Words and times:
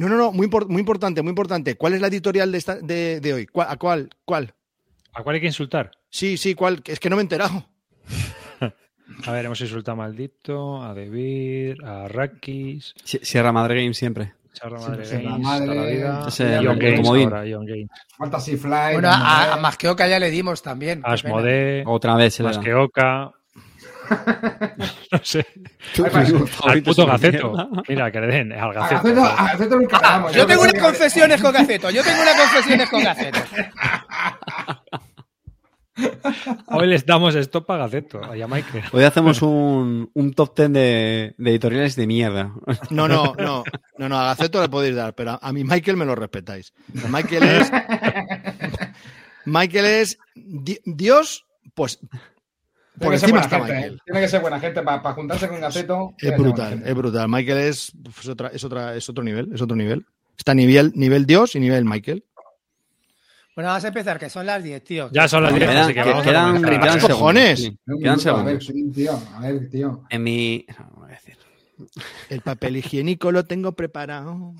No, 0.00 0.08
no, 0.08 0.16
no, 0.16 0.32
muy, 0.32 0.48
muy 0.68 0.80
importante, 0.80 1.20
muy 1.20 1.28
importante. 1.28 1.74
¿Cuál 1.74 1.92
es 1.92 2.00
la 2.00 2.06
editorial 2.06 2.50
de, 2.50 3.20
de, 3.20 3.34
hoy? 3.34 3.46
¿A 3.54 3.76
cuál? 3.76 4.08
¿Cuál? 4.24 4.54
¿A 5.12 5.22
cuál 5.22 5.34
hay 5.34 5.42
que 5.42 5.48
insultar? 5.48 5.90
Sí, 6.08 6.38
sí, 6.38 6.54
¿cuál? 6.54 6.82
Es 6.86 6.98
que 6.98 7.10
no 7.10 7.16
me 7.16 7.20
he 7.20 7.24
enterado. 7.24 7.66
a 9.26 9.30
ver, 9.30 9.44
hemos 9.44 9.60
insultado 9.60 10.00
a 10.00 10.06
Maldito, 10.06 10.82
a 10.82 10.94
Debir, 10.94 11.84
a 11.84 12.08
Rakis. 12.08 12.94
Sierra 13.04 13.52
Madre 13.52 13.82
Game 13.82 13.92
siempre. 13.92 14.32
Sierra 14.54 14.80
Madre 14.80 15.06
Games, 15.06 15.38
Madre... 15.38 15.66
toda 15.66 15.74
la 15.82 15.90
vida. 15.90 16.24
Ese, 16.28 16.60
John 16.64 16.78
Games, 16.78 17.06
ahora, 17.06 17.44
John 17.46 17.66
Games. 17.66 17.90
Fantasy 18.16 18.56
Fly. 18.56 18.92
Bueno, 18.94 19.08
a, 19.10 19.52
a 19.52 19.56
Masqueoka 19.58 20.08
ya 20.08 20.18
le 20.18 20.30
dimos 20.30 20.62
también. 20.62 21.02
Asmode. 21.04 21.84
Otra 21.86 22.16
vez. 22.16 22.40
Masqueoka. 22.40 23.32
no 25.12 25.18
sé. 25.22 25.46
Al 26.64 26.82
puto 26.82 27.06
Gaceto. 27.06 27.70
Mira, 27.88 28.10
que 28.10 28.20
le 28.20 28.26
den 28.26 28.52
al 28.52 28.72
Gaceto. 28.72 29.24
A 29.24 29.56
Gaceto, 29.56 29.78
a 30.02 30.32
Yo 30.32 30.46
tengo 30.46 30.62
unas 30.62 30.74
confesiones 30.74 31.40
con 31.40 31.52
Gaceto. 31.52 31.90
Yo 31.90 32.02
tengo 32.02 32.22
unas 32.22 32.34
confesiones 32.34 32.90
con 32.90 33.02
Gaceto. 33.02 33.38
Hoy 36.68 36.86
les 36.86 37.04
damos 37.04 37.34
stop 37.34 37.70
a 37.70 37.76
Gaceto 37.76 38.22
a. 38.24 38.30
Hoy 38.92 39.04
hacemos 39.04 39.42
un, 39.42 40.10
un 40.14 40.32
top 40.32 40.54
ten 40.54 40.72
de, 40.72 41.34
de, 41.36 41.50
editoriales 41.50 41.96
de 41.96 42.06
mierda. 42.06 42.54
No, 42.90 43.06
no, 43.06 43.34
no, 43.36 43.64
no, 43.98 44.08
no, 44.08 44.18
a 44.18 44.24
Gaceto 44.24 44.62
le 44.62 44.68
podéis 44.68 44.96
dar, 44.96 45.14
pero 45.14 45.38
a 45.40 45.52
mi 45.52 45.64
Michael 45.64 45.96
me 45.96 46.06
lo 46.06 46.14
respetáis. 46.14 46.72
Michael 47.08 47.42
es. 47.42 47.72
Michael 49.44 49.84
es 49.84 50.18
Dios, 50.34 51.46
pues 51.74 51.98
tiene 53.00 53.14
que, 53.14 53.18
ser 53.18 53.30
buena 53.30 53.48
gente, 53.48 53.78
¿eh? 53.78 53.96
Tiene 54.04 54.20
que 54.20 54.28
ser 54.28 54.40
buena 54.40 54.60
gente 54.60 54.82
para 54.82 55.12
juntarse 55.14 55.48
con 55.48 55.60
Gaceto. 55.60 56.14
Es 56.18 56.36
brutal, 56.36 56.82
es 56.84 56.94
brutal. 56.94 57.28
Michael 57.28 57.58
es, 57.58 57.92
es, 58.20 58.28
otra, 58.28 58.48
es, 58.48 58.62
otra, 58.62 58.94
es 58.94 59.08
otro 59.08 59.24
nivel, 59.24 59.50
es 59.54 59.62
otro 59.62 59.74
nivel. 59.74 60.04
Está 60.36 60.54
nivel, 60.54 60.92
nivel 60.94 61.24
Dios 61.24 61.54
y 61.56 61.60
nivel 61.60 61.84
Michael. 61.84 62.24
Bueno, 63.54 63.68
vamos 63.70 63.84
a 63.84 63.88
empezar, 63.88 64.18
que 64.18 64.30
son 64.30 64.46
las 64.46 64.62
10, 64.62 64.84
tío. 64.84 65.10
Ya 65.12 65.28
son 65.28 65.42
las 65.42 65.54
10, 65.54 65.68
así 65.68 65.94
que 65.94 66.00
vamos 66.00 66.22
quedan, 66.22 66.56
a 66.56 66.60
quedan, 66.60 66.80
quedan 66.80 67.00
cojones. 67.00 67.72
Quedan 68.00 68.20
segundos. 68.20 68.68
A 68.70 68.72
ver, 68.72 68.92
tío, 68.92 69.22
a 69.34 69.40
ver, 69.40 69.70
tío. 69.70 70.04
En 70.10 70.22
mi... 70.22 70.66
No, 70.78 70.90
voy 70.96 71.10
a 71.10 71.14
decir. 71.14 71.36
El 72.28 72.42
papel 72.42 72.76
higiénico 72.76 73.32
lo 73.32 73.44
tengo 73.44 73.72
preparado. 73.72 74.54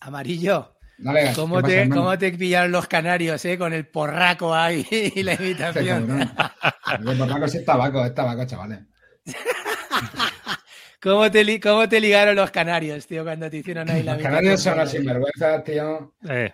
Amarillo. 0.00 0.75
Dale, 0.98 1.32
¿Cómo, 1.34 1.62
te, 1.62 1.88
¿Cómo 1.88 2.16
te 2.16 2.32
pillaron 2.32 2.72
los 2.72 2.86
canarios, 2.86 3.44
eh? 3.44 3.58
Con 3.58 3.72
el 3.72 3.86
porraco 3.86 4.54
ahí 4.54 4.86
y 5.14 5.22
la 5.22 5.34
invitación. 5.34 6.20
el 6.20 7.18
porraco 7.18 7.44
es 7.44 7.64
tabaco, 7.64 8.04
es 8.04 8.14
tabaco, 8.14 8.46
chavales. 8.46 8.80
¿Cómo 11.02 11.30
te, 11.30 11.60
¿Cómo 11.60 11.88
te 11.88 12.00
ligaron 12.00 12.34
los 12.34 12.50
canarios, 12.50 13.06
tío, 13.06 13.22
cuando 13.22 13.50
te 13.50 13.58
hicieron 13.58 13.88
ahí 13.90 14.02
la 14.02 14.14
Los 14.14 14.22
canarios 14.22 14.62
son 14.62 14.78
las 14.78 14.90
sinvergüenzas, 14.90 15.62
tío. 15.62 16.14
Eh. 16.28 16.52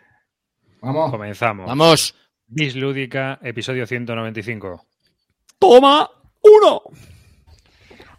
Vamos. 0.80 1.10
Comenzamos. 1.10 1.66
Vamos. 1.66 2.14
Bislúdica, 2.46 3.38
episodio 3.42 3.86
195. 3.86 4.86
¡Toma! 5.58 6.10
¡Uno! 6.42 6.82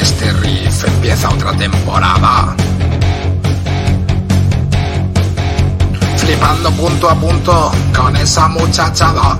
Este 0.00 0.32
riff 0.32 0.84
empieza 0.84 1.30
otra 1.30 1.52
temporada. 1.52 2.54
Flipando 6.16 6.70
punto 6.72 7.10
a 7.10 7.14
punto 7.14 7.72
con 7.94 8.16
esa 8.16 8.48
muchachada. 8.48 9.38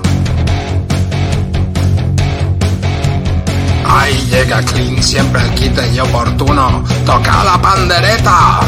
Ahí 3.89 4.27
llega 4.31 4.62
Clean, 4.62 5.03
siempre 5.03 5.43
el 5.43 5.50
quite 5.55 5.93
y 5.95 6.00
oportuno. 6.00 6.84
Toca 7.05 7.45
la 7.45 7.61
pandereta 7.61 8.61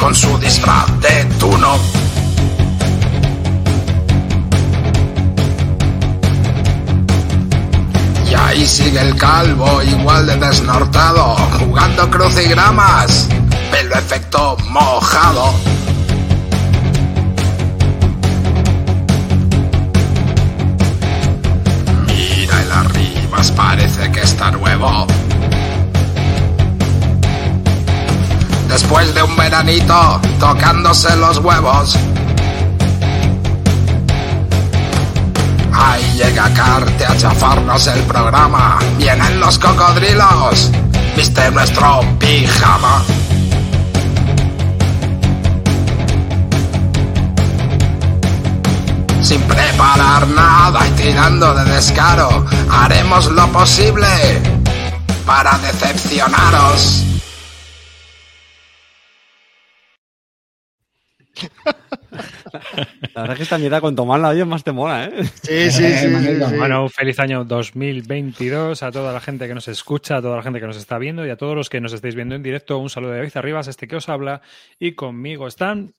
con 0.00 0.14
su 0.14 0.38
disfraz 0.38 0.86
de 1.00 1.24
tuno. 1.38 1.78
Ahí 8.52 8.66
sigue 8.66 9.00
el 9.00 9.16
calvo, 9.16 9.82
igual 9.82 10.26
de 10.26 10.36
desnortado, 10.36 11.36
jugando 11.58 12.10
crucigramas, 12.10 13.26
pelo 13.70 13.94
efecto 13.94 14.58
mojado. 14.68 15.54
Mira 22.06 22.62
el 22.62 22.72
arriba, 22.72 23.38
parece 23.56 24.12
que 24.12 24.20
está 24.20 24.50
nuevo. 24.50 25.06
Después 28.68 29.14
de 29.14 29.22
un 29.22 29.34
veranito, 29.34 30.20
tocándose 30.38 31.16
los 31.16 31.38
huevos. 31.38 31.96
Ahí 35.72 36.04
llega 36.16 36.52
Carte 36.54 37.04
a 37.06 37.16
chafarnos 37.16 37.86
el 37.86 38.00
programa. 38.02 38.78
Vienen 38.98 39.40
los 39.40 39.58
cocodrilos. 39.58 40.70
Viste 41.16 41.50
nuestro 41.50 42.00
pijama. 42.18 43.02
Sin 49.22 49.40
preparar 49.42 50.26
nada 50.28 50.86
y 50.86 50.90
tirando 50.92 51.54
de 51.54 51.64
descaro, 51.72 52.44
haremos 52.70 53.26
lo 53.30 53.46
posible 53.52 54.06
para 55.24 55.56
decepcionaros. 55.58 57.04
La 63.14 63.22
verdad 63.22 63.32
es 63.32 63.36
que 63.36 63.42
esta 63.44 63.58
mierda 63.58 63.80
cuanto 63.80 64.04
más 64.04 64.20
la 64.20 64.28
oyes 64.28 64.46
más 64.46 64.62
te 64.62 64.72
mola, 64.72 65.06
¿eh? 65.06 65.24
Sí, 65.42 65.70
sí, 65.70 65.92
sí. 65.92 66.56
Bueno, 66.56 66.84
un 66.84 66.90
feliz 66.90 67.18
año 67.18 67.44
2022 67.44 68.82
a 68.82 68.92
toda 68.92 69.12
la 69.12 69.20
gente 69.20 69.48
que 69.48 69.54
nos 69.54 69.68
escucha, 69.68 70.16
a 70.16 70.22
toda 70.22 70.36
la 70.36 70.42
gente 70.42 70.60
que 70.60 70.66
nos 70.66 70.76
está 70.76 70.98
viendo 70.98 71.26
y 71.26 71.30
a 71.30 71.36
todos 71.36 71.56
los 71.56 71.70
que 71.70 71.80
nos 71.80 71.92
estáis 71.92 72.14
viendo 72.14 72.34
en 72.34 72.42
directo. 72.42 72.78
Un 72.78 72.90
saludo 72.90 73.12
de 73.12 73.18
David 73.18 73.36
Arribas, 73.36 73.68
este 73.68 73.88
que 73.88 73.96
os 73.96 74.08
habla. 74.08 74.42
Y 74.78 74.92
conmigo 74.94 75.46
están... 75.46 75.94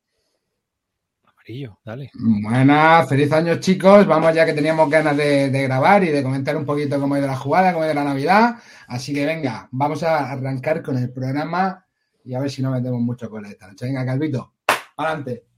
Amarillo, 1.25 1.79
dale. 1.83 2.11
Buenas, 2.13 3.09
feliz 3.09 3.31
año 3.31 3.59
chicos. 3.59 4.05
Vamos 4.05 4.33
ya 4.33 4.45
que 4.45 4.53
teníamos 4.53 4.89
ganas 4.89 5.17
de, 5.17 5.49
de 5.49 5.63
grabar 5.63 6.03
y 6.03 6.09
de 6.09 6.23
comentar 6.23 6.55
un 6.55 6.65
poquito 6.65 6.99
cómo 6.99 7.15
ha 7.15 7.19
ido 7.19 7.27
la 7.27 7.35
jugada, 7.35 7.73
cómo 7.73 7.83
ha 7.83 7.87
ido 7.87 7.95
la 7.95 8.03
Navidad. 8.03 8.55
Así 8.87 9.13
que 9.13 9.25
venga, 9.25 9.67
vamos 9.71 10.03
a 10.03 10.31
arrancar 10.31 10.81
con 10.81 10.97
el 10.97 11.11
programa 11.11 11.85
y 12.23 12.33
a 12.33 12.39
ver 12.39 12.49
si 12.49 12.61
no 12.61 12.71
metemos 12.71 13.01
mucho 13.01 13.29
con 13.29 13.45
esta 13.45 13.67
noche. 13.67 13.85
Venga, 13.85 14.05
Calvito, 14.05 14.53
adelante. 14.95 15.52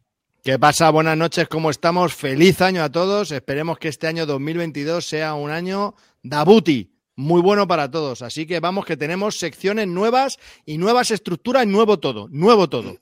¿Qué 0.46 0.60
pasa? 0.60 0.92
Buenas 0.92 1.18
noches, 1.18 1.48
¿cómo 1.48 1.72
estamos? 1.72 2.14
Feliz 2.14 2.62
año 2.62 2.84
a 2.84 2.92
todos. 2.92 3.32
Esperemos 3.32 3.80
que 3.80 3.88
este 3.88 4.06
año 4.06 4.28
2022 4.28 5.04
sea 5.04 5.34
un 5.34 5.50
año 5.50 5.96
dabuti, 6.22 6.94
muy 7.16 7.42
bueno 7.42 7.68
para 7.68 7.90
todos. 7.90 8.22
Así 8.22 8.46
que 8.46 8.60
vamos, 8.60 8.86
que 8.86 8.96
tenemos 8.96 9.40
secciones 9.40 9.88
nuevas 9.88 10.38
y 10.64 10.78
nuevas 10.78 11.10
estructuras, 11.10 11.66
nuevo 11.66 11.98
todo, 11.98 12.28
nuevo 12.30 12.70
todo. 12.70 12.96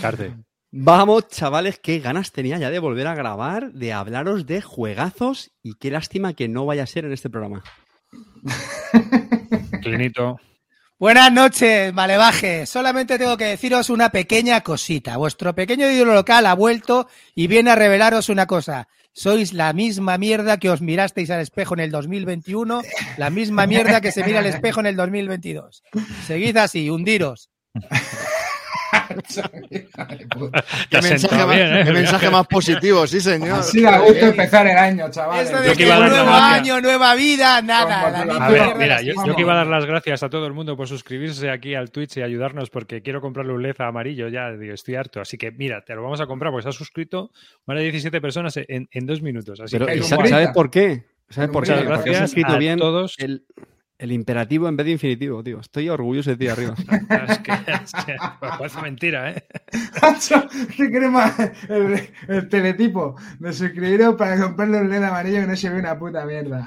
Carte. 0.00 0.32
Vamos, 0.70 1.28
chavales, 1.28 1.78
qué 1.78 1.98
ganas 1.98 2.32
tenía 2.32 2.56
ya 2.56 2.70
de 2.70 2.78
volver 2.78 3.08
a 3.08 3.14
grabar, 3.14 3.70
de 3.74 3.92
hablaros 3.92 4.46
de 4.46 4.62
juegazos 4.62 5.50
y 5.62 5.74
qué 5.74 5.90
lástima 5.90 6.32
que 6.32 6.48
no 6.48 6.64
vaya 6.64 6.84
a 6.84 6.86
ser 6.86 7.04
en 7.04 7.12
este 7.12 7.28
programa. 7.28 7.62
Clinito. 9.82 10.40
Buenas 10.98 11.30
noches, 11.30 11.92
Malevaje. 11.92 12.64
Solamente 12.64 13.18
tengo 13.18 13.36
que 13.36 13.44
deciros 13.44 13.90
una 13.90 14.08
pequeña 14.08 14.62
cosita. 14.62 15.18
Vuestro 15.18 15.54
pequeño 15.54 15.90
ídolo 15.90 16.14
local 16.14 16.46
ha 16.46 16.54
vuelto 16.54 17.06
y 17.34 17.48
viene 17.48 17.70
a 17.70 17.74
revelaros 17.74 18.30
una 18.30 18.46
cosa. 18.46 18.88
Sois 19.12 19.52
la 19.52 19.74
misma 19.74 20.16
mierda 20.16 20.56
que 20.56 20.70
os 20.70 20.80
mirasteis 20.80 21.28
al 21.28 21.42
espejo 21.42 21.74
en 21.74 21.80
el 21.80 21.90
2021, 21.90 22.80
la 23.18 23.28
misma 23.28 23.66
mierda 23.66 24.00
que 24.00 24.10
se 24.10 24.24
mira 24.24 24.38
al 24.38 24.46
espejo 24.46 24.80
en 24.80 24.86
el 24.86 24.96
2022. 24.96 25.82
Seguid 26.26 26.56
así, 26.56 26.88
hundiros. 26.88 27.50
Qué 30.90 30.96
ha 30.96 31.00
mensaje, 31.00 31.18
sentado 31.18 31.46
más, 31.46 31.56
bien, 31.56 31.76
¿eh? 31.76 31.82
qué 31.84 31.92
mensaje 31.92 32.30
más 32.30 32.46
positivo, 32.46 33.06
sí, 33.06 33.20
señor. 33.20 33.60
Así 33.60 33.80
da 33.82 33.98
gusto 33.98 34.26
empezar 34.26 34.66
el 34.66 34.76
año, 34.78 35.10
chavales. 35.10 35.48
Eso 35.50 35.56
Yo 35.58 35.62
de 35.62 35.70
que 35.70 35.76
que 35.76 35.82
iba 35.84 35.96
a 35.96 36.00
dar 36.00 36.10
nuevo 36.10 36.30
año, 36.30 36.80
nueva 36.80 37.14
vida, 37.14 37.62
nada. 37.62 38.24
La 38.24 38.46
A 38.46 38.50
ver, 38.50 38.76
mira, 38.76 39.02
yo, 39.02 39.14
que 39.34 39.40
iba 39.40 39.52
a 39.52 39.56
dar 39.56 39.66
las 39.66 39.86
gracias 39.86 40.22
a 40.22 40.28
todo 40.28 40.46
el 40.46 40.52
mundo 40.52 40.76
por 40.76 40.88
suscribirse 40.88 41.50
aquí 41.50 41.74
al 41.74 41.90
Twitch 41.90 42.16
y 42.18 42.22
ayudarnos 42.22 42.70
porque 42.70 43.02
quiero 43.02 43.20
comprarle 43.20 43.52
un 43.52 43.62
LED 43.62 43.80
amarillo 43.80 44.28
ya, 44.28 44.50
digo, 44.52 44.74
estoy 44.74 44.94
harto. 44.96 45.20
Así 45.20 45.36
que 45.38 45.50
mira, 45.50 45.82
te 45.84 45.94
lo 45.94 46.02
vamos 46.02 46.20
a 46.20 46.26
comprar 46.26 46.52
porque 46.52 46.64
se 46.64 46.68
ha 46.70 46.72
suscrito 46.72 47.30
más 47.66 47.76
de 47.76 47.84
17 47.84 48.20
personas 48.20 48.56
en, 48.56 48.88
en 48.90 49.06
dos 49.06 49.22
minutos. 49.22 49.60
Así 49.60 49.76
Pero, 49.76 49.86
que 49.86 49.94
¿y 49.94 49.98
en 49.98 50.04
sa- 50.04 50.18
un 50.18 50.28
¿sabes 50.28 50.48
por 50.48 50.70
qué? 50.70 51.02
¿Sabes 51.28 51.50
por 51.50 51.64
qué? 51.64 51.72
Brita. 51.72 51.84
Porque 51.86 51.92
has 51.92 52.04
gracias 52.04 52.30
escrito 52.30 52.52
a 52.52 52.58
bien 52.58 52.78
todos. 52.78 53.14
el, 53.18 53.42
el 53.98 54.12
imperativo 54.12 54.68
en 54.68 54.76
vez 54.76 54.86
de 54.86 54.92
infinitivo, 54.92 55.42
tío. 55.42 55.60
Estoy 55.60 55.88
orgulloso 55.88 56.30
de 56.30 56.36
ti 56.36 56.48
arriba. 56.48 56.74
es 57.28 57.38
que, 57.38 57.52
es 57.52 57.92
que 58.04 58.16
parece 58.40 58.80
mentira, 58.82 59.30
¿eh? 59.30 59.44
¿Qué 60.76 60.90
crema? 60.90 61.34
El, 61.68 62.08
el 62.28 62.48
teletipo 62.48 63.16
de 63.38 63.52
suscribiros 63.52 64.14
para 64.16 64.40
comprarle 64.40 64.78
un 64.78 64.90
LED 64.90 65.02
amarillo 65.02 65.40
que 65.40 65.46
no 65.46 65.56
se 65.56 65.70
ve 65.70 65.80
una 65.80 65.98
puta 65.98 66.24
mierda. 66.24 66.66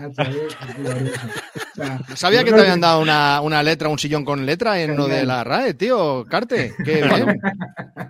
Glorioso. 0.77 1.27
O 1.71 1.75
sea, 1.75 1.99
¿Sabía 2.15 2.43
que 2.43 2.51
te 2.51 2.59
habían 2.59 2.81
dado 2.81 3.01
una, 3.01 3.41
una 3.41 3.63
letra, 3.63 3.89
un 3.89 3.99
sillón 3.99 4.25
con 4.25 4.45
letra 4.45 4.81
en 4.81 4.97
lo 4.97 5.07
de 5.07 5.25
la 5.25 5.43
RAE, 5.43 5.75
tío? 5.75 6.25
Carte, 6.25 6.73
qué 6.83 7.03
bien. 7.03 7.39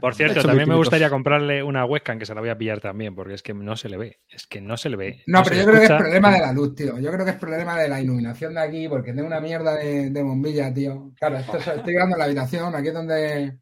Por 0.02 0.16
cierto, 0.16 0.42
también 0.42 0.70
me 0.70 0.76
gustaría 0.76 1.10
comprarle 1.10 1.62
una 1.62 1.86
webcam 1.86 2.18
que 2.18 2.26
se 2.26 2.34
la 2.34 2.42
voy 2.42 2.50
a 2.50 2.58
pillar 2.58 2.80
también 2.80 3.16
porque 3.16 3.34
es 3.34 3.44
que 3.44 3.54
no 3.54 3.76
se 3.76 3.90
le 3.90 3.98
ve. 3.98 4.20
Es 4.30 4.48
que 4.48 4.62
no 4.62 4.78
se 4.78 4.90
le 4.90 4.98
ve. 4.98 5.24
No, 5.28 5.44
pero 5.44 5.56
yo 5.58 5.66
creo 5.66 5.80
que 5.80 5.86
es 5.86 5.92
problema 5.92 6.32
de 6.32 6.40
la 6.40 6.54
luz, 6.54 6.76
tío. 6.76 7.00
Yo 7.00 7.12
creo 7.12 7.26
que 7.26 7.32
es 7.32 7.38
problema 7.38 7.78
de 7.78 7.90
la 7.90 8.02
iluminación 8.02 8.54
de 8.54 8.62
aquí, 8.62 8.88
porque 8.88 9.09
tengo 9.14 9.28
una 9.28 9.40
mierda 9.40 9.76
de, 9.76 10.10
de 10.10 10.24
bombilla, 10.24 10.74
tío. 10.74 11.12
Claro, 11.20 11.38
esto 11.38 11.58
es- 11.58 11.68
estoy 11.68 11.94
grabando 11.94 12.16
en 12.16 12.20
la 12.20 12.26
habitación, 12.26 12.76
aquí 12.76 12.88
es 12.90 12.94
donde. 12.94 13.54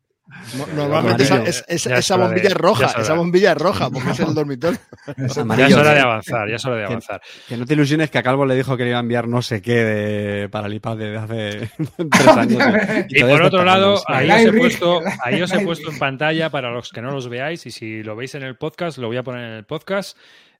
No- 0.57 0.67
Normalmente 0.75 1.23
esa, 1.23 1.35
Amarillo. 1.35 1.49
es- 1.51 1.65
es- 1.69 1.83
Ya 1.85 1.93
es 1.93 1.99
esa 1.99 2.15
hora 2.15 2.25
bombilla 2.25 2.41
de- 2.41 2.47
es 2.49 2.53
roja, 2.53 2.85
esa 2.99 3.13
bombilla 3.13 3.51
es 3.53 3.57
roja, 3.57 3.89
porque 3.89 4.09
es 4.11 4.19
el 4.19 4.33
dormitorio. 4.33 4.77
Ya 5.15 5.25
es 5.25 5.37
Amarillo. 5.37 5.79
hora 5.79 5.93
de 5.93 5.99
avanzar, 6.01 6.49
ya 6.49 6.55
es 6.57 6.65
hora 6.65 6.75
de 6.75 6.85
avanzar. 6.85 7.21
Que 7.47 7.55
no 7.55 7.65
te 7.65 7.73
ilusiones 7.75 8.09
que 8.11 8.17
a 8.17 8.23
Calvo 8.23 8.45
le 8.45 8.53
dijo 8.55 8.75
que 8.75 8.83
le 8.83 8.89
iba 8.89 8.97
a 8.97 9.01
enviar 9.03 9.29
no 9.29 9.41
sé 9.41 9.61
qué 9.61 9.75
de, 9.85 10.49
para 10.49 10.67
el 10.67 10.73
iPad 10.73 10.97
desde 10.97 11.17
hace 11.17 11.71
tres 12.11 12.27
años. 12.27 12.61
¿eh? 12.61 13.05
Y 13.09 13.23
por 13.23 13.41
otro 13.41 13.63
lado, 13.63 14.01
ahí 14.07 14.29
os, 14.29 14.41
he 14.53 14.57
puesto, 14.57 15.01
ahí 15.23 15.41
os 15.41 15.53
he 15.53 15.59
puesto 15.61 15.91
en 15.91 15.97
pantalla 15.97 16.49
para 16.49 16.71
los 16.71 16.91
que 16.91 17.01
no 17.01 17.11
los 17.11 17.29
veáis 17.29 17.65
y 17.65 17.71
si 17.71 18.03
lo 18.03 18.17
veis 18.17 18.35
en 18.35 18.43
el 18.43 18.57
podcast, 18.57 18.97
lo 18.97 19.07
voy 19.07 19.15
a 19.15 19.23
poner 19.23 19.45
en 19.45 19.53
el 19.53 19.63
podcast, 19.65 20.17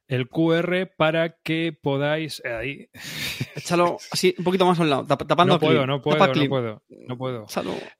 el 0.07 0.30
QR 0.30 0.89
para 0.98 1.38
que 1.44 1.77
podáis... 1.81 2.42
Ahí. 2.45 2.89
Échalo 3.56 3.98
así, 4.12 4.33
un 4.38 4.44
poquito 4.44 4.65
más 4.65 4.80
a 4.80 4.83
un 4.83 4.89
lado, 4.89 5.06
tap- 5.06 5.27
tapando 5.27 5.56
No 5.56 5.59
puedo, 5.59 5.80
clip. 5.80 5.88
no 5.88 6.01
puedo, 6.01 6.18
Tapa 6.18 6.27
no 6.27 6.33
clip. 6.33 6.50
puedo, 6.50 6.83
no 7.07 7.18
puedo. 7.18 7.45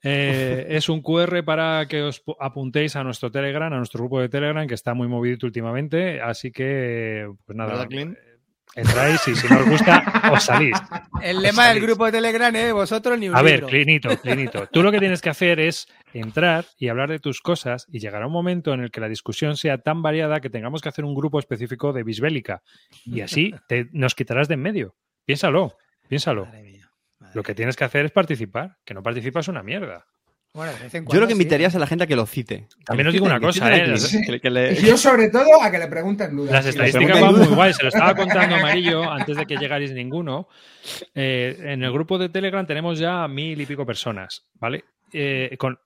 Eh, 0.02 0.66
es 0.70 0.88
un 0.88 1.02
QR 1.02 1.44
para 1.44 1.86
que 1.88 2.02
os 2.02 2.24
pu- 2.24 2.36
apuntéis 2.40 2.96
a 2.96 3.04
nuestro 3.04 3.30
Telegram, 3.30 3.72
a 3.72 3.76
nuestro 3.76 4.00
grupo 4.00 4.20
de 4.20 4.28
Telegram, 4.28 4.66
que 4.66 4.74
está 4.74 4.94
muy 4.94 5.08
movidito 5.08 5.46
últimamente. 5.46 6.20
Así 6.20 6.50
que, 6.52 7.28
pues 7.44 7.56
nada, 7.56 7.70
¿Verdad, 7.72 7.88
Clint? 7.88 8.16
eh, 8.16 8.27
entráis 8.74 9.26
y 9.28 9.34
si 9.34 9.48
no 9.48 9.58
os 9.60 9.66
gusta, 9.68 10.30
os 10.32 10.42
salís. 10.44 10.76
El 11.22 11.40
lema 11.42 11.68
del 11.68 11.80
grupo 11.80 12.04
de 12.06 12.12
Telegram 12.12 12.54
es 12.54 12.72
vosotros 12.72 13.18
ni 13.18 13.28
un 13.28 13.36
A 13.36 13.42
ver. 13.42 13.64
Clinito, 13.64 14.08
Clinito, 14.18 14.66
tú 14.68 14.82
lo 14.82 14.90
que 14.92 14.98
tienes 14.98 15.20
que 15.20 15.30
hacer 15.30 15.60
es 15.60 15.86
entrar 16.12 16.64
y 16.78 16.88
hablar 16.88 17.08
de 17.10 17.18
tus 17.18 17.40
cosas 17.40 17.86
y 17.88 17.98
llegará 17.98 18.26
un 18.26 18.32
momento 18.32 18.72
en 18.72 18.80
el 18.80 18.90
que 18.90 19.00
la 19.00 19.08
discusión 19.08 19.56
sea 19.56 19.78
tan 19.78 20.02
variada 20.02 20.40
que 20.40 20.50
tengamos 20.50 20.80
que 20.82 20.88
hacer 20.88 21.04
un 21.04 21.14
grupo 21.14 21.38
específico 21.38 21.92
de 21.92 22.02
bisbélica 22.04 22.62
y 23.04 23.20
así 23.20 23.54
te- 23.68 23.88
nos 23.92 24.14
quitarás 24.14 24.48
de 24.48 24.54
en 24.54 24.62
medio. 24.62 24.96
Piénsalo, 25.24 25.76
piénsalo. 26.08 26.46
Madre 26.46 26.62
mía, 26.62 26.90
madre 27.18 27.34
Lo 27.34 27.42
que 27.42 27.54
tienes 27.54 27.76
que 27.76 27.84
hacer 27.84 28.06
es 28.06 28.12
participar, 28.12 28.76
que 28.84 28.94
no 28.94 29.02
participas 29.02 29.48
una 29.48 29.62
mierda. 29.62 30.06
Bueno, 30.54 30.72
de 30.72 30.78
vez 30.80 30.94
en 30.94 31.06
Yo 31.06 31.20
lo 31.20 31.26
que 31.26 31.34
sí. 31.34 31.38
invitaría 31.40 31.68
es 31.68 31.74
a 31.76 31.78
la 31.78 31.86
gente 31.86 32.04
a 32.04 32.06
que 32.06 32.16
lo 32.16 32.26
cite. 32.26 32.66
También 32.84 33.06
os 33.06 33.12
digo 33.12 33.26
una 33.26 33.38
cosa, 33.38 33.76
¿eh? 33.76 33.82
a 33.82 33.86
Las- 33.86 34.08
Clint, 34.08 34.26
que- 34.26 34.40
que 34.40 34.50
le- 34.50 34.72
Y 34.72 34.86
yo, 34.86 34.96
sobre 34.96 35.28
todo, 35.28 35.62
a 35.62 35.70
que 35.70 35.78
le 35.78 35.86
pregunten 35.86 36.34
dudas. 36.34 36.52
Las 36.52 36.66
estadísticas 36.66 37.20
van 37.20 37.36
muy 37.36 37.46
guay, 37.46 37.72
se 37.74 37.82
lo 37.82 37.88
estaba 37.90 38.14
contando 38.14 38.56
Amarillo 38.56 39.08
antes 39.08 39.36
de 39.36 39.46
que 39.46 39.56
llegarais 39.56 39.92
ninguno. 39.92 40.48
Eh, 41.14 41.56
en 41.60 41.82
el 41.84 41.92
grupo 41.92 42.18
de 42.18 42.28
Telegram 42.30 42.66
tenemos 42.66 42.98
ya 42.98 43.28
mil 43.28 43.60
y 43.60 43.66
pico 43.66 43.84
personas, 43.86 44.44
¿vale? 44.54 44.84
Eh, 45.12 45.54
con 45.58 45.78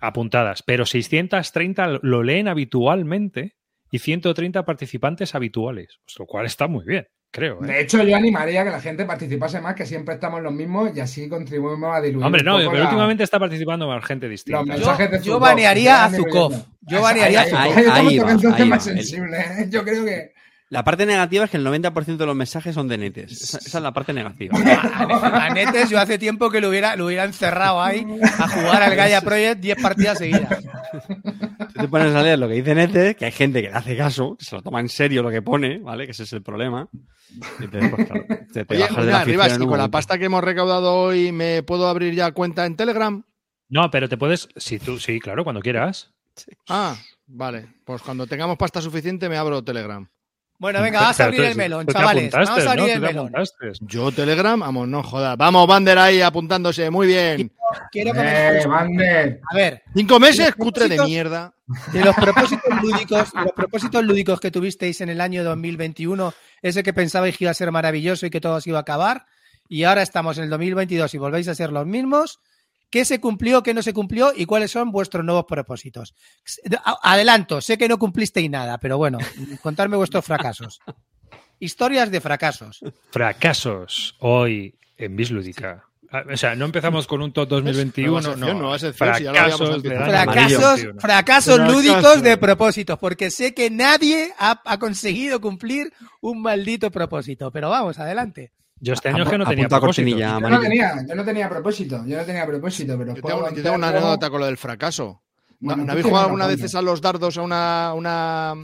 apuntadas, 0.00 0.62
pero 0.62 0.86
630 0.86 1.98
lo 2.02 2.22
leen 2.22 2.46
habitualmente 2.48 3.56
y 3.90 3.98
130 3.98 4.64
participantes 4.64 5.34
habituales, 5.34 5.98
pues 6.04 6.18
lo 6.18 6.26
cual 6.26 6.46
está 6.46 6.68
muy 6.68 6.84
bien, 6.84 7.08
creo. 7.30 7.62
¿eh? 7.62 7.66
De 7.66 7.80
hecho, 7.80 8.02
yo 8.02 8.16
animaría 8.16 8.62
a 8.62 8.64
que 8.64 8.70
la 8.70 8.80
gente 8.80 9.04
participase 9.04 9.60
más, 9.60 9.74
que 9.74 9.86
siempre 9.86 10.14
estamos 10.14 10.42
los 10.42 10.52
mismos 10.52 10.90
y 10.94 11.00
así 11.00 11.28
contribuimos 11.28 11.96
a 11.96 12.00
diluir. 12.00 12.24
Hombre, 12.26 12.40
un 12.42 12.46
no, 12.46 12.58
poco 12.58 12.70
pero 12.70 12.82
la- 12.84 12.88
últimamente 12.90 13.22
está 13.24 13.38
participando 13.38 13.86
más 13.88 14.04
gente 14.04 14.28
distinta. 14.28 14.58
Los 14.60 14.66
Yo, 14.68 14.74
mensajes 14.74 15.10
de 15.10 15.22
yo 15.22 15.38
banearía 15.40 16.04
a 16.04 16.10
Zukov. 16.10 16.52
Yo 16.82 17.00
banearía 17.02 17.42
a 17.42 17.44
Zukov. 17.44 17.60
ahí, 17.60 17.70
Ahí- 17.72 17.78
estamos 17.80 17.98
ahí 18.12 18.18
tocando 18.18 18.42
va, 18.42 18.48
un 18.50 18.56
tema 18.56 18.76
ahí 18.76 18.78
va. 18.78 18.80
sensible. 18.80 19.38
¿eh? 19.38 19.66
Yo 19.70 19.84
creo 19.84 20.04
que. 20.04 20.32
La 20.70 20.84
parte 20.84 21.04
negativa 21.04 21.44
es 21.46 21.50
que 21.50 21.56
el 21.56 21.64
90% 21.66 22.16
de 22.16 22.26
los 22.26 22.36
mensajes 22.36 22.72
son 22.76 22.86
de 22.86 22.96
netes. 22.96 23.32
Esa, 23.32 23.58
esa 23.58 23.78
es 23.78 23.82
la 23.82 23.92
parte 23.92 24.12
negativa. 24.12 24.56
A 25.44 25.50
Netes 25.52 25.90
yo 25.90 25.98
hace 25.98 26.16
tiempo 26.16 26.48
que 26.48 26.60
lo 26.60 26.68
hubiera, 26.68 26.94
lo 26.94 27.06
hubiera 27.06 27.24
encerrado 27.24 27.82
ahí 27.82 28.06
a 28.38 28.46
jugar 28.48 28.80
al 28.84 28.94
Gaia 28.94 29.20
Project 29.20 29.60
10 29.60 29.82
partidas 29.82 30.18
seguidas. 30.18 30.62
Pones 31.90 32.14
a 32.14 32.22
leer 32.22 32.38
lo 32.38 32.48
que 32.48 32.54
dice 32.54 32.74
Netes, 32.74 33.16
que 33.16 33.26
hay 33.26 33.32
gente 33.32 33.62
que 33.62 33.68
le 33.68 33.74
hace 33.74 33.96
caso, 33.96 34.36
que 34.38 34.44
se 34.44 34.56
lo 34.56 34.62
toma 34.62 34.80
en 34.80 34.88
serio 34.88 35.22
lo 35.22 35.30
que 35.30 35.42
pone, 35.42 35.78
¿vale? 35.78 36.06
Que 36.06 36.12
ese 36.12 36.22
es 36.22 36.32
el 36.32 36.42
problema. 36.42 36.88
Y 37.60 37.66
pues, 37.66 38.06
claro, 38.06 38.24
te, 38.52 38.64
te 38.64 38.74
Oye, 38.74 38.82
bajas 38.82 39.26
de 39.26 39.36
la 39.36 39.66
con 39.66 39.78
la 39.78 39.88
pasta 39.88 40.18
que 40.18 40.24
hemos 40.24 40.42
recaudado 40.42 40.94
hoy, 40.94 41.32
¿me 41.32 41.62
puedo 41.62 41.88
abrir 41.88 42.14
ya 42.14 42.32
cuenta 42.32 42.66
en 42.66 42.76
Telegram? 42.76 43.22
No, 43.68 43.90
pero 43.90 44.08
te 44.08 44.16
puedes, 44.16 44.48
si 44.56 44.78
tú, 44.78 44.98
sí, 44.98 45.20
claro, 45.20 45.44
cuando 45.44 45.60
quieras. 45.60 46.12
Ah, 46.68 46.96
vale. 47.26 47.68
Pues 47.84 48.02
cuando 48.02 48.26
tengamos 48.26 48.56
pasta 48.56 48.80
suficiente 48.80 49.28
me 49.28 49.36
abro 49.36 49.62
Telegram. 49.62 50.08
Bueno, 50.60 50.82
venga, 50.82 51.00
vamos 51.00 51.18
a 51.18 51.24
abrir 51.24 51.40
el 51.40 51.56
melón, 51.56 51.86
chavales. 51.86 52.30
Vamos 52.30 52.66
a 52.66 52.72
abrir 52.72 52.86
¿no? 52.86 52.92
el 52.92 53.00
melón. 53.00 53.32
Yo 53.80 54.12
Telegram, 54.12 54.60
vamos, 54.60 54.86
no 54.88 55.02
jodas. 55.02 55.34
Vamos, 55.38 55.66
Bander 55.66 55.98
ahí 55.98 56.20
apuntándose, 56.20 56.90
muy 56.90 57.06
bien. 57.06 57.50
Quiero 57.90 58.10
¡Eh, 58.10 58.14
comentar. 58.14 58.68
Bander! 58.68 59.40
A 59.50 59.56
ver, 59.56 59.82
Cinco 59.94 60.20
meses, 60.20 60.54
cutre 60.54 60.86
de 60.86 61.02
mierda. 61.02 61.54
de 61.94 62.04
los 62.04 62.14
propósitos 62.14 62.82
lúdicos, 62.82 63.32
de 63.32 63.40
los 63.40 63.52
propósitos 63.52 64.04
lúdicos 64.04 64.38
que 64.38 64.50
tuvisteis 64.50 65.00
en 65.00 65.08
el 65.08 65.22
año 65.22 65.42
2021, 65.44 66.34
ese 66.60 66.82
que 66.82 66.92
pensabais 66.92 67.38
que 67.38 67.44
iba 67.44 67.52
a 67.52 67.54
ser 67.54 67.72
maravilloso 67.72 68.26
y 68.26 68.30
que 68.30 68.42
todo 68.42 68.60
se 68.60 68.68
iba 68.68 68.80
a 68.80 68.82
acabar, 68.82 69.24
y 69.66 69.84
ahora 69.84 70.02
estamos 70.02 70.36
en 70.36 70.44
el 70.44 70.50
2022 70.50 71.14
y 71.14 71.18
volvéis 71.18 71.48
a 71.48 71.54
ser 71.54 71.72
los 71.72 71.86
mismos, 71.86 72.38
¿qué 72.90 73.04
se 73.04 73.20
cumplió, 73.20 73.62
qué 73.62 73.72
no 73.72 73.82
se 73.82 73.92
cumplió 73.94 74.32
y 74.36 74.44
cuáles 74.46 74.70
son 74.72 74.90
vuestros 74.90 75.24
nuevos 75.24 75.44
propósitos? 75.46 76.14
Adelanto, 77.02 77.60
sé 77.60 77.78
que 77.78 77.88
no 77.88 77.98
cumplisteis 77.98 78.50
nada, 78.50 78.78
pero 78.78 78.98
bueno, 78.98 79.18
contadme 79.62 79.96
vuestros 79.96 80.24
fracasos. 80.24 80.80
Historias 81.58 82.10
de 82.10 82.20
fracasos. 82.20 82.80
Fracasos 83.10 84.16
hoy 84.20 84.74
en 84.96 85.16
Bislúdica. 85.16 85.84
Ah, 86.12 86.24
O 86.32 86.36
sea, 86.36 86.56
no 86.56 86.64
empezamos 86.64 87.06
con 87.06 87.22
un 87.22 87.32
top 87.32 87.48
2021, 87.50 88.20
Nueva 88.20 88.22
sección, 88.28 88.56
no. 88.56 88.60
lo 88.60 88.72
habíamos 88.72 88.96
fracasos 88.96 88.96
Fracasos, 88.96 89.68
2021. 89.82 90.04
fracasos 90.10 91.00
Fracasos. 91.00 91.58
lúdicos 91.60 92.22
de 92.22 92.36
propósitos, 92.36 92.98
porque 92.98 93.30
sé 93.30 93.54
que 93.54 93.70
nadie 93.70 94.32
ha, 94.38 94.60
ha 94.64 94.78
conseguido 94.78 95.40
cumplir 95.40 95.92
un 96.20 96.42
maldito 96.42 96.90
propósito. 96.90 97.52
Pero 97.52 97.70
vamos, 97.70 97.98
adelante. 98.00 98.50
Yo 98.80 98.94
este 98.94 99.08
año 99.10 99.22
es 99.24 99.28
que 99.28 99.38
no 99.38 99.46
tenía 99.46 99.68
propósitos. 99.68 100.18
Yo 100.18 100.40
no, 100.40 100.60
tenía, 100.60 101.06
yo 101.06 101.14
no 101.14 101.24
tenía 101.24 101.48
propósito. 101.48 102.02
Yo 102.06 102.16
no 102.16 102.24
tenía 102.24 102.46
propósito, 102.46 102.96
pero 102.98 103.14
Yo 103.14 103.22
puedo 103.22 103.36
tengo, 103.44 103.56
yo 103.56 103.62
tengo 103.62 103.76
una 103.76 103.88
anécdota 103.88 104.30
con 104.30 104.40
lo 104.40 104.46
del 104.46 104.56
fracaso. 104.56 105.22
¿No, 105.60 105.74
Bueno, 105.74 105.76
¿no 105.82 105.86
tú 105.86 105.90
habéis 105.92 106.06
jugado 106.06 106.26
una 106.28 106.44
alguna 106.46 106.62
vez 106.64 106.74
a 106.74 106.82
los 106.82 107.00
dardos 107.02 107.36
a 107.38 107.42
una, 107.42 107.92
una 107.94 108.54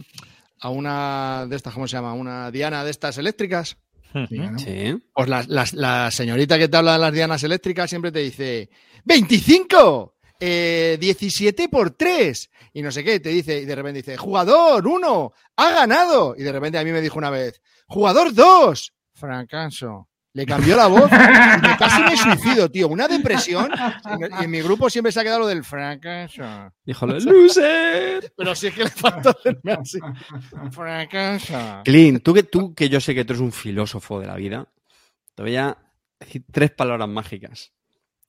a 0.61 0.69
una 0.71 1.47
de 1.47 1.57
estas, 1.57 1.75
¿cómo 1.75 1.87
se 1.87 1.97
llama? 1.97 2.15
Una 2.15 2.51
diana 2.51 2.83
de 2.85 2.91
estas 2.91 3.19
eléctricas? 3.19 3.77
Sí, 4.31 4.39
¿no? 4.39 4.59
Sí. 4.59 4.97
Pues 5.13 5.29
la, 5.29 5.45
la- 5.47 5.67
la 5.75 6.11
señorita 6.11 6.57
que 6.59 6.69
te 6.69 6.77
habla 6.79 6.95
de 6.95 6.99
las 6.99 7.13
dianas 7.13 7.43
eléctricas 7.43 7.91
siempre 7.91 8.11
te 8.11 8.21
dice 8.21 8.71
¡25! 9.05 10.13
Eh, 10.41 10.97
17 11.01 11.69
por 11.69 11.91
3 11.91 12.51
y 12.75 12.83
no 12.83 12.91
sé 12.91 13.03
qué, 13.03 13.21
te 13.21 13.31
dice, 13.31 13.59
y 13.61 13.65
de 13.65 13.75
repente 13.75 13.99
dice, 14.03 14.17
jugador 14.19 14.87
1, 14.87 15.33
ha 15.57 15.71
ganado. 15.71 16.35
Y 16.37 16.43
de 16.43 16.53
repente 16.53 16.79
a 16.79 16.85
mí 16.85 16.93
me 16.93 17.01
dijo 17.01 17.19
una 17.19 17.31
vez, 17.31 17.61
jugador 17.87 18.35
2, 18.35 18.93
fracaso. 19.17 20.09
Le 20.33 20.45
cambió 20.45 20.77
la 20.77 20.87
voz 20.87 21.11
y 21.11 21.15
me- 21.15 21.77
casi 21.79 22.03
me 22.03 22.15
suicido, 22.15 22.71
tío. 22.71 22.89
Una 22.89 23.09
depresión. 23.09 23.71
Y, 24.41 24.45
en 24.45 24.51
mi 24.51 24.61
grupo 24.61 24.91
siempre 24.91 25.11
se 25.11 25.19
ha 25.21 25.23
quedado 25.23 25.41
lo 25.41 25.47
del 25.47 25.65
fracaso. 25.65 26.43
Díjole, 26.85 27.21
loser. 27.25 28.33
Pero 28.37 28.55
si 28.55 28.67
es 28.67 28.75
que 28.75 28.85
le 28.85 28.91
falta 28.91 29.31
hacerme 29.31 29.73
así. 29.73 29.99
Fracaso. 30.71 31.83
Clint, 31.85 32.23
tú 32.23 32.35
que, 32.35 32.43
tú 32.43 32.75
que 32.75 32.89
yo 32.91 33.01
sé 33.01 33.15
que 33.15 33.25
tú 33.25 33.33
eres 33.33 33.41
un 33.41 33.53
filósofo 33.53 34.21
de 34.21 34.27
la 34.27 34.37
vida, 34.37 34.69
te 35.35 35.43
voy 35.43 35.57
a 35.57 35.77
decir 36.21 36.45
tres 36.53 36.71
palabras 36.71 37.09
mágicas. 37.09 37.73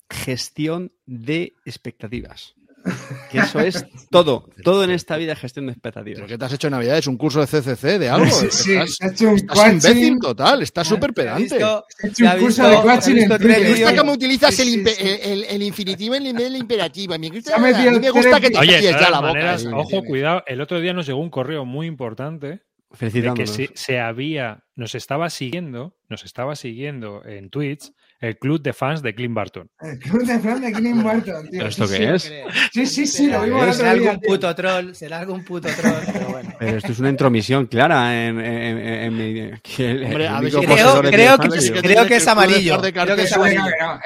Gestión 0.09 0.93
de 1.05 1.55
expectativas. 1.65 2.53
Que 3.31 3.39
eso 3.39 3.59
es 3.59 3.85
todo. 4.09 4.47
Todo 4.63 4.83
en 4.85 4.91
esta 4.91 5.17
vida 5.17 5.33
es 5.33 5.39
gestión 5.39 5.65
de 5.65 5.73
expectativas. 5.73 6.15
¿Pero 6.19 6.27
qué 6.27 6.37
te 6.37 6.45
has 6.45 6.53
hecho 6.53 6.67
en 6.67 6.71
Navidad? 6.71 6.97
¿Es 6.97 7.07
un 7.07 7.17
curso 7.17 7.41
de 7.41 7.47
CCC 7.47 7.99
de 7.99 8.07
algo? 8.09 8.29
Sí, 8.31 8.47
sí, 8.51 8.73
Estás, 8.73 8.95
se 8.95 9.05
ha 9.05 9.09
hecho 9.11 9.29
un 9.29 9.35
estás 9.35 9.57
coaching. 9.57 9.71
imbécil 9.73 10.19
total, 10.19 10.61
estás 10.61 10.87
súper 10.87 11.09
¿Ha 11.09 11.13
pedante. 11.13 11.55
He 11.55 11.57
hecho 11.57 11.83
un 12.23 12.27
¿Ha 12.27 12.37
curso 12.37 12.63
visto- 12.63 12.69
de 12.69 12.75
coaching 12.87 13.15
en. 13.17 13.29
Me 13.29 13.69
gusta 13.69 13.95
cómo 13.97 14.11
utilizas 14.13 14.55
Sí, 14.55 14.61
el, 14.61 14.67
sí, 14.69 14.77
impe- 14.79 14.95
sí. 14.95 15.19
el, 15.23 15.43
el 15.43 15.63
infinitivo 15.63 16.15
en 16.15 16.39
el 16.39 16.55
imperativo. 16.55 17.17
Me 17.19 17.29
gusta, 17.29 17.49
Se 17.51 17.55
ha 17.55 17.59
metido 17.59 17.89
a 17.89 17.93
mí 17.93 17.99
me 17.99 18.09
gusta 18.11 18.39
que 18.39 18.49
te 18.49 18.57
Oye, 18.59 18.81
ya 18.81 18.91
la 19.09 19.19
boca. 19.19 19.21
maneras, 19.21 19.61
Sí, 19.61 19.67
ojo, 19.73 20.03
cuidado. 20.05 20.43
El 20.47 20.61
otro 20.61 20.79
día 20.79 20.93
nos 20.93 21.05
llegó 21.05 21.19
un 21.19 21.29
correo 21.29 21.65
muy 21.65 21.87
importante 21.87 22.61
de 23.01 23.33
que 23.35 23.47
se, 23.47 23.69
se 23.75 23.99
había, 23.99 24.63
nos 24.75 24.95
estaba 24.95 25.29
siguiendo, 25.29 25.97
nos 26.07 26.23
estaba 26.23 26.55
siguiendo 26.55 27.21
en 27.25 27.49
Twitch 27.49 27.91
el 28.19 28.37
club 28.37 28.61
de 28.61 28.73
fans 28.73 29.01
de 29.03 29.13
Clint 29.13 29.33
Barton. 29.35 29.69
El 29.79 29.99
club 29.99 30.25
de 30.25 30.39
fan 30.39 30.59
de 30.61 30.71
Clint 30.71 31.03
Barton, 31.03 31.43
tío. 31.49 31.51
¿Pero 31.59 31.67
esto 31.67 31.87
Sí, 31.87 31.97
qué 31.97 32.19
sí. 32.19 32.33
es? 32.33 32.33
Sí, 32.73 32.85
sí, 32.87 33.07
sí, 33.07 33.27
lo 33.27 33.41
vimos 33.43 33.67
el 33.67 33.73
Será 33.73 33.91
algún 33.91 34.19
puto 34.19 34.55
troll, 34.55 34.93
será 34.93 35.19
algún 35.19 35.43
puto 35.45 35.67
troll, 35.69 35.93
pero 36.11 36.27
bueno. 36.29 36.49
Pero 36.59 36.77
esto 36.77 36.91
es 36.91 36.99
una 36.99 37.09
intromisión 37.09 37.67
clara 37.67 38.25
en, 38.27 38.39
en, 38.39 38.77
en- 38.77 39.03
en 39.03 39.15
mi. 39.17 39.51
que 39.61 39.91
el- 39.91 40.03
Hombre, 40.05 40.25
el 40.25 40.31
a 40.33 40.39
ver 40.41 40.55
único 40.55 40.61
si- 40.61 40.67
Creo, 40.67 41.01
que, 41.01 41.09
creo 41.09 41.37
que 41.37 41.55
es 41.57 41.67
El 41.67 41.81
club 41.81 42.07
de 42.07 42.31
amarillo. 42.31 42.71
fans 42.73 42.83
de 42.83 42.93
Creo 42.93 43.05
que 43.15 43.21
es 43.23 43.29
Cartesius. 43.33 43.37
amarillo. 43.37 43.61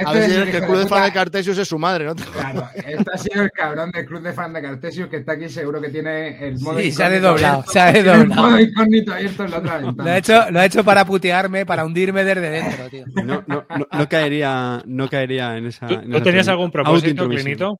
A 0.05 0.13
ver 0.13 0.23
el 0.23 0.31
el 0.31 0.49
club 0.49 0.77
de 0.77 0.83
puta. 0.83 0.87
fan 0.89 1.03
de 1.05 1.11
Cartesius 1.13 1.57
es 1.57 1.67
su 1.67 1.79
madre, 1.79 2.05
¿no? 2.05 2.15
Claro, 2.15 2.67
este 2.75 3.11
ha 3.13 3.17
sido 3.17 3.43
el 3.43 3.51
cabrón 3.51 3.91
del 3.91 4.05
club 4.05 4.21
de 4.21 4.33
fan 4.33 4.51
de 4.53 4.61
Cartesius 4.61 5.07
que 5.09 5.17
está 5.17 5.31
aquí, 5.33 5.47
seguro 5.47 5.79
que 5.81 5.89
tiene 5.89 6.45
el 6.47 6.59
modo 6.59 6.79
Sí, 6.79 6.91
se 6.91 7.03
ha 7.03 7.09
desdoblado, 7.09 7.63
se 7.71 7.79
ha 7.79 7.93
Tiene 7.93 7.99
el 7.99 8.05
desdoblado. 8.19 8.41
modo 8.49 8.59
incógnito 8.59 9.13
abierto 9.13 9.45
en 9.45 9.51
la 9.51 9.57
otra 9.57 9.79
Lo 9.79 9.87
ventana. 9.87 10.11
ha 10.13 10.17
hecho, 10.17 10.51
lo 10.51 10.59
ha 10.59 10.65
hecho 10.65 10.83
para 10.83 11.05
putearme, 11.05 11.65
para 11.65 11.85
hundirme 11.85 12.23
desde 12.25 12.49
dentro, 12.49 12.89
tío. 12.89 13.05
No, 13.23 13.43
no, 13.47 13.65
no, 13.77 13.87
no 14.01 14.09
caería, 14.09 14.81
no 14.85 15.09
caería 15.09 15.57
en 15.57 15.67
esa. 15.67 15.87
¿Tú, 15.87 15.93
en 15.95 16.09
tú 16.11 16.15
esa 16.17 16.23
tenías 16.23 16.47
algún 16.47 16.71
propósito. 16.71 17.27
Clinito? 17.27 17.79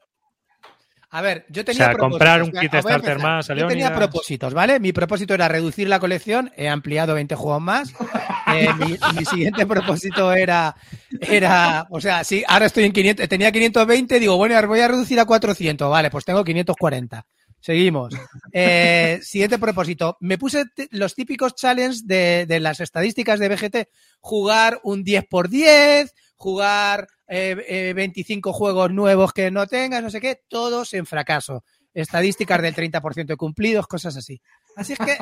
A 1.14 1.22
ver, 1.22 1.46
yo 1.50 1.62
O 1.62 1.66
tenía 1.66 1.88
sea, 1.88 1.98
comprar 1.98 2.42
un 2.42 2.52
propósitos. 2.52 2.80
kit 2.80 2.90
starter 2.90 3.12
empezar. 3.12 3.30
más 3.32 3.50
a 3.50 3.54
Yo 3.54 3.68
tenía 3.68 3.94
propósitos, 3.94 4.54
¿vale? 4.54 4.80
Mi 4.80 4.94
propósito 4.94 5.34
era 5.34 5.50
reducir 5.50 5.90
la 5.90 6.00
colección, 6.00 6.52
he 6.56 6.70
ampliado 6.70 7.14
20 7.16 7.36
juegos 7.36 7.62
más. 7.62 7.94
Eh, 8.54 8.68
mi, 8.80 8.98
mi 9.18 9.24
siguiente 9.24 9.66
propósito 9.66 10.34
era, 10.34 10.76
era, 11.22 11.88
o 11.90 12.02
sea, 12.02 12.22
sí, 12.26 12.44
ahora 12.46 12.66
estoy 12.66 12.84
en 12.84 12.92
500, 12.92 13.30
tenía 13.30 13.50
520, 13.50 14.20
digo, 14.20 14.36
bueno, 14.36 14.56
ahora 14.56 14.68
voy 14.68 14.82
a 14.82 14.90
reducir 14.90 15.18
a 15.22 15.26
400, 15.26 15.90
vale, 15.90 16.10
pues 16.10 16.26
tengo 16.26 16.44
540. 16.44 17.26
Seguimos. 17.62 18.14
Eh, 18.52 19.20
siguiente 19.24 19.58
propósito. 19.60 20.18
Me 20.20 20.38
puse 20.38 20.66
los 20.92 21.16
típicos 21.16 21.56
challenges 21.56 22.06
de, 22.06 22.46
de 22.48 22.60
las 22.60 22.80
estadísticas 22.80 23.40
de 23.40 23.50
BGT. 23.50 23.76
Jugar 24.20 24.80
un 24.84 25.04
10 25.04 25.26
por 25.30 25.48
10, 25.48 26.14
jugar 26.36 27.08
eh, 27.28 27.56
eh, 27.68 27.94
25 27.96 28.52
juegos 28.52 28.92
nuevos 28.92 29.32
que 29.32 29.52
no 29.52 29.68
tengas, 29.68 30.02
no 30.04 30.10
sé 30.10 30.20
qué, 30.20 30.42
todos 30.50 30.94
en 30.94 31.06
fracaso. 31.06 31.64
Estadísticas 31.94 32.62
del 32.62 32.74
30% 32.76 33.26
de 33.28 33.38
cumplidos, 33.38 33.88
cosas 33.88 34.18
así. 34.18 34.42
Así 34.76 34.94
es 34.94 35.00
que 35.00 35.18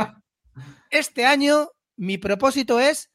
este 0.89 1.25
año 1.25 1.69
mi 1.97 2.17
propósito 2.17 2.79
es 2.79 3.09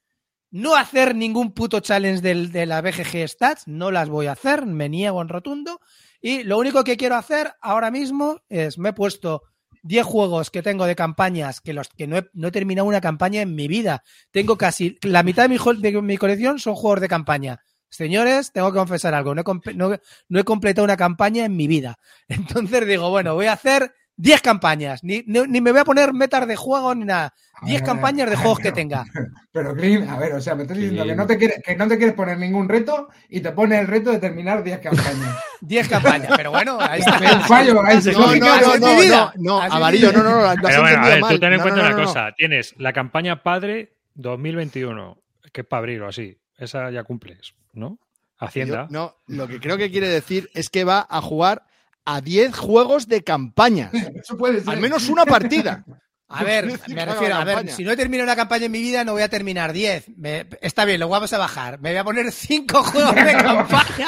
no 0.50 0.76
hacer 0.76 1.14
ningún 1.16 1.52
puto 1.52 1.80
challenge 1.80 2.20
del- 2.20 2.52
de 2.52 2.66
la 2.66 2.80
BGG 2.80 3.26
Stats, 3.28 3.66
no 3.66 3.90
las 3.90 4.08
voy 4.08 4.26
a 4.26 4.32
hacer, 4.32 4.66
me 4.66 4.88
niego 4.88 5.20
en 5.22 5.28
rotundo. 5.28 5.80
Y 6.26 6.42
lo 6.42 6.56
único 6.56 6.84
que 6.84 6.96
quiero 6.96 7.16
hacer 7.16 7.52
ahora 7.60 7.90
mismo 7.90 8.40
es, 8.48 8.78
me 8.78 8.88
he 8.88 8.92
puesto 8.94 9.42
10 9.82 10.06
juegos 10.06 10.50
que 10.50 10.62
tengo 10.62 10.86
de 10.86 10.96
campañas, 10.96 11.60
que 11.60 11.74
los 11.74 11.90
que 11.90 12.06
no 12.06 12.16
he, 12.16 12.30
no 12.32 12.48
he 12.48 12.50
terminado 12.50 12.88
una 12.88 13.02
campaña 13.02 13.42
en 13.42 13.54
mi 13.54 13.68
vida. 13.68 14.02
Tengo 14.30 14.56
casi 14.56 14.96
la 15.02 15.22
mitad 15.22 15.50
de 15.50 16.00
mi, 16.00 16.16
colección 16.16 16.58
son 16.58 16.76
juegos 16.76 17.02
de 17.02 17.08
campaña. 17.08 17.60
Señores, 17.90 18.52
tengo 18.52 18.72
que 18.72 18.78
confesar 18.78 19.12
algo, 19.12 19.34
no 19.34 19.42
he 19.42 20.44
completado 20.44 20.84
una 20.84 20.96
campaña 20.96 21.44
en 21.44 21.56
mi 21.56 21.66
vida. 21.66 21.98
Entonces 22.28 22.86
digo, 22.86 23.10
bueno, 23.10 23.34
voy 23.34 23.44
a 23.44 23.52
hacer 23.52 23.92
10 24.16 24.42
campañas, 24.42 25.02
ni, 25.02 25.22
ni- 25.26 25.46
ni 25.48 25.60
me 25.60 25.72
voy 25.72 25.80
a 25.80 25.84
poner 25.84 26.12
metas 26.12 26.46
de 26.46 26.54
juego 26.56 26.94
ni 26.94 27.04
nada. 27.04 27.34
10 27.62 27.80
ver, 27.80 27.86
campañas 27.86 28.26
de 28.26 28.30
ver, 28.36 28.38
juegos 28.38 28.58
que 28.58 28.64
pero- 28.64 28.74
tenga. 28.76 29.04
Pero, 29.52 29.74
Clint, 29.74 30.08
a 30.08 30.16
ver, 30.18 30.32
o 30.34 30.40
sea, 30.40 30.54
me 30.56 30.62
estás 30.62 30.76
diciendo 30.76 31.04
que 31.04 31.14
no, 31.14 31.26
te 31.26 31.38
quieres, 31.38 31.62
que 31.64 31.76
no 31.76 31.86
te 31.88 31.96
quieres 31.96 32.14
poner 32.16 32.36
ningún 32.38 32.68
reto 32.68 33.08
y 33.28 33.40
te 33.40 33.52
pones 33.52 33.80
el 33.80 33.86
reto 33.86 34.10
de 34.10 34.18
terminar 34.18 34.62
10 34.64 34.78
campañas. 34.80 35.36
10 35.60 35.88
campañas, 35.88 36.32
pero 36.36 36.50
bueno, 36.50 36.78
ahí 36.80 37.00
está. 37.00 37.16
Hay 37.18 37.34
un 37.36 37.40
fallo, 37.42 37.82
ahí 37.84 38.02
se 38.02 38.12
No, 38.12 38.34
no, 38.34 38.34
no, 38.36 38.78
no, 38.78 39.32
no, 39.36 39.60
amarillo, 39.62 40.12
no, 40.12 40.22
no, 40.24 40.30
no, 40.42 40.54
lo 40.56 40.62
Pero 40.62 40.80
bueno, 40.82 40.98
a 41.04 41.08
ver, 41.08 41.20
mal. 41.20 41.32
tú 41.34 41.38
ten 41.40 41.52
en 41.52 41.58
No, 41.58 41.62
cuenta 41.62 41.80
no, 41.82 41.86
una 41.88 41.96
no, 41.96 42.02
no. 42.02 42.04
cosa. 42.06 42.32
Tienes 42.36 42.74
la 42.78 42.92
campaña 42.92 43.42
padre 43.42 43.92
2021, 44.14 45.18
que 45.52 45.60
es 45.62 45.66
para 45.66 45.78
abril 45.80 46.02
o 46.02 46.08
así. 46.08 46.36
Esa 46.58 46.90
ya 46.90 47.02
cumples, 47.04 47.54
¿no? 47.72 47.98
Hacienda. 48.38 48.88
Yo- 48.90 48.92
no, 48.92 49.16
lo 49.28 49.48
que 49.48 49.60
creo 49.60 49.76
que 49.76 49.90
quiere 49.90 50.08
decir 50.08 50.50
es 50.54 50.68
que 50.68 50.84
va 50.84 51.06
a 51.08 51.20
jugar 51.20 51.62
a 52.04 52.20
10 52.20 52.56
juegos 52.56 53.08
de 53.08 53.22
campañas. 53.24 53.92
Eso 54.14 54.36
puede 54.36 54.60
ser. 54.60 54.70
Al 54.70 54.80
menos 54.80 55.08
una 55.08 55.24
partida. 55.24 55.84
A 56.28 56.42
ver, 56.42 56.66
me 56.88 57.04
refiero, 57.04 57.34
a 57.36 57.44
ver, 57.44 57.54
campaña. 57.56 57.76
si 57.76 57.84
no 57.84 57.92
he 57.92 57.96
terminado 57.96 58.26
una 58.26 58.34
campaña 58.36 58.66
en 58.66 58.72
mi 58.72 58.80
vida, 58.80 59.04
no 59.04 59.12
voy 59.12 59.22
a 59.22 59.28
terminar 59.28 59.72
10. 59.72 60.08
Me- 60.16 60.46
está 60.62 60.84
bien, 60.84 60.98
lo 61.00 61.08
vamos 61.08 61.32
a 61.32 61.38
bajar. 61.38 61.78
Me 61.80 61.90
voy 61.90 61.98
a 61.98 62.04
poner 62.04 62.32
5 62.32 62.82
juegos 62.82 63.14
de 63.14 63.32
campaña. 63.36 64.06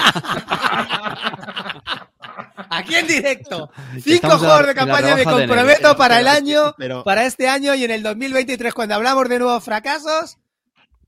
Aquí 2.71 2.95
en 2.97 3.07
directo. 3.07 3.71
5 4.03 4.03
Estamos 4.07 4.23
en 4.23 4.43
la- 4.43 4.49
juegos 4.55 4.67
de 4.67 4.75
campaña 4.75 5.15
me 5.15 5.25
comprometo 5.25 5.97
para 5.97 6.21
el 6.21 6.27
año, 6.29 6.75
pero- 6.77 7.05
para 7.05 7.25
este 7.27 7.49
año 7.49 7.75
y 7.75 7.85
en 7.85 7.91
el 7.91 8.03
2023, 8.03 8.75
cuando 8.75 8.95
hablamos 8.95 9.29
de 9.29 9.39
nuevos 9.39 9.63
fracasos, 9.63 10.39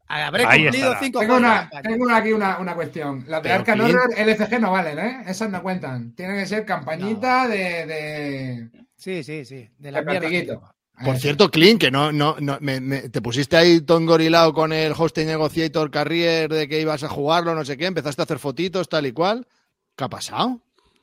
habré 0.08 0.44
Ahí 0.46 0.62
cumplido 0.64 0.86
estará. 0.92 1.04
5 1.04 1.20
Tengo, 1.20 1.36
una, 1.36 1.70
tengo 1.82 2.04
una- 2.04 2.16
aquí 2.16 2.32
una, 2.32 2.58
una 2.58 2.74
cuestión. 2.74 3.24
Clint- 3.24 3.94
Horror 3.94 4.10
LCG 4.16 4.60
no 4.60 4.70
valen, 4.72 4.98
¿eh? 4.98 5.24
Esas 5.26 5.50
no 5.50 5.62
cuentan. 5.62 6.14
Tienen 6.14 6.36
que 6.36 6.46
ser 6.46 6.64
campañita 6.64 7.46
de, 7.48 7.86
de, 7.86 8.70
Sí, 8.96 9.22
sí, 9.22 9.44
sí. 9.44 9.68
De 9.78 9.92
la 9.92 10.02
de. 10.02 10.58
Por 11.04 11.16
cierto, 11.16 11.48
Clint, 11.50 11.80
que 11.80 11.92
no, 11.92 12.10
no, 12.10 12.36
no 12.40 12.58
me, 12.60 12.80
me- 12.80 13.08
te 13.08 13.22
pusiste 13.22 13.56
ahí 13.56 13.80
tongorilado 13.82 14.52
con 14.52 14.72
el 14.72 14.92
hosting 14.96 15.26
negotiator 15.28 15.90
carrier 15.92 16.48
de 16.50 16.66
que 16.66 16.80
ibas 16.80 17.04
a 17.04 17.08
jugarlo, 17.08 17.54
no 17.54 17.64
sé 17.64 17.76
qué, 17.76 17.86
empezaste 17.86 18.22
a 18.22 18.24
hacer 18.24 18.40
fotitos, 18.40 18.88
tal 18.88 19.06
y 19.06 19.12
cual. 19.12 19.46
¿Qué 19.94 20.04
ha 20.04 20.08
pasado? 20.08 20.60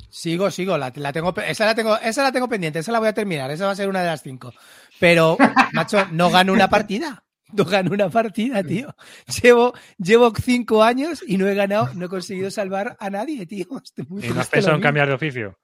Sigo, 0.10 0.50
sigo, 0.52 0.78
la, 0.78 0.92
la 0.96 1.14
tengo, 1.14 1.34
esa 1.38 1.66
la 1.66 1.76
tengo, 1.76 1.98
esa 2.00 2.24
la 2.24 2.32
tengo 2.32 2.48
pendiente, 2.50 2.80
esa 2.80 2.92
la 2.92 3.00
voy 3.00 3.08
a 3.10 3.14
terminar, 3.14 3.52
esa 3.52 3.66
va 3.66 3.72
a 3.72 3.76
ser 3.76 3.88
una 3.90 4.02
de 4.02 4.08
las 4.08 4.22
cinco. 4.24 4.54
Pero, 5.00 5.38
macho, 5.74 6.06
no 6.12 6.30
gano 6.30 6.54
una 6.54 6.70
partida. 6.70 7.24
No 7.54 7.64
gano 7.66 7.92
una 7.92 8.10
partida, 8.10 8.64
tío. 8.64 8.94
Llevo, 9.42 9.74
llevo 9.98 10.34
cinco 10.42 10.84
años 10.84 11.24
y 11.26 11.38
no 11.38 11.48
he 11.48 11.56
ganado, 11.56 11.90
no 11.94 12.06
he 12.08 12.10
conseguido 12.10 12.50
salvar 12.52 12.98
a 13.00 13.10
nadie, 13.10 13.46
tío. 13.46 13.68
Estoy 13.84 14.06
muy 14.10 14.26
¿Y 14.26 14.30
no 14.30 14.42
has 14.42 14.48
pensado 14.50 14.76
en 14.76 14.82
cambiar 14.82 15.08
de 15.08 15.14
oficio? 15.14 15.58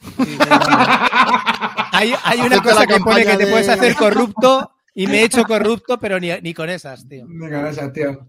Sí, 0.00 0.38
hay, 1.92 2.14
hay 2.24 2.40
una 2.40 2.62
cosa 2.62 2.80
la 2.80 2.86
que 2.86 2.98
pone 3.00 3.20
que 3.20 3.24
campaña 3.26 3.36
te 3.38 3.44
de- 3.44 3.50
puedes 3.50 3.68
hacer 3.68 3.94
corrupto 3.94 4.72
y 4.94 5.06
me 5.06 5.20
he 5.20 5.24
hecho 5.24 5.44
corrupto, 5.44 5.98
pero 5.98 6.18
ni, 6.18 6.30
ni 6.40 6.54
con 6.54 6.68
esas, 6.70 7.06
tío. 7.08 7.26
Ni 7.28 7.48
con 7.50 7.66
esas, 7.66 7.92
tío. 7.92 8.26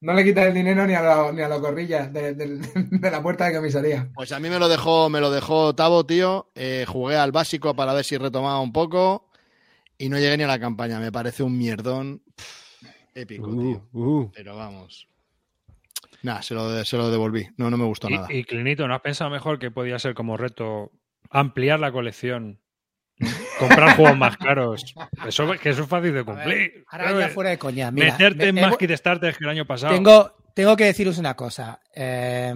No 0.00 0.12
le 0.12 0.22
quitas 0.22 0.46
el 0.46 0.54
dinero 0.54 0.86
ni 0.86 0.94
a 0.94 1.00
los 1.02 1.34
ni 1.34 1.40
a 1.40 1.48
los 1.48 1.60
corrillas 1.60 2.12
de, 2.12 2.34
de- 2.34 2.58
de 2.74 3.10
la 3.10 3.22
puerta 3.22 3.46
de 3.46 3.56
comisaría. 3.56 4.10
Pues 4.14 4.32
a 4.32 4.38
mí 4.40 4.48
me 4.50 4.58
lo 4.58 4.68
dejó, 4.68 5.08
me 5.08 5.20
lo 5.20 5.30
dejó 5.30 5.74
Tavo, 5.74 6.04
tío. 6.04 6.50
Eh, 6.54 6.84
jugué 6.86 7.16
al 7.16 7.32
básico 7.32 7.74
para 7.74 7.94
ver 7.94 8.04
si 8.04 8.16
retomaba 8.18 8.60
un 8.60 8.72
poco 8.72 9.23
y 10.04 10.08
no 10.08 10.18
llegué 10.18 10.36
ni 10.36 10.44
a 10.44 10.48
la 10.48 10.58
campaña. 10.58 10.98
Me 11.00 11.10
parece 11.12 11.42
un 11.42 11.56
mierdón 11.56 12.22
pff, 12.36 12.82
épico, 13.14 13.48
Uh, 13.48 13.60
tío. 13.62 13.88
uh. 13.92 14.30
Pero 14.34 14.56
vamos. 14.56 15.08
Nada, 16.22 16.40
se 16.42 16.54
lo, 16.54 16.84
se 16.84 16.96
lo 16.96 17.10
devolví. 17.10 17.46
No, 17.56 17.70
no 17.70 17.76
me 17.76 17.84
gustó 17.84 18.08
nada. 18.08 18.32
Y, 18.32 18.44
Clinito, 18.44 18.88
¿no 18.88 18.94
has 18.94 19.02
pensado 19.02 19.30
mejor 19.30 19.58
que 19.58 19.70
podía 19.70 19.98
ser 19.98 20.14
como 20.14 20.36
reto 20.36 20.90
ampliar 21.30 21.80
la 21.80 21.92
colección? 21.92 22.60
Comprar 23.58 23.94
juegos 23.96 24.16
más 24.16 24.36
caros. 24.38 24.94
Eso, 25.26 25.50
que 25.52 25.68
eso 25.70 25.82
es 25.82 25.88
fácil 25.88 26.08
de 26.14 26.22
ver, 26.22 26.24
cumplir. 26.24 26.84
ahora 26.88 27.20
ya 27.20 27.28
fuera 27.28 27.50
de 27.50 27.58
coña. 27.58 27.90
Mira, 27.90 28.12
Meterte 28.12 28.52
me- 28.52 28.60
en 28.62 28.68
más 28.68 28.76
kit 28.78 28.90
starters 28.92 29.36
que 29.38 29.44
el 29.44 29.50
año 29.50 29.66
pasado. 29.66 29.94
Tengo, 29.94 30.34
tengo 30.54 30.76
que 30.76 30.84
deciros 30.86 31.18
una 31.18 31.36
cosa. 31.36 31.80
Eh, 31.94 32.54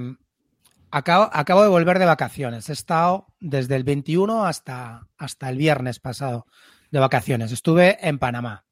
acabo, 0.90 1.28
acabo 1.32 1.62
de 1.62 1.68
volver 1.68 1.98
de 1.98 2.06
vacaciones. 2.06 2.68
He 2.70 2.72
estado 2.72 3.26
desde 3.38 3.76
el 3.76 3.84
21 3.84 4.46
hasta, 4.46 5.06
hasta 5.18 5.48
el 5.50 5.58
viernes 5.58 6.00
pasado 6.00 6.46
de 6.90 6.98
vacaciones. 6.98 7.52
Estuve 7.52 7.98
en 8.06 8.18
Panamá. 8.18 8.64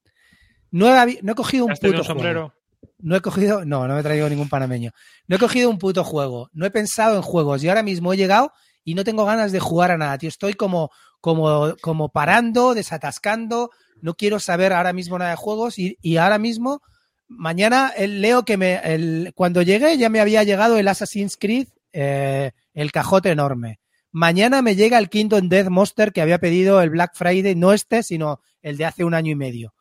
No 0.70 0.88
he, 0.88 0.98
habi- 0.98 1.18
no 1.22 1.32
he 1.32 1.34
cogido 1.34 1.64
un 1.66 1.72
¿Has 1.72 1.80
tenido 1.80 1.98
puto 2.00 2.12
un 2.12 2.16
sombrero? 2.16 2.40
juego. 2.48 2.56
No 2.98 3.16
he 3.16 3.20
cogido, 3.20 3.64
no, 3.64 3.86
no 3.86 3.94
me 3.94 4.00
he 4.00 4.02
traído 4.02 4.28
ningún 4.28 4.48
panameño. 4.48 4.92
No 5.26 5.36
he 5.36 5.38
cogido 5.38 5.70
un 5.70 5.78
puto 5.78 6.02
juego. 6.04 6.50
No 6.52 6.66
he 6.66 6.70
pensado 6.70 7.16
en 7.16 7.22
juegos 7.22 7.62
y 7.62 7.68
ahora 7.68 7.82
mismo 7.82 8.12
he 8.12 8.16
llegado 8.16 8.52
y 8.84 8.94
no 8.94 9.04
tengo 9.04 9.24
ganas 9.24 9.52
de 9.52 9.60
jugar 9.60 9.90
a 9.90 9.98
nada, 9.98 10.16
tío. 10.18 10.28
Estoy 10.28 10.54
como, 10.54 10.90
como, 11.20 11.74
como 11.82 12.08
parando, 12.10 12.74
desatascando. 12.74 13.70
No 14.00 14.14
quiero 14.14 14.38
saber 14.40 14.72
ahora 14.72 14.92
mismo 14.92 15.18
nada 15.18 15.30
de 15.32 15.36
juegos 15.36 15.78
y, 15.78 15.98
y 16.00 16.16
ahora 16.18 16.38
mismo 16.38 16.80
mañana 17.28 17.92
el- 17.96 18.20
leo 18.20 18.44
que 18.44 18.56
me, 18.56 18.76
el- 18.76 19.32
cuando 19.34 19.62
llegué 19.62 19.96
ya 19.98 20.08
me 20.08 20.20
había 20.20 20.44
llegado 20.44 20.78
el 20.78 20.88
Assassin's 20.88 21.36
Creed, 21.36 21.68
eh, 21.92 22.52
el 22.74 22.92
cajote 22.92 23.30
enorme. 23.30 23.80
Mañana 24.12 24.62
me 24.62 24.76
llega 24.76 24.98
el 24.98 25.08
Kingdom 25.10 25.48
Death 25.48 25.68
Monster 25.68 26.12
que 26.12 26.22
había 26.22 26.38
pedido 26.38 26.80
el 26.80 26.90
Black 26.90 27.12
Friday, 27.14 27.54
no 27.54 27.72
este, 27.72 28.02
sino 28.02 28.40
el 28.62 28.76
de 28.76 28.84
hace 28.86 29.04
un 29.04 29.14
año 29.14 29.32
y 29.32 29.36
medio. 29.36 29.74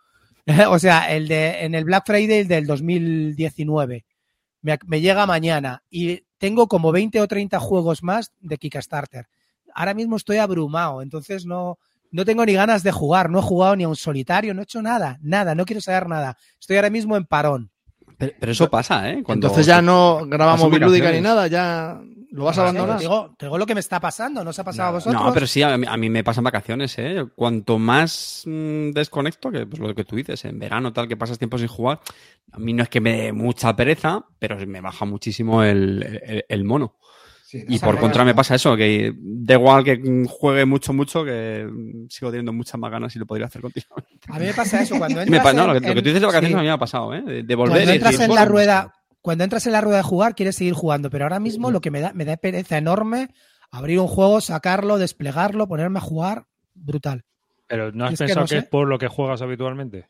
o 0.69 0.79
sea, 0.79 1.11
el 1.11 1.27
de 1.27 1.63
en 1.63 1.75
el 1.75 1.85
Black 1.85 2.05
Friday 2.05 2.43
del 2.43 2.65
2019. 2.65 4.05
Me, 4.61 4.79
me 4.85 5.01
llega 5.01 5.25
mañana 5.25 5.83
y 5.89 6.23
tengo 6.37 6.67
como 6.67 6.91
20 6.91 7.21
o 7.21 7.27
30 7.27 7.59
juegos 7.59 8.03
más 8.03 8.31
de 8.39 8.57
Kickstarter. 8.57 9.27
ahora 9.73 9.93
mismo 9.93 10.15
estoy 10.15 10.37
abrumado, 10.37 11.01
entonces 11.01 11.45
no, 11.45 11.77
no 12.11 12.25
tengo 12.25 12.45
ni 12.45 12.53
ganas 12.53 12.83
de 12.83 12.91
jugar, 12.91 13.29
no 13.29 13.39
he 13.39 13.41
jugado 13.41 13.75
ni 13.75 13.83
a 13.83 13.89
un 13.89 13.95
solitario, 13.95 14.53
no 14.53 14.61
he 14.61 14.63
hecho 14.63 14.81
nada, 14.81 15.17
nada, 15.21 15.55
no 15.55 15.65
quiero 15.65 15.81
saber 15.81 16.07
nada. 16.07 16.37
Estoy 16.59 16.77
ahora 16.77 16.89
mismo 16.89 17.17
en 17.17 17.25
parón. 17.25 17.71
Pero, 18.17 18.33
pero 18.39 18.51
eso 18.51 18.69
pasa, 18.69 19.09
¿eh? 19.09 19.23
Cuando 19.23 19.47
Entonces 19.47 19.65
ya 19.65 19.81
no 19.81 20.25
grabamos 20.25 20.71
Bilúdica 20.71 21.11
ni 21.11 21.21
nada, 21.21 21.47
ya 21.47 22.01
lo 22.31 22.43
vas 22.45 22.57
a 22.57 22.61
abandonar. 22.63 22.99
Digo, 22.99 23.33
te 23.37 23.45
digo 23.45 23.57
lo 23.57 23.65
que 23.65 23.73
me 23.73 23.79
está 23.79 23.99
pasando, 23.99 24.43
¿no 24.43 24.49
os 24.49 24.59
ha 24.59 24.63
pasado 24.63 24.89
a 24.89 24.91
vosotros? 24.93 25.21
No, 25.21 25.33
pero 25.33 25.47
sí, 25.47 25.61
a 25.63 25.77
mí, 25.77 25.85
a 25.89 25.95
mí 25.97 26.09
me 26.09 26.23
pasan 26.23 26.43
vacaciones, 26.43 26.97
¿eh? 26.97 27.25
Cuanto 27.35 27.79
más 27.79 28.43
mm, 28.45 28.91
desconecto, 28.91 29.51
que 29.51 29.65
pues 29.65 29.79
lo 29.79 29.93
que 29.95 30.03
tú 30.03 30.15
dices, 30.15 30.43
en 30.45 30.59
verano 30.59 30.91
tal, 30.93 31.07
que 31.07 31.15
pasas 31.17 31.37
tiempo 31.37 31.57
sin 31.57 31.67
jugar, 31.67 31.99
a 32.51 32.59
mí 32.59 32.73
no 32.73 32.83
es 32.83 32.89
que 32.89 32.99
me 33.01 33.15
dé 33.21 33.31
mucha 33.33 33.75
pereza, 33.75 34.25
pero 34.39 34.57
me 34.67 34.81
baja 34.81 35.05
muchísimo 35.05 35.63
el, 35.63 36.03
el- 36.23 36.45
el 36.49 36.63
mono. 36.63 36.95
Sí, 37.47 37.63
Y 37.67 37.77
por 37.77 37.99
contra 37.99 38.25
me 38.25 38.33
pasa 38.33 38.55
eso, 38.55 38.75
que 38.75 39.13
da 39.15 39.53
igual 39.53 39.83
que 39.83 40.01
juegue 40.27 40.65
mucho, 40.65 40.93
mucho, 40.93 41.23
que 41.23 41.69
sigo 42.09 42.31
teniendo 42.31 42.51
muchas 42.51 42.79
más 42.79 42.89
ganas 42.89 43.15
y 43.15 43.19
lo 43.19 43.27
podría 43.27 43.45
hacer 43.45 43.61
continuamente. 43.61 44.17
A 44.29 44.39
mí 44.39 44.45
me 44.47 44.53
pasa 44.55 44.81
eso 44.81 44.97
cuando 44.97 45.17
Me 45.27 45.37
entras 45.37 45.53
no, 45.53 45.61
en- 45.61 45.67
lo, 45.67 45.73
que, 45.79 45.87
lo 45.87 45.93
que 45.93 46.01
tú 46.01 46.07
dices 46.09 46.21
de 46.21 46.25
vacaciones 46.25 46.49
sí. 46.51 46.57
a 46.57 46.61
mí 46.61 46.65
me 46.67 46.71
ha 46.71 46.77
pasado, 46.79 47.13
¿eh? 47.13 47.21
De, 47.21 47.43
de 47.43 47.55
volver 47.55 47.73
Cuando 47.77 47.91
y 47.91 47.95
entras 47.95 48.11
decir, 48.13 48.23
en 48.25 48.29
la 48.31 48.41
"Joder, 48.41 48.51
rueda, 48.51 48.93
cuando 49.21 49.43
entras 49.43 49.67
en 49.67 49.73
la 49.73 49.81
rueda 49.81 49.97
de 49.97 50.03
jugar, 50.03 50.33
quieres 50.33 50.55
seguir 50.55 50.73
jugando, 50.73 51.11
pero 51.11 51.25
ahora 51.25 51.39
mismo 51.39 51.69
lo 51.69 51.81
que 51.81 51.91
me 51.91 52.01
da, 52.01 52.13
me 52.13 52.25
da 52.25 52.35
pereza 52.37 52.79
enorme 52.79 53.29
abrir 53.69 53.99
un 53.99 54.07
juego, 54.07 54.41
sacarlo, 54.41 54.97
desplegarlo, 54.97 55.67
ponerme 55.67 55.99
a 55.99 56.01
jugar, 56.01 56.45
brutal. 56.73 57.25
Pero 57.67 57.91
¿no 57.91 58.05
has 58.05 58.13
Es 58.13 58.17
que 58.19 58.25
pensado 58.25 58.41
no 58.41 58.47
que, 58.47 58.55
sé. 58.55 58.57
es 58.57 58.65
por 58.65 58.87
lo 58.87 58.97
que 58.97 59.07
juegas 59.07 59.43
habitualmente? 59.43 60.07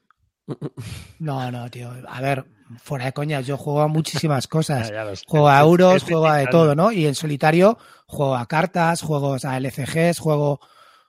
No, 1.20 1.51
no, 1.51 1.70
tío. 1.70 1.92
A 2.08 2.22
ver, 2.22 2.46
fuera 2.81 3.05
de 3.05 3.13
coña, 3.13 3.41
yo 3.41 3.57
juego 3.57 3.81
a 3.81 3.88
muchísimas 3.88 4.48
cosas. 4.48 4.89
Ya, 4.91 5.05
ya. 5.05 5.13
Juego 5.27 5.50
a 5.50 5.60
euros, 5.62 5.95
Estoy 5.98 6.13
juego 6.13 6.27
a 6.27 6.38
de 6.38 6.48
todo, 6.48 6.75
¿no? 6.75 6.91
Y 6.91 7.05
en 7.05 7.15
solitario 7.15 7.77
juego 8.07 8.36
a 8.36 8.48
cartas, 8.48 9.01
juego 9.01 9.36
a 9.43 9.57
LCGs, 9.57 10.19
juego, 10.19 10.60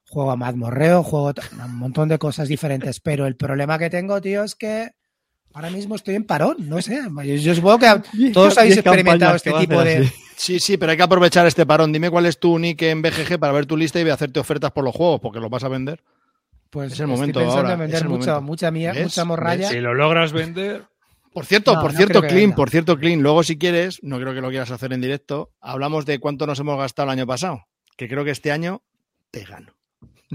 juego 0.04 0.30
a 0.30 0.36
mazmorreo, 0.36 1.02
juego 1.02 1.28
a 1.30 1.64
un 1.64 1.76
montón 1.78 2.08
de 2.08 2.18
cosas 2.18 2.48
diferentes. 2.48 3.00
Pero 3.00 3.26
el 3.26 3.36
problema 3.36 3.78
que 3.78 3.90
tengo, 3.90 4.20
tío, 4.20 4.44
es 4.44 4.54
que 4.54 4.90
ahora 5.54 5.70
mismo 5.70 5.94
estoy 5.96 6.14
en 6.14 6.24
parón, 6.24 6.56
no 6.68 6.80
sé. 6.82 7.00
Yo, 7.24 7.34
yo 7.36 7.54
supongo 7.54 7.78
que 7.78 8.30
todos 8.32 8.56
habéis 8.58 8.76
experimentado 8.78 9.36
este 9.36 9.52
tipo 9.52 9.82
de... 9.82 10.10
Sí, 10.36 10.60
sí, 10.60 10.76
pero 10.76 10.90
hay 10.92 10.98
que 10.98 11.02
aprovechar 11.02 11.46
este 11.46 11.64
parón. 11.64 11.92
Dime 11.92 12.10
cuál 12.10 12.26
es 12.26 12.38
tu 12.38 12.58
nick 12.58 12.82
en 12.82 13.00
BGG 13.00 13.38
para 13.38 13.52
ver 13.54 13.64
tu 13.64 13.74
lista 13.76 13.98
y 13.98 14.02
voy 14.02 14.10
a 14.10 14.14
hacerte 14.14 14.38
ofertas 14.38 14.70
por 14.70 14.84
los 14.84 14.94
juegos, 14.94 15.18
porque 15.20 15.40
los 15.40 15.48
vas 15.48 15.64
a 15.64 15.68
vender. 15.68 16.02
Pues 16.68 16.92
Es 16.92 17.00
el 17.00 17.04
estoy 17.04 17.16
momento 17.16 17.38
pensando 17.40 17.60
ahora, 17.60 17.72
en 17.72 17.78
vender 17.78 17.96
es 17.96 18.02
el 18.02 18.08
mucha, 18.10 18.32
momento. 18.32 18.42
mucha, 18.42 18.70
mía- 18.70 18.92
¿Ves? 18.92 19.02
mucha 19.04 19.24
morralla. 19.24 19.68
Si 19.70 19.80
lo 19.80 19.94
logras 19.94 20.32
vender, 20.32 20.84
Por 21.36 21.44
cierto, 21.44 21.74
No, 21.74 21.82
por 21.82 21.92
no 21.92 21.96
cierto, 21.98 22.22
Clean, 22.22 22.54
por 22.54 22.70
cierto, 22.70 22.96
Clean, 22.96 23.20
luego 23.20 23.42
si 23.42 23.58
quieres, 23.58 24.02
no 24.02 24.18
creo 24.18 24.32
que 24.32 24.40
lo 24.40 24.48
quieras 24.48 24.70
hacer 24.70 24.94
en 24.94 25.02
directo, 25.02 25.52
hablamos 25.60 26.06
de 26.06 26.18
cuánto 26.18 26.46
nos 26.46 26.58
hemos 26.60 26.78
gastado 26.78 27.10
el 27.10 27.18
año 27.18 27.26
pasado, 27.26 27.66
que 27.98 28.08
creo 28.08 28.24
que 28.24 28.30
este 28.30 28.52
año 28.52 28.80
te 29.30 29.44
gano. 29.44 29.74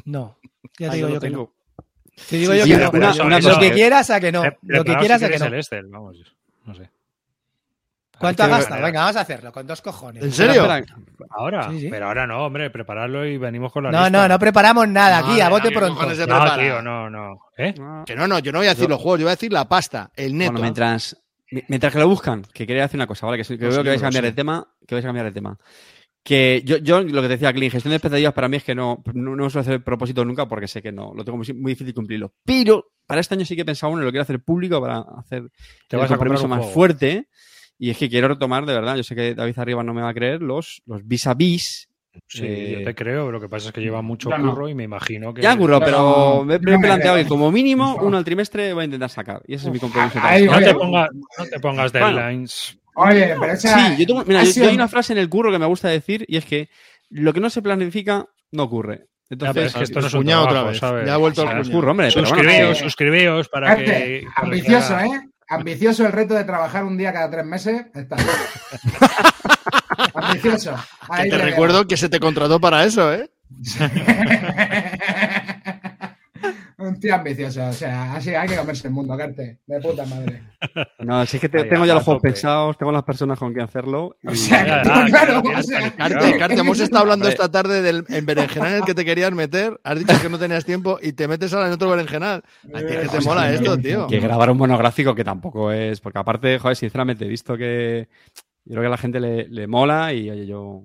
No, 0.06 0.38
ya 0.78 0.90
Ah, 0.90 0.92
te 0.92 0.98
digo 0.98 1.10
yo 1.10 1.20
que 1.20 1.30
no. 1.32 1.52
Te 2.30 2.38
digo 2.38 2.54
Sí, 2.54 2.60
yo 2.60 2.66
sí, 2.66 2.70
que 2.72 2.78
no. 2.78 2.90
una- 2.92 3.12
pero 3.14 3.26
una 3.26 3.40
lo 3.40 3.48
cosa 3.50 3.60
que 3.60 3.70
que- 3.70 3.74
quieras 3.74 4.10
a 4.12 4.20
que 4.20 4.32
no. 4.32 4.44
Lo 4.62 4.84
que 4.84 4.96
quieras 4.98 5.20
si 5.22 5.26
a 5.26 5.30
que 5.30 5.40
no. 5.40 5.46
el 5.46 5.54
Excel, 5.56 5.88
vamos, 5.88 6.18
no 6.66 6.76
sé. 6.76 6.92
¿Cuánto 8.22 8.44
ha 8.44 8.48
gastado? 8.48 8.82
Venga, 8.84 9.00
vamos 9.02 9.16
a 9.18 9.22
hacerlo 9.22 9.52
con 9.52 9.68
dos 9.68 9.82
cojones. 9.82 10.24
¿En 10.24 10.32
serio? 10.32 10.66
Ahora, 11.30 11.70
Sí, 11.72 11.82
sí. 11.82 11.88
pero 11.90 12.08
ahora 12.08 12.26
no, 12.26 12.46
hombre, 12.46 12.70
prepararlo 12.70 13.26
y 13.26 13.38
venimos 13.38 13.72
con 13.72 13.84
la 13.84 13.92
No, 13.92 14.04
lista. 14.04 14.10
no, 14.22 14.28
no 14.28 14.40
preparamos 14.40 14.88
nada 14.88 15.18
aquí, 15.20 15.28
Madre 15.30 15.42
a 15.44 15.50
bote 15.50 15.62
mía, 15.64 15.72
¿qué 15.72 15.78
pronto. 15.80 16.28
No, 16.28 16.58
tío, 16.58 16.82
no, 16.82 17.10
no. 17.10 17.40
¿Eh? 17.58 17.74
Que 18.06 18.16
no, 18.16 18.28
no, 18.28 18.40
yo 18.40 18.52
no 18.52 18.60
voy 18.60 18.68
a 18.68 18.72
decir 18.72 18.86
Yo- 18.86 18.90
los 18.90 19.02
juegos, 19.02 19.20
yo 19.20 19.26
voy 19.26 19.32
a 19.32 19.36
decir 19.36 19.52
la 19.52 19.68
pasta, 19.68 20.10
el 20.16 20.38
neto. 20.38 20.52
Bueno, 20.54 20.64
mientras, 20.64 21.18
mi- 21.52 21.64
mientras 21.68 21.94
que 21.94 22.00
lo 22.00 22.08
buscan, 22.08 22.44
que 22.54 22.66
quería 22.68 22.84
decir 22.84 22.98
una 22.98 23.08
cosa, 23.08 23.26
¿vale? 23.28 23.42
Que, 23.44 23.58
que 23.58 23.68
veo 23.68 23.84
que 23.84 23.90
vais 23.90 24.02
a 24.02 24.06
cambiar 24.06 24.24
de 24.24 24.32
tema, 24.34 24.68
que 24.88 24.96
vais 24.96 25.06
a 25.06 25.08
cambiar 25.08 25.26
de 25.26 25.32
tema. 25.32 25.58
Que 26.24 26.62
yo, 26.64 26.78
yo 26.78 27.02
lo 27.02 27.22
que 27.24 27.28
te 27.28 27.34
decía, 27.34 27.52
Clean, 27.52 27.72
gestión 27.72 27.90
de 27.90 27.96
expectativas 27.96 28.34
para 28.34 28.48
mí 28.48 28.58
es 28.58 28.64
que 28.64 28.76
no, 28.76 29.02
no, 29.16 29.36
no 29.36 29.50
suelo 29.50 29.62
hacer 29.62 29.84
propósito 29.84 30.24
nunca 30.24 30.48
porque 30.48 30.68
sé 30.68 30.80
que 30.80 30.92
no, 30.92 31.14
lo 31.16 31.26
tengo 31.26 31.40
muy, 31.40 31.48
muy 31.56 31.72
difícil 31.72 31.96
cumplirlo. 31.96 32.34
Pero 32.46 32.92
para 33.08 33.22
este 33.22 33.34
año 33.34 33.44
sí 33.44 33.56
que 33.56 33.64
he 33.64 33.66
pensado 33.66 33.92
uno 33.92 34.04
y 34.04 34.06
lo 34.06 34.12
quiero 34.12 34.22
hacer 34.22 34.40
público 34.44 34.80
para 34.80 35.00
hacer 35.18 35.50
Te 35.88 35.96
el 35.96 36.00
vas 36.00 36.12
a 36.12 36.18
compromiso 36.18 36.48
más 36.48 36.60
juego. 36.60 36.74
fuerte. 36.74 37.28
Y 37.84 37.90
es 37.90 37.98
que 37.98 38.10
quiero 38.10 38.28
retomar, 38.28 38.64
de 38.68 38.76
verdad, 38.76 38.96
yo 38.96 39.02
sé 39.02 39.16
que 39.16 39.34
David 39.34 39.58
Arriba 39.58 39.82
no 39.84 39.92
me 39.96 40.04
va 40.04 40.10
a 40.10 40.14
creer, 40.14 40.40
los, 40.44 40.84
los 40.86 41.04
vis 41.08 41.26
a 41.26 41.34
vis. 41.34 41.90
Sí, 42.28 42.44
Eh, 42.46 42.76
yo 42.78 42.84
te 42.86 42.94
creo, 42.94 43.32
lo 43.32 43.42
que 43.42 43.50
pasa 43.50 43.70
es 43.70 43.74
que 43.74 43.82
lleva 43.82 44.04
mucho 44.04 44.30
curro 44.30 44.70
y 44.70 44.76
me 44.76 44.84
imagino 44.84 45.34
que... 45.34 45.42
Ya, 45.42 45.58
curro, 45.58 45.80
pero 45.80 46.44
me, 46.46 46.56
he 46.56 46.60
planteado 46.60 47.18
que 47.18 47.26
como 47.26 47.52
mínimo 47.52 47.96
No. 48.00 48.06
uno 48.06 48.18
al 48.18 48.24
trimestre 48.24 48.72
voy 48.74 48.84
a 48.84 48.86
intentar 48.86 49.10
sacar. 49.10 49.42
Y 49.48 49.56
ese 49.56 49.66
es 49.66 49.74
mi 49.74 49.80
compromiso. 49.80 50.20
ahí 50.22 50.46
No 50.46 50.60
te, 50.60 50.76
pongas, 50.76 51.10
no 51.40 51.46
te 51.48 51.60
pongas 51.60 51.92
Bueno. 51.92 52.08
deadlines. 52.18 52.78
Oye, 52.94 53.36
pero 53.40 53.52
esa. 53.54 53.80
Sí, 53.96 53.96
yo, 54.02 54.06
tengo, 54.06 54.26
mira, 54.28 54.42
ha 54.42 54.44
yo, 54.44 54.52
yo 54.52 54.70
hay 54.70 54.76
una 54.76 54.88
frase 54.88 55.14
en 55.14 55.20
el 55.20 55.28
curro 55.30 55.52
que 55.52 55.58
me 55.58 55.66
gusta 55.66 55.88
decir 55.90 56.24
y 56.28 56.38
es 56.38 56.46
que 56.46 56.70
lo 57.10 57.34
que 57.34 57.40
no 57.40 57.50
se 57.50 57.64
planifica 57.64 58.28
no 58.52 58.64
ocurre. 58.64 59.06
Ya, 59.32 59.38
pero 59.38 59.48
Entonces, 59.50 59.66
es 59.66 59.74
que 59.78 59.84
esto 59.86 60.02
no 60.02 60.08
es 60.08 60.14
un 60.14 60.20
cuñado 60.20 60.42
otra 60.42 60.52
trabajo, 60.54 60.70
vez. 60.72 60.80
¿sabes? 60.80 61.08
Ya 61.08 61.14
ha 61.16 61.18
vuelto 61.18 61.46
cuñado. 61.48 61.72
curro, 61.72 61.92
hombre. 61.92 62.10
pero 62.14 62.28
bueno, 62.28 62.36
Suscribíos, 62.36 62.78
eh, 62.80 62.84
suscribíos 62.84 63.50
para 63.50 63.76
que... 63.78 63.84
para 63.86 63.98
que 64.00 64.26
ambicioso, 64.36 65.00
¿eh? 65.00 65.22
Ambicioso 65.52 66.06
el 66.06 66.14
reto 66.14 66.34
de 66.34 66.46
trabajar 66.46 66.86
un 66.86 66.98
día 66.98 67.12
cada 67.12 67.30
tres 67.30 67.46
meses. 67.46 67.86
Está 67.94 68.16
bien. 68.16 68.30
ambicioso. 70.16 70.76
Que 71.18 71.30
te 71.30 71.38
recuerdo 71.38 71.86
que 71.88 71.98
se 71.98 72.08
te 72.08 72.22
contrató 72.22 72.62
para 72.62 72.86
eso, 72.86 73.14
¿eh? 73.14 73.30
Un 76.82 77.00
tío 77.00 77.14
ambicioso, 77.16 77.68
o 77.68 77.74
sea, 77.74 78.14
así 78.16 78.34
hay 78.34 78.48
que 78.48 78.56
comerse 78.56 78.88
el 78.88 78.94
mundo, 78.94 79.16
Carte, 79.16 79.60
de 79.66 79.80
puta 79.80 80.06
madre. 80.06 80.42
no, 81.00 81.26
si 81.26 81.38
es 81.38 81.42
que 81.42 81.50
te- 81.50 81.60
Ahí, 81.62 81.70
tengo 81.70 81.86
ya 81.86 81.92
a 81.92 81.96
los 81.96 82.04
juegos 82.04 82.22
tope. 82.22 82.32
pensados, 82.34 82.78
tengo 82.78 82.92
las 82.92 83.04
personas 83.04 83.38
con 83.38 83.54
quien 83.54 83.66
hacerlo. 83.66 84.16
y- 84.24 84.28
O 84.30 84.36
sea, 84.36 84.66
que 84.84 84.90
tú, 84.90 84.96
claro, 85.12 85.44
que 85.44 85.56
o 85.56 85.64
sea, 85.64 85.92
Carte, 85.96 86.38
Carte, 86.38 86.56
hemos 86.60 86.80
estado 86.80 87.02
hablando 87.04 87.28
esta 87.28 87.52
tarde 87.52 87.82
del 87.82 88.04
en 88.10 88.26
berenjenal 88.26 88.70
en 88.70 88.76
el 88.80 88.84
que 88.86 88.96
te 88.96 89.06
querías 89.06 89.32
meter, 89.32 89.80
has 89.84 90.00
dicho 90.00 90.14
que 90.22 90.30
no 90.30 90.40
tenías 90.40 90.66
tiempo 90.66 90.98
y 91.02 91.14
te 91.14 91.28
metes 91.28 91.54
ahora 91.54 91.68
en 91.68 91.74
otro 91.74 91.90
berenjenal. 91.90 92.44
Tío, 92.64 92.74
que 92.88 93.08
te 93.10 93.20
mola 93.22 93.52
esto, 93.54 93.78
tío. 93.78 94.08
que 94.08 94.20
grabar 94.20 94.50
un 94.50 94.58
monográfico 94.58 95.14
que 95.14 95.24
tampoco 95.24 95.72
es. 95.72 96.00
Porque 96.02 96.20
aparte, 96.20 96.58
joder, 96.60 96.76
sinceramente, 96.76 97.26
he 97.26 97.28
visto 97.30 97.56
que. 97.58 98.08
Yo 98.66 98.74
creo 98.74 98.82
que 98.84 98.88
a 98.88 98.92
la 98.92 98.98
gente 98.98 99.20
le, 99.20 99.48
le 99.48 99.66
mola 99.68 100.14
y 100.14 100.30
oye, 100.30 100.46
yo 100.46 100.84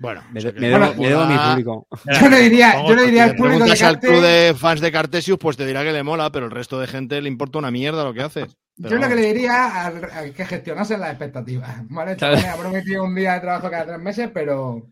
Bueno, 0.00 0.22
me, 0.30 0.40
de- 0.40 0.52
debo, 0.52 0.78
mola. 0.78 0.92
me 0.96 1.08
debo 1.08 1.20
a 1.22 1.26
mi 1.28 1.36
público. 1.38 1.86
Yo 2.20 2.28
le 2.28 2.38
diría, 2.40 2.82
yo 2.86 2.94
le 2.94 3.02
diría 3.02 3.24
Si 3.24 3.30
al 3.30 3.32
le 3.32 3.36
público 3.36 3.64
de 3.64 3.70
preguntas 3.70 3.82
al 3.82 3.98
club 4.00 4.22
de 4.22 4.54
fans 4.56 4.80
de 4.80 4.92
Cartesius, 4.92 5.38
pues 5.38 5.56
te 5.56 5.66
dirá 5.66 5.82
que 5.82 5.92
le 5.92 6.02
mola, 6.02 6.30
pero 6.30 6.46
el 6.46 6.52
resto 6.52 6.78
de 6.78 6.86
gente 6.86 7.20
le 7.20 7.28
importa 7.28 7.58
una 7.58 7.70
mierda 7.70 8.04
lo 8.04 8.14
que 8.14 8.22
haces. 8.22 8.56
Pero 8.80 8.90
yo 8.90 8.96
lo 9.02 9.08
que 9.08 9.14
le 9.16 9.32
diría 9.32 9.86
al, 9.86 10.04
al 10.12 10.32
que 10.32 10.46
gestionasen 10.46 11.00
las 11.00 11.10
expectativas. 11.10 11.76
¿vale? 11.88 12.14
Claro. 12.16 12.36
Me 12.36 12.46
ha 12.48 12.56
prometido 12.56 13.02
un 13.02 13.14
día 13.14 13.34
de 13.34 13.40
trabajo 13.40 13.68
cada 13.70 13.86
tres 13.86 13.98
meses, 13.98 14.30
pero 14.32 14.86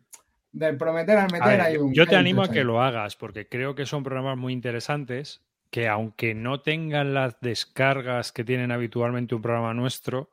del 0.51 0.77
prometer 0.77 1.19
al 1.19 1.27
A 1.27 1.29
meter 1.29 1.49
ver, 1.49 1.61
hay 1.61 1.77
un. 1.77 1.93
yo 1.95 2.07
te 2.07 2.17
animo 2.17 2.43
a 2.43 2.49
que 2.51 2.59
ahí. 2.61 2.65
lo 2.65 2.83
hagas, 2.83 3.15
porque 3.15 3.47
creo 3.49 3.77
que 3.77 3.87
son 3.87 4.03
programas 4.03 4.37
muy 4.37 4.53
interesantes, 4.53 5.41
que 5.71 5.87
aunque 5.87 6.35
no 6.35 6.63
tengan 6.63 7.15
las 7.15 7.37
descargas 7.41 8.33
que 8.33 8.43
tienen 8.43 8.73
habitualmente 8.73 9.37
un 9.37 9.43
programa 9.43 9.73
nuestro, 9.73 10.31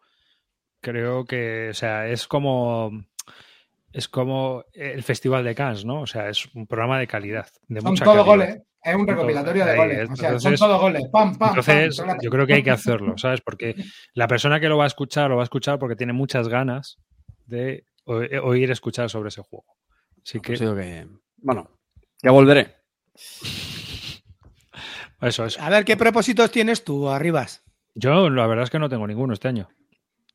creo 0.82 1.26
que, 1.26 1.70
o 1.70 1.74
sea, 1.74 2.08
es 2.08 2.28
como 2.28 3.06
es 3.94 4.08
como 4.10 4.66
el 4.74 5.02
Festival 5.04 5.44
de 5.46 5.56
Cannes, 5.56 5.86
¿no? 5.86 6.02
O 6.02 6.08
sea, 6.08 6.28
es 6.30 6.46
un 6.56 6.68
programa 6.68 7.00
de 7.00 7.08
calidad, 7.08 7.48
de 7.68 7.80
Son 7.82 7.92
mucha 7.92 8.04
todos 8.04 8.26
calidad. 8.26 8.48
goles. 8.48 8.64
Es 8.86 8.96
un 8.96 9.08
recopilatorio 9.08 9.64
de 9.66 9.72
Ahí, 9.72 9.78
goles. 9.78 10.10
O 10.12 10.16
sea, 10.18 10.40
son 10.40 10.56
todos 10.56 10.82
goles. 10.82 11.04
Pam, 11.10 11.38
pam. 11.38 11.50
Entonces, 11.58 11.98
pam, 12.06 12.18
yo 12.22 12.30
creo 12.30 12.46
que 12.46 12.54
hay 12.56 12.64
que 12.64 12.72
hacerlo, 12.72 13.18
¿sabes? 13.18 13.40
Porque 13.40 13.76
la 14.14 14.28
persona 14.28 14.60
que 14.60 14.68
lo 14.68 14.76
va 14.78 14.84
a 14.84 14.88
escuchar, 14.88 15.30
lo 15.30 15.38
va 15.38 15.44
a 15.44 15.46
escuchar 15.46 15.80
porque 15.80 15.96
tiene 15.96 16.12
muchas 16.12 16.50
ganas 16.50 16.98
de 17.46 17.86
o- 18.04 18.16
oír 18.44 18.72
escuchar 18.72 19.10
sobre 19.10 19.30
ese 19.30 19.42
juego. 19.42 19.66
Así 20.26 20.42
que. 20.42 20.58
Bueno, 21.38 21.70
ya 22.22 22.32
volveré. 22.32 22.76
eso 25.22 25.46
es. 25.46 25.60
A 25.60 25.70
ver, 25.70 25.86
¿qué 25.86 25.96
propósitos 25.96 26.52
tienes 26.52 26.84
tú, 26.84 27.10
Arribas? 27.10 27.64
Yo 27.96 28.30
la 28.30 28.48
verdad 28.48 28.64
es 28.66 28.70
que 28.70 28.80
no 28.80 28.90
tengo 28.90 29.08
ninguno 29.08 29.34
este 29.34 29.48
año. 29.48 29.70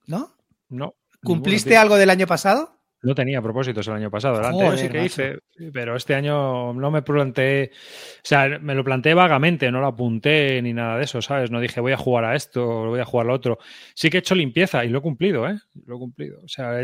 ¿No? 0.07 0.35
No. 0.68 0.94
¿Cumpliste 1.23 1.77
algo 1.77 1.97
del 1.97 2.11
año 2.11 2.27
pasado? 2.27 2.78
No 3.03 3.15
tenía 3.15 3.41
propósitos 3.41 3.87
el 3.87 3.95
año 3.95 4.11
pasado. 4.11 4.41
El 4.41 4.47
Joder, 4.53 4.67
anterior 4.69 4.79
sí 4.79 4.89
que 4.89 4.99
macho. 4.99 5.07
hice, 5.07 5.71
pero 5.73 5.95
este 5.97 6.15
año 6.17 6.73
no 6.75 6.91
me 6.91 7.03
planteé. 7.03 7.71
O 7.73 8.21
sea, 8.25 8.59
me 8.61 8.75
lo 8.75 8.83
planteé 8.83 9.15
vagamente, 9.15 9.71
no 9.71 9.81
lo 9.81 9.87
apunté 9.87 10.61
ni 10.63 10.73
nada 10.73 10.99
de 10.99 11.05
eso, 11.05 11.23
¿sabes? 11.23 11.51
No 11.51 11.61
dije 11.61 11.81
voy 11.81 11.93
a 11.93 11.97
jugar 11.97 12.25
a 12.25 12.35
esto 12.35 12.67
voy 12.87 13.01
a 13.01 13.05
jugar 13.05 13.27
a 13.27 13.29
lo 13.29 13.35
otro. 13.35 13.59
Sí 13.95 14.11
que 14.11 14.17
he 14.17 14.21
hecho 14.21 14.35
limpieza 14.35 14.85
y 14.85 14.89
lo 14.89 14.99
he 14.99 15.03
cumplido, 15.03 15.49
¿eh? 15.49 15.59
Lo 15.87 15.95
he 15.97 15.99
cumplido. 15.99 16.41
O 16.45 16.49
sea, 16.49 16.81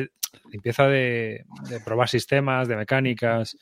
limpieza 0.52 0.86
de, 0.88 1.44
de 1.68 1.80
probar 1.80 2.08
sistemas, 2.08 2.68
de 2.68 2.76
mecánicas. 2.76 3.56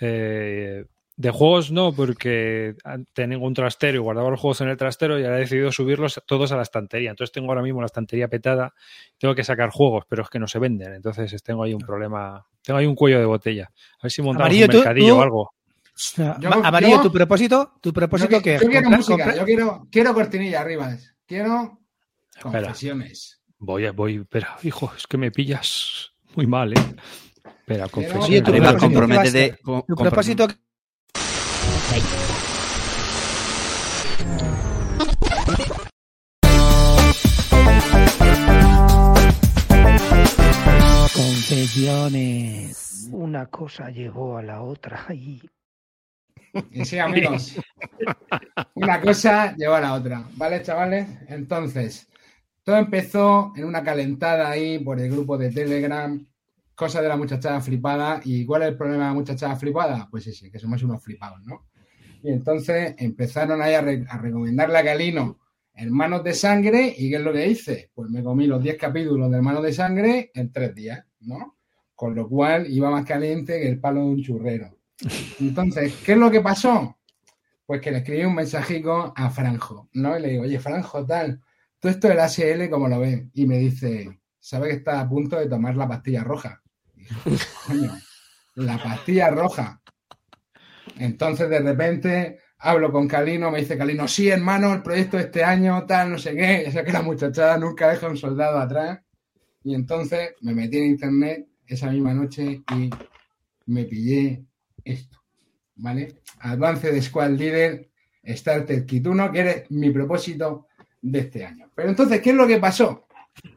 eh, 0.00 0.84
de 1.16 1.30
juegos 1.30 1.70
no, 1.70 1.92
porque 1.92 2.74
tenía 3.12 3.38
un 3.38 3.54
trastero 3.54 3.96
y 3.96 4.00
guardaba 4.00 4.30
los 4.30 4.40
juegos 4.40 4.60
en 4.62 4.68
el 4.68 4.76
trastero 4.76 5.18
y 5.18 5.24
ahora 5.24 5.36
he 5.36 5.40
decidido 5.40 5.70
subirlos 5.70 6.20
todos 6.26 6.50
a 6.50 6.56
la 6.56 6.62
estantería. 6.62 7.10
Entonces 7.10 7.32
tengo 7.32 7.48
ahora 7.50 7.62
mismo 7.62 7.80
la 7.80 7.86
estantería 7.86 8.26
petada, 8.28 8.74
tengo 9.18 9.34
que 9.34 9.44
sacar 9.44 9.70
juegos, 9.70 10.04
pero 10.08 10.22
es 10.24 10.28
que 10.28 10.38
no 10.40 10.48
se 10.48 10.58
venden. 10.58 10.92
Entonces 10.94 11.40
tengo 11.42 11.62
ahí 11.62 11.72
un 11.72 11.80
problema, 11.80 12.44
tengo 12.62 12.78
ahí 12.78 12.86
un 12.86 12.96
cuello 12.96 13.20
de 13.20 13.26
botella. 13.26 13.70
A 14.00 14.02
ver 14.04 14.10
si 14.12 14.22
montamos 14.22 14.46
Amarillo, 14.46 14.64
un 14.66 14.70
tú- 14.72 14.76
mercadillo 14.78 15.14
tú- 15.14 15.18
o 15.18 15.22
algo. 15.22 15.50
Yo- 16.40 16.50
Ma- 16.50 16.60
Amarillo, 16.68 16.96
yo- 16.96 17.02
tu 17.02 17.12
propósito, 17.12 17.72
tu 17.80 17.92
propósito 17.92 18.30
yo, 18.38 18.42
que 18.42 18.58
yo 18.60 18.68
quiero 18.68 18.90
música, 18.90 19.36
yo 19.36 19.44
quiero, 19.44 19.86
quiero 19.92 20.12
cortinilla 20.14 20.62
arriba. 20.62 20.96
Quiero 21.26 21.78
Espera. 22.34 22.50
confesiones. 22.66 23.40
Voy, 23.58 23.86
a- 23.86 23.92
voy, 23.92 24.16
espera, 24.16 24.56
hijo, 24.64 24.92
es 24.96 25.06
que 25.06 25.16
me 25.16 25.30
pillas 25.30 26.10
muy 26.34 26.48
mal, 26.48 26.72
¿eh? 26.72 26.96
Pero 27.64 27.88
confesión. 27.88 28.24
Oye, 28.24 28.42
tu 28.42 28.50
propósito, 28.50 28.80
comprométete. 28.80 29.50
¿qué 29.56 29.62
con- 29.62 29.82
Tu 29.86 29.94
compro- 29.94 30.10
Confesiones. 41.14 43.08
Una 43.12 43.46
cosa 43.46 43.90
llegó 43.90 44.38
a 44.38 44.42
la 44.42 44.62
otra. 44.62 45.06
Y 46.70 46.84
sí, 46.84 46.98
amigos. 46.98 47.56
Una 48.74 49.00
cosa 49.00 49.54
lleva 49.56 49.78
a 49.78 49.80
la 49.80 49.94
otra. 49.94 50.28
¿Vale, 50.36 50.62
chavales? 50.62 51.08
Entonces, 51.28 52.08
todo 52.62 52.76
empezó 52.76 53.52
en 53.56 53.64
una 53.64 53.82
calentada 53.82 54.50
ahí 54.50 54.78
por 54.78 55.00
el 55.00 55.10
grupo 55.10 55.36
de 55.36 55.50
Telegram. 55.50 56.24
Cosa 56.74 57.02
de 57.02 57.08
la 57.08 57.16
muchachada 57.16 57.60
flipada. 57.60 58.20
¿Y 58.24 58.46
cuál 58.46 58.62
es 58.62 58.68
el 58.68 58.76
problema 58.76 59.04
de 59.04 59.10
la 59.10 59.14
muchachada 59.14 59.56
flipada? 59.56 60.08
Pues 60.10 60.26
ese, 60.26 60.50
que 60.50 60.58
somos 60.58 60.82
unos 60.82 61.02
flipados, 61.02 61.42
¿no? 61.44 61.66
Y 62.24 62.30
entonces 62.32 62.94
empezaron 62.98 63.60
ahí 63.60 63.74
a, 63.74 63.82
re- 63.82 64.06
a 64.08 64.16
recomendarle 64.18 64.78
a 64.78 64.82
Galino 64.82 65.38
Hermanos 65.74 66.24
de 66.24 66.32
Sangre. 66.32 66.94
¿Y 66.96 67.10
qué 67.10 67.16
es 67.16 67.22
lo 67.22 67.32
que 67.34 67.46
hice? 67.46 67.90
Pues 67.94 68.08
me 68.10 68.22
comí 68.22 68.46
los 68.46 68.62
10 68.62 68.78
capítulos 68.78 69.30
de 69.30 69.36
Hermanos 69.36 69.62
de 69.62 69.72
Sangre 69.74 70.30
en 70.34 70.50
tres 70.50 70.74
días, 70.74 71.04
¿no? 71.20 71.58
Con 71.94 72.14
lo 72.14 72.28
cual 72.28 72.66
iba 72.70 72.90
más 72.90 73.04
caliente 73.04 73.60
que 73.60 73.68
el 73.68 73.78
palo 73.78 74.00
de 74.00 74.06
un 74.06 74.22
churrero. 74.22 74.76
Entonces, 75.38 75.94
¿qué 76.04 76.12
es 76.12 76.18
lo 76.18 76.30
que 76.30 76.40
pasó? 76.40 76.96
Pues 77.66 77.80
que 77.82 77.90
le 77.90 77.98
escribí 77.98 78.24
un 78.24 78.34
mensajico 78.34 79.12
a 79.14 79.30
Franjo, 79.30 79.88
¿no? 79.92 80.18
Y 80.18 80.22
le 80.22 80.28
digo, 80.30 80.42
oye, 80.44 80.58
Franjo, 80.58 81.04
tal, 81.06 81.40
tú 81.78 81.88
esto 81.88 82.08
del 82.08 82.20
ASL, 82.20 82.70
¿cómo 82.70 82.88
lo 82.88 83.00
ves? 83.00 83.22
Y 83.34 83.46
me 83.46 83.58
dice, 83.58 84.18
¿sabe 84.40 84.68
que 84.68 84.74
está 84.76 85.00
a 85.00 85.08
punto 85.08 85.38
de 85.38 85.46
tomar 85.48 85.76
la 85.76 85.86
pastilla 85.88 86.24
roja? 86.24 86.62
Y 86.96 87.04
coño, 87.66 87.92
la 88.56 88.82
pastilla 88.82 89.30
roja. 89.30 89.80
Entonces, 90.98 91.48
de 91.50 91.60
repente, 91.60 92.38
hablo 92.58 92.92
con 92.92 93.08
Calino, 93.08 93.50
me 93.50 93.60
dice 93.60 93.76
Calino, 93.76 94.08
sí, 94.08 94.28
hermano, 94.28 94.72
el 94.72 94.82
proyecto 94.82 95.16
de 95.16 95.24
este 95.24 95.44
año, 95.44 95.84
tal, 95.86 96.12
no 96.12 96.18
sé 96.18 96.34
qué. 96.34 96.70
Sé 96.72 96.84
que 96.84 96.92
la 96.92 97.02
muchachada 97.02 97.58
nunca 97.58 97.88
deja 97.88 98.08
un 98.08 98.16
soldado 98.16 98.58
atrás. 98.58 99.00
Y 99.62 99.74
entonces 99.74 100.34
me 100.42 100.54
metí 100.54 100.78
en 100.78 100.86
internet 100.86 101.46
esa 101.66 101.90
misma 101.90 102.12
noche 102.12 102.62
y 102.76 102.90
me 103.66 103.84
pillé 103.84 104.44
esto, 104.84 105.18
¿vale? 105.76 106.20
Avance 106.40 106.92
de 106.92 107.00
Squad 107.00 107.30
Leader, 107.30 107.88
Starter 108.26 108.84
Kit 108.84 109.06
1, 109.06 109.32
que 109.32 109.40
es 109.40 109.70
mi 109.70 109.90
propósito 109.90 110.68
de 111.00 111.20
este 111.20 111.44
año. 111.44 111.70
Pero 111.74 111.88
entonces, 111.88 112.20
¿qué 112.20 112.30
es 112.30 112.36
lo 112.36 112.46
que 112.46 112.58
pasó? 112.58 113.06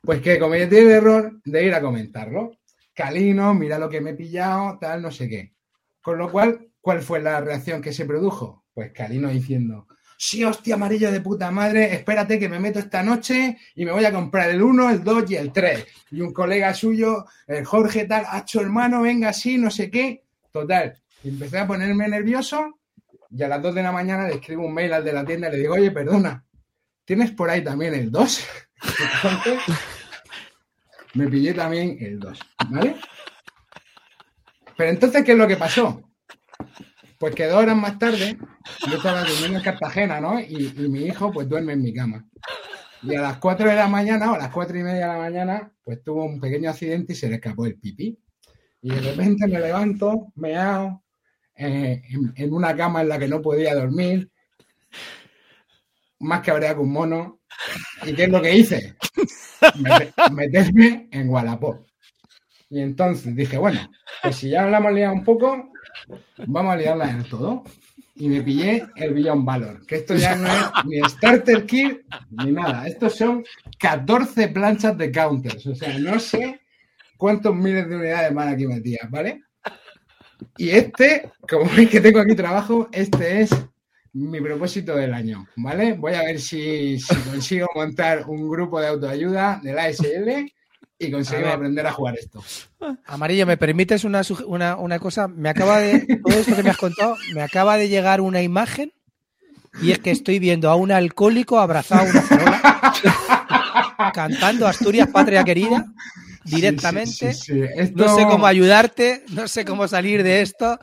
Pues 0.01 0.21
que 0.21 0.39
cometí 0.39 0.77
el 0.77 0.89
error 0.89 1.39
de 1.43 1.65
ir 1.65 1.73
a 1.73 1.81
comentarlo. 1.81 2.57
Calino, 2.93 3.53
mira 3.53 3.77
lo 3.77 3.89
que 3.89 4.01
me 4.01 4.11
he 4.11 4.15
pillado, 4.15 4.77
tal, 4.79 5.01
no 5.01 5.11
sé 5.11 5.29
qué. 5.29 5.53
Con 6.01 6.17
lo 6.17 6.31
cual, 6.31 6.66
¿cuál 6.87 7.01
fue 7.01 7.19
la 7.19 7.41
reacción 7.41 7.81
que 7.81 7.91
se 7.91 8.05
produjo? 8.05 8.63
Pues 8.73 8.93
Calino 8.93 9.27
diciendo, 9.27 9.89
sí, 10.17 10.45
hostia, 10.45 10.75
amarillo 10.75 11.11
de 11.11 11.19
puta 11.19 11.51
madre, 11.51 11.93
espérate 11.93 12.39
que 12.39 12.47
me 12.47 12.61
meto 12.61 12.79
esta 12.79 13.03
noche 13.03 13.57
y 13.75 13.83
me 13.83 13.91
voy 13.91 14.05
a 14.05 14.13
comprar 14.13 14.49
el 14.51 14.61
1, 14.61 14.91
el 14.91 15.03
2 15.03 15.31
y 15.31 15.35
el 15.35 15.51
3. 15.51 15.85
Y 16.11 16.21
un 16.21 16.31
colega 16.31 16.73
suyo, 16.73 17.25
el 17.45 17.65
Jorge 17.65 18.05
tal, 18.05 18.23
hacho 18.29 18.61
hermano, 18.61 19.01
venga 19.01 19.27
así, 19.27 19.57
no 19.57 19.69
sé 19.69 19.91
qué. 19.91 20.23
Total, 20.49 20.97
empecé 21.25 21.59
a 21.59 21.67
ponerme 21.67 22.07
nervioso 22.07 22.79
y 23.31 23.43
a 23.43 23.49
las 23.49 23.61
2 23.61 23.75
de 23.75 23.83
la 23.83 23.91
mañana 23.91 24.25
le 24.25 24.35
escribo 24.35 24.65
un 24.65 24.73
mail 24.73 24.93
al 24.93 25.03
de 25.03 25.11
la 25.11 25.25
tienda 25.25 25.49
y 25.49 25.51
le 25.51 25.57
digo, 25.57 25.73
oye, 25.73 25.91
perdona, 25.91 26.45
¿tienes 27.03 27.31
por 27.31 27.49
ahí 27.49 27.65
también 27.65 27.95
el 27.95 28.09
2? 28.09 28.47
Entonces, 29.25 29.59
me 31.15 31.27
pillé 31.27 31.53
también 31.53 31.97
el 31.99 32.17
2, 32.17 32.39
¿vale? 32.69 32.95
Pero 34.77 34.91
entonces, 34.91 35.25
¿qué 35.25 35.31
es 35.33 35.37
lo 35.37 35.47
que 35.47 35.57
pasó? 35.57 36.06
Pues 37.19 37.33
que 37.33 37.45
dos 37.47 37.57
horas 37.63 37.75
más 37.75 37.97
tarde, 37.97 38.37
yo 38.87 38.97
estaba 38.97 39.23
durmiendo 39.23 39.57
en 39.57 39.63
Cartagena, 39.63 40.21
¿no? 40.21 40.39
Y, 40.39 40.71
mi 40.89 41.05
hijo, 41.05 41.31
pues 41.31 41.49
duerme 41.49 41.73
en 41.73 41.81
mi 41.81 41.93
cama. 41.93 42.25
Y 43.03 43.15
a 43.15 43.21
las 43.21 43.37
4 43.37 43.69
de 43.69 43.75
la 43.75 43.87
mañana, 43.87 44.31
o 44.31 44.35
a 44.35 44.37
las 44.37 44.49
cuatro 44.49 44.77
y 44.77 44.83
media 44.83 45.07
de 45.07 45.13
la 45.13 45.17
mañana, 45.17 45.71
pues 45.83 46.03
tuvo 46.03 46.25
un 46.25 46.39
pequeño 46.39 46.69
accidente 46.69 47.13
y 47.13 47.15
se 47.15 47.29
le 47.29 47.35
escapó 47.35 47.65
el 47.65 47.75
pipí. 47.79 48.17
Y 48.81 48.89
de 48.89 49.01
repente 49.01 49.47
me 49.47 49.59
levanto, 49.59 50.31
me 50.35 50.55
hago 50.55 51.03
en, 51.55 52.03
en 52.35 52.53
una 52.53 52.75
cama 52.75 53.01
en 53.01 53.09
la 53.09 53.19
que 53.19 53.27
no 53.27 53.41
podía 53.41 53.75
dormir, 53.75 54.31
más 56.19 56.41
que 56.41 56.51
habría 56.51 56.73
que 56.73 56.79
un 56.81 56.91
mono. 56.91 57.39
¿Y 58.05 58.13
qué 58.13 58.23
es 58.25 58.29
lo 58.29 58.41
que 58.41 58.55
hice? 58.55 58.95
Mete- 59.79 60.13
meterme 60.31 61.07
en 61.11 61.29
Wallapop. 61.29 61.87
Y 62.69 62.81
entonces 62.81 63.35
dije, 63.35 63.57
bueno, 63.57 63.79
pues 64.23 64.37
si 64.37 64.49
ya 64.49 64.65
la 64.67 64.77
hemos 64.79 64.93
liado 64.93 65.13
un 65.13 65.23
poco, 65.23 65.71
vamos 66.45 66.73
a 66.73 66.77
liarla 66.77 67.09
en 67.09 67.23
todo. 67.23 67.63
Y 68.15 68.29
me 68.29 68.41
pillé 68.41 68.87
el 68.95 69.13
Beyond 69.13 69.45
Valor, 69.45 69.85
que 69.85 69.97
esto 69.97 70.15
ya 70.15 70.35
no 70.35 70.47
es 70.47 70.85
ni 70.85 70.99
Starter 71.07 71.67
Kit 71.67 72.01
ni 72.31 72.51
nada. 72.51 72.87
Estos 72.87 73.15
son 73.15 73.43
14 73.77 74.47
planchas 74.47 74.97
de 74.97 75.11
counters. 75.11 75.67
O 75.67 75.75
sea, 75.75 75.99
no 75.99 76.19
sé 76.19 76.61
cuántos 77.15 77.55
miles 77.55 77.87
de 77.87 77.95
unidades 77.95 78.33
van 78.33 78.49
aquí 78.49 78.65
metidas, 78.65 79.09
¿vale? 79.11 79.43
Y 80.57 80.69
este, 80.69 81.31
como 81.47 81.69
veis 81.75 81.89
que 81.91 82.01
tengo 82.01 82.19
aquí 82.19 82.35
trabajo, 82.35 82.89
este 82.91 83.41
es 83.41 83.51
mi 84.13 84.41
propósito 84.41 84.95
del 84.95 85.13
año, 85.13 85.47
¿vale? 85.55 85.93
Voy 85.93 86.13
a 86.13 86.23
ver 86.23 86.39
si, 86.39 86.99
si 86.99 87.15
consigo 87.29 87.67
montar 87.75 88.27
un 88.27 88.49
grupo 88.49 88.79
de 88.79 88.87
autoayuda 88.87 89.59
de 89.63 89.73
la 89.73 89.83
ASL 89.85 90.51
y 90.99 91.13
A 91.13 91.19
ver. 91.19 91.47
aprender 91.47 91.85
a 91.85 91.91
jugar 91.91 92.15
esto. 92.17 92.43
Amarillo, 93.05 93.45
¿me 93.45 93.57
permites 93.57 94.03
una, 94.03 94.21
una, 94.47 94.75
una 94.77 94.99
cosa? 94.99 95.27
Me 95.27 95.49
acaba 95.49 95.79
de. 95.79 96.19
Todo 96.25 96.37
esto 96.37 96.55
que 96.55 96.63
me 96.63 96.71
has 96.71 96.77
contado, 96.77 97.15
me 97.33 97.41
acaba 97.43 97.77
de 97.77 97.87
llegar 97.87 98.19
una 98.21 98.41
imagen 98.41 98.93
y 99.81 99.91
es 99.91 99.99
que 99.99 100.11
estoy 100.11 100.39
viendo 100.39 100.69
a 100.69 100.75
un 100.75 100.91
alcohólico 100.91 101.59
abrazado 101.59 102.07
a 102.07 102.11
una 102.11 102.21
farola 102.21 102.91
cantando 104.13 104.67
Asturias, 104.67 105.09
patria 105.09 105.43
querida, 105.43 105.85
directamente. 106.55 107.33
Sí, 107.33 107.33
sí, 107.33 107.33
sí, 107.33 107.53
sí. 107.53 107.61
Esto- 107.75 108.05
No 108.05 108.15
sé 108.15 108.23
cómo 108.23 108.45
ayudarte, 108.47 109.23
no 109.33 109.47
sé 109.47 109.65
cómo 109.65 109.87
salir 109.87 110.23
de 110.23 110.41
esto. 110.41 110.79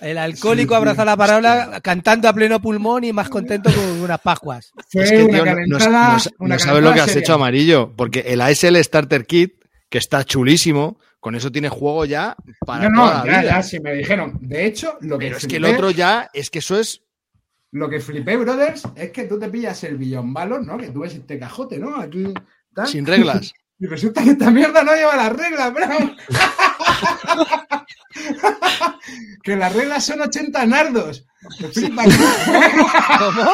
El 0.00 0.18
alcohólico 0.18 0.74
Sí, 0.74 0.76
abraza 0.76 1.04
la 1.04 1.16
parola 1.16 1.80
cantando 1.82 2.28
a 2.28 2.32
pleno 2.32 2.60
pulmón 2.60 3.04
y 3.04 3.12
más 3.12 3.28
contento 3.28 3.70
con 3.72 3.84
unas 4.02 4.20
pascuas. 4.20 4.72
Fue 4.90 5.02
Es 5.04 5.10
que, 5.10 5.24
una 5.24 5.32
tío, 5.34 5.44
no- 5.44 5.50
no, 5.50 5.78
calentada. 5.78 6.12
no 6.14 6.18
sa- 6.20 6.30
una 6.38 6.54
no 6.54 6.58
sabes 6.60 6.82
lo 6.82 6.92
que 6.94 7.00
has 7.00 7.06
seria. 7.06 7.20
hecho, 7.20 7.34
amarillo, 7.34 7.92
porque 7.96 8.20
el 8.20 8.40
ASL 8.40 8.82
Starter 8.82 9.26
Kit, 9.26 9.54
que 9.88 9.98
está 9.98 10.24
chulísimo, 10.24 10.98
con 11.20 11.34
eso 11.34 11.50
tiene 11.50 11.68
juego 11.68 12.04
ya 12.04 12.36
para 12.64 12.88
No, 12.88 13.02
toda 13.06 13.18
no, 13.20 13.24
la 13.26 13.32
ya, 13.32 13.40
vida. 13.40 13.50
ya, 13.56 13.62
sí 13.62 13.80
me 13.80 13.92
dijeron. 13.94 14.38
De 14.40 14.66
hecho, 14.66 14.98
lo 15.00 15.18
que, 15.18 15.26
Pero 15.26 15.36
es 15.38 15.46
que 15.46 15.56
el 15.56 15.64
flipé- 15.64 15.74
otro 15.74 15.90
ya, 15.90 16.30
es 16.32 16.48
que 16.50 16.60
eso 16.60 16.78
es. 16.78 17.02
lo 17.72 17.90
que 17.90 18.00
flipé, 18.00 18.36
brothers, 18.36 18.84
es 18.96 19.10
que 19.10 19.24
tú 19.24 19.38
te 19.38 19.48
pillas 19.48 19.82
el 19.84 19.96
Billón 19.98 20.32
Valor, 20.32 20.64
¿no? 20.64 20.78
Que 20.78 20.88
tú 20.88 21.00
ves 21.00 21.14
este 21.14 21.38
cajote, 21.38 21.78
¿no? 21.78 21.96
Aquí. 22.00 22.32
tal. 22.74 22.86
Sin 22.86 23.04
reglas. 23.04 23.52
Y 23.80 23.86
resulta 23.86 24.22
que 24.24 24.30
esta 24.30 24.50
mierda 24.50 24.82
no 24.82 24.92
lleva 24.94 25.14
las 25.16 25.32
reglas, 25.32 25.72
bro. 25.72 25.86
que 29.42 29.56
las 29.56 29.72
reglas 29.72 30.04
son 30.04 30.20
80 30.20 30.66
nardos. 30.66 31.24
¿Cómo? 33.18 33.50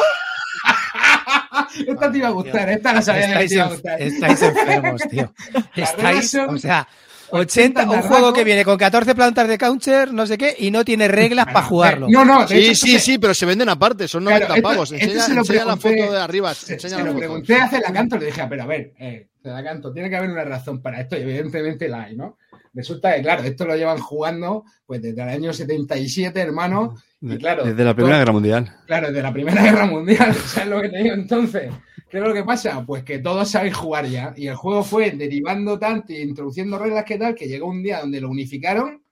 esta 1.87 2.11
te 2.11 2.17
iba 2.17 2.27
a 2.27 2.31
gustar, 2.31 2.69
esta 2.69 2.93
la 2.93 3.01
sabía 3.01 3.37
que 3.37 3.45
Estáis, 3.45 3.49
te 3.49 3.55
iba 3.55 3.65
a 3.65 3.69
gustar. 3.69 4.01
estáis 4.01 4.41
enfermos, 4.41 5.01
tío. 5.09 5.33
Estáis, 5.75 6.35
o 6.35 6.57
sea, 6.57 6.87
80, 7.29 7.89
un 7.89 8.01
juego 8.01 8.33
que 8.33 8.43
viene 8.43 8.65
con 8.65 8.77
14 8.77 9.13
plantas 9.13 9.47
de 9.47 9.57
counter, 9.57 10.11
no 10.13 10.25
sé 10.25 10.37
qué, 10.37 10.55
y 10.57 10.71
no 10.71 10.83
tiene 10.83 11.07
reglas 11.07 11.45
para 11.45 11.63
jugarlo. 11.63 12.07
No, 12.09 12.25
no, 12.25 12.41
de 12.45 12.47
Sí, 12.47 12.65
hecho, 12.67 12.85
sí, 12.85 12.95
esto 12.95 13.05
sí, 13.05 13.17
pero 13.19 13.33
se 13.33 13.45
venden 13.45 13.69
aparte, 13.69 14.07
son 14.07 14.23
Claro, 14.25 14.47
90 14.47 14.55
esto- 14.57 14.69
pavos. 14.69 14.91
Enseña, 14.91 15.43
se 15.43 15.65
la 15.65 15.77
foto 15.77 16.11
de 16.11 16.19
arriba, 16.21 16.53
Se, 16.55 16.79
se 16.79 16.89
la 16.89 16.99
lo 16.99 17.05
foto. 17.07 17.17
pregunté 17.17 17.55
hace 17.55 17.79
la 17.79 17.93
canto, 17.93 18.17
le 18.17 18.25
dije, 18.27 18.41
"Ah, 18.41 18.47
pero 18.49 18.63
a 18.63 18.67
ver, 18.67 18.93
eh, 18.99 19.27
te 19.45 19.51
la 19.51 19.63
canto, 19.63 19.93
tiene 19.93 20.09
que 20.09 20.15
haber 20.15 20.31
una 20.31 20.43
razón 20.43 20.81
para 20.81 20.99
esto, 21.01 21.15
y 21.15 21.21
evidentemente 21.21 21.87
la 21.87 22.03
hay, 22.05 22.15
¿no? 22.17 22.37
Resulta 22.73 23.15
que, 23.15 23.21
claro, 23.21 23.43
esto 23.43 23.63
lo 23.65 23.75
llevan 23.75 23.99
jugando 23.99 24.63
pues 24.87 25.03
desde 25.03 25.21
el 25.21 25.29
año 25.29 25.53
77, 25.53 26.39
hermano, 26.41 26.95
y 27.21 27.37
claro, 27.37 27.63
Desde 27.63 27.83
la 27.83 27.93
Primera 27.93 28.15
todo- 28.15 28.19
Guerra 28.21 28.33
Mundial. 28.33 28.75
Claro, 28.87 29.11
de 29.11 29.21
la 29.21 29.31
Primera 29.31 29.61
Guerra 29.61 29.85
Mundial, 29.85 30.33
¿sabes 30.33 30.69
lo 30.69 30.81
que 30.81 30.89
te 30.89 30.97
digo? 30.97 31.13
Entonces, 31.13 31.71
¿qué 32.09 32.17
es 32.17 32.23
lo 32.23 32.33
que 32.33 32.43
pasa? 32.43 32.83
Pues 32.87 33.03
que 33.03 33.19
todos 33.19 33.47
sabéis 33.49 33.75
jugar 33.75 34.07
ya. 34.07 34.33
Y 34.35 34.47
el 34.47 34.55
juego 34.55 34.83
fue 34.83 35.11
derivando 35.11 35.77
tanto 35.77 36.11
y 36.11 36.17
introduciendo 36.21 36.79
reglas 36.79 37.05
que 37.05 37.19
tal, 37.19 37.35
que 37.35 37.47
llegó 37.47 37.67
un 37.67 37.83
día 37.83 37.99
donde 37.99 38.19
lo 38.19 38.29
unificaron 38.29 39.03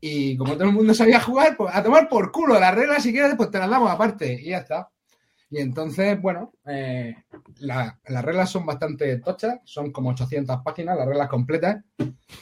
y 0.00 0.36
como 0.36 0.54
todo 0.54 0.64
el 0.68 0.72
mundo 0.74 0.94
sabía 0.94 1.18
jugar, 1.20 1.56
pues 1.56 1.74
a 1.74 1.82
tomar 1.82 2.08
por 2.08 2.30
culo 2.30 2.60
las 2.60 2.74
reglas 2.74 3.02
si 3.02 3.12
quieres, 3.12 3.34
pues 3.36 3.50
te 3.50 3.58
las 3.58 3.68
damos 3.68 3.90
aparte 3.90 4.40
y 4.40 4.50
ya 4.50 4.58
está. 4.58 4.88
Y 5.50 5.58
entonces, 5.58 6.20
bueno, 6.20 6.52
eh, 6.66 7.14
la- 7.58 7.98
las 8.06 8.24
reglas 8.24 8.50
son 8.50 8.66
bastante 8.66 9.18
tochas, 9.18 9.60
son 9.64 9.92
como 9.92 10.10
800 10.10 10.60
páginas, 10.64 10.96
las 10.98 11.06
reglas 11.06 11.28
completas. 11.28 11.84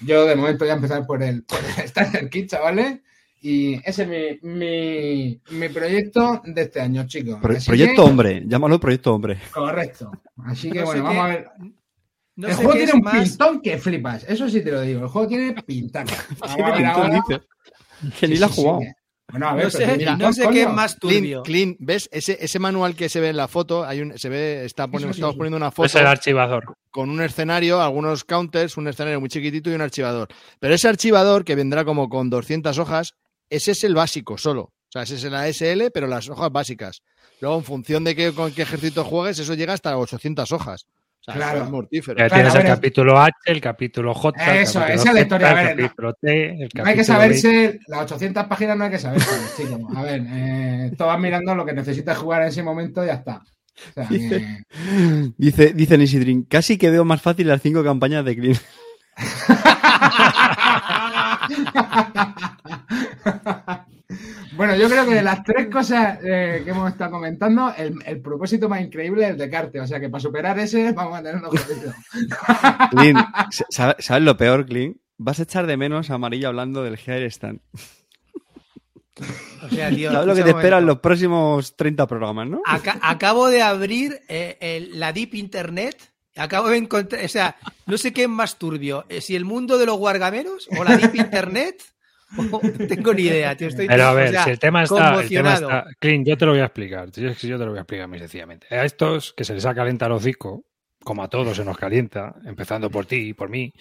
Yo 0.01 0.25
de 0.27 0.37
momento 0.37 0.65
voy 0.65 0.71
a 0.71 0.75
empezar 0.77 1.07
por 1.07 1.23
el, 1.23 1.45
por 1.45 1.59
el 1.59 1.89
Starter 1.89 2.31
Kit, 2.31 2.49
chavales. 2.51 3.01
Y 3.43 3.75
ese 3.87 4.05
es 4.05 4.41
mi, 4.43 4.49
mi, 4.51 5.41
mi 5.51 5.69
proyecto 5.69 6.41
de 6.47 6.63
este 6.63 6.81
año, 6.81 7.07
chicos. 7.07 7.39
Pro- 7.43 7.55
proyecto 7.67 8.05
que- 8.05 8.11
Hombre, 8.11 8.43
llámalo 8.47 8.81
Proyecto 8.81 9.15
Hombre. 9.15 9.39
Correcto. 9.53 10.11
Así 10.47 10.71
que 10.71 10.79
No 10.81 10.87
bueno, 10.87 11.03
qué- 11.03 11.09
vamos 11.09 11.25
a 11.25 11.29
ver. 11.29 11.51
No 12.37 12.49
el 12.49 12.55
juego 12.55 12.73
qué 12.73 12.79
tiene 12.79 12.93
un 12.95 13.01
más. 13.03 13.29
pintón 13.29 13.61
que 13.61 13.79
flipas. 13.79 14.25
Eso 14.27 14.49
sí 14.49 14.63
te 14.63 14.73
lo 14.73 14.81
digo. 14.81 15.03
El 15.03 15.09
juego 15.09 15.29
tiene 15.29 15.53
pintaca. 15.63 16.15
Pintón, 16.41 16.87
ahora. 16.87 17.23
Que 18.19 18.29
ni 18.29 18.37
la 18.37 18.47
ha 18.47 18.49
sí, 18.49 18.63
sí. 18.63 18.89
Bueno, 19.35 19.49
a 19.49 19.55
ver, 19.55 19.65
No 19.65 19.71
sé, 19.71 19.79
tiene 19.79 19.97
mira, 19.97 20.17
no 20.17 20.33
sé 20.33 20.43
pintón, 20.43 20.55
qué 20.55 20.63
es 20.63 20.69
más 20.73 20.99
turbio. 20.99 21.43
clean, 21.43 21.77
¿ves? 21.81 22.09
Ese, 22.13 22.39
ese 22.41 22.59
manual 22.61 22.95
que 22.95 23.09
se 23.09 23.21
ve 23.21 23.31
en 23.31 23.37
la 23.37 23.49
foto, 23.49 23.85
hay 23.85 24.01
un, 24.01 24.17
se 24.19 24.29
ve, 24.29 24.65
está 24.65 24.87
poniendo, 24.87 25.13
sí, 25.13 25.19
estamos 25.19 25.35
sí. 25.35 25.39
poniendo 25.39 25.57
una 25.57 25.69
Es 25.69 25.75
foto 25.75 25.99
el 25.99 26.07
archivador. 26.07 26.75
con 26.91 27.11
un 27.11 27.21
escenario, 27.21 27.81
algunos 27.83 28.25
counters, 28.25 28.77
un 28.77 28.87
escenario 28.89 29.19
muy 29.21 29.29
chiquitito 29.29 29.71
y 29.71 29.75
un 29.75 29.81
archivador. 29.81 30.29
Pero 30.61 30.75
ese 30.75 30.89
archivador, 30.89 31.45
que 31.45 31.57
vendrá 31.57 31.85
como 31.85 32.09
con 32.09 32.31
200 32.31 32.79
hojas, 32.79 33.15
ese 33.51 33.73
es 33.73 33.85
el 33.85 33.95
básico 33.95 34.39
solo. 34.39 34.63
O 34.63 34.73
sea, 34.95 35.03
ese 35.03 35.17
es 35.17 35.25
la 35.25 35.49
SL, 35.53 35.91
pero 35.93 36.07
las 36.07 36.29
hojas 36.29 36.53
básicas. 36.53 37.03
Luego, 37.41 37.57
en 37.59 37.65
función 37.65 38.05
de 38.05 38.15
qué, 38.15 38.33
con 38.33 38.53
qué 38.53 38.63
ejército 38.63 39.03
juegues, 39.05 39.39
eso 39.41 39.55
llega 39.55 39.73
hasta 39.73 39.99
800 39.99 40.53
hojas. 40.53 40.87
O 41.27 41.33
sea, 41.33 41.35
Claro. 41.37 41.65
es 41.65 41.71
mortífero. 41.71 42.19
Ya 42.19 42.29
Claro, 42.29 42.51
tienes 42.51 42.55
el 42.55 42.65
capítulo 42.75 43.19
H, 43.19 43.33
el 43.47 43.61
capítulo 43.61 44.15
J, 44.15 44.53
el 44.53 44.59
Eso, 44.63 44.81
capítulo 44.81 45.01
esa 45.01 45.03
es 45.03 45.05
la 45.07 45.13
Z, 45.13 45.21
historia, 45.23 45.49
a 45.49 45.63
el 45.63 45.77
no. 45.77 45.83
capítulo 45.83 46.15
T, 46.21 46.63
el 46.63 46.69
No 46.75 46.85
hay 46.85 46.95
que 46.97 47.05
saberse, 47.05 47.79
las 47.87 48.01
800 48.03 48.45
páginas 48.45 48.77
no 48.77 48.85
hay 48.85 48.91
que 48.91 48.99
saberse, 48.99 49.31
chicos. 49.57 49.81
A 49.97 50.03
ver, 50.03 50.23
eh, 50.27 50.93
tú 50.99 51.05
vas 51.05 51.19
mirando 51.19 51.55
lo 51.55 51.65
que 51.65 51.73
necesitas 51.73 52.19
jugar 52.19 52.43
en 52.43 52.49
ese 52.49 52.63
momento 52.63 53.03
y 53.03 53.07
ya 53.07 53.15
está. 53.15 53.37
O 53.37 53.93
sea, 53.95 54.05
Dice- 54.07 54.39
que- 54.39 55.33
Dice, 55.39 55.73
dice 55.73 55.97
Nisidrin, 55.99 56.43
casi 56.45 56.77
que 56.77 56.91
veo 56.91 57.05
más 57.07 57.23
fácil 57.23 57.49
las 57.49 57.63
cinco 57.63 57.83
campañas 57.83 58.23
de 58.25 58.37
Clean. 58.37 58.59
bueno, 64.57 64.77
yo 64.77 64.89
creo 64.89 65.05
que 65.07 65.15
de 65.15 65.23
las 65.23 65.43
tres 65.43 65.69
cosas 65.69 66.19
eh, 66.23 66.63
que 66.65 66.71
hemos 66.71 66.91
estado 66.91 67.11
comentando, 67.13 67.73
el, 67.77 67.95
el 68.07 68.21
propósito 68.21 68.69
más 68.69 68.81
increíble 68.83 69.25
es 69.25 69.31
el 69.31 69.39
de 69.39 69.51
Carte. 69.51 69.81
O 69.81 69.87
sea 69.87 70.01
que 70.01 70.09
para 70.09 70.21
superar 70.21 70.59
ese 70.59 70.93
vamos 70.93 71.19
a 71.19 71.23
tener 71.23 71.37
un 71.37 71.47
objetivo. 71.47 71.93
Clean, 72.91 73.17
¿sabes, 73.71 73.97
sabes 74.05 74.23
lo 74.23 74.37
peor, 74.37 74.67
Clean? 74.67 74.97
Vas 75.17 75.39
a 75.41 75.45
echar 75.45 75.67
de 75.67 75.77
menos 75.77 76.11
a 76.11 76.15
Amarillo 76.15 76.49
hablando 76.49 76.83
del 76.83 76.99
Hair 77.07 77.23
Stand. 77.31 77.61
O 79.63 79.69
sea, 79.69 79.91
tío, 79.91 80.11
¿Sabes 80.11 80.27
lo 80.27 80.35
que 80.35 80.43
te 80.43 80.51
espera 80.51 80.79
en 80.79 80.87
los 80.87 80.99
próximos 80.99 81.77
30 81.77 82.07
programas, 82.09 82.49
no? 82.49 82.61
Aca- 82.67 82.99
acabo 83.01 83.49
de 83.49 83.63
abrir 83.63 84.21
eh, 84.29 84.57
el- 84.61 84.99
la 84.99 85.13
Deep 85.13 85.35
Internet. 85.35 85.97
Acabo 86.37 86.69
de 86.69 86.79
encontrar, 86.79 87.25
o 87.25 87.29
sea, 87.29 87.55
no 87.87 87.97
sé 87.97 88.13
qué 88.13 88.25
es 88.25 88.29
más 88.29 88.59
turbio, 88.59 89.05
eh, 89.09 89.21
si 89.21 89.37
el 89.37 89.45
mundo 89.45 89.79
de 89.79 89.87
los 89.87 89.97
guargameros 89.99 90.69
o 90.77 90.83
la 90.83 90.97
Deep 90.97 91.15
Internet. 91.15 91.81
no 92.79 92.87
tengo 92.87 93.15
ni 93.15 93.23
idea, 93.23 93.57
tío. 93.57 93.69
Estoy, 93.69 93.87
Pero 93.87 94.05
a 94.05 94.13
o 94.13 94.15
ver, 94.15 94.31
sea, 94.31 94.45
si 94.45 94.51
el 94.51 94.59
tema 94.59 94.83
está, 94.83 95.21
el 95.21 95.29
tema 95.29 95.55
está. 95.55 95.87
Clint, 95.99 96.27
yo 96.27 96.37
te 96.37 96.47
lo 96.47 96.53
voy 96.53 96.61
a 96.61 96.67
explicar. 96.67 97.11
Yo 97.11 97.33
te 97.35 97.49
lo 97.49 97.71
voy 97.71 97.79
a 97.79 97.83
explicar 97.83 98.09
muy 98.09 98.19
sencillamente. 98.19 98.67
A 98.75 98.85
estos 98.85 99.33
que 99.33 99.45
se 99.45 99.55
les 99.55 99.65
ha 99.67 99.75
calentado 99.75 100.13
el 100.13 100.19
hocico, 100.19 100.65
como 101.03 101.23
a 101.23 101.29
todos 101.29 101.57
se 101.57 101.65
nos 101.65 101.77
calienta, 101.77 102.35
empezando 102.45 102.91
por 102.91 103.07
ti 103.07 103.29
y 103.29 103.35
por 103.35 103.51
mí, 103.51 103.73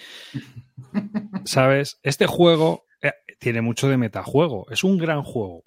¿sabes? 1.46 2.00
Este 2.04 2.28
juego 2.28 2.86
eh, 3.02 3.14
tiene 3.40 3.62
mucho 3.62 3.88
de 3.90 3.98
metajuego. 3.98 4.66
Es 4.70 4.84
un 4.84 4.98
gran 4.98 5.24
juego. 5.24 5.64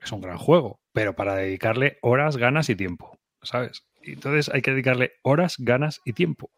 Es 0.00 0.12
un 0.12 0.20
gran 0.20 0.38
juego. 0.38 0.80
Pero 0.92 1.14
para 1.14 1.34
dedicarle 1.36 1.98
horas, 2.02 2.36
ganas 2.36 2.70
y 2.70 2.76
tiempo, 2.76 3.18
¿sabes? 3.42 3.82
Y 4.02 4.12
Entonces 4.12 4.50
hay 4.52 4.62
que 4.62 4.70
dedicarle 4.70 5.12
horas, 5.22 5.56
ganas 5.58 6.00
y 6.04 6.12
tiempo. 6.12 6.50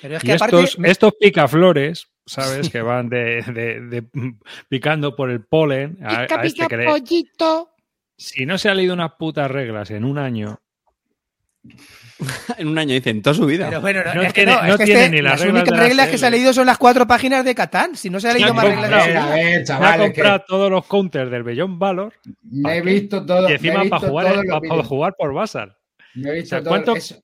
Pero 0.00 0.16
es 0.16 0.24
Y 0.24 0.26
que 0.26 0.32
aparte, 0.34 0.60
estos, 0.60 0.84
estos 0.84 1.12
picaflores, 1.18 2.11
¿sabes? 2.26 2.68
Que 2.70 2.80
van 2.82 3.08
de, 3.08 3.42
de- 3.42 3.80
de- 3.80 4.34
picando 4.68 5.14
por 5.16 5.30
el 5.30 5.44
polen 5.44 5.98
a, 6.02 6.20
a 6.20 6.44
este 6.44 6.66
que 6.68 6.76
le- 6.76 6.84
Si 8.16 8.46
no 8.46 8.58
se 8.58 8.68
ha 8.68 8.74
leído 8.74 8.94
unas 8.94 9.12
putas 9.18 9.50
reglas 9.50 9.90
en 9.90 10.04
un 10.04 10.18
año, 10.18 10.58
En 12.58 12.68
un 12.68 12.78
año 12.78 12.94
dicen, 12.94 13.22
toda 13.22 13.34
su 13.34 13.46
vida. 13.46 13.66
pero 13.68 13.80
bueno, 13.80 14.02
no, 14.04 14.14
no 14.14 14.22
es 14.22 14.32
que 14.32 14.44
tiene- 14.44 14.52
no, 14.52 14.62
no 14.62 14.68
es 14.74 14.76
que 14.78 14.84
tiene 14.84 15.00
este- 15.04 15.16
ni 15.16 15.22
las 15.22 15.32
las 15.32 15.40
reglas 15.40 15.62
únicas 15.62 15.78
de 15.80 15.86
reglas 15.88 16.08
que 16.08 16.18
se 16.18 16.26
ha 16.26 16.30
leído 16.30 16.52
son 16.52 16.66
las 16.66 16.78
cuatro 16.78 17.06
páginas 17.06 17.44
de 17.44 17.54
Catán. 17.54 17.96
Si 17.96 18.10
no 18.10 18.20
se 18.20 18.28
ha 18.28 18.32
leído 18.32 18.54
más 18.54 18.64
reglas. 18.64 19.06
De 19.06 19.16
a 19.16 19.26
la- 19.26 19.34
ver, 19.34 19.44
me 19.44 19.56
ha 19.56 19.64
chavales, 19.64 19.96
que 19.98 20.12
comprado 20.14 20.44
todos 20.46 20.70
los 20.70 20.86
counters 20.86 21.30
del 21.30 21.42
Bellón 21.42 21.78
Valor 21.78 22.12
me 22.42 22.76
he 22.78 22.80
visto 22.80 23.24
todo. 23.26 23.48
y 23.48 23.52
encima 23.52 23.84
para 23.88 24.08
jugar, 24.08 24.26
todos 24.34 24.60
para, 24.68 24.82
jugar 24.84 25.14
por 25.18 25.34
Basal. 25.34 25.76
Me 26.14 26.30
he 26.30 26.34
visto 26.34 26.46
O 26.46 26.48
sea, 26.48 26.60
todo- 26.60 26.68
¿cuánto- 26.70 26.96
eso- 26.96 27.22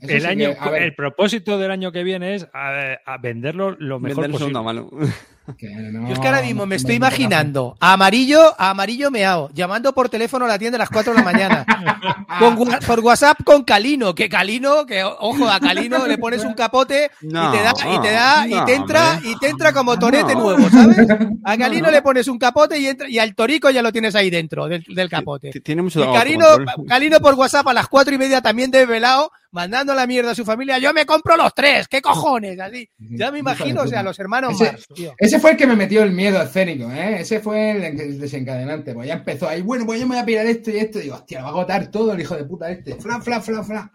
eso 0.00 0.12
El, 0.14 0.20
sí 0.22 0.26
año, 0.26 0.50
que- 0.62 0.84
el 0.84 0.94
propósito 0.94 1.58
del 1.58 1.70
año 1.70 1.92
que 1.92 2.02
viene 2.04 2.34
es 2.34 2.48
a, 2.52 2.94
a 3.04 3.18
venderlo 3.18 3.76
lo 3.78 4.00
mejor 4.00 4.22
Vender 4.24 4.40
posible. 4.40 4.62
mano. 4.62 4.90
que 5.56 5.68
no- 5.68 6.06
Yo 6.08 6.14
es 6.14 6.18
que 6.18 6.26
ahora 6.28 6.42
mismo 6.42 6.66
me 6.66 6.76
estoy 6.76 6.94
imaginando 6.96 7.76
a 7.80 7.92
amarillo, 7.94 8.54
a 8.58 8.70
amarillo 8.70 9.10
meao, 9.10 9.50
llamando 9.52 9.92
por 9.92 10.08
teléfono 10.08 10.44
a 10.44 10.48
la 10.48 10.58
tienda 10.58 10.76
a 10.76 10.80
las 10.80 10.90
4 10.90 11.12
de 11.12 11.18
la 11.18 11.24
mañana. 11.24 11.66
Con 12.38 12.56
por 12.86 13.00
WhatsApp 13.00 13.38
con 13.44 13.64
Calino, 13.64 14.14
que 14.14 14.28
Calino, 14.28 14.86
que 14.86 15.02
ojo, 15.02 15.48
a 15.48 15.58
Calino 15.58 16.06
le 16.06 16.16
pones 16.16 16.44
un 16.44 16.54
capote 16.54 17.10
No, 17.22 17.48
y 17.52 17.56
te 17.58 17.62
da, 17.64 17.72
y 17.96 18.00
te 18.00 18.10
da, 18.12 18.46
y 18.48 18.64
te 18.66 18.74
entra, 18.74 19.12
hombre. 19.14 19.30
y 19.30 19.38
te 19.38 19.48
entra 19.48 19.72
como 19.72 19.98
torete 19.98 20.34
No. 20.34 20.40
nuevo, 20.40 20.70
¿sabes? 20.70 20.96
A 21.44 21.56
Calino 21.58 21.90
le 21.90 22.02
pones 22.02 22.28
un 22.28 22.38
capote 22.38 22.78
y 22.78 22.86
entra, 22.86 23.08
y 23.08 23.18
al 23.18 23.34
torico 23.34 23.68
ya 23.70 23.82
lo 23.82 23.90
tienes 23.92 24.14
ahí 24.14 24.30
dentro 24.30 24.68
del, 24.68 24.84
del 24.88 25.08
capote. 25.10 25.50
T- 25.50 25.60
Tiene 25.60 25.82
mucho 25.82 26.00
Y 26.08 26.12
Calino. 26.16 26.46
Calino 26.88 27.18
por 27.20 27.34
WhatsApp 27.34 27.66
a 27.66 27.72
las 27.74 27.88
cuatro 27.88 28.14
y 28.14 28.18
media 28.18 28.40
también 28.40 28.70
desvelado, 28.70 29.32
mandando 29.50 29.92
la 29.94 30.06
mierda 30.06 30.30
a 30.30 30.34
su 30.36 30.44
familia. 30.44 30.78
Yo 30.78 30.94
me 30.94 31.04
compro 31.04 31.36
los 31.36 31.52
tres, 31.52 31.88
¿qué 31.88 32.00
cojones? 32.00 32.58
Así. 32.60 32.88
Ya 32.98 33.32
me 33.32 33.40
imagino, 33.40 33.82
o 33.82 33.86
sea, 33.88 34.02
los 34.04 34.18
hermanos 34.20 34.58
Ese- 34.60 34.76
tío. 34.94 35.12
Ese 35.18 35.39
fue 35.40 35.52
el 35.52 35.56
que 35.56 35.66
me 35.66 35.76
metió 35.76 36.02
el 36.02 36.12
miedo 36.12 36.40
escénico, 36.40 36.90
¿eh? 36.90 37.20
Ese 37.20 37.40
fue 37.40 37.72
el, 37.72 38.18
desencadenante. 38.20 38.94
Pues 38.94 39.08
ya 39.08 39.14
empezó 39.14 39.48
ahí, 39.48 39.62
bueno, 39.62 39.84
pues 39.86 40.00
yo 40.00 40.06
me 40.06 40.14
voy 40.14 40.22
a 40.22 40.26
pirar 40.26 40.46
esto 40.46 40.70
y 40.70 40.76
esto. 40.76 40.98
Y 40.98 41.02
digo, 41.02 41.16
hostia, 41.16 41.38
lo 41.38 41.44
va 41.44 41.50
a 41.50 41.52
agotar 41.54 41.90
todo 41.90 42.12
el 42.12 42.20
hijo 42.20 42.36
de 42.36 42.44
puta 42.44 42.70
este. 42.70 42.94
Fla, 42.96 43.20
fla, 43.20 43.40
fla, 43.40 43.64
fla. 43.64 43.90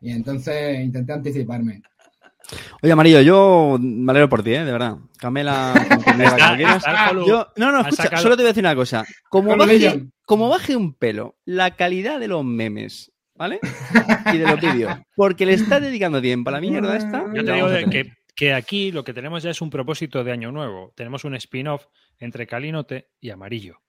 Y 0.00 0.12
entonces 0.12 0.80
intenté 0.80 1.12
anticiparme. 1.12 1.82
Oye, 2.82 2.92
Amarillo, 2.92 3.20
yo 3.22 3.76
me 3.80 4.12
alegro 4.12 4.28
por 4.28 4.42
ti, 4.42 4.54
¿eh? 4.54 4.64
De 4.64 4.72
verdad. 4.72 4.96
Camela, 5.18 5.74
Yo- 7.26 7.48
no, 7.56 7.72
no, 7.72 7.78
ha 7.78 7.80
escucha, 7.82 8.04
sacado- 8.04 8.22
solo 8.22 8.36
te 8.36 8.42
voy 8.42 8.48
a 8.48 8.52
decir 8.52 8.62
una 8.62 8.74
cosa. 8.74 9.04
Como 9.28 9.56
baje, 9.56 9.78
Legend. 9.78 10.10
como 10.24 10.48
baje 10.48 10.76
un 10.76 10.94
pelo 10.94 11.36
la 11.44 11.74
calidad 11.74 12.20
de 12.20 12.28
los 12.28 12.44
memes, 12.44 13.10
¿vale? 13.34 13.60
Y 14.32 14.38
de 14.38 14.46
los 14.46 14.60
vídeos. 14.60 14.96
Porque 15.16 15.46
le 15.46 15.54
está 15.54 15.80
dedicando 15.80 16.20
tiempo 16.20 16.50
a 16.50 16.52
la 16.52 16.60
mierda 16.60 16.96
esta. 16.96 17.24
Yo 17.34 17.44
te 17.44 17.52
digo 17.52 17.68
que, 17.90 18.12
que 18.36 18.54
aquí 18.54 18.92
lo 18.92 19.02
que 19.02 19.12
tenemos 19.14 19.42
ya 19.42 19.50
es 19.50 19.60
un 19.62 19.70
propósito 19.70 20.22
de 20.22 20.30
año 20.30 20.52
nuevo. 20.52 20.92
Tenemos 20.94 21.24
un 21.24 21.34
spin-off 21.34 21.86
entre 22.18 22.46
Calinote 22.46 23.08
y 23.20 23.30
Amarillo. 23.30 23.80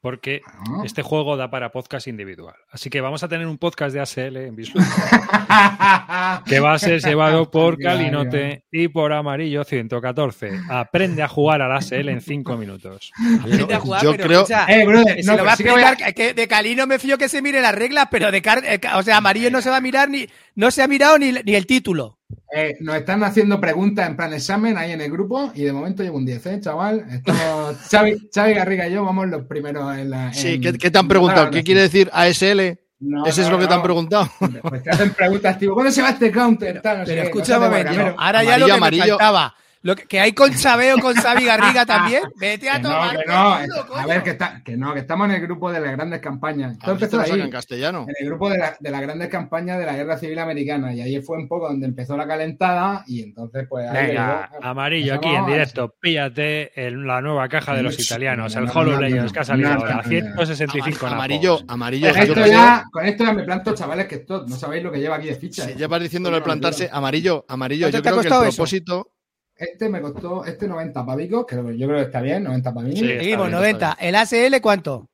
Porque 0.00 0.42
Ah. 0.46 0.82
este 0.84 1.02
juego 1.02 1.36
da 1.36 1.50
para 1.50 1.72
podcast 1.72 2.06
individual. 2.06 2.54
Así 2.70 2.88
que 2.90 3.00
vamos 3.00 3.24
a 3.24 3.28
tener 3.28 3.46
un 3.48 3.58
podcast 3.58 3.92
de 3.92 4.00
ASL 4.00 4.36
en 4.46 4.54
Bislu 4.54 4.80
que 6.46 6.60
va 6.60 6.74
a 6.74 6.78
ser 6.78 7.00
llevado 7.02 7.50
por. 7.50 7.76
Calinote 7.78 8.64
y 8.70 8.88
por 8.88 9.12
Amarillo 9.12 9.64
114. 9.64 10.50
Aprende 10.68 11.22
a 11.22 11.28
jugar 11.28 11.62
al 11.62 11.72
ASL 11.72 12.08
en 12.10 12.20
5 12.20 12.56
minutos. 12.56 13.10
Aprende 13.40 13.74
a 13.74 13.80
jugar, 13.80 14.02
yo 14.04 14.12
pero 14.12 14.24
creo- 14.24 14.40
escucha, 14.42 14.66
Eh, 14.68 14.84
no, 14.84 15.02
se 15.04 15.36
lo 15.36 15.44
va 15.44 15.52
a 15.54 15.56
que 15.56 15.70
voy 15.70 15.82
a- 15.82 15.88
explicar, 15.88 16.14
que 16.14 16.34
de 16.34 16.48
Calino 16.48 16.86
me 16.86 16.98
fío 17.00 17.18
que 17.18 17.28
se 17.28 17.42
mire 17.42 17.60
las 17.60 17.74
reglas, 17.74 18.06
pero 18.10 18.30
de 18.30 18.42
Car- 18.42 18.62
eh, 18.64 18.80
o 18.94 19.02
sea, 19.02 19.16
Amarillo 19.16 19.50
no 19.50 19.60
se 19.60 19.70
va 19.70 19.78
a 19.78 19.80
mirar 19.80 20.08
ni, 20.08 20.26
no 20.54 20.70
se 20.70 20.82
ha 20.82 20.88
mirado 20.88 21.18
ni, 21.18 21.32
ni 21.32 21.54
el 21.54 21.66
título. 21.66 22.15
Eh, 22.54 22.76
nos 22.80 22.96
están 22.96 23.22
haciendo 23.22 23.60
preguntas 23.60 24.08
en 24.08 24.16
plan 24.16 24.32
examen 24.32 24.76
ahí 24.76 24.92
en 24.92 25.00
el 25.00 25.10
grupo 25.10 25.52
y 25.54 25.62
de 25.62 25.72
momento 25.72 26.02
llevo 26.02 26.16
un 26.16 26.26
10, 26.26 26.46
¿eh, 26.46 26.60
chaval? 26.60 27.04
Estamos, 27.10 27.76
Xavi, 27.90 28.28
Xavi 28.34 28.54
Garriga 28.54 28.88
y 28.88 28.92
yo 28.94 29.04
vamos 29.04 29.28
los 29.28 29.44
primeros 29.46 29.96
en 29.96 30.10
la... 30.10 30.32
Sí, 30.32 30.54
en- 30.54 30.60
¿qué, 30.60 30.72
qué 30.78 30.90
te 30.90 30.98
han 30.98 31.06
preguntado? 31.06 31.50
¿Qué 31.50 31.62
quiere 31.62 31.82
decir 31.82 32.10
ASL? 32.12 32.78
No, 32.98 33.26
¿Ese 33.26 33.42
es 33.42 33.48
no, 33.48 33.54
lo 33.54 33.58
que 33.60 33.66
te 33.66 33.74
han 33.74 33.82
preguntado? 33.82 34.28
Pues 34.62 34.82
te 34.82 34.90
hacen 34.90 35.10
preguntas 35.10 35.58
tipo, 35.58 35.74
¿cuándo 35.74 35.92
se 35.92 36.00
va 36.02 36.10
este 36.10 36.32
counter? 36.32 36.80
Tal, 36.80 37.06
sé 37.06 37.12
Pero 37.12 37.22
qué, 37.22 37.28
escucha 37.28 37.58
un 37.58 37.64
momento, 37.64 38.14
ahora 38.16 38.42
ya 38.42 38.58
lo 38.58 38.66
que 38.66 38.72
Amarillo, 38.72 39.04
me 39.04 39.10
faltaba. 39.10 39.54
Lo 39.86 39.94
que, 39.94 40.02
que 40.04 40.18
hay 40.18 40.32
con 40.32 40.52
Chabeo, 40.52 40.98
con 40.98 41.14
Xavi 41.14 41.44
Garriga 41.44 41.86
también. 41.86 42.22
Vete 42.40 42.68
a 42.68 42.76
Que 42.76 42.82
no, 42.82 42.88
tomar 42.90 43.10
que 43.16 43.24
no, 43.24 43.86
culo, 43.86 43.96
a 44.00 44.06
ver, 44.06 44.22
que, 44.24 44.30
está, 44.30 44.60
que 44.64 44.76
no, 44.76 44.92
que 44.92 44.98
estamos 45.00 45.28
en 45.28 45.36
el 45.36 45.40
grupo 45.42 45.70
de 45.70 45.78
las 45.78 45.92
grandes 45.92 46.20
campañas. 46.20 46.76
Si 46.76 47.16
lo 47.16 47.22
ahí, 47.22 47.40
en 47.40 47.50
castellano. 47.50 48.04
en 48.08 48.14
el 48.18 48.26
grupo 48.26 48.50
de, 48.50 48.58
la- 48.58 48.76
de 48.80 48.90
las 48.90 49.00
grandes 49.00 49.28
campañas 49.28 49.78
de 49.78 49.86
la 49.86 49.94
Guerra 49.94 50.18
Civil 50.18 50.38
Americana 50.40 50.92
y 50.92 51.00
ahí 51.02 51.22
fue 51.22 51.38
un 51.38 51.46
poco 51.46 51.68
donde 51.68 51.86
empezó 51.86 52.16
la 52.16 52.26
calentada 52.26 53.04
y 53.06 53.22
entonces 53.22 53.66
pues 53.68 53.88
ahí 53.88 54.08
Venga, 54.08 54.50
llegó. 54.52 54.66
Amarillo, 54.66 55.14
aquí 55.14 55.28
en 55.28 55.46
directo, 55.46 55.94
píllate 56.00 56.86
en 56.86 57.06
la 57.06 57.20
nueva 57.20 57.48
caja 57.48 57.74
de 57.74 57.82
los 57.84 57.96
No, 57.96 58.02
italianos, 58.02 58.54
no, 58.54 58.60
el 58.60 58.66
no, 58.66 59.32
que 59.32 59.38
ha 59.38 59.44
salido 59.44 59.68
ahora, 59.72 59.90
no, 59.96 60.02
no. 60.02 60.08
165 60.08 61.06
Amarillo, 61.06 61.60
amarillo. 61.68 62.10
Con 62.10 62.18
esto, 62.22 62.46
ya, 62.46 62.84
con 62.90 63.06
esto 63.06 63.24
ya 63.24 63.32
me 63.32 63.44
planto, 63.44 63.74
chavales, 63.74 64.06
que 64.06 64.16
esto 64.16 64.44
no 64.48 64.56
sabéis 64.56 64.82
lo 64.82 64.90
que 64.90 64.98
lleva 64.98 65.16
aquí 65.16 65.28
de 65.28 65.36
fichas. 65.36 65.66
que- 65.66 65.72
sí, 65.74 65.78
llevas 65.78 66.00
diciéndolo 66.02 66.36
de 66.36 66.42
plantarse. 66.42 66.88
Amarillo, 66.92 67.44
amarillo. 67.48 67.86
¿Cuánto 67.90 67.98
Yo 67.98 68.02
creo 68.02 68.20
que 68.20 68.28
el 68.48 68.54
propósito. 68.54 69.12
Este 69.56 69.88
me 69.88 70.00
costó, 70.02 70.44
este 70.44 70.68
90 70.68 71.06
pavicos, 71.06 71.46
que 71.46 71.56
yo 71.56 71.86
creo 71.86 71.96
que 71.98 72.02
está 72.04 72.20
bien, 72.20 72.44
90 72.44 72.74
para 72.74 72.86
mí. 72.86 72.92
Sí. 72.96 73.06
Seguimos, 73.06 73.46
bien, 73.46 73.58
90. 73.58 73.96
¿El 74.00 74.14
ASL 74.14 74.60
cuánto? 74.60 75.08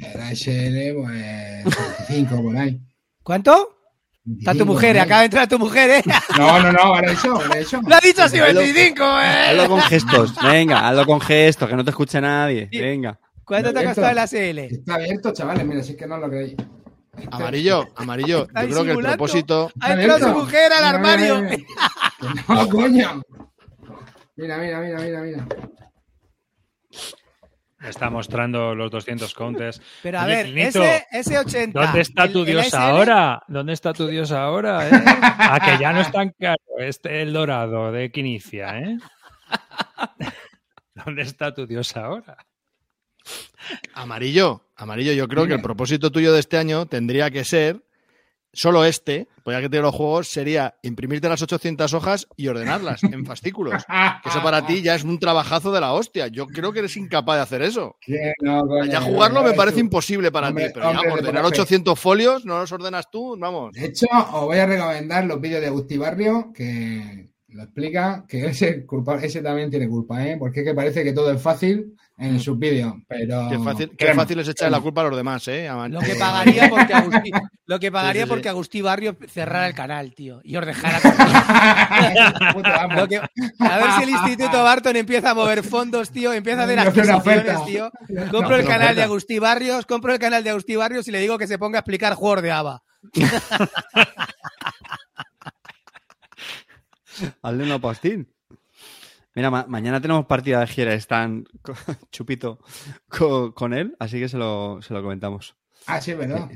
Era 0.00 0.30
SL, 0.34 0.94
pues 0.94 1.64
35 2.08 2.42
por 2.42 2.56
ahí. 2.56 2.80
¿Cuánto? 3.22 3.72
Está 4.38 4.52
tu 4.52 4.58
25 4.58 4.72
mujer, 4.72 4.98
acaba 4.98 5.20
de 5.20 5.24
entrar 5.26 5.48
tu 5.48 5.58
mujer, 5.58 5.90
¿eh? 5.90 6.02
No, 6.38 6.60
no, 6.60 6.72
no, 6.72 6.78
ahora 6.80 7.12
eso, 7.12 7.32
ahora 7.32 7.58
eso. 7.58 7.80
Lo 7.86 7.94
ha 7.94 8.00
dicho 8.00 8.22
así, 8.24 8.36
Hazlo- 8.38 8.58
25, 8.58 9.02
¿eh? 9.02 9.24
Hazlo 9.50 9.68
con 9.68 9.80
gestos. 9.82 10.34
Venga, 10.42 10.88
hazlo 10.88 11.06
con 11.06 11.20
gestos, 11.20 11.68
que 11.68 11.76
no 11.76 11.84
te 11.84 11.90
escuche 11.90 12.20
nadie. 12.20 12.68
Venga. 12.72 13.18
¿Cuánto 13.44 13.72
te 13.72 13.78
ha 13.78 13.84
costado 13.84 14.10
el 14.10 14.18
ASL? 14.18 14.58
Está 14.58 14.94
abierto, 14.96 15.32
chavales, 15.32 15.64
mira, 15.64 15.82
si 15.82 15.92
es 15.92 15.96
que 15.96 16.06
no 16.06 16.18
lo 16.18 16.28
creéis. 16.28 16.54
Este- 17.16 17.28
Amarillo, 17.30 17.86
amarillo. 17.94 18.46
Yo 18.48 18.52
creo 18.68 18.84
que 18.84 18.90
el 18.90 18.98
propósito. 18.98 19.70
Ha 19.80 19.92
entrado 19.92 20.18
su 20.18 20.24
abierto. 20.26 20.44
mujer 20.44 20.72
al 20.72 20.84
armario. 20.84 21.42
No, 22.48 22.68
coño. 22.68 23.22
Mira, 24.36 24.58
mira, 24.58 24.80
mira, 24.80 24.98
mira, 25.00 25.20
mira. 25.22 25.46
Está 27.82 28.10
mostrando 28.10 28.74
los 28.74 28.90
200 28.90 29.32
counts. 29.34 29.80
Pero 30.02 30.18
a 30.18 30.24
Oye, 30.24 30.34
ver, 30.36 30.46
Clinito, 30.46 30.82
ese, 30.82 31.06
ese 31.12 31.38
80. 31.38 31.78
¿Dónde 31.80 32.00
está 32.00 32.24
el- 32.24 32.32
tu 32.32 32.40
el 32.40 32.46
dios 32.46 32.74
ahora? 32.74 33.42
¿Dónde 33.48 33.72
está 33.72 33.92
tu 33.92 34.06
dios 34.08 34.32
ahora? 34.32 34.88
eh? 34.88 34.90
A 35.38 35.60
que 35.60 35.78
ya 35.82 35.92
no 35.92 36.00
es 36.00 36.10
tan 36.10 36.30
caro 36.38 36.58
este 36.78 37.22
el 37.22 37.32
dorado 37.32 37.92
de 37.92 38.10
Quinicia, 38.10 38.78
¿eh? 38.80 38.96
¿Dónde 40.94 41.22
está 41.22 41.54
tu 41.54 41.66
dios 41.66 41.96
ahora? 41.96 42.36
Amarillo, 43.94 44.70
amarillo, 44.76 45.12
yo 45.12 45.28
creo 45.28 45.46
que 45.46 45.54
el 45.54 45.62
propósito 45.62 46.10
tuyo 46.10 46.32
de 46.32 46.40
este 46.40 46.56
año 46.56 46.86
tendría 46.86 47.30
que 47.30 47.44
ser, 47.44 47.82
solo 48.56 48.84
este, 48.84 49.28
pues 49.44 49.56
ya 49.56 49.60
que 49.60 49.68
te 49.68 49.80
los 49.80 49.94
juegos, 49.94 50.28
sería 50.28 50.74
imprimirte 50.82 51.28
las 51.28 51.42
800 51.42 51.92
hojas 51.94 52.26
y 52.36 52.48
ordenarlas 52.48 53.02
en 53.04 53.24
fascículos. 53.26 53.84
Que 54.22 54.28
eso 54.30 54.42
para 54.42 54.66
ti 54.66 54.82
ya 54.82 54.94
es 54.94 55.04
un 55.04 55.18
trabajazo 55.18 55.70
de 55.72 55.80
la 55.80 55.92
hostia. 55.92 56.26
Yo 56.28 56.46
creo 56.46 56.72
que 56.72 56.80
eres 56.80 56.96
incapaz 56.96 57.36
de 57.36 57.42
hacer 57.42 57.62
eso. 57.62 57.96
Que 58.00 58.32
no, 58.40 58.62
coño, 58.66 58.90
Ya 58.90 59.00
jugarlo 59.00 59.42
no 59.42 59.48
me 59.48 59.54
parece 59.54 59.76
tú. 59.76 59.80
imposible 59.80 60.32
para 60.32 60.48
Hombre, 60.48 60.68
ti, 60.68 60.70
pero 60.74 60.86
ya 60.92 60.98
hombre, 60.98 61.12
ordenar 61.12 61.42
profe. 61.42 61.60
800 61.60 62.00
folios, 62.00 62.44
no 62.46 62.58
los 62.58 62.72
ordenas 62.72 63.10
tú, 63.10 63.36
vamos. 63.38 63.72
De 63.74 63.84
hecho, 63.86 64.06
os 64.32 64.40
voy 64.46 64.58
a 64.58 64.66
recomendar 64.66 65.24
los 65.26 65.40
vídeos 65.40 65.60
de 65.60 65.66
Agustí 65.68 65.98
Barrio, 65.98 66.50
que 66.54 67.28
lo 67.56 67.62
explica, 67.64 68.24
que 68.28 68.46
ese, 68.46 68.84
culpa, 68.86 69.16
ese 69.22 69.42
también 69.42 69.70
tiene 69.70 69.88
culpa, 69.88 70.24
¿eh? 70.26 70.36
Porque 70.38 70.60
es 70.60 70.66
que 70.66 70.74
parece 70.74 71.02
que 71.02 71.12
todo 71.12 71.32
es 71.32 71.40
fácil 71.42 71.94
en 72.18 72.40
sus 72.40 72.58
vídeos, 72.58 72.94
pero... 73.06 73.48
Qué 73.50 73.58
fácil, 73.58 73.90
qué 73.96 74.14
fácil 74.14 74.38
es 74.40 74.48
echarle 74.48 74.76
la 74.76 74.82
culpa 74.82 75.02
a 75.02 75.04
los 75.08 75.16
demás, 75.16 75.46
¿eh? 75.48 75.68
A- 75.68 75.86
Lo 75.88 76.00
que 76.00 76.14
pagaría 76.14 76.68
porque 76.70 76.94
Agustí, 76.94 77.30
lo 77.66 77.78
que 77.78 77.92
pagaría 77.92 78.22
Sí, 78.22 78.24
sí, 78.24 78.24
sí. 78.24 78.30
porque 78.30 78.48
Agustí 78.48 78.80
Barrio 78.80 79.16
cerrara 79.28 79.66
el 79.66 79.74
canal, 79.74 80.14
tío, 80.14 80.40
y 80.44 80.56
os 80.56 80.64
dejara. 80.64 80.98
Lo 82.96 83.06
que- 83.08 83.16
a 83.18 83.76
ver 83.78 83.90
si 83.98 84.02
el 84.04 84.10
Instituto 84.10 84.62
Barton 84.62 84.96
empieza 84.96 85.30
a 85.30 85.34
mover 85.34 85.62
fondos, 85.62 86.10
tío, 86.10 86.32
empieza 86.32 86.62
a 86.62 86.64
hacer 86.64 86.78
adquisiciones, 86.78 87.64
tío. 87.66 87.90
Compro 88.30 88.56
el 88.56 88.66
canal 88.66 88.94
de. 88.96 89.02
Agustí 89.02 89.38
Barrios, 89.38 89.84
compro 89.86 90.12
el 90.12 90.18
canal 90.18 90.42
de 90.42 90.50
Agustí 90.50 90.74
Barrios 90.76 91.06
y 91.08 91.10
le 91.12 91.20
digo 91.20 91.36
que 91.38 91.46
se 91.46 91.58
ponga 91.58 91.78
a 91.78 91.80
explicar 91.80 92.14
juegos 92.14 92.42
de 92.42 92.50
ABA. 92.50 92.82
Hazle 97.42 97.64
una 97.64 97.78
pastín. 97.80 98.32
Mira, 99.34 99.50
ma- 99.50 99.66
mañana 99.68 100.00
tenemos 100.00 100.26
partida 100.26 100.60
de 100.60 100.66
gira, 100.66 100.94
están 100.94 101.44
chupito 102.10 102.58
co- 103.08 103.52
con, 103.54 103.74
él, 103.74 103.94
así 103.98 104.18
que 104.18 104.28
se 104.28 104.38
lo, 104.38 104.80
se 104.82 104.94
lo 104.94 105.02
comentamos. 105.02 105.56
Ah, 105.86 106.00
sí, 106.00 106.14
¿verdad? 106.14 106.48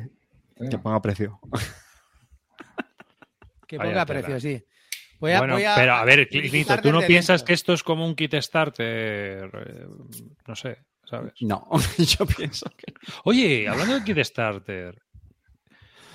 Que 0.70 0.78
ponga 0.78 1.00
precio. 1.02 1.38
Que 3.66 3.78
ponga 3.78 4.04
precio, 4.06 4.40
sí. 4.40 4.64
Voy 5.20 5.32
a- 5.32 5.38
bueno, 5.38 5.54
voy 5.54 5.64
a 5.64 5.74
pero 5.76 5.92
a 5.94 6.04
ver, 6.04 6.28
Clinito, 6.28 6.76
¿tú 6.80 6.90
no 6.92 7.00
piensas 7.00 7.40
dentro. 7.40 7.46
que 7.46 7.52
esto 7.52 7.72
es 7.74 7.82
como 7.82 8.06
un 8.06 8.14
kit 8.14 8.34
starter? 8.40 9.50
Eh, 9.54 9.86
No 10.46 10.56
sé, 10.56 10.78
¿sabes? 11.04 11.34
No, 11.42 11.68
yo 11.98 12.26
pienso 12.26 12.70
que. 12.76 12.92
Oye, 13.24 13.68
hablando 13.68 13.94
de 13.98 14.04
kit 14.04 14.18
starter, 14.24 15.02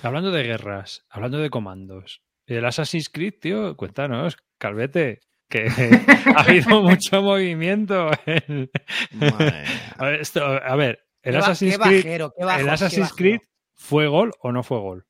hablando 0.02 0.30
de 0.32 0.42
guerras, 0.42 1.04
hablando 1.08 1.38
de 1.38 1.48
comandos, 1.50 2.20
el 2.46 2.64
Assassin's 2.64 3.08
Creed, 3.08 3.34
tío, 3.40 3.76
cuéntanos, 3.76 4.36
Calvete, 4.58 5.20
que 5.48 5.66
ha 6.36 6.40
habido 6.42 6.82
mucho 6.82 7.22
movimiento. 7.22 8.10
en-. 8.26 8.70
A 9.98 10.04
ver, 10.06 10.20
esto- 10.20 10.44
a 10.44 10.76
ver, 10.76 11.00
el 11.22 11.32
Qué 11.32 11.38
Assassin's 11.38 11.76
qué 11.78 11.82
Creed, 11.82 11.96
bajero, 12.04 12.32
qué 12.36 12.44
bajo, 12.44 12.60
el 12.60 12.68
Assassin's. 12.68 13.12
Creed 13.12 13.40
fue 13.74 14.06
gol 14.08 14.32
o 14.40 14.52
no 14.52 14.62
fue 14.62 14.78
gol? 14.78 15.06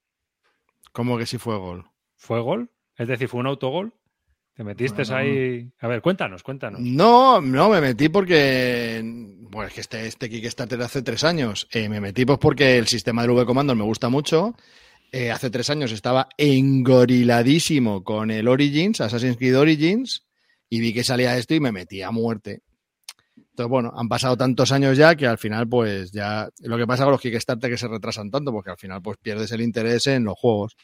¿Cómo 0.93 1.19
que 1.19 1.27
sí 1.27 1.39
fue 1.39 1.57
gol? 1.59 1.85
¿Fue 2.17 2.41
gol? 2.41 2.71
Es 2.97 3.09
decir, 3.09 3.29
¿fue 3.29 3.41
un 3.41 3.47
autogol? 3.47 3.93
¿Te 4.55 4.65
metiste 4.65 5.03
Bueno. 5.03 5.17
ahí? 5.17 5.71
A 5.81 5.87
ver, 5.89 6.01
cuéntanos, 6.01 6.43
cuéntanos. 6.43 6.81
No, 6.81 7.43
no, 7.43 7.69
me 7.69 7.81
metí 7.83 8.09
porque. 8.09 9.03
Bueno, 9.05 9.69
es 9.69 9.75
que 9.75 9.83
este, 9.83 10.07
este 10.07 10.31
Kickstarter 10.31 10.81
hace 10.81 11.03
tres 11.03 11.25
años. 11.25 11.69
eh, 11.73 11.91
me 11.91 12.01
metí 12.01 12.25
pues 12.25 12.39
porque 12.39 12.79
el 12.79 12.87
sistema 12.87 13.21
del 13.23 13.33
V-Commander 13.33 13.77
me 13.77 13.85
gusta 13.85 14.09
mucho. 14.09 14.55
Eh, 15.13 15.31
hace 15.31 15.51
tres 15.51 15.71
años 15.71 15.93
estaba 15.93 16.29
engoriladísimo 16.37 18.03
con 18.03 18.31
el 18.31 18.49
Origins, 18.49 19.01
Assassin's 19.01 19.37
Creed 19.37 19.59
Origins, 19.59 20.25
y 20.69 20.81
vi 20.81 20.93
que 20.93 21.05
salía 21.05 21.37
esto 21.37 21.55
y 21.55 21.61
me 21.61 21.73
metí 21.73 22.03
a 22.03 22.11
muerte. 22.11 22.63
Entonces, 23.37 23.71
bueno, 23.71 23.93
han 23.97 24.09
pasado 24.09 24.37
tantos 24.37 24.73
años 24.73 24.99
ya 24.99 25.15
que 25.15 25.27
al 25.27 25.39
final, 25.39 25.69
pues 25.69 26.13
ya. 26.13 26.49
Lo 26.61 26.77
que 26.77 26.87
pasa 26.87 27.05
con 27.05 27.13
los 27.13 27.21
Kickstarter 27.21 27.71
que 27.71 27.79
se 27.79 27.89
retrasan 27.89 28.31
tanto, 28.31 28.53
porque 28.53 28.71
al 28.71 28.77
final, 28.77 29.01
pues 29.01 29.17
pierdes 29.23 29.51
el 29.53 29.63
interés 29.63 30.07
en 30.09 30.25
los 30.25 30.39
juegos. 30.39 30.77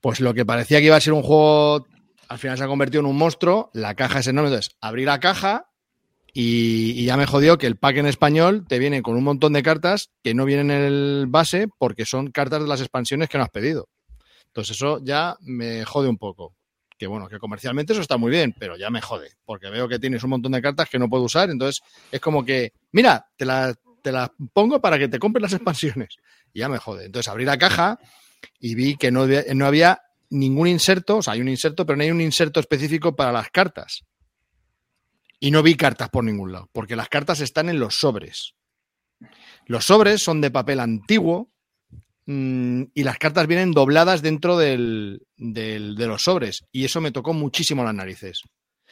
Pues 0.00 0.20
lo 0.20 0.32
que 0.32 0.46
parecía 0.46 0.78
que 0.78 0.86
iba 0.86 0.96
a 0.96 1.00
ser 1.00 1.12
un 1.12 1.22
juego 1.22 1.86
al 2.30 2.38
final 2.38 2.56
se 2.56 2.62
ha 2.62 2.68
convertido 2.68 3.00
en 3.00 3.06
un 3.06 3.16
monstruo, 3.16 3.70
la 3.74 3.96
caja 3.96 4.20
es 4.20 4.28
enorme, 4.28 4.50
entonces 4.50 4.76
abrí 4.80 5.04
la 5.04 5.18
caja 5.18 5.69
y, 6.32 7.04
ya 7.04 7.16
me 7.16 7.26
jodió 7.26 7.58
que 7.58 7.66
el 7.66 7.76
pack 7.76 7.96
en 7.98 8.06
español 8.06 8.64
te 8.68 8.78
viene 8.78 9.02
con 9.02 9.16
un 9.16 9.24
montón 9.24 9.52
de 9.52 9.62
cartas 9.62 10.10
que 10.22 10.34
no 10.34 10.44
vienen 10.44 10.70
en 10.70 10.82
el 10.82 11.26
base 11.28 11.68
porque 11.78 12.06
son 12.06 12.30
cartas 12.30 12.62
de 12.62 12.68
las 12.68 12.80
expansiones 12.80 13.28
que 13.28 13.38
no 13.38 13.44
has 13.44 13.50
pedido. 13.50 13.88
Entonces 14.46 14.76
eso 14.76 15.00
ya 15.02 15.36
me 15.40 15.84
jode 15.84 16.08
un 16.08 16.18
poco. 16.18 16.54
Que 16.98 17.06
bueno, 17.06 17.28
que 17.28 17.38
comercialmente 17.38 17.94
eso 17.94 18.02
está 18.02 18.18
muy 18.18 18.30
bien, 18.30 18.54
pero 18.58 18.76
ya 18.76 18.90
me 18.90 19.00
jode, 19.00 19.30
porque 19.46 19.70
veo 19.70 19.88
que 19.88 19.98
tienes 19.98 20.22
un 20.22 20.30
montón 20.30 20.52
de 20.52 20.60
cartas 20.60 20.88
que 20.90 20.98
no 20.98 21.08
puedo 21.08 21.24
usar, 21.24 21.48
entonces 21.48 21.82
es 22.12 22.20
como 22.20 22.44
que, 22.44 22.74
mira, 22.92 23.26
te 23.36 23.46
las 23.46 23.78
te 24.02 24.12
las 24.12 24.30
pongo 24.52 24.80
para 24.80 24.98
que 24.98 25.08
te 25.08 25.18
compres 25.18 25.42
las 25.42 25.52
expansiones. 25.54 26.16
Y 26.52 26.60
ya 26.60 26.68
me 26.68 26.78
jode. 26.78 27.06
Entonces 27.06 27.28
abrí 27.28 27.44
la 27.44 27.58
caja 27.58 27.98
y 28.58 28.74
vi 28.74 28.96
que 28.96 29.10
no 29.10 29.26
no 29.26 29.66
había 29.66 30.02
ningún 30.30 30.68
inserto, 30.68 31.18
o 31.18 31.22
sea, 31.22 31.34
hay 31.34 31.40
un 31.40 31.48
inserto, 31.48 31.84
pero 31.84 31.96
no 31.96 32.02
hay 32.02 32.10
un 32.10 32.20
inserto 32.20 32.60
específico 32.60 33.16
para 33.16 33.32
las 33.32 33.50
cartas. 33.50 34.04
Y 35.40 35.50
no 35.50 35.62
vi 35.62 35.74
cartas 35.74 36.10
por 36.10 36.22
ningún 36.22 36.52
lado, 36.52 36.68
porque 36.72 36.94
las 36.96 37.08
cartas 37.08 37.40
están 37.40 37.68
en 37.70 37.80
los 37.80 37.98
sobres. 37.98 38.54
Los 39.66 39.86
sobres 39.86 40.22
son 40.22 40.40
de 40.40 40.50
papel 40.50 40.80
antiguo 40.80 41.50
mm, 42.26 42.82
y 42.94 43.02
las 43.02 43.18
cartas 43.18 43.46
vienen 43.46 43.72
dobladas 43.72 44.22
dentro 44.22 44.56
del- 44.58 45.22
del- 45.36 45.96
de 45.96 46.06
los 46.06 46.22
sobres. 46.22 46.64
Y 46.70 46.84
eso 46.84 47.00
me 47.00 47.10
tocó 47.10 47.32
muchísimo 47.32 47.82
las 47.82 47.94
narices. 47.94 48.42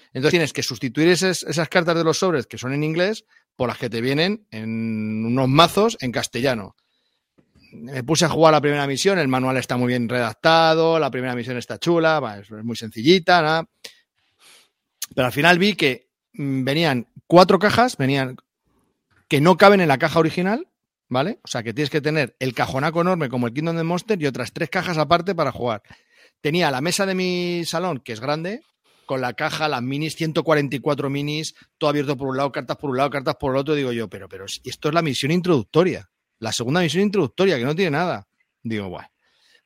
Entonces 0.06 0.30
tienes 0.30 0.52
que 0.52 0.62
sustituir 0.62 1.08
esas, 1.08 1.42
esas 1.44 1.68
cartas 1.68 1.94
de 1.94 2.02
los 2.04 2.18
sobres 2.18 2.46
que 2.46 2.58
son 2.58 2.72
en 2.72 2.82
inglés 2.82 3.24
por 3.54 3.68
las 3.68 3.78
que 3.78 3.90
te 3.90 4.00
vienen 4.00 4.46
en 4.50 5.24
unos 5.26 5.48
mazos 5.48 5.96
en 6.00 6.10
castellano 6.12 6.74
me 7.72 8.02
puse 8.02 8.24
a 8.24 8.28
jugar 8.30 8.52
la 8.54 8.60
primera 8.62 8.86
misión, 8.86 9.18
el 9.18 9.28
manual 9.28 9.58
está 9.58 9.76
muy 9.76 9.88
bien 9.88 10.08
redactado, 10.08 10.98
la 10.98 11.10
primera 11.10 11.34
misión 11.34 11.58
está 11.58 11.78
chula, 11.78 12.38
es, 12.40 12.50
muy 12.50 12.76
sencillita, 12.76 13.42
nada. 13.42 13.68
Pero 15.14 15.26
al 15.26 15.32
final 15.32 15.58
vi 15.58 15.74
que 15.74 16.07
venían 16.38 17.08
cuatro 17.26 17.58
cajas, 17.58 17.96
venían 17.96 18.36
que 19.28 19.40
no 19.40 19.56
caben 19.56 19.80
en 19.80 19.88
la 19.88 19.98
caja 19.98 20.18
original, 20.20 20.68
¿vale? 21.08 21.40
O 21.44 21.48
sea 21.48 21.62
que 21.62 21.74
tienes 21.74 21.90
que 21.90 22.00
tener 22.00 22.36
el 22.38 22.54
cajonaco 22.54 23.00
enorme 23.02 23.28
como 23.28 23.46
el 23.46 23.52
Kingdom 23.52 23.76
of 23.76 23.80
the 23.80 23.84
Monster 23.84 24.22
y 24.22 24.26
otras 24.26 24.52
tres 24.52 24.70
cajas 24.70 24.96
aparte 24.96 25.34
para 25.34 25.52
jugar. 25.52 25.82
Tenía 26.40 26.70
la 26.70 26.80
mesa 26.80 27.04
de 27.04 27.14
mi 27.14 27.64
salón, 27.66 28.00
que 28.00 28.12
es 28.12 28.20
grande, 28.20 28.62
con 29.04 29.20
la 29.20 29.32
caja, 29.32 29.68
las 29.68 29.82
minis, 29.82 30.14
144 30.14 31.10
minis, 31.10 31.54
todo 31.76 31.90
abierto 31.90 32.16
por 32.16 32.28
un 32.28 32.36
lado, 32.36 32.52
cartas 32.52 32.76
por 32.76 32.90
un 32.90 32.96
lado, 32.96 33.10
cartas 33.10 33.36
por 33.36 33.52
el 33.52 33.58
otro. 33.58 33.74
Digo 33.74 33.90
yo, 33.90 34.08
pero, 34.08 34.28
pero 34.28 34.46
esto 34.46 34.88
es 34.88 34.94
la 34.94 35.02
misión 35.02 35.32
introductoria. 35.32 36.08
La 36.38 36.52
segunda 36.52 36.80
misión 36.80 37.02
introductoria, 37.02 37.58
que 37.58 37.64
no 37.64 37.74
tiene 37.74 37.90
nada. 37.90 38.28
Digo, 38.62 38.86
guay. 38.86 39.06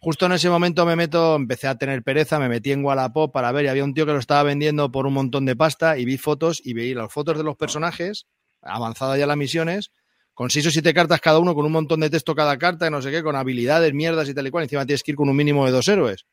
Justo 0.05 0.27
en 0.27 0.33
ese 0.33 0.51
momento 0.51 0.85
me 0.85 0.97
meto, 0.97 1.37
empecé 1.37 1.69
a 1.69 1.79
tener 1.79 2.03
pereza, 2.03 2.41
me 2.41 2.49
metí 2.49 2.73
en 2.73 2.85
Wallapop 2.85 3.33
para 3.33 3.53
ver 3.53 3.67
y 3.67 3.69
había 3.69 3.85
un 3.85 3.95
tío 3.95 4.05
que 4.05 4.11
lo 4.11 4.19
estaba 4.19 4.43
vendiendo 4.43 4.91
por 4.91 5.07
un 5.07 5.15
montón 5.15 5.47
de 5.47 5.55
pasta 5.55 5.97
y 5.97 6.05
vi 6.05 6.19
fotos 6.19 6.61
y 6.65 6.73
veí 6.73 6.93
las 6.93 7.13
fotos 7.13 7.39
de 7.39 7.45
los 7.45 7.57
personajes, 7.57 8.27
avanzadas 8.63 9.17
ya 9.17 9.29
las 9.29 9.37
misiones, 9.37 9.93
con 10.35 10.51
seis 10.51 10.67
o 10.67 10.73
siete 10.73 10.93
cartas 10.93 11.21
cada 11.21 11.39
uno, 11.39 11.55
con 11.55 11.65
un 11.65 11.71
montón 11.71 12.01
de 12.01 12.11
texto 12.11 12.35
cada 12.35 12.59
carta, 12.59 12.89
y 12.89 12.91
no 12.91 13.01
sé 13.01 13.13
qué, 13.13 13.23
con 13.23 13.37
habilidades, 13.37 13.95
mierdas 13.95 14.29
y 14.29 14.35
tal 14.35 14.49
y 14.49 14.51
cual. 14.51 14.65
Encima 14.65 14.85
tienes 14.85 15.05
que 15.05 15.13
ir 15.13 15.17
con 15.17 15.29
un 15.29 15.37
mínimo 15.37 15.65
de 15.67 15.71
dos 15.71 15.87
héroes. 15.87 16.27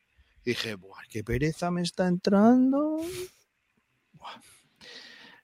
Y 0.44 0.50
dije, 0.50 0.74
Buah, 0.74 1.04
qué 1.08 1.22
pereza 1.22 1.70
me 1.70 1.82
está 1.82 2.08
entrando. 2.08 2.96
Buah. 4.14 4.40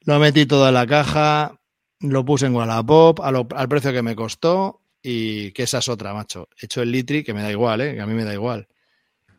Lo 0.01 0.19
metí 0.19 0.47
todo 0.47 0.67
en 0.67 0.75
la 0.75 0.87
caja, 0.89 1.61
lo 2.01 2.25
puse 2.25 2.47
en 2.47 2.57
Wallapop 2.57 3.21
al 3.21 3.69
precio 3.69 3.93
que 3.93 4.03
me 4.03 4.17
costó 4.17 4.81
y 5.09 5.53
que 5.53 5.63
esa 5.63 5.79
es 5.79 5.89
otra, 5.89 6.13
macho. 6.15 6.49
He 6.61 6.65
hecho 6.67 6.83
el 6.83 6.91
litri, 6.91 7.23
que 7.23 7.33
me 7.33 7.43
da 7.43 7.51
igual, 7.51 7.81
¿eh? 7.81 7.95
que 7.95 8.01
a 8.01 8.07
mí 8.07 8.15
me 8.15 8.25
da 8.25 8.33
igual. 8.35 8.67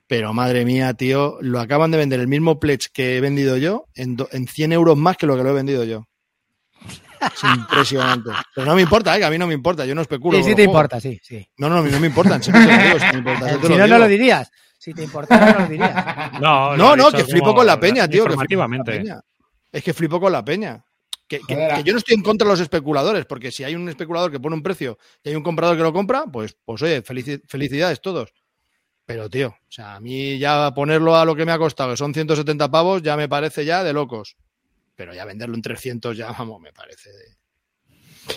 Pero 0.07 0.33
madre 0.33 0.63
mía, 0.63 0.93
tío, 0.93 1.37
lo 1.41 1.59
acaban 1.59 1.91
de 1.91 1.97
vender 1.97 2.21
el 2.21 2.29
mismo 2.29 2.59
pledge 2.59 2.87
que 2.93 3.17
he 3.17 3.21
vendido 3.21 3.57
yo 3.57 3.87
en, 3.93 4.15
do- 4.15 4.29
en 4.31 4.47
100 4.47 4.71
euros 4.71 4.95
más 4.97 5.17
que 5.17 5.25
lo 5.25 5.35
que 5.35 5.43
lo 5.43 5.49
he 5.49 5.53
vendido 5.53 5.83
yo. 5.83 6.07
Es 7.19 7.43
impresionante. 7.43 8.29
Pero 8.55 8.67
no 8.67 8.75
me 8.75 8.81
importa, 8.83 9.13
¿eh? 9.15 9.19
que 9.19 9.25
a 9.25 9.29
mí 9.29 9.37
no 9.37 9.47
me 9.47 9.53
importa, 9.53 9.85
yo 9.85 9.93
no 9.95 10.01
especulo. 10.01 10.37
Sí, 10.37 10.43
sí 10.43 10.49
te 10.51 10.63
juegos. 10.65 10.73
importa, 10.73 11.01
sí, 11.01 11.19
sí. 11.21 11.45
No, 11.57 11.67
no, 11.67 11.75
no 11.75 11.81
lo 11.81 11.87
digo, 11.87 11.95
si 11.97 12.01
me 12.01 12.07
importa, 12.07 12.39
yo 12.39 12.51
te 13.61 13.67
Si 13.67 13.75
no, 13.75 13.87
no 13.87 13.97
lo 13.97 14.07
dirías. 14.07 14.49
Si 14.79 14.93
te 14.93 15.03
importara, 15.03 15.53
no 15.53 15.59
lo 15.61 15.67
dirías. 15.67 15.91
No, 16.39 16.77
lo 16.77 16.77
No, 16.77 16.95
no, 16.95 17.11
que 17.11 17.25
flipo 17.25 17.53
con 17.53 17.65
la 17.65 17.79
peña, 17.79 18.07
tío. 18.07 18.23
Que 18.25 18.29
flipo 18.37 18.37
con 18.37 18.47
la 18.47 18.65
Informativamente. 18.65 18.91
peña. 18.99 19.21
Es 19.71 19.83
que 19.83 19.93
flipo 19.93 20.19
con 20.21 20.31
la 20.31 20.45
peña. 20.45 20.81
Que, 21.27 21.39
que- 21.39 21.55
Joder, 21.55 21.75
que 21.75 21.83
yo 21.83 21.91
no 21.93 21.99
estoy 21.99 22.15
en 22.15 22.21
contra 22.23 22.45
de 22.45 22.53
los 22.53 22.59
especuladores, 22.61 23.25
porque 23.25 23.51
si 23.51 23.63
hay 23.63 23.75
un 23.75 23.89
especulador 23.89 24.31
que 24.31 24.39
pone 24.39 24.55
un 24.55 24.63
precio 24.63 24.97
y 25.23 25.29
hay 25.29 25.35
un 25.35 25.43
comprador 25.43 25.75
que 25.75 25.83
lo 25.83 25.91
compra, 25.91 26.25
pues, 26.31 26.55
pues 26.63 26.81
oye, 26.81 27.03
felici- 27.03 27.41
felicidades 27.47 27.99
todos. 28.01 28.33
Pero, 29.05 29.29
tío, 29.29 29.49
o 29.49 29.71
sea, 29.71 29.95
a 29.95 29.99
mí 29.99 30.37
ya 30.37 30.73
ponerlo 30.73 31.15
a 31.15 31.23
lo 31.25 31.35
que 31.35 31.45
me 31.45 31.51
ha 31.51 31.57
costado, 31.57 31.91
que 31.91 31.97
son 31.97 32.13
170 32.13 32.69
pavos, 32.69 33.01
ya 33.01 33.15
me 33.17 33.27
parece 33.29 33.63
ya 33.65 33.83
de 33.83 33.93
locos. 33.93 34.35
Pero 34.95 35.13
ya 35.13 35.25
venderlo 35.25 35.55
en 35.55 35.61
300 35.61 36.15
ya, 36.17 36.31
vamos, 36.31 36.59
me 36.61 36.73
parece 36.73 37.09
de... 37.11 37.37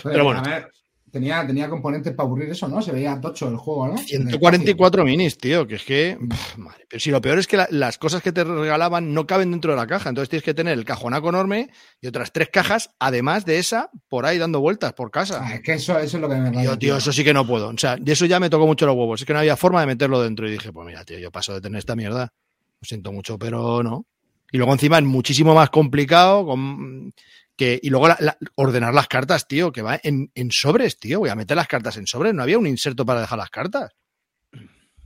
Pero 0.03 0.23
bueno. 0.23 0.39
A 0.39 0.43
ver, 0.43 0.71
tenía, 1.11 1.45
tenía 1.45 1.69
componentes 1.69 2.13
para 2.13 2.27
aburrir 2.27 2.49
eso, 2.49 2.67
¿no? 2.67 2.81
Se 2.81 2.91
veía 2.91 3.19
tocho 3.21 3.47
el 3.49 3.57
juego, 3.57 3.87
¿no? 3.89 3.97
144 3.97 5.03
minis, 5.05 5.37
tío, 5.37 5.67
que 5.67 5.75
es 5.75 5.83
que... 5.83 6.17
pff, 6.29 6.57
madre, 6.57 6.85
pero 6.87 6.99
si 6.99 7.11
lo 7.11 7.21
peor 7.21 7.37
es 7.39 7.47
que 7.47 7.57
la- 7.57 7.67
las 7.69 7.97
cosas 7.97 8.21
que 8.23 8.31
te 8.31 8.43
regalaban 8.43 9.13
no 9.13 9.27
caben 9.27 9.51
dentro 9.51 9.71
de 9.71 9.77
la 9.77 9.87
caja, 9.87 10.09
entonces 10.09 10.29
tienes 10.29 10.43
que 10.43 10.53
tener 10.53 10.77
el 10.77 10.85
cajonaco 10.85 11.29
enorme 11.29 11.69
y 12.01 12.07
otras 12.07 12.31
tres 12.31 12.49
cajas, 12.49 12.91
además 12.99 13.45
de 13.45 13.59
esa, 13.59 13.89
por 14.09 14.25
ahí 14.25 14.37
dando 14.37 14.59
vueltas 14.61 14.93
por 14.93 15.11
casa. 15.11 15.41
Ah, 15.45 15.55
es 15.55 15.61
que 15.61 15.73
eso, 15.73 15.97
eso 15.99 16.17
es 16.17 16.21
lo 16.21 16.29
que 16.29 16.35
me 16.35 16.49
raya, 16.51 16.61
Tío, 16.61 16.77
tío, 16.79 16.97
eso 16.97 17.11
sí 17.13 17.23
que 17.23 17.33
no 17.33 17.45
puedo. 17.45 17.69
O 17.69 17.77
sea, 17.77 17.97
y 18.03 18.09
eso 18.11 18.25
ya 18.25 18.39
me 18.39 18.49
tocó 18.49 18.65
mucho 18.65 18.85
los 18.85 18.95
huevos. 18.95 19.21
Es 19.21 19.25
que 19.25 19.33
no 19.33 19.39
había 19.39 19.57
forma 19.57 19.81
de 19.81 19.87
meterlo 19.87 20.21
dentro. 20.21 20.47
Y 20.47 20.51
dije, 20.51 20.71
pues 20.71 20.85
mira, 20.87 21.03
tío, 21.05 21.19
yo 21.19 21.31
paso 21.31 21.53
de 21.53 21.61
tener 21.61 21.79
esta 21.79 21.95
mierda. 21.95 22.33
Lo 22.81 22.85
siento 22.87 23.11
mucho, 23.11 23.37
pero 23.37 23.83
no. 23.83 24.05
Y 24.53 24.57
luego 24.57 24.73
encima 24.73 24.97
es 24.97 25.03
muchísimo 25.05 25.53
más 25.53 25.69
complicado. 25.69 26.45
con- 26.45 27.13
que, 27.61 27.79
y 27.79 27.91
luego 27.91 28.07
la- 28.07 28.17
la- 28.19 28.37
ordenar 28.55 28.91
las 28.91 29.07
cartas, 29.07 29.47
tío, 29.47 29.71
que 29.71 29.83
va 29.83 29.99
en, 30.01 30.31
en 30.33 30.49
sobres, 30.51 30.97
tío. 30.97 31.19
Voy 31.19 31.29
a 31.29 31.35
meter 31.35 31.55
las 31.55 31.67
cartas 31.67 31.95
en 31.97 32.07
sobres. 32.07 32.33
No 32.33 32.41
había 32.41 32.57
un 32.57 32.65
inserto 32.65 33.05
para 33.05 33.21
dejar 33.21 33.37
las 33.37 33.51
cartas. 33.51 33.91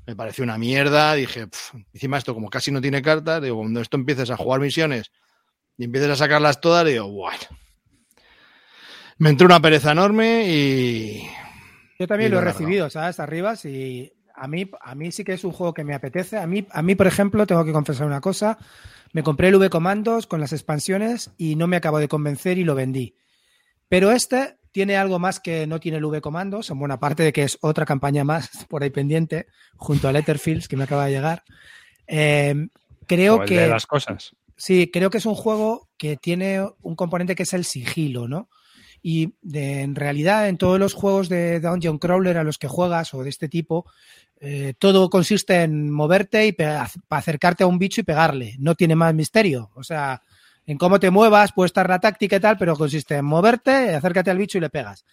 Me 0.07 0.15
pareció 0.15 0.45
una 0.45 0.57
mierda. 0.57 1.15
Dije, 1.15 1.47
"Pf, 1.47 1.77
encima 1.93 2.17
esto 2.17 2.33
como 2.33 2.49
casi 2.49 2.71
no 2.71 2.79
tiene 2.79 3.01
cartas, 3.01 3.41
digo, 3.41 3.57
cuando 3.57 3.81
esto 3.81 3.97
empieces 3.97 4.29
a 4.31 4.37
jugar 4.37 4.61
misiones 4.61 5.11
y 5.77 5.83
empieces 5.83 6.11
a 6.11 6.15
sacarlas 6.15 6.61
todas, 6.61 6.85
digo, 6.85 7.11
bueno. 7.11 7.39
Me 9.17 9.29
entró 9.31 9.47
una 9.47 9.59
pereza 9.61 9.91
enorme 9.91 10.45
y, 10.47 11.27
Yo 11.99 12.07
también 12.07 12.29
Y 12.31 12.33
lo 12.35 12.39
he 12.39 12.43
recibido, 12.45 12.89
¿sabes? 12.89 13.19
Arriba, 13.19 13.53
y 13.65 14.11
a 14.33 14.47
mí, 14.47 14.69
a 14.81 14.95
mí 14.95 15.11
sí 15.11 15.23
que 15.25 15.33
es 15.33 15.43
un 15.43 15.51
juego 15.51 15.73
que 15.73 15.83
me 15.83 15.93
apetece. 15.93 16.37
A 16.37 16.47
mí, 16.47 16.65
a 16.71 16.81
mí, 16.81 16.95
por 16.95 17.07
ejemplo, 17.07 17.45
tengo 17.45 17.65
que 17.65 17.71
confesar 17.73 18.07
una 18.07 18.21
cosa. 18.21 18.57
Me 19.15 19.23
compré 19.23 19.47
el 19.47 19.55
V 19.55 19.69
Commandos 19.69 20.27
con 20.27 20.41
las 20.41 20.51
expansiones 20.51 21.31
y 21.37 21.55
no 21.55 21.67
me 21.67 21.77
acabó 21.77 21.99
de 21.99 22.09
convencer 22.09 22.57
y 22.57 22.65
lo 22.65 22.75
vendí. 22.75 23.15
Pero 23.87 24.11
este 24.11 24.57
tiene 24.73 24.97
algo 24.97 25.19
más 25.19 25.39
que 25.39 25.67
no 25.67 25.79
tiene 25.79 25.99
el 25.99 26.03
V 26.03 26.19
Commandos, 26.19 26.69
en 26.69 26.79
buena 26.79 26.99
parte 26.99 27.23
de 27.23 27.31
que 27.31 27.43
es 27.43 27.57
otra 27.61 27.85
campaña 27.85 28.25
más 28.25 28.49
por 28.69 28.83
ahí 28.83 28.89
pendiente, 28.89 29.47
junto 29.77 30.09
a 30.09 30.11
Letterfields, 30.11 30.67
que 30.67 30.75
me 30.75 30.83
acaba 30.83 31.05
de 31.05 31.13
llegar. 31.13 31.45
Eh, 32.07 32.67
creo 33.07 33.43
el 33.43 33.47
que. 33.47 33.57
de 33.61 33.69
las 33.69 33.87
cosas. 33.87 34.35
Sí, 34.57 34.91
creo 34.91 35.09
que 35.09 35.19
es 35.19 35.25
un 35.25 35.35
juego 35.35 35.87
que 35.95 36.17
tiene 36.17 36.67
un 36.81 36.97
componente 36.97 37.35
que 37.35 37.43
es 37.43 37.53
el 37.53 37.63
sigilo, 37.63 38.27
¿no? 38.27 38.49
Y 39.01 39.35
de- 39.41 39.83
en 39.83 39.95
realidad 39.95 40.49
en 40.49 40.57
todos 40.57 40.77
los 40.77 40.93
juegos 40.93 41.29
de 41.29 41.61
Dungeon 41.61 41.99
Crawler 41.99 42.37
a 42.37 42.43
los 42.43 42.57
que 42.57 42.67
juegas 42.67 43.13
o 43.13 43.23
de 43.23 43.29
este 43.29 43.47
tipo, 43.47 43.89
eh, 44.39 44.73
todo 44.77 45.09
consiste 45.09 45.63
en 45.63 45.89
moverte 45.91 46.47
y 46.47 46.55
acercarte 47.09 47.63
a 47.63 47.67
un 47.67 47.79
bicho 47.79 48.01
y 48.01 48.03
pegarle. 48.03 48.55
No 48.59 48.75
tiene 48.75 48.95
más 48.95 49.13
misterio. 49.13 49.71
O 49.75 49.83
sea, 49.83 50.21
en 50.65 50.77
cómo 50.77 50.99
te 50.99 51.11
muevas 51.11 51.53
puede 51.53 51.67
estar 51.67 51.89
la 51.89 51.99
táctica 51.99 52.35
y 52.35 52.39
tal, 52.39 52.57
pero 52.57 52.75
consiste 52.75 53.15
en 53.15 53.25
moverte, 53.25 53.95
acércate 53.95 54.31
al 54.31 54.37
bicho 54.37 54.57
y 54.57 54.61
le 54.61 54.69
pegas. 54.69 55.05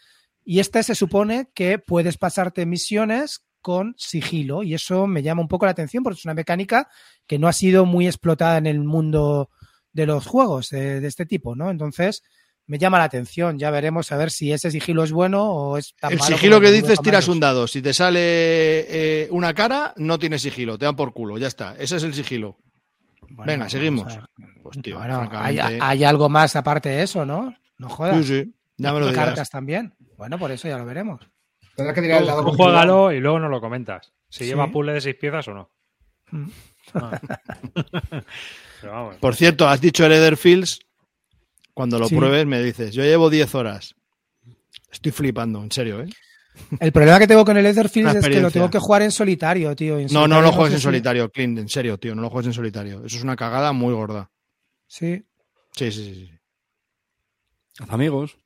Y 0.44 0.60
este 0.60 0.82
se 0.82 0.94
supone 0.94 1.48
que 1.54 1.78
puedes 1.78 2.18
pasarte 2.18 2.66
misiones 2.66 3.44
con 3.60 3.94
sigilo 3.96 4.64
y 4.64 4.74
eso 4.74 5.06
me 5.06 5.22
llama 5.22 5.42
un 5.42 5.48
poco 5.48 5.66
la 5.66 5.70
atención 5.70 6.02
porque 6.02 6.18
es 6.18 6.24
una 6.24 6.34
mecánica 6.34 6.88
que 7.28 7.38
no 7.38 7.46
ha 7.46 7.52
sido 7.52 7.86
muy 7.86 8.06
explotada 8.06 8.58
en 8.58 8.66
el 8.66 8.80
mundo 8.80 9.50
de 9.92 10.06
los 10.06 10.26
juegos 10.26 10.70
de, 10.70 11.00
de 11.00 11.06
este 11.06 11.26
tipo, 11.26 11.54
¿no? 11.54 11.70
Entonces 11.70 12.24
me 12.66 12.78
llama 12.78 12.98
la 12.98 13.04
atención. 13.04 13.58
Ya 13.58 13.70
veremos 13.70 14.12
a 14.12 14.16
ver 14.16 14.30
si 14.30 14.52
ese 14.52 14.70
sigilo 14.70 15.04
es 15.04 15.12
bueno 15.12 15.50
o 15.50 15.76
es 15.78 15.94
tan 15.96 16.12
El 16.12 16.18
malo 16.18 16.36
sigilo 16.36 16.60
que 16.60 16.70
dices, 16.72 17.00
tiras 17.00 17.28
un 17.28 17.40
dado. 17.40 17.66
Si 17.66 17.82
te 17.82 17.92
sale 17.92 18.20
eh, 18.22 19.28
una 19.30 19.52
cara, 19.54 19.92
no 19.96 20.18
tiene 20.18 20.38
sigilo. 20.38 20.78
Te 20.78 20.84
dan 20.84 20.96
por 20.96 21.12
culo. 21.12 21.38
Ya 21.38 21.48
está. 21.48 21.74
Ese 21.78 21.96
es 21.96 22.02
el 22.04 22.14
sigilo. 22.14 22.58
Bueno, 23.30 23.50
Venga, 23.52 23.68
seguimos. 23.68 24.18
Pues, 24.62 24.80
tío, 24.82 24.98
Bueno, 24.98 25.20
hay, 25.20 25.56
francamente- 25.56 25.78
hay 25.80 26.04
algo 26.04 26.28
más 26.28 26.54
aparte 26.56 26.88
de 26.90 27.02
eso, 27.02 27.24
¿no? 27.24 27.54
No 27.78 27.88
jodas. 27.88 28.24
Sí, 28.26 28.44
sí. 28.44 28.54
Ya 28.76 28.92
me 28.92 29.00
lo 29.00 29.08
dirás. 29.08 29.26
cartas 29.26 29.50
también. 29.50 29.94
Bueno, 30.16 30.38
por 30.38 30.50
eso 30.50 30.68
ya 30.68 30.76
lo 30.78 30.84
veremos. 30.84 31.20
Tendrás 31.74 31.94
que 31.94 32.02
tirar 32.02 32.20
el 32.20 32.26
dado 32.26 32.42
juégalo 32.52 33.12
y 33.12 33.20
luego 33.20 33.38
no 33.38 33.48
lo 33.48 33.60
comentas. 33.60 34.12
Si 34.28 34.40
Sí. 34.40 34.44
lleva 34.46 34.70
puzzle 34.70 34.92
de 34.94 35.00
seis 35.00 35.16
piezas 35.18 35.48
o 35.48 35.54
no. 35.54 35.70
Mm. 36.30 36.48
Ah. 36.94 37.20
Pero 38.80 38.92
vamos. 38.92 39.16
Por 39.16 39.34
cierto, 39.36 39.68
has 39.68 39.80
dicho 39.80 40.04
el 40.06 40.12
Etherfields. 40.12 40.80
Cuando 41.74 41.98
lo 41.98 42.08
Sí. 42.08 42.16
pruebes, 42.16 42.46
me 42.46 42.62
dices, 42.62 42.92
yo 42.94 43.02
llevo 43.02 43.30
10 43.30 43.54
horas. 43.54 43.94
Estoy 44.90 45.12
flipando, 45.12 45.62
en 45.62 45.70
serio, 45.72 46.02
¿eh? 46.02 46.08
El 46.80 46.92
problema 46.92 47.18
que 47.18 47.26
tengo 47.26 47.46
con 47.46 47.56
el 47.56 47.64
Etherfields 47.64 48.10
Una 48.10 48.20
es 48.20 48.28
que 48.28 48.40
lo 48.40 48.50
tengo 48.50 48.68
que 48.70 48.78
jugar 48.78 49.00
en 49.00 49.10
solitario, 49.10 49.74
tío. 49.74 49.98
En 49.98 50.08
No, 50.12 50.28
no 50.28 50.42
lo 50.42 50.52
juegues 50.52 50.72
sé 50.72 50.74
en 50.74 50.80
si- 50.80 50.84
solitario, 50.84 51.30
Clint, 51.30 51.58
en 51.58 51.68
serio, 51.68 51.98
tío. 51.98 52.14
No 52.14 52.20
lo 52.20 52.28
juegues 52.28 52.48
en 52.48 52.52
solitario. 52.52 53.02
Eso 53.06 53.16
es 53.16 53.22
una 53.22 53.36
cagada 53.36 53.72
muy 53.72 53.94
gorda. 53.94 54.30
Sí. 54.86 55.24
Sí, 55.74 55.90
sí, 55.90 56.04
sí. 56.04 56.14
sí. 56.26 56.38
Haz 57.80 57.88
amigos. 57.90 58.36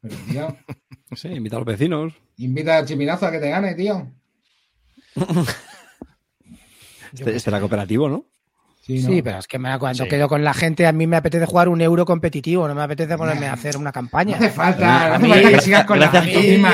Pero, 0.00 0.16
tío, 0.30 0.56
Sí, 1.16 1.28
invita 1.28 1.56
a 1.56 1.58
los 1.58 1.66
vecinos. 1.66 2.14
invita 2.36 2.78
a 2.78 2.84
Chipinazo 2.84 3.26
a 3.26 3.32
que 3.32 3.38
te 3.40 3.50
gane, 3.50 3.74
tío. 3.74 4.08
Este, 7.12 7.36
este 7.36 7.50
era 7.50 7.60
cooperativo, 7.60 8.08
¿no? 8.08 8.24
Sí, 8.84 8.98
¿no? 9.00 9.10
Sí, 9.10 9.22
pero 9.22 9.38
es 9.38 9.46
que 9.46 9.60
me, 9.60 9.78
cuando 9.78 10.02
Sí. 10.02 10.10
quedo 10.10 10.28
con 10.28 10.42
la 10.42 10.52
gente, 10.52 10.88
a 10.88 10.92
mí 10.92 11.06
me 11.06 11.16
apetece 11.16 11.46
jugar 11.46 11.68
un 11.68 11.80
euro 11.80 12.04
competitivo, 12.04 12.66
no 12.66 12.74
me 12.74 12.82
apetece 12.82 13.16
ponerme 13.16 13.46
a 13.46 13.52
hacer 13.52 13.76
una 13.76 13.90
No 13.90 13.92
campaña. 13.92 14.36
hace 14.36 14.50
falta, 14.50 14.84
no 14.84 14.90
A 14.90 15.14
hace 15.14 15.22
mí- 15.22 15.28
falta 15.30 15.48
que 15.50 15.60
sigas 15.60 15.84
con 15.84 16.00
la 16.00 16.10
misma 16.20 16.70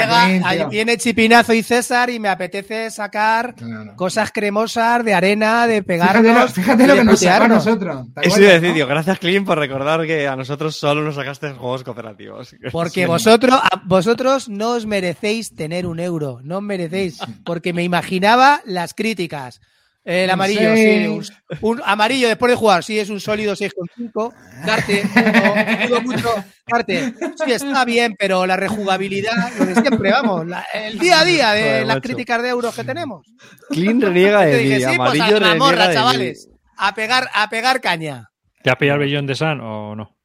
ahí 0.48 0.64
viene 0.70 0.96
Chipinazo 0.96 1.52
y 1.52 1.62
César 1.62 2.08
y 2.08 2.18
me 2.18 2.30
apetece 2.30 2.90
sacar 2.90 3.54
No, 3.60 3.84
no. 3.84 3.94
cosas 3.96 4.32
cremosas 4.32 5.04
de 5.04 5.12
arena, 5.12 5.66
de 5.66 5.82
Fíjate, 5.82 6.14
lo- 6.16 6.22
pegarnos. 6.24 6.52
fíjate 6.54 6.86
lo 6.86 6.94
que 6.94 7.04
nos 7.04 7.20
sacó 7.20 7.44
a 7.44 7.48
nosotros. 7.48 8.06
¿te 8.14 8.26
Eso 8.28 8.40
iba 8.40 8.50
a 8.52 8.58
decir, 8.58 8.86
gracias 8.86 9.18
Clint 9.18 9.46
por 9.46 9.58
recordar 9.58 10.06
que 10.06 10.26
a 10.26 10.34
nosotros 10.34 10.76
solo 10.76 11.02
nos 11.02 11.14
sacaste 11.14 11.50
juegos 11.50 11.84
cooperativos. 11.84 12.56
Porque 12.72 13.06
vosotros, 13.06 13.60
a- 13.62 13.82
vosotros 13.84 14.48
no 14.48 14.70
os 14.70 14.86
merecéis 14.86 15.54
tener 15.54 15.84
un 15.86 16.00
euro, 16.00 16.40
no 16.42 16.56
os 16.56 16.62
merecéis, 16.62 17.18
porque 17.44 17.74
me 17.74 17.82
imaginaba 17.84 18.62
las 18.64 18.94
críticas. 18.94 19.60
El 20.04 20.30
amarillo, 20.30 20.74
sí, 20.74 21.06
un, 21.06 21.22
un 21.60 21.82
amarillo 21.84 22.28
después 22.28 22.50
de 22.50 22.56
jugar, 22.56 22.82
sí, 22.82 22.98
es 22.98 23.10
un 23.10 23.20
sólido 23.20 23.54
6,5. 23.54 24.32
Carte, 24.64 25.02
no, 25.14 25.86
digo 25.86 26.00
mucho, 26.00 26.28
Carte, 26.64 27.12
sí, 27.44 27.52
está 27.52 27.84
bien, 27.84 28.14
pero 28.18 28.46
la 28.46 28.56
rejugabilidad, 28.56 29.52
lo 29.58 29.66
de 29.66 29.74
siempre, 29.74 30.10
vamos, 30.10 30.46
la- 30.46 30.64
el 30.72 30.98
día 30.98 31.20
a 31.20 31.24
día 31.26 31.52
de 31.52 31.62
Joder, 31.62 31.86
las 31.86 31.96
macho. 31.96 32.00
críticas 32.08 32.42
de 32.42 32.48
euros 32.48 32.74
que 32.74 32.84
tenemos. 32.84 33.26
Clint 33.68 34.02
reniega 34.02 34.46
de 34.46 34.56
dije, 34.56 34.74
mí, 34.76 34.80
sí, 34.80 34.84
pues 34.86 34.98
amarillo 34.98 35.24
a 35.24 35.30
la 35.30 35.38
reniega 35.40 35.58
morra, 35.58 35.88
de 35.88 35.94
chavales, 35.94 36.48
mí. 36.50 36.56
a 36.78 36.94
pegar, 36.94 37.28
a 37.34 37.50
pegar 37.50 37.80
caña. 37.82 38.30
¿Te 38.62 38.70
has 38.70 38.76
pillado 38.76 39.00
el 39.00 39.06
billón 39.06 39.26
de 39.26 39.34
San 39.34 39.60
o 39.60 39.94
no? 39.94 40.16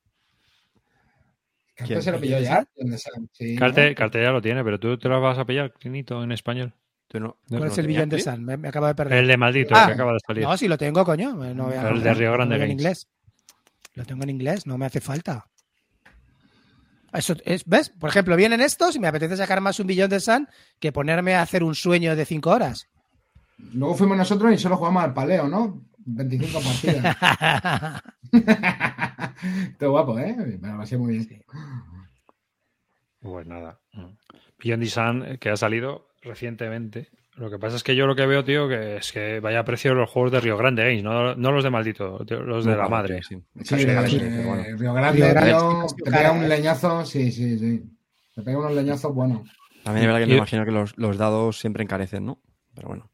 Carte 1.76 2.02
se 2.02 2.12
lo 2.12 2.20
pilló 2.22 2.40
ya. 2.40 2.66
¿Dónde 2.76 2.98
sale? 2.98 3.18
Sí, 3.34 3.56
Carte, 3.58 3.90
¿no? 3.90 3.96
Carte 3.96 4.22
ya 4.24 4.30
lo 4.32 4.42
tiene, 4.42 4.64
pero 4.64 4.80
tú 4.80 4.98
te 4.98 5.10
lo 5.10 5.20
vas 5.20 5.38
a 5.38 5.46
pillar, 5.46 5.74
Clinito, 5.74 6.24
en 6.24 6.32
español. 6.32 6.74
Tú 7.14 7.20
no- 7.20 7.38
¿Cuál 7.48 7.62
no 7.62 7.68
es 7.68 7.78
el 7.78 7.86
tenías, 7.86 7.88
billón 8.06 8.10
de? 8.10 8.20
San? 8.22 8.44
Me, 8.44 8.58
me 8.58 8.70
acabo 8.70 8.88
de 8.88 8.96
perder. 8.96 9.20
El 9.20 9.28
de 9.28 9.38
maldito, 9.38 9.76
Ah, 9.76 9.82
el 9.84 9.88
que 9.90 9.94
acaba 9.94 10.14
de 10.14 10.20
salir. 10.26 10.44
No, 10.44 10.58
si 10.58 10.68
lo 10.68 10.80
tengo, 10.80 11.06
coño. 11.06 11.34
No 11.54 11.66
voy 11.66 11.76
a- 11.76 11.90
El 11.90 12.02
de 12.02 12.14
Río 12.16 12.32
Grande 12.34 12.56
lo 12.56 12.60
tengo 12.62 12.66
en 12.66 12.72
inglés. 12.72 13.08
Lo 13.94 14.04
tengo 14.06 14.24
en 14.24 14.30
inglés, 14.32 14.66
no 14.66 14.80
me 14.80 14.88
hace 14.88 15.00
falta. 15.00 15.46
Eso 17.14 17.36
es, 17.46 17.66
¿Ves? 17.66 17.90
Por 17.92 18.10
ejemplo, 18.10 18.36
vienen 18.36 18.60
estos 18.62 18.96
y 18.96 19.00
me 19.00 19.08
apetece 19.08 19.38
sacar 19.38 19.62
más 19.62 19.80
un 19.80 19.86
billón 19.86 20.10
de 20.10 20.20
Sun 20.20 20.48
que 20.80 20.92
ponerme 20.92 21.36
a 21.36 21.44
hacer 21.44 21.64
un 21.64 21.76
sueño 21.76 22.16
de 22.16 22.26
cinco 22.26 22.50
horas. 22.50 22.88
Luego 23.60 23.94
fuimos 23.94 24.18
nosotros 24.18 24.52
y 24.52 24.58
solo 24.58 24.78
jugamos 24.78 25.04
al 25.04 25.14
paleo, 25.14 25.48
¿no? 25.48 25.84
25 26.06 26.60
partidas. 26.62 27.16
Todo 29.78 29.92
guapo, 29.92 30.18
¿eh? 30.20 30.36
Me 30.60 30.70
lo 30.72 30.78
pasé 30.80 30.98
muy 30.98 31.18
bien. 31.20 31.44
Pues 33.22 33.46
nada. 33.46 33.80
Beyond 34.58 34.84
the 34.84 34.90
Sun, 34.90 35.26
eh, 35.26 35.38
que 35.38 35.50
ha 35.52 35.56
salido 35.56 36.08
recientemente. 36.24 37.10
Lo 37.36 37.50
que 37.50 37.58
pasa 37.58 37.78
es 37.78 37.84
que 37.84 37.96
yo 37.96 38.06
lo 38.06 38.16
que 38.16 38.28
veo, 38.28 38.44
tío, 38.44 38.68
que 38.70 38.98
es 38.98 39.12
que 39.12 39.40
vaya 39.40 39.64
precio 39.64 39.96
los 39.96 40.10
juegos 40.10 40.32
de 40.32 40.40
Río 40.40 40.56
Grande 40.56 40.84
Games, 40.84 41.04
no, 41.04 41.34
no 41.36 41.52
los 41.52 41.64
de 41.64 41.70
maldito, 41.72 42.24
tío, 42.26 42.42
los 42.42 42.64
de 42.64 42.72
No, 42.72 42.78
la 42.78 42.88
madre. 42.90 43.24
sí. 43.24 43.38
Sí, 43.64 43.86
bueno. 43.86 44.64
Río 44.78 44.94
Grande, 44.94 45.18
Río 45.20 45.30
Grande, 45.30 45.50
tío, 45.52 45.88
sí, 45.90 45.96
te 46.04 46.12
pega 46.12 46.32
un 46.32 46.44
¿eh? 46.44 46.48
leñazo, 46.48 47.06
sí, 47.06 47.32
sí, 47.32 47.58
sí. 47.58 47.84
Te 48.36 48.42
pega 48.44 48.60
unos 48.60 48.74
leñazos 48.74 49.14
buenos. 49.16 49.42
También 49.84 50.04
es 50.06 50.14
verdad 50.14 50.20
que 50.22 50.32
me 50.32 50.38
imagino 50.38 50.64
que 50.64 50.72
los, 50.72 50.98
los 50.98 51.18
dados 51.18 51.60
siempre 51.60 51.84
encarecen, 51.84 52.26
¿no? 52.26 52.40
Pero 52.76 52.88
bueno. 52.90 53.10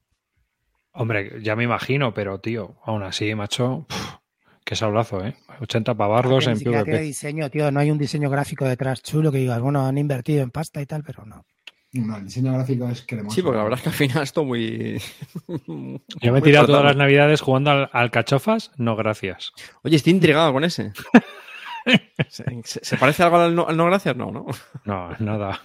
Hombre, 0.91 1.41
ya 1.41 1.55
me 1.55 1.64
imagino, 1.64 2.14
pero 2.14 2.39
tío, 2.41 2.76
aún 2.84 3.03
así, 3.03 3.34
macho, 3.36 3.86
pf, 3.88 4.18
qué 4.66 4.76
sablazo, 4.76 5.26
¿eh? 5.26 5.36
80 5.62 5.95
pavardos 5.95 6.45
en 6.47 6.57
tiene 6.57 6.84
PvP. 6.84 6.99
diseño, 7.01 7.49
tío. 7.49 7.72
No 7.72 7.80
hay 7.80 7.89
un 7.89 7.97
diseño 7.97 8.30
gráfico 8.30 8.66
detrás 8.66 9.01
chulo 9.01 9.32
que 9.32 9.38
digas, 9.38 9.62
bueno, 9.62 9.86
han 9.86 9.97
invertido 9.97 10.43
en 10.43 10.51
pasta 10.51 10.82
y 10.82 10.86
tal, 10.86 11.03
pero 11.03 11.26
no. 11.26 11.45
No, 11.91 12.17
el 12.17 12.25
diseño 12.25 12.53
gráfico 12.53 12.87
es 12.87 13.03
cremoso. 13.05 13.35
Sí, 13.35 13.41
porque 13.41 13.57
la 13.57 13.63
verdad 13.63 13.79
es 13.79 13.83
que 13.83 13.89
al 13.89 13.95
final 13.95 14.23
esto 14.23 14.45
muy. 14.45 15.01
Yo 16.21 16.31
me 16.33 16.39
he 16.39 16.41
tirado 16.41 16.67
todas 16.67 16.83
las 16.83 16.95
navidades 16.95 17.41
jugando 17.41 17.71
al, 17.71 17.89
al 17.91 18.11
cachofas, 18.11 18.71
no 18.77 18.95
gracias. 18.95 19.51
Oye, 19.83 19.95
estoy 19.95 20.13
intrigado 20.13 20.53
con 20.53 20.63
ese. 20.63 20.93
¿Se, 22.29 22.43
se- 22.63 22.85
se 22.85 22.97
parece 22.97 23.23
algo 23.23 23.37
al 23.37 23.55
no, 23.55 23.67
al 23.67 23.75
no 23.77 23.85
gracias? 23.85 24.15
No, 24.15 24.31
¿no? 24.31 24.45
No, 24.85 25.09
nada. 25.19 25.61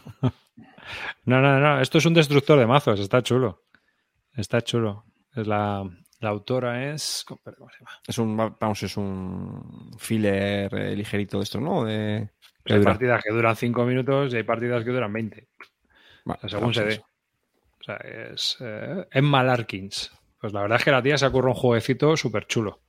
No, 1.27 1.41
no, 1.41 1.61
no, 1.61 1.81
esto 1.81 1.99
es 1.99 2.07
un 2.07 2.15
destructor 2.15 2.59
de 2.59 2.67
mazos, 2.67 3.01
está 3.01 3.23
chulo. 3.23 3.65
Está 4.35 4.63
chulo. 4.63 5.05
Es 5.35 5.47
la, 5.47 5.85
la 6.21 6.29
autora 6.31 6.93
es. 6.95 7.25
¿Cómo 7.27 7.41
se 7.45 7.51
llama? 7.79 7.91
Es 8.07 8.19
un, 8.19 8.37
vamos, 8.37 8.83
es 8.83 8.97
un 8.97 9.91
filler 9.99 10.75
eh, 10.75 10.97
ligerito 10.97 11.39
de 11.39 11.45
esto, 11.45 11.61
¿no? 11.61 11.85
De, 11.85 12.31
Hay 12.67 12.81
partidas 12.83 13.23
que 13.23 13.33
duran 13.33 13.57
5 13.57 13.85
minutos 13.85 14.33
y 14.33 14.37
hay 14.39 14.43
partidas 14.45 14.85
que 14.85 14.91
duran 14.91 15.13
20. 15.13 15.49
Vale, 16.25 16.41
según 16.49 16.75
se. 16.75 17.01
O 17.01 17.85
sea, 17.85 17.97
es 17.97 18.57
eh, 18.61 19.07
Emma 19.11 19.43
Larkins. 19.43 20.11
Pues 20.41 20.53
la 20.53 20.63
verdad 20.63 20.79
es 20.79 20.85
que 20.85 20.91
la 20.91 21.03
tía 21.03 21.19
se 21.19 21.27
ocurre 21.27 21.49
un 21.49 21.55
jueguecito 21.55 22.17
súper 22.17 22.47
chulo. 22.47 22.81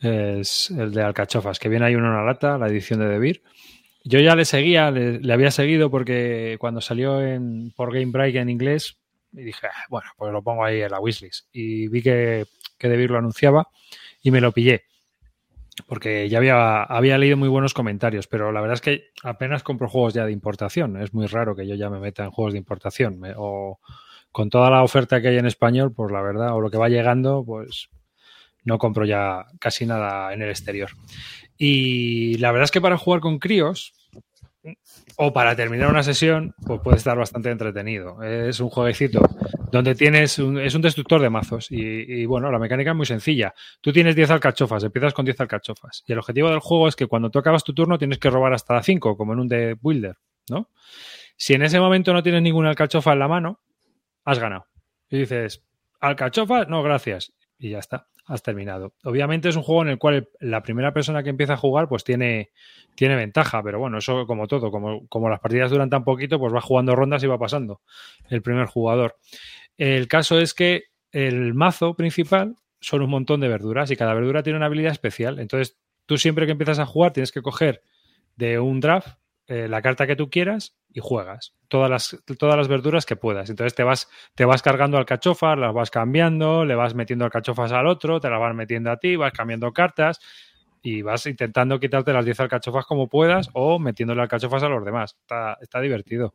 Es 0.00 0.70
el 0.70 0.92
de 0.92 1.02
Alcachofas, 1.02 1.58
que 1.58 1.68
viene 1.68 1.86
ahí 1.86 1.94
en 1.94 2.04
una 2.04 2.22
lata, 2.22 2.58
la 2.58 2.68
edición 2.68 3.00
de 3.00 3.08
Debir. 3.08 3.42
Yo 4.04 4.20
ya 4.20 4.36
le 4.36 4.44
seguía, 4.44 4.90
le, 4.90 5.18
le 5.20 5.32
había 5.32 5.50
seguido 5.50 5.90
porque 5.90 6.56
cuando 6.60 6.80
salió 6.80 7.20
en, 7.22 7.72
por 7.74 7.92
Game 7.92 8.12
Break 8.12 8.36
en 8.36 8.50
inglés, 8.50 8.98
y 9.32 9.42
dije, 9.42 9.66
"Ah, 9.66 9.84
bueno, 9.88 10.08
pues 10.16 10.32
lo 10.32 10.42
pongo 10.42 10.64
ahí 10.64 10.80
en 10.80 10.90
la 10.90 11.00
wishlist. 11.00 11.46
Y 11.52 11.88
vi 11.88 12.02
que, 12.02 12.46
que 12.78 12.88
Debir 12.88 13.10
lo 13.10 13.18
anunciaba 13.18 13.68
y 14.22 14.30
me 14.30 14.40
lo 14.40 14.52
pillé. 14.52 14.84
Porque 15.86 16.28
ya 16.28 16.38
había, 16.38 16.82
había 16.82 17.18
leído 17.18 17.36
muy 17.36 17.48
buenos 17.48 17.74
comentarios, 17.74 18.26
pero 18.26 18.50
la 18.50 18.60
verdad 18.60 18.74
es 18.74 18.80
que 18.80 19.10
apenas 19.22 19.62
compro 19.62 19.88
juegos 19.88 20.14
ya 20.14 20.24
de 20.24 20.32
importación. 20.32 21.00
Es 21.00 21.12
muy 21.12 21.26
raro 21.26 21.54
que 21.54 21.66
yo 21.66 21.74
ya 21.74 21.90
me 21.90 22.00
meta 22.00 22.24
en 22.24 22.30
juegos 22.30 22.54
de 22.54 22.58
importación. 22.58 23.20
O 23.36 23.78
con 24.32 24.48
toda 24.48 24.70
la 24.70 24.82
oferta 24.82 25.20
que 25.20 25.28
hay 25.28 25.38
en 25.38 25.46
español, 25.46 25.92
pues 25.94 26.10
la 26.12 26.22
verdad, 26.22 26.54
o 26.54 26.60
lo 26.60 26.70
que 26.70 26.78
va 26.78 26.88
llegando, 26.88 27.44
pues 27.44 27.90
no 28.64 28.78
compro 28.78 29.04
ya 29.04 29.46
casi 29.60 29.86
nada 29.86 30.32
en 30.32 30.42
el 30.42 30.50
exterior. 30.50 30.90
Y 31.56 32.36
la 32.38 32.52
verdad 32.52 32.64
es 32.64 32.70
que 32.70 32.80
para 32.80 32.98
jugar 32.98 33.20
con 33.20 33.38
críos 33.38 33.94
o 35.16 35.32
para 35.32 35.54
terminar 35.56 35.88
una 35.88 36.02
sesión, 36.02 36.54
pues 36.64 36.80
puede 36.82 36.96
estar 36.96 37.16
bastante 37.16 37.50
entretenido. 37.50 38.22
Es 38.22 38.60
un 38.60 38.68
jueguecito 38.68 39.20
donde 39.70 39.94
tienes 39.94 40.38
un, 40.38 40.58
es 40.58 40.74
un 40.74 40.82
destructor 40.82 41.20
de 41.20 41.30
mazos 41.30 41.68
y, 41.70 42.24
bueno, 42.26 42.50
la 42.50 42.58
mecánica 42.58 42.90
es 42.90 42.96
muy 42.96 43.06
sencilla. 43.06 43.54
Tú 43.80 43.92
tienes 43.92 44.16
10 44.16 44.30
alcachofas, 44.30 44.84
empiezas 44.84 45.14
con 45.14 45.24
10 45.24 45.40
alcachofas 45.40 46.04
y 46.06 46.12
el 46.12 46.18
objetivo 46.18 46.50
del 46.50 46.60
juego 46.60 46.88
es 46.88 46.96
que 46.96 47.06
cuando 47.06 47.30
tú 47.30 47.38
acabas 47.38 47.64
tu 47.64 47.74
turno 47.74 47.98
tienes 47.98 48.18
que 48.18 48.30
robar 48.30 48.52
hasta 48.52 48.82
5, 48.82 49.16
como 49.16 49.32
en 49.32 49.40
un 49.40 49.48
de 49.48 49.76
Builder, 49.80 50.16
¿no? 50.48 50.70
Si 51.36 51.54
en 51.54 51.62
ese 51.62 51.78
momento 51.78 52.12
no 52.12 52.22
tienes 52.22 52.42
ninguna 52.42 52.70
alcachofa 52.70 53.12
en 53.12 53.18
la 53.18 53.28
mano, 53.28 53.60
has 54.24 54.38
ganado. 54.38 54.66
Y 55.10 55.18
dices, 55.18 55.62
¿alcachofas? 56.00 56.68
No, 56.68 56.82
gracias. 56.82 57.32
Y 57.58 57.70
ya 57.70 57.78
está, 57.78 58.06
has 58.26 58.42
terminado. 58.42 58.92
Obviamente 59.04 59.48
es 59.48 59.56
un 59.56 59.62
juego 59.62 59.82
en 59.82 59.88
el 59.88 59.98
cual 59.98 60.28
la 60.40 60.62
primera 60.62 60.92
persona 60.92 61.22
que 61.22 61.30
empieza 61.30 61.54
a 61.54 61.56
jugar 61.56 61.88
pues 61.88 62.04
tiene, 62.04 62.50
tiene 62.94 63.16
ventaja, 63.16 63.62
pero 63.62 63.78
bueno, 63.78 63.98
eso 63.98 64.26
como 64.26 64.46
todo, 64.46 64.70
como, 64.70 65.06
como 65.08 65.30
las 65.30 65.40
partidas 65.40 65.70
duran 65.70 65.90
tan 65.90 66.04
poquito, 66.04 66.38
pues 66.38 66.52
va 66.52 66.60
jugando 66.60 66.94
rondas 66.94 67.22
y 67.22 67.26
va 67.26 67.38
pasando 67.38 67.80
el 68.28 68.42
primer 68.42 68.66
jugador. 68.66 69.16
El 69.78 70.08
caso 70.08 70.38
es 70.38 70.54
que 70.54 70.84
el 71.12 71.54
mazo 71.54 71.94
principal 71.94 72.56
son 72.80 73.02
un 73.02 73.10
montón 73.10 73.40
de 73.40 73.48
verduras 73.48 73.90
y 73.90 73.96
cada 73.96 74.14
verdura 74.14 74.42
tiene 74.42 74.58
una 74.58 74.66
habilidad 74.66 74.92
especial. 74.92 75.38
Entonces, 75.38 75.78
tú 76.04 76.18
siempre 76.18 76.46
que 76.46 76.52
empiezas 76.52 76.78
a 76.78 76.86
jugar 76.86 77.12
tienes 77.12 77.32
que 77.32 77.42
coger 77.42 77.82
de 78.36 78.58
un 78.60 78.80
draft 78.80 79.16
eh, 79.48 79.68
la 79.68 79.80
carta 79.80 80.06
que 80.06 80.16
tú 80.16 80.28
quieras 80.28 80.76
y 80.92 81.00
juegas 81.00 81.54
todas 81.68 81.90
las, 81.90 82.16
todas 82.38 82.56
las 82.56 82.68
verduras 82.68 83.06
que 83.06 83.16
puedas. 83.16 83.50
Entonces 83.50 83.74
te 83.74 83.82
vas, 83.82 84.08
te 84.34 84.44
vas 84.44 84.62
cargando 84.62 84.98
alcachofas, 84.98 85.58
las 85.58 85.72
vas 85.72 85.90
cambiando, 85.90 86.64
le 86.64 86.74
vas 86.74 86.94
metiendo 86.94 87.24
alcachofas 87.24 87.72
al 87.72 87.86
otro, 87.86 88.20
te 88.20 88.28
las 88.28 88.40
vas 88.40 88.54
metiendo 88.54 88.90
a 88.90 88.96
ti, 88.96 89.16
vas 89.16 89.32
cambiando 89.32 89.72
cartas 89.72 90.20
y 90.82 91.02
vas 91.02 91.26
intentando 91.26 91.78
quitarte 91.78 92.12
las 92.12 92.24
10 92.24 92.40
alcachofas 92.40 92.86
como 92.86 93.08
puedas 93.08 93.50
o 93.52 93.78
metiéndole 93.78 94.22
alcachofas 94.22 94.62
a 94.62 94.68
los 94.68 94.84
demás. 94.84 95.16
Está, 95.20 95.58
está 95.60 95.80
divertido. 95.80 96.34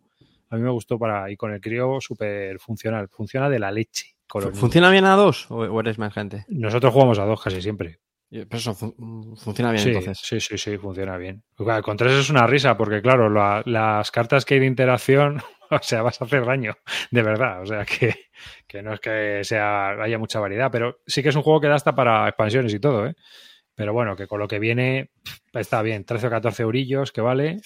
A 0.49 0.55
mí 0.55 0.61
me 0.61 0.69
gustó 0.69 0.99
para 0.99 1.29
y 1.31 1.37
con 1.37 1.53
el 1.53 1.61
crío 1.61 1.99
súper 2.01 2.59
funcional. 2.59 3.07
Funciona 3.09 3.49
de 3.49 3.59
la 3.59 3.71
leche. 3.71 4.15
con 4.27 4.41
los 4.41 4.51
niños. 4.51 4.59
¿Funciona 4.59 4.89
bien 4.89 5.05
a 5.05 5.15
dos 5.15 5.47
o 5.49 5.79
eres 5.79 5.97
más 5.97 6.13
gente? 6.13 6.45
Nosotros 6.49 6.93
jugamos 6.93 7.19
a 7.19 7.25
dos 7.25 7.41
casi 7.41 7.61
siempre. 7.61 7.99
Pero 8.31 8.47
eso 8.57 8.73
fun- 8.73 9.35
funciona 9.35 9.71
bien 9.73 9.83
Sí, 9.83 9.89
entonces. 9.89 10.19
sí, 10.23 10.39
sí, 10.39 10.57
sí, 10.57 10.77
funciona 10.77 11.17
bien. 11.17 11.43
Claro, 11.57 11.83
Con 11.83 11.97
tres 11.97 12.13
es 12.13 12.29
una 12.29 12.47
risa, 12.47 12.77
porque 12.77 13.01
claro, 13.01 13.29
la- 13.29 13.61
las 13.65 14.09
cartas 14.09 14.45
que 14.45 14.53
hay 14.53 14.61
de 14.61 14.67
interacción, 14.67 15.41
o 15.69 15.79
sea, 15.81 16.01
vas 16.01 16.21
a 16.21 16.25
hacer 16.25 16.45
daño, 16.45 16.75
de 17.11 17.23
verdad. 17.23 17.61
O 17.61 17.65
sea, 17.65 17.83
que, 17.85 18.15
que 18.67 18.81
no 18.81 18.93
es 18.93 18.99
que 19.01 19.41
sea 19.43 19.89
haya 20.01 20.17
mucha 20.17 20.39
variedad, 20.39 20.71
pero 20.71 20.99
sí 21.05 21.21
que 21.21 21.29
es 21.29 21.35
un 21.35 21.41
juego 21.43 21.59
que 21.59 21.67
da 21.67 21.75
hasta 21.75 21.93
para 21.93 22.27
expansiones 22.29 22.73
y 22.73 22.79
todo, 22.79 23.05
¿eh? 23.05 23.15
Pero 23.75 23.91
bueno, 23.93 24.15
que 24.15 24.27
con 24.27 24.39
lo 24.39 24.47
que 24.47 24.59
viene 24.59 25.11
está 25.53 25.81
bien, 25.81 26.05
13 26.05 26.27
o 26.27 26.29
14 26.29 26.63
eurillos 26.63 27.11
que 27.11 27.21
vale. 27.21 27.59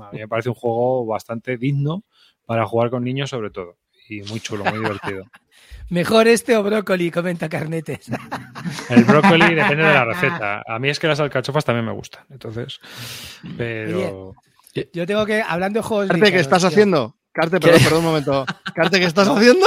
A 0.00 0.12
mí 0.12 0.18
me 0.20 0.28
parece 0.28 0.48
un 0.50 0.54
juego 0.54 1.06
bastante 1.06 1.56
digno 1.56 2.04
para 2.44 2.66
jugar 2.66 2.90
con 2.90 3.02
niños 3.02 3.30
sobre 3.30 3.50
todo. 3.50 3.78
Y 4.08 4.22
muy 4.22 4.38
chulo, 4.40 4.64
muy 4.64 4.78
divertido. 4.78 5.24
Mejor 5.90 6.28
este 6.28 6.56
o 6.56 6.62
brócoli, 6.62 7.10
comenta 7.10 7.48
Carnetes. 7.48 8.10
El 8.90 9.04
brócoli 9.04 9.54
depende 9.54 9.84
de 9.84 9.94
la 9.94 10.04
receta. 10.04 10.62
A 10.66 10.78
mí 10.78 10.88
es 10.90 10.98
que 10.98 11.06
las 11.08 11.20
alcachofas 11.20 11.64
también 11.64 11.86
me 11.86 11.92
gustan. 11.92 12.24
Entonces, 12.30 12.78
pero... 13.56 14.34
Yo 14.92 15.06
tengo 15.06 15.26
que, 15.26 15.42
hablando 15.42 15.80
de 15.80 15.82
juegos 15.82 16.08
Carte, 16.08 16.30
¿qué 16.30 16.38
estás 16.40 16.60
tío. 16.60 16.68
haciendo? 16.68 17.16
Carte, 17.32 17.58
perdón, 17.58 17.80
perdón 17.82 17.98
un 18.00 18.04
momento. 18.04 18.46
Carte, 18.74 19.00
¿qué 19.00 19.06
estás 19.06 19.28
haciendo? 19.28 19.66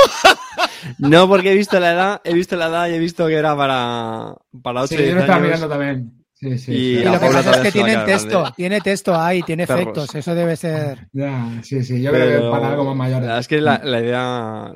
No, 0.99 1.27
porque 1.27 1.51
he 1.51 1.55
visto 1.55 1.79
la 1.79 1.91
edad, 1.91 2.21
he 2.23 2.33
visto 2.33 2.55
la 2.55 2.67
edad 2.67 2.87
y 2.87 2.93
he 2.93 2.99
visto 2.99 3.27
que 3.27 3.35
era 3.35 3.55
para, 3.57 4.35
para 4.61 4.81
8 4.81 4.87
Sí, 4.87 4.95
y 4.95 4.97
yo 4.97 5.03
10 5.03 5.15
lo 5.15 5.19
estaba 5.21 5.37
años. 5.37 5.47
mirando 5.47 5.69
también. 5.69 6.20
Sí, 6.41 6.57
sí. 6.57 6.71
Y 6.71 6.75
sí. 6.75 6.81
Y 7.01 7.03
la 7.03 7.11
lo 7.11 7.19
que 7.19 7.27
pasa 7.27 7.51
es 7.51 7.59
que 7.59 7.71
tienen 7.71 8.03
texto, 8.03 8.39
grande. 8.39 8.53
tiene 8.57 8.81
texto 8.81 9.15
ahí, 9.15 9.43
tiene 9.43 9.67
Perros. 9.67 9.81
efectos, 9.83 10.15
eso 10.15 10.33
debe 10.33 10.55
ser. 10.55 11.07
Ya, 11.13 11.59
sí, 11.61 11.83
sí. 11.83 12.01
Yo 12.01 12.11
creo 12.11 12.41
que 12.41 12.49
para 12.49 12.69
algo 12.69 12.83
más 12.85 12.95
mayor. 12.95 13.17
la 13.21 13.27
verdad 13.27 13.39
Es 13.39 13.47
que 13.47 13.61
la, 13.61 13.79
la 13.83 13.99
idea. 13.99 14.17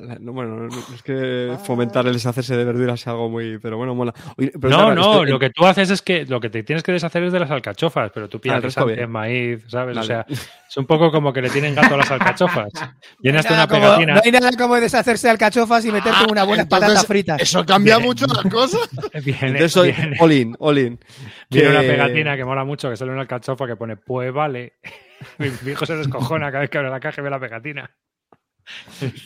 la- 0.00 0.18
no, 0.20 0.32
bueno, 0.32 0.56
no, 0.70 0.84
no 0.86 0.94
es 0.94 1.02
que 1.02 1.56
fomentar 1.64 2.06
el 2.06 2.12
deshacerse 2.12 2.56
de 2.56 2.64
verduras 2.64 3.00
sea 3.00 3.14
algo 3.14 3.28
muy. 3.28 3.58
Pero 3.58 3.78
bueno, 3.78 3.96
mola. 3.96 4.14
Oye, 4.36 4.52
pero 4.52 4.70
No, 4.70 4.76
claro, 4.76 4.94
no, 4.94 5.24
lo 5.24 5.38
que 5.40 5.50
tú 5.50 5.66
haces 5.66 5.90
es 5.90 6.02
que 6.02 6.24
lo 6.24 6.38
que 6.40 6.50
te 6.50 6.62
tienes 6.62 6.84
que 6.84 6.92
deshacer 6.92 7.24
es 7.24 7.32
de 7.32 7.40
las 7.40 7.50
alcachofas, 7.50 8.12
pero 8.14 8.28
tú 8.28 8.38
Ah, 8.48 8.60
resto 8.60 8.68
guisantes, 8.86 8.96
bien. 8.98 9.10
maíz, 9.10 9.64
¿sabes? 9.66 9.96
O 9.96 10.02
sea, 10.04 10.24
es 10.76 10.78
un 10.78 10.86
poco 10.86 11.10
como 11.10 11.32
que 11.32 11.40
le 11.40 11.48
tienen 11.48 11.74
gato 11.74 11.94
a 11.94 11.96
las 11.96 12.10
alcachofas. 12.10 12.68
Viene 13.20 13.38
hasta 13.38 13.52
Nada 13.52 13.64
una 13.64 13.68
como- 13.72 13.82
pegatina. 13.94 14.14
no 14.14 14.20
hay 14.22 14.30
nada 14.30 14.50
como 14.58 14.74
deshacerse 14.76 15.26
de 15.26 15.30
alcachofas 15.30 15.84
y 15.86 15.90
meterte 15.90 16.18
Ah, 16.22 16.26
unas 16.30 16.46
buenas 16.46 16.64
entonces, 16.64 16.86
patatas 16.88 17.06
fritas. 17.06 17.40
Eso 17.40 17.64
cambia 17.64 17.98
mucho 17.98 18.26
las 18.26 18.52
cosas. 18.52 18.88
Viene, 19.24 19.38
Entonces 19.40 19.72
soy 19.72 19.92
viene- 19.92 20.16
all 20.20 20.32
in, 20.32 20.56
all 20.58 20.78
in. 20.78 21.00
viene 21.48 21.70
una 21.70 21.80
pegatina 21.80 22.36
que 22.36 22.44
mola 22.44 22.64
mucho, 22.64 22.90
que 22.90 22.96
sale 22.98 23.10
una 23.12 23.22
alcachofa 23.22 23.66
que 23.66 23.76
pone, 23.76 23.96
pues 23.96 24.30
vale. 24.32 24.74
Mi 25.38 25.70
hijo 25.72 25.86
se 25.86 25.96
descojona 25.96 26.48
cada 26.48 26.60
vez 26.60 26.68
que 26.70 26.76
abre 26.76 26.90
la 26.90 27.00
caja 27.00 27.22
y 27.22 27.24
ve 27.24 27.30
la 27.30 27.40
pegatina. 27.40 27.90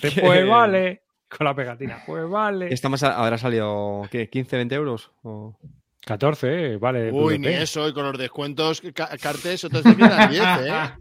Que- 0.01 0.20
pues 0.20 0.46
vale. 0.46 1.03
Con 1.28 1.44
la 1.46 1.55
pegatina, 1.55 2.03
pues 2.07 2.28
vale. 2.28 2.72
Esta 2.72 2.88
más 2.88 3.03
habrá 3.03 3.38
salido, 3.38 4.03
¿qué? 4.11 4.28
¿15, 4.30 4.51
20 4.53 4.74
euros? 4.76 5.11
O- 5.22 5.57
14, 6.07 6.72
eh, 6.72 6.76
vale. 6.78 7.11
Uy, 7.12 7.38
ni 7.38 7.48
eso, 7.48 7.86
y 7.88 7.92
con 7.92 8.05
los 8.05 8.18
descuentos, 8.18 8.80
ca- 8.94 9.16
Carte, 9.18 9.53
eso 9.55 9.68
te 9.68 9.82
quedan 9.82 10.30
10, 10.30 10.42
¿eh? 10.42 10.90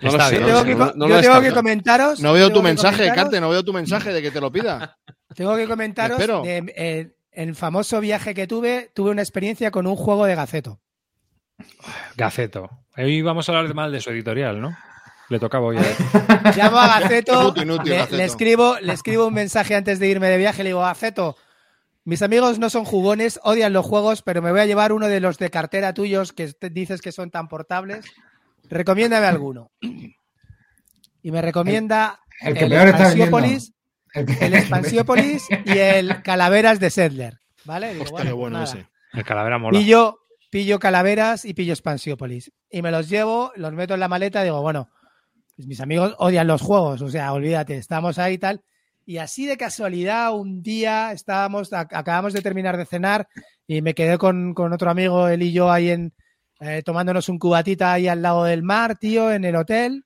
No 0.00 0.10
lo 0.12 0.16
Está 0.16 0.28
sé, 0.28 0.36
bien. 0.38 0.48
Yo 0.48 0.62
tengo 0.64 0.84
no 0.84 0.92
que, 0.92 0.98
no- 0.98 1.08
yo 1.08 1.14
lo 1.16 1.20
tengo 1.20 1.40
que 1.40 1.52
comentaros. 1.52 2.20
No 2.20 2.32
veo 2.32 2.52
tu 2.52 2.62
mensaje, 2.62 3.10
Carte, 3.12 3.40
no 3.40 3.48
veo 3.50 3.64
tu 3.64 3.72
mensaje 3.72 4.12
de 4.12 4.22
que 4.22 4.30
te 4.30 4.40
lo 4.40 4.52
pida. 4.52 4.96
Tengo 5.34 5.56
que 5.56 5.66
comentaros 5.68 6.18
de, 6.18 6.72
eh, 6.76 7.10
el 7.32 7.54
famoso 7.54 8.00
viaje 8.00 8.32
que 8.34 8.46
tuve, 8.46 8.90
tuve 8.94 9.10
una 9.10 9.22
experiencia 9.22 9.70
con 9.70 9.86
un 9.86 9.94
juego 9.94 10.24
de 10.24 10.34
gaceto. 10.34 10.80
Gaceto. 12.16 12.70
Hoy 12.96 13.20
vamos 13.22 13.48
a 13.48 13.56
hablar 13.58 13.74
mal 13.74 13.92
de 13.92 14.00
su 14.00 14.10
editorial, 14.10 14.60
¿no? 14.60 14.76
Le 15.28 15.38
tocaba 15.38 15.66
hoy. 15.66 15.76
Llamo 16.56 16.78
a 16.78 17.00
Gaceto, 17.00 17.52
inútil, 17.56 17.90
le, 17.92 17.98
Gaceto. 17.98 18.16
le 18.16 18.24
escribo, 18.24 18.76
le 18.80 18.92
escribo 18.94 19.26
un 19.26 19.34
mensaje 19.34 19.74
antes 19.74 19.98
de 19.98 20.08
irme 20.08 20.28
de 20.28 20.38
viaje, 20.38 20.62
le 20.62 20.70
digo, 20.70 20.80
Gaceto, 20.80 21.36
mis 22.08 22.22
amigos 22.22 22.58
no 22.58 22.70
son 22.70 22.86
jugones, 22.86 23.38
odian 23.42 23.74
los 23.74 23.84
juegos, 23.84 24.22
pero 24.22 24.40
me 24.40 24.50
voy 24.50 24.60
a 24.60 24.66
llevar 24.66 24.92
uno 24.94 25.08
de 25.08 25.20
los 25.20 25.36
de 25.36 25.50
cartera 25.50 25.92
tuyos 25.92 26.32
que 26.32 26.50
te- 26.52 26.70
dices 26.70 27.02
que 27.02 27.12
son 27.12 27.30
tan 27.30 27.48
portables. 27.48 28.06
Recomiéndame 28.70 29.26
alguno. 29.26 29.70
Y 31.20 31.32
me 31.32 31.42
recomienda 31.42 32.20
El 32.40 32.56
está 32.56 32.88
Expansiópolis, 32.88 33.74
El 34.14 34.26
el 34.40 34.54
Expansiópolis 34.54 35.46
y 35.66 35.78
el 35.78 36.22
Calaveras 36.22 36.80
de 36.80 36.90
Settler. 36.90 37.38
¿Vale? 37.64 37.92
Digo, 37.92 38.04
Hostia, 38.14 38.32
bueno 38.32 38.62
ese. 38.62 38.86
El 39.12 39.24
calavera 39.24 39.58
mola. 39.58 39.78
Pillo, 39.78 40.20
pillo 40.48 40.78
calaveras 40.78 41.44
y 41.44 41.52
pillo 41.54 41.72
Expansiópolis. 41.72 42.52
Y 42.70 42.80
me 42.82 42.90
los 42.90 43.08
llevo, 43.10 43.52
los 43.56 43.72
meto 43.72 43.94
en 43.94 44.00
la 44.00 44.08
maleta, 44.08 44.42
digo, 44.44 44.62
bueno, 44.62 44.88
pues 45.56 45.66
mis 45.68 45.80
amigos 45.80 46.14
odian 46.18 46.46
los 46.46 46.62
juegos, 46.62 47.02
o 47.02 47.08
sea, 47.10 47.32
olvídate, 47.32 47.76
estamos 47.76 48.18
ahí 48.18 48.34
y 48.34 48.38
tal. 48.38 48.62
Y 49.08 49.16
así 49.16 49.46
de 49.46 49.56
casualidad, 49.56 50.34
un 50.34 50.62
día 50.62 51.12
estábamos, 51.12 51.72
ac- 51.72 51.96
acabamos 51.96 52.34
de 52.34 52.42
terminar 52.42 52.76
de 52.76 52.84
cenar 52.84 53.26
y 53.66 53.80
me 53.80 53.94
quedé 53.94 54.18
con, 54.18 54.52
con 54.52 54.70
otro 54.74 54.90
amigo, 54.90 55.28
él 55.28 55.40
y 55.40 55.50
yo, 55.50 55.72
ahí 55.72 55.88
en, 55.88 56.12
eh, 56.60 56.82
tomándonos 56.84 57.30
un 57.30 57.38
cubatita 57.38 57.94
ahí 57.94 58.06
al 58.06 58.20
lado 58.20 58.44
del 58.44 58.62
mar, 58.62 58.98
tío, 58.98 59.32
en 59.32 59.46
el 59.46 59.56
hotel. 59.56 60.04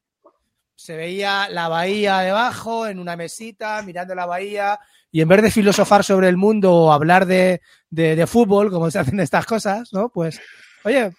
Se 0.77 0.95
veía 0.95 1.49
la 1.49 1.67
bahía 1.67 2.21
debajo, 2.21 2.87
en 2.87 3.01
una 3.01 3.17
mesita, 3.17 3.83
mirando 3.83 4.15
la 4.15 4.25
bahía, 4.25 4.79
y 5.11 5.21
en 5.21 5.27
vez 5.27 5.43
de 5.43 5.51
filosofar 5.51 6.05
sobre 6.05 6.29
el 6.29 6.37
mundo 6.37 6.73
o 6.73 6.93
hablar 6.93 7.27
de, 7.27 7.61
de, 7.91 8.25
fútbol, 8.29 8.71
como 8.71 8.89
se 8.89 9.01
hacen 9.01 9.19
estas 9.19 9.47
cosas, 9.47 9.93
¿no? 9.93 10.11
Pues, 10.11 10.41
oye, 10.85 11.11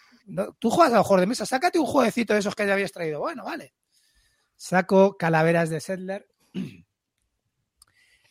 tú 0.58 0.70
juegas 0.70 0.94
a 0.94 1.00
los 1.00 1.06
juegos 1.06 1.24
de 1.24 1.28
mesa, 1.28 1.46
sácate 1.46 1.80
un 1.80 1.86
jueguecito 1.86 2.32
de 2.32 2.40
esos 2.40 2.56
que 2.56 2.66
ya 2.66 2.76
habías 2.76 2.94
traído. 2.94 3.20
Bueno, 3.20 3.44
vale. 3.44 3.74
Saco 4.56 5.18
calaveras 5.18 5.70
de 5.70 5.82
Settler. 5.82 6.26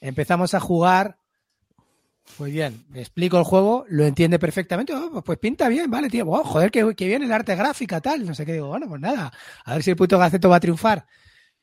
Empezamos 0.02 0.52
a 0.52 0.60
jugar. 0.60 1.16
Pues 2.36 2.52
bien, 2.52 2.84
explico 2.94 3.38
el 3.38 3.44
juego, 3.44 3.84
lo 3.88 4.04
entiende 4.04 4.38
perfectamente. 4.38 4.92
Oh, 4.94 5.22
pues 5.22 5.38
pinta 5.38 5.68
bien, 5.68 5.90
vale, 5.90 6.10
tío. 6.10 6.28
Oh, 6.28 6.42
joder, 6.42 6.70
que 6.70 7.06
bien 7.06 7.22
el 7.22 7.32
arte 7.32 7.54
gráfica, 7.54 8.00
tal. 8.00 8.26
No 8.26 8.34
sé 8.34 8.44
qué 8.44 8.54
digo. 8.54 8.66
Bueno, 8.66 8.88
pues 8.88 9.00
nada. 9.00 9.32
A 9.64 9.74
ver 9.74 9.82
si 9.82 9.90
el 9.90 9.96
puto 9.96 10.18
gaceto 10.18 10.48
va 10.48 10.56
a 10.56 10.60
triunfar. 10.60 11.06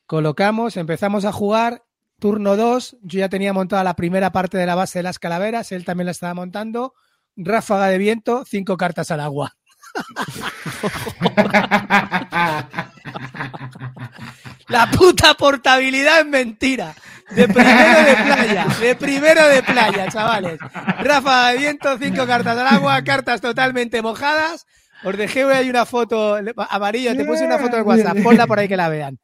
Colocamos, 0.06 0.78
empezamos 0.78 1.26
a 1.26 1.32
jugar. 1.32 1.84
Turno 2.18 2.56
2. 2.56 2.96
Yo 3.02 3.18
ya 3.18 3.28
tenía 3.28 3.52
montada 3.52 3.84
la 3.84 3.94
primera 3.94 4.32
parte 4.32 4.56
de 4.56 4.66
la 4.66 4.74
base 4.74 5.00
de 5.00 5.02
las 5.02 5.18
calaveras. 5.18 5.70
Él 5.72 5.84
también 5.84 6.06
la 6.06 6.12
estaba 6.12 6.32
montando. 6.32 6.94
Ráfaga 7.36 7.88
de 7.88 7.98
viento, 7.98 8.44
cinco 8.46 8.78
cartas 8.78 9.10
al 9.10 9.20
agua. 9.20 9.56
La 14.68 14.90
puta 14.90 15.34
portabilidad 15.34 16.20
es 16.20 16.26
mentira. 16.26 16.94
De 17.30 17.46
primero 17.46 18.00
de 18.04 18.16
playa, 18.16 18.66
de 18.80 18.96
primero 18.96 19.48
de 19.48 19.62
playa, 19.62 20.08
chavales. 20.08 20.58
Ráfaga 20.98 21.50
de 21.52 21.58
viento, 21.58 21.96
cinco 21.98 22.26
cartas 22.26 22.58
al 22.58 22.66
agua, 22.66 23.02
cartas 23.02 23.40
totalmente 23.40 24.02
mojadas. 24.02 24.66
Os 25.04 25.16
dejé 25.16 25.44
hoy 25.44 25.54
hay 25.54 25.70
una 25.70 25.86
foto 25.86 26.36
amarilla, 26.68 27.16
te 27.16 27.24
puse 27.24 27.44
una 27.46 27.58
foto 27.58 27.76
en 27.78 27.86
WhatsApp, 27.86 28.18
ponla 28.22 28.46
por 28.46 28.58
ahí 28.58 28.68
que 28.68 28.76
la 28.76 28.88
vean. 28.88 29.18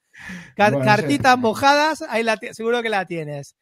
Car- 0.56 0.72
Bueno, 0.72 0.86
cartitas 0.86 1.34
sí. 1.34 1.40
mojadas, 1.40 2.02
ahí 2.08 2.22
la 2.22 2.38
seguro 2.52 2.80
que 2.82 2.88
la 2.88 3.04
tienes. 3.06 3.56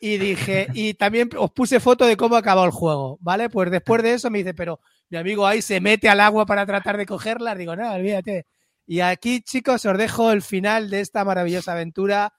Y 0.00 0.16
dije, 0.16 0.66
y 0.72 0.94
también 0.94 1.28
os 1.36 1.50
puse 1.50 1.78
foto 1.78 2.06
de 2.06 2.16
cómo 2.16 2.36
acabó 2.36 2.64
el 2.64 2.70
juego, 2.70 3.18
¿vale? 3.20 3.50
Pues 3.50 3.70
después 3.70 4.02
de 4.02 4.14
eso 4.14 4.30
me 4.30 4.38
dice, 4.38 4.54
pero 4.54 4.80
mi 5.10 5.18
amigo 5.18 5.46
ahí 5.46 5.60
se 5.60 5.78
mete 5.78 6.08
al 6.08 6.20
agua 6.20 6.46
para 6.46 6.64
tratar 6.64 6.96
de 6.96 7.04
cogerla. 7.04 7.54
Digo, 7.54 7.76
no, 7.76 7.92
olvídate. 7.92 8.46
Y 8.90 9.02
aquí, 9.02 9.40
chicos, 9.42 9.86
os 9.86 9.96
dejo 9.96 10.32
el 10.32 10.42
final 10.42 10.90
de 10.90 10.98
esta 10.98 11.24
maravillosa 11.24 11.70
aventura 11.70 12.32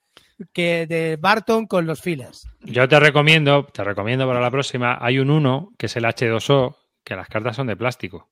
que 0.51 0.85
de 0.85 1.15
Barton 1.15 1.65
con 1.65 1.85
los 1.85 2.01
fillers. 2.01 2.45
Yo 2.59 2.89
te 2.89 2.99
recomiendo, 2.99 3.65
te 3.67 3.85
recomiendo 3.85 4.27
para 4.27 4.41
la 4.41 4.51
próxima, 4.51 4.97
hay 4.99 5.19
un 5.19 5.29
1 5.29 5.69
que 5.77 5.85
es 5.85 5.95
el 5.95 6.03
H2O, 6.03 6.75
que 7.05 7.15
las 7.15 7.29
cartas 7.29 7.55
son 7.55 7.67
de 7.67 7.77
plástico. 7.77 8.29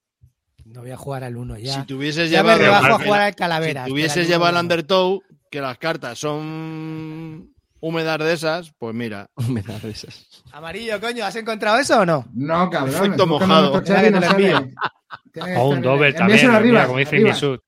No 0.66 0.82
voy 0.82 0.92
a 0.92 0.98
jugar 0.98 1.24
al 1.24 1.38
uno 1.38 1.58
ya. 1.58 1.76
Si 1.76 1.84
tuvieses 1.84 2.30
ya 2.30 2.44
me 2.44 2.58
llevado, 2.58 2.82
rebajo 2.82 3.02
a 3.02 3.06
jugar 3.06 3.22
al 3.22 3.36
calavera. 3.36 3.86
si 3.86 3.92
tuvieses 3.92 4.28
llevado 4.28 4.52
no. 4.52 4.60
Undertow, 4.60 5.22
que 5.50 5.62
las 5.62 5.78
cartas 5.78 6.20
son 6.20 7.54
húmedas 7.80 8.20
de 8.20 8.34
esas, 8.34 8.74
pues 8.78 8.94
mira. 8.94 9.30
Me 9.48 9.62
da 9.62 9.80
risas. 9.80 10.44
Amarillo, 10.52 11.00
coño, 11.00 11.24
¿has 11.24 11.38
encontrado 11.38 11.80
eso 11.80 12.02
o 12.02 12.06
no? 12.06 12.26
No, 12.34 12.70
cabrón. 12.70 12.96
Efecto 12.96 13.26
mojado. 13.26 13.82
no 13.82 15.62
O 15.62 15.70
un 15.70 15.82
doble 15.82 16.12
también, 16.12 16.52
mira, 16.64 16.86
como 16.86 17.00
dice 17.00 17.16
arriba. 17.16 17.60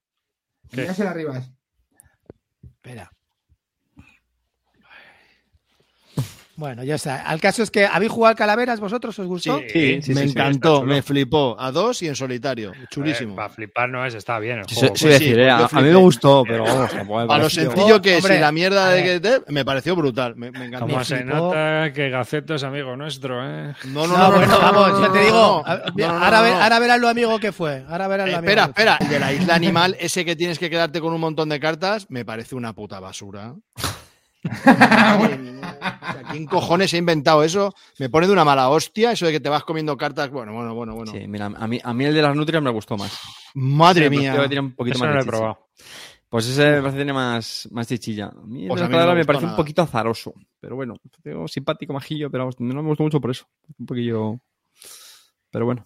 ¿Qué? 0.72 0.82
Envíaselo 0.82 1.10
arriba. 1.10 1.44
Espera. 2.64 3.12
Bueno, 6.62 6.84
ya 6.84 6.94
está. 6.94 7.24
Al 7.24 7.42
caso 7.42 7.64
es 7.64 7.72
que 7.72 7.88
habéis 7.88 8.12
jugado 8.12 8.30
al 8.30 8.36
calaveras 8.36 8.80
vosotros, 8.80 9.18
¿os 9.18 9.26
gustó? 9.26 9.58
Sí, 9.74 10.00
sí, 10.04 10.14
me 10.14 10.22
sí, 10.22 10.28
sí, 10.28 10.30
encantó, 10.30 10.84
me 10.84 11.02
flipó. 11.02 11.56
A 11.60 11.72
dos 11.72 12.04
y 12.04 12.08
en 12.08 12.16
solitario. 12.16 12.72
Chulísimo. 12.92 13.36
para 13.36 13.50
flipar 13.50 13.90
no 13.90 14.06
es, 14.06 14.14
está 14.14 14.38
bien 14.38 14.60
el 14.60 14.66
Sí, 14.70 14.76
juego. 14.76 14.96
sí, 14.96 15.06
pues 15.06 15.18
sí, 15.18 15.24
decir, 15.24 15.40
eh, 15.40 15.50
a, 15.50 15.66
a 15.66 15.82
mí 15.82 15.90
me 15.90 15.96
gustó, 15.96 16.44
pero 16.48 16.64
vamos, 16.64 16.94
me 17.28 17.34
a 17.34 17.38
lo 17.40 17.50
sencillo 17.50 18.00
que 18.00 18.18
es 18.18 18.30
y 18.30 18.38
la 18.38 18.52
mierda 18.52 18.90
de 18.92 19.02
ver. 19.02 19.22
que 19.22 19.30
te- 19.42 19.52
me 19.52 19.66
pareció 19.66 19.96
brutal. 19.96 20.36
Me, 20.36 20.52
me 20.52 20.66
encantó. 20.66 20.86
Como 20.86 21.00
me 21.00 21.04
se 21.06 21.18
flipó. 21.18 21.36
nota 21.36 21.92
que 21.94 22.10
Gaceto 22.12 22.54
es 22.54 22.64
amigo 22.64 22.96
nuestro, 22.96 23.44
¿eh? 23.44 23.74
No, 23.86 24.06
No, 24.06 24.32
bueno, 24.32 24.60
vamos, 24.62 24.90
no, 24.94 25.02
yo 25.08 25.12
te 25.12 25.18
no, 25.18 25.26
digo. 25.26 25.64
no, 25.66 25.76
no, 25.76 25.84
no, 25.96 26.08
no, 26.20 26.24
ahora, 26.24 26.38
no, 26.38 26.44
ve- 26.44 26.52
no. 26.52 26.62
ahora 26.62 26.80
verás 26.80 27.00
lo 27.02 27.10
amigo 27.10 27.40
que 27.40 27.52
fue. 27.52 27.84
Ahora 27.90 28.08
verás 28.08 28.30
lo 28.30 28.38
amigo 28.38 28.52
Espera, 28.52 28.66
espera. 28.66 28.98
El 29.02 29.10
de 29.10 29.20
la 29.20 29.34
isla 29.34 29.56
animal, 29.56 29.98
ese 30.00 30.24
que 30.24 30.36
tienes 30.36 30.60
que 30.60 30.70
quedarte 30.70 31.02
con 31.02 31.12
un 31.12 31.22
montón 31.22 31.50
de 31.50 31.60
cartas, 31.60 32.06
me 32.10 32.24
parece 32.24 32.54
una 32.54 32.74
puta 32.74 33.00
basura. 33.00 33.56
Madre 34.44 35.38
mía. 35.38 35.78
O 35.82 36.14
sea, 36.14 36.24
¿Quién 36.32 36.46
cojones 36.46 36.94
ha 36.94 36.98
inventado 36.98 37.44
eso? 37.44 37.74
Me 38.00 38.10
pone 38.10 38.28
de 38.28 38.34
una 38.34 38.46
mala 38.46 38.70
hostia 38.70 39.12
eso 39.12 39.26
de 39.26 39.32
que 39.32 39.40
te 39.40 39.50
vas 39.50 39.64
comiendo 39.64 39.96
cartas. 39.98 40.30
Bueno, 40.30 40.54
bueno, 40.54 40.74
bueno, 40.74 40.96
bueno. 40.96 41.12
Sí, 41.12 41.28
mira, 41.28 41.46
a 41.46 41.68
mí, 41.68 41.80
a 41.84 41.94
mí 41.94 42.06
el 42.06 42.14
de 42.14 42.22
las 42.22 42.36
nutrias 42.36 42.62
me 42.64 42.72
gustó 42.72 42.98
más. 42.98 43.18
Madre 43.56 44.06
Sí, 44.06 44.10
mía. 44.18 44.34
que 44.42 44.48
tiene 44.48 44.62
un 44.62 44.76
poquito 44.76 44.96
Eso 44.96 45.06
más 45.06 45.14
no 45.14 45.14
de 45.14 45.16
lo 45.16 45.22
he 45.22 45.26
chicha. 45.26 45.38
probado. 45.38 45.68
Pues 46.30 46.48
ese 46.48 46.72
me 46.72 46.80
parece 46.80 46.96
tiene 46.98 47.14
más, 47.14 47.68
más 47.72 47.88
chichilla. 47.88 48.28
A 48.28 48.46
mí 48.46 48.68
Pues 48.68 48.80
a 48.82 48.86
las 48.86 48.92
mí 48.92 48.98
no 48.98 49.16
me 49.16 49.26
parece 49.26 49.46
un 49.46 49.56
poquito 49.56 49.82
azaroso. 49.82 50.34
Pero 50.62 50.76
bueno, 50.78 50.94
digo, 51.24 51.48
simpático, 51.48 51.92
majillo, 51.94 52.32
pero 52.32 52.50
no 52.60 52.82
me 52.82 52.88
gustó 52.88 53.04
mucho 53.04 53.20
por 53.20 53.32
eso. 53.32 53.46
Un 53.78 53.86
poquillo. 53.86 54.40
Pero 55.52 55.66
bueno. 55.66 55.86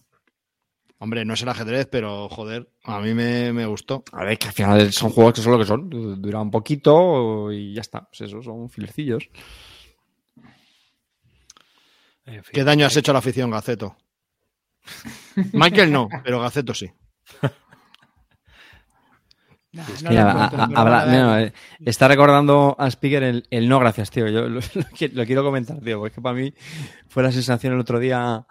Hombre, 0.97 1.25
no 1.25 1.33
es 1.33 1.41
el 1.41 1.49
ajedrez, 1.49 1.87
pero 1.91 2.29
joder, 2.29 2.69
a 2.85 2.99
mí 2.99 3.13
me, 3.13 3.51
me 3.51 3.65
gustó. 3.65 4.03
A 4.13 4.23
ver, 4.23 4.37
que 4.39 4.47
al 4.47 4.53
final 4.53 4.93
son 4.93 5.09
juegos 5.09 5.33
que 5.33 5.41
son 5.41 5.51
lo 5.51 5.59
que 5.59 5.65
son. 5.65 5.89
du- 5.89 6.15
Duran 6.15 6.43
un 6.43 6.51
poquito 6.51 7.51
y 7.51 7.73
ya 7.73 7.81
está. 7.81 8.01
Pues 8.07 8.21
eso, 8.21 8.41
son 8.41 8.69
filercillos. 8.69 9.27
En 12.25 12.43
fin. 12.43 12.51
¿Qué 12.53 12.63
daño 12.63 12.85
has 12.85 12.95
hecho 12.95 13.11
a 13.11 13.13
la 13.13 13.19
afición, 13.19 13.51
Gaceto? 13.51 13.97
Michael 15.53 15.91
no, 15.91 16.07
pero 16.23 16.39
Gaceto 16.39 16.73
sí. 16.73 16.89
No, 19.73 19.81
a- 20.11 20.45
habrá- 20.73 21.41
eh, 21.43 21.53
está 21.85 22.07
recordando 22.07 22.77
a 22.79 22.87
Speaker 22.89 23.23
el, 23.23 23.47
el 23.51 23.67
no 23.67 23.77
gracias, 23.79 24.09
tío. 24.09 24.27
Yo 24.29 24.43
lo, 24.47 24.55
lo 24.59 24.61
qui- 24.61 25.11
lo 25.11 25.25
quiero 25.25 25.43
comentar, 25.43 25.81
tío, 25.81 25.97
porque 25.99 26.11
es 26.11 26.15
que 26.15 26.21
para 26.21 26.35
mí 26.35 26.53
fue 27.09 27.23
la 27.23 27.31
sensación 27.33 27.73
el 27.73 27.79
otro 27.81 27.99
día 27.99 28.45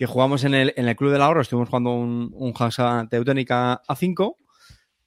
que 0.00 0.06
jugamos 0.06 0.44
en 0.44 0.54
el, 0.54 0.72
en 0.78 0.88
el 0.88 0.96
Club 0.96 1.12
del 1.12 1.20
Ahorro. 1.20 1.42
Estuvimos 1.42 1.68
jugando 1.68 1.92
un, 1.92 2.30
un 2.32 2.54
Hansa 2.58 3.06
Teutónica 3.10 3.82
A5. 3.86 4.36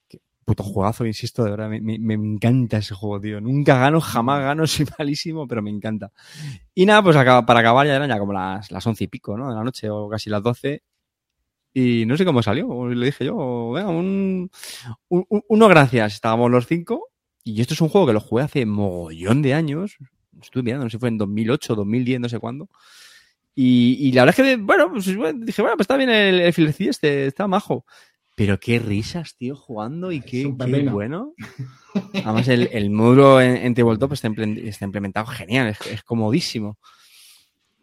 Que 0.08 0.20
puto 0.46 0.62
juegazo, 0.64 1.04
insisto, 1.08 1.44
de 1.44 1.50
verdad. 1.50 1.68
Me, 1.68 1.82
me- 1.82 2.14
encanta 2.14 2.78
ese 2.78 2.94
juego, 2.94 3.20
tío. 3.20 3.42
Nunca 3.42 3.80
gano, 3.80 4.00
jamás 4.00 4.42
gano, 4.44 4.68
soy 4.68 4.86
malísimo, 5.00 5.48
pero 5.48 5.64
me 5.64 5.72
encanta. 5.72 6.12
Y 6.76 6.86
nada, 6.86 7.02
pues 7.02 7.16
acaba- 7.18 7.44
para 7.44 7.62
acabar 7.62 7.88
ya 7.88 7.96
eran 7.96 8.10
ya 8.10 8.20
como 8.20 8.34
las, 8.34 8.70
las 8.72 8.86
once 8.86 9.04
y 9.06 9.08
pico, 9.08 9.36
¿no? 9.36 9.50
De 9.50 9.56
la 9.56 9.64
noche 9.64 9.90
o 9.90 10.08
casi 10.10 10.30
las 10.30 10.44
doce. 10.44 10.84
Y 11.74 12.06
no 12.06 12.16
sé 12.18 12.26
cómo 12.26 12.44
salió. 12.44 12.88
Le 12.90 13.08
dije 13.08 13.26
yo, 13.26 13.72
venga, 13.72 13.90
un- 13.90 14.52
uno 15.10 15.68
gracias. 15.68 16.14
Estábamos 16.14 16.52
los 16.52 16.68
cinco. 16.68 17.10
Y 17.44 17.62
esto 17.62 17.74
es 17.74 17.82
un 17.82 17.90
juego 17.90 18.06
que 18.08 18.14
lo 18.14 18.20
jugué 18.22 18.44
hace 18.44 18.66
mogollón 18.68 19.42
de 19.42 19.56
años. 19.56 19.98
Estuve 20.42 20.64
mirando, 20.64 20.86
no 20.86 20.90
sé 20.92 20.98
si 20.98 21.00
fue 21.00 21.10
en 21.10 21.18
2008, 21.18 21.76
2010, 21.76 22.20
no 22.20 22.30
sé 22.30 22.40
cuándo. 22.40 22.70
Y, 23.56 23.98
y 24.00 24.12
la 24.12 24.26
verdad 24.26 24.40
es 24.40 24.56
que, 24.56 24.62
bueno, 24.62 24.92
pues, 24.92 25.16
bueno, 25.16 25.46
dije, 25.46 25.62
bueno, 25.62 25.78
pues 25.78 25.86
está 25.86 25.98
bien 25.98 26.10
el, 26.10 26.40
el 26.40 26.54
filercillo 26.54 26.90
este, 26.90 27.28
está 27.28 27.48
majo. 27.48 27.86
Pero 28.36 28.60
qué 28.60 28.80
risas, 28.80 29.36
tío, 29.36 29.56
jugando 29.56 30.12
y 30.12 30.22
qué, 30.22 30.48
un 30.48 30.58
qué 30.58 30.66
pepino. 30.66 30.92
bueno. 30.92 31.34
Además, 32.14 32.48
el, 32.48 32.70
el 32.72 32.90
módulo 32.90 33.40
en, 33.40 33.58
en 33.58 33.76
Tabletop 33.76 34.14
está 34.14 34.28
implementado 34.86 35.28
genial, 35.28 35.68
es, 35.68 35.80
es 35.86 36.04
comodísimo. 36.04 36.80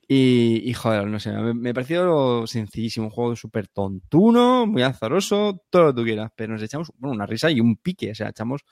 Y, 0.09 0.68
y, 0.68 0.75
joder, 0.75 1.07
no 1.07 1.21
sé, 1.21 1.31
me, 1.31 1.55
me 1.55 1.73
pareció 1.73 2.45
sencillísimo, 2.45 3.07
un 3.07 3.12
juego 3.12 3.37
súper 3.37 3.68
tontuno, 3.68 4.66
muy 4.66 4.83
azaroso, 4.83 5.62
todo 5.71 5.83
lo 5.85 5.95
que 5.95 6.01
tú 6.01 6.05
quieras, 6.05 6.33
pero 6.35 6.53
nos 6.53 6.62
echamos 6.64 6.91
bueno, 6.99 7.14
una 7.14 7.27
risa 7.27 7.49
y 7.49 7.61
un 7.61 7.77
pique, 7.77 8.11
o 8.11 8.14
sea, 8.16 8.31
echamos 8.31 8.62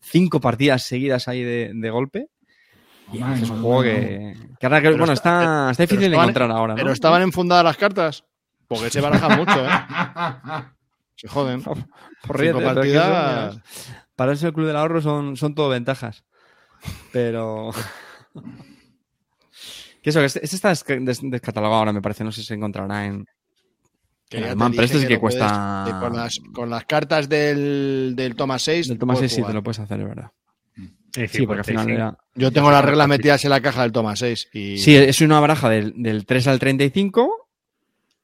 cinco 0.00 0.40
partidas 0.40 0.84
seguidas 0.84 1.28
ahí 1.28 1.42
de, 1.42 1.72
de 1.74 1.90
golpe. 1.90 2.28
Es 3.12 3.50
un 3.50 3.62
juego 3.62 3.82
que, 3.82 4.34
que 4.58 4.66
ahora 4.66 4.80
que, 4.82 4.88
Pero 4.88 4.98
bueno, 4.98 5.12
está- 5.12 5.40
está, 5.40 5.70
está 5.70 5.82
pero 5.86 5.90
difícil 6.00 6.10
de 6.10 6.16
encontrar 6.16 6.50
ahora, 6.50 6.74
¿no? 6.74 6.76
Pero 6.76 6.92
estaban 6.92 7.22
enfundadas 7.22 7.64
las 7.64 7.76
cartas. 7.76 8.24
Porque 8.68 8.90
se 8.90 9.00
barajan 9.00 9.38
mucho, 9.38 9.64
¿eh? 9.64 9.70
Se 11.14 11.28
joden. 11.28 11.62
Por 11.62 11.76
Cinco 11.78 12.32
ríete, 12.32 12.58
pero 12.58 12.82
es 12.82 12.92
que 12.92 12.98
partidas. 12.98 13.54
son- 13.54 13.62
para 14.16 14.32
eso 14.32 14.46
el 14.48 14.52
Club 14.54 14.66
del 14.66 14.76
Ahorro 14.76 15.00
son, 15.00 15.36
son 15.36 15.54
todo 15.54 15.68
ventajas. 15.68 16.24
Pero. 17.12 17.70
que 20.02 20.10
eso, 20.10 20.20
este, 20.20 20.44
este 20.44 20.56
está 20.56 20.70
desca- 20.72 21.02
des- 21.04 21.20
descatalogado 21.22 21.78
ahora, 21.78 21.92
me 21.92 22.02
parece. 22.02 22.24
No 22.24 22.32
sé 22.32 22.40
si 22.40 22.46
se 22.48 22.54
encontrará 22.54 23.06
en. 23.06 23.24
Que 24.28 24.38
En 24.38 24.44
alemán, 24.44 24.72
pero 24.72 24.82
esto 24.84 24.98
sí 24.98 25.06
que 25.06 25.20
cuesta- 25.20 25.98
con, 26.00 26.16
las, 26.16 26.40
con 26.52 26.68
las 26.68 26.84
cartas 26.84 27.28
del, 27.28 28.14
del 28.16 28.34
Toma 28.34 28.58
6. 28.58 28.88
Del 28.88 28.98
Toma 28.98 29.14
puedes 29.14 29.30
6 29.32 29.44
sí 29.44 29.46
te 29.46 29.54
lo 29.54 29.62
puedes 29.62 29.78
hacer, 29.78 30.00
es 30.00 30.06
verdad. 30.08 30.30
Y 31.16 31.28
Sí, 31.28 31.46
porque 31.46 31.60
al 31.60 31.64
final 31.64 31.84
55. 31.86 31.90
era. 31.92 32.18
Yo 32.34 32.52
tengo 32.52 32.70
las 32.70 32.84
reglas 32.84 33.08
metidas 33.08 33.44
en 33.44 33.50
la 33.50 33.60
caja 33.60 33.82
del 33.82 33.92
Toma 33.92 34.14
6. 34.16 34.48
Y... 34.52 34.78
Sí, 34.78 34.94
es 34.94 35.20
una 35.20 35.40
baraja 35.40 35.68
del, 35.68 35.94
del 36.02 36.26
3 36.26 36.46
al 36.48 36.58
35. 36.58 37.48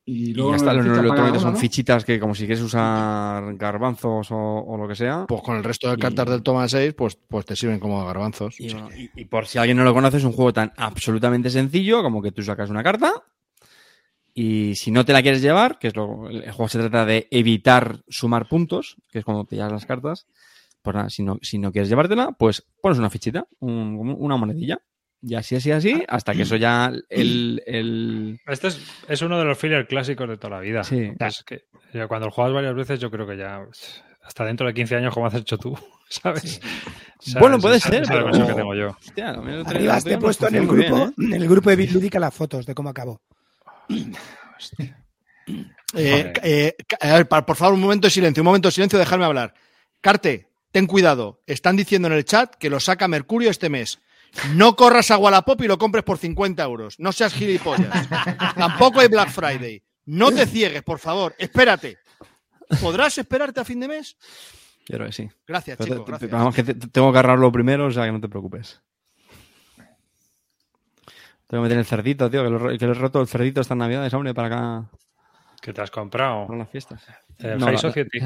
Y 0.04 0.30
Y 0.30 0.34
luego 0.34 0.50
ya 0.50 0.56
está, 0.56 0.72
lo 0.72 0.82
lo, 0.82 0.88
lo, 0.88 0.90
fichas 0.94 1.04
lo 1.04 1.08
para 1.10 1.22
otro 1.22 1.32
uno, 1.34 1.40
son 1.40 1.52
¿no? 1.52 1.58
fichitas 1.60 2.04
que, 2.04 2.18
como 2.18 2.34
si 2.34 2.44
quieres 2.46 2.62
usar 2.64 3.54
garbanzos 3.54 4.32
o, 4.32 4.36
o 4.36 4.76
lo 4.76 4.88
que 4.88 4.96
sea. 4.96 5.26
Pues 5.28 5.42
con 5.42 5.56
el 5.56 5.62
resto 5.64 5.88
de 5.88 5.94
Y- 5.94 6.00
cartas 6.00 6.28
del 6.28 6.42
Toma 6.42 6.68
6, 6.68 6.92
pues, 6.94 7.16
pues 7.28 7.46
te 7.46 7.54
sirven 7.54 7.78
como 7.78 8.04
garbanzos. 8.04 8.58
Y, 8.58 8.72
bueno, 8.72 8.88
y- 8.96 9.10
y 9.14 9.24
por 9.26 9.46
si 9.46 9.58
alguien 9.58 9.76
no 9.76 9.84
lo 9.84 9.94
conoce, 9.94 10.16
es 10.16 10.24
un 10.24 10.32
juego 10.32 10.52
tan 10.52 10.72
absolutamente 10.76 11.50
sencillo 11.50 12.02
como 12.02 12.20
que 12.20 12.32
tú 12.32 12.42
sacas 12.42 12.68
una 12.68 12.82
carta 12.82 13.12
y 14.34 14.74
si 14.76 14.90
no 14.90 15.04
te 15.04 15.12
la 15.12 15.22
quieres 15.22 15.42
llevar, 15.42 15.78
que 15.78 15.88
es 15.88 15.96
lo, 15.96 16.28
el 16.28 16.50
juego 16.50 16.68
se 16.68 16.78
trata 16.78 17.04
de 17.04 17.28
evitar 17.30 18.00
sumar 18.08 18.48
puntos, 18.48 18.96
que 19.10 19.18
es 19.20 19.24
cuando 19.24 19.44
te 19.44 19.56
llevas 19.56 19.72
las 19.72 19.86
cartas, 19.86 20.26
pues 20.82 20.94
nada, 20.96 21.08
si 21.10 21.22
no, 21.22 21.38
si 21.42 21.58
no 21.58 21.70
quieres 21.72 21.88
llevártela, 21.88 22.32
pues 22.32 22.64
pones 22.80 22.98
una 22.98 23.08
fichita, 23.10 23.46
un- 23.60 24.16
una 24.18 24.36
monedilla. 24.36 24.78
Y 25.24 25.36
así, 25.36 25.54
así, 25.54 25.70
así, 25.70 26.02
hasta 26.08 26.34
que 26.34 26.42
eso 26.42 26.56
ya 26.56 26.90
el... 27.08 27.62
el... 27.64 28.40
Este 28.44 28.66
es, 28.68 28.80
es 29.08 29.22
uno 29.22 29.38
de 29.38 29.44
los 29.44 29.56
fillers 29.56 29.86
clásicos 29.88 30.28
de 30.28 30.36
toda 30.36 30.56
la 30.56 30.60
vida. 30.60 30.82
Sí. 30.82 31.12
Es 31.20 31.44
que 31.44 31.66
ya 31.94 32.08
cuando 32.08 32.26
lo 32.26 32.32
juegas 32.32 32.52
varias 32.52 32.74
veces, 32.74 32.98
yo 32.98 33.08
creo 33.08 33.24
que 33.24 33.36
ya. 33.36 33.64
hasta 34.24 34.44
dentro 34.44 34.66
de 34.66 34.74
15 34.74 34.96
años 34.96 35.14
como 35.14 35.26
has 35.26 35.34
hecho 35.34 35.56
tú, 35.58 35.78
¿sabes? 36.08 36.60
¿Sabes? 37.20 37.38
Bueno, 37.38 37.60
puede 37.60 37.78
ser, 37.78 38.02
esa 38.02 38.14
es 38.14 38.20
la 38.24 38.30
pero- 38.32 38.46
que 38.48 38.54
tengo 38.54 38.74
yo. 38.74 38.88
Hostia, 39.00 39.30
Arriba 39.30 40.00
te 40.00 40.08
día 40.08 40.18
he 40.18 40.20
puesto 40.20 40.48
en 40.48 40.56
el 40.56 40.66
grupo, 40.66 40.96
bien, 41.16 41.32
¿eh? 41.32 41.36
en 41.36 41.42
el 41.42 41.48
grupo 41.48 41.70
de 41.70 41.76
Bitlúdica 41.76 42.18
las 42.18 42.34
fotos 42.34 42.66
de 42.66 42.74
cómo 42.74 42.88
acabó. 42.88 43.22
Eh, 45.94 46.32
eh, 46.42 46.74
por 47.26 47.56
favor, 47.56 47.74
un 47.74 47.80
momento 47.80 48.06
de 48.06 48.10
silencio, 48.10 48.40
un 48.42 48.46
momento 48.46 48.68
de 48.68 48.72
silencio, 48.72 48.98
dejarme 48.98 49.24
hablar. 49.24 49.54
Carte, 50.00 50.48
ten 50.72 50.86
cuidado. 50.86 51.40
Están 51.46 51.76
diciendo 51.76 52.08
en 52.08 52.14
el 52.14 52.24
chat 52.24 52.54
que 52.56 52.68
lo 52.70 52.80
saca 52.80 53.06
Mercurio 53.08 53.50
este 53.50 53.68
mes. 53.68 54.00
No 54.54 54.74
corras 54.76 55.10
a 55.10 55.18
Wallapop 55.18 55.60
y 55.62 55.68
lo 55.68 55.78
compres 55.78 56.02
por 56.04 56.18
50 56.18 56.62
euros. 56.64 56.98
No 56.98 57.12
seas 57.12 57.34
gilipollas. 57.34 58.08
Tampoco 58.56 59.00
hay 59.00 59.08
Black 59.08 59.30
Friday. 59.30 59.82
No 60.06 60.32
te 60.32 60.46
ciegues, 60.46 60.82
por 60.82 60.98
favor. 60.98 61.34
Espérate. 61.38 61.98
¿Podrás 62.80 63.16
esperarte 63.18 63.60
a 63.60 63.64
fin 63.64 63.78
de 63.80 63.88
mes? 63.88 64.16
Yo 64.88 64.96
creo 64.96 65.06
que 65.06 65.12
sí. 65.12 65.30
Gracias, 65.46 65.76
Pero 65.76 65.86
chicos. 65.94 65.98
te- 65.98 66.04
te- 66.04 66.10
Gracias. 66.26 66.30
vamos, 66.32 66.54
que 66.54 66.62
te- 66.64 66.74
te- 66.74 66.88
tengo 66.88 67.12
que 67.12 67.18
agarrarlo 67.18 67.52
primero, 67.52 67.86
o 67.86 67.90
sea 67.92 68.06
que 68.06 68.12
no 68.12 68.20
te 68.20 68.28
preocupes. 68.28 68.80
Tengo 71.46 71.62
que 71.62 71.68
meter 71.68 71.78
el 71.78 71.84
cerdito, 71.84 72.30
tío, 72.30 72.42
que, 72.44 72.50
lo, 72.50 72.78
que 72.78 72.84
he 72.84 72.94
roto 72.94 73.20
el 73.20 73.28
cerdito 73.28 73.60
estas 73.60 73.76
navidades, 73.76 74.12
hombre, 74.14 74.32
para 74.32 74.48
acá, 74.48 74.90
¿Qué 75.62 75.72
te 75.72 75.80
has 75.80 75.90
comprado? 75.90 76.46
para 76.48 76.58
las 76.58 76.68
fiestas. 76.68 77.02
El 77.38 77.58
No, 77.58 77.64
High 77.66 77.74
la- 77.76 77.80
Society. 77.80 78.18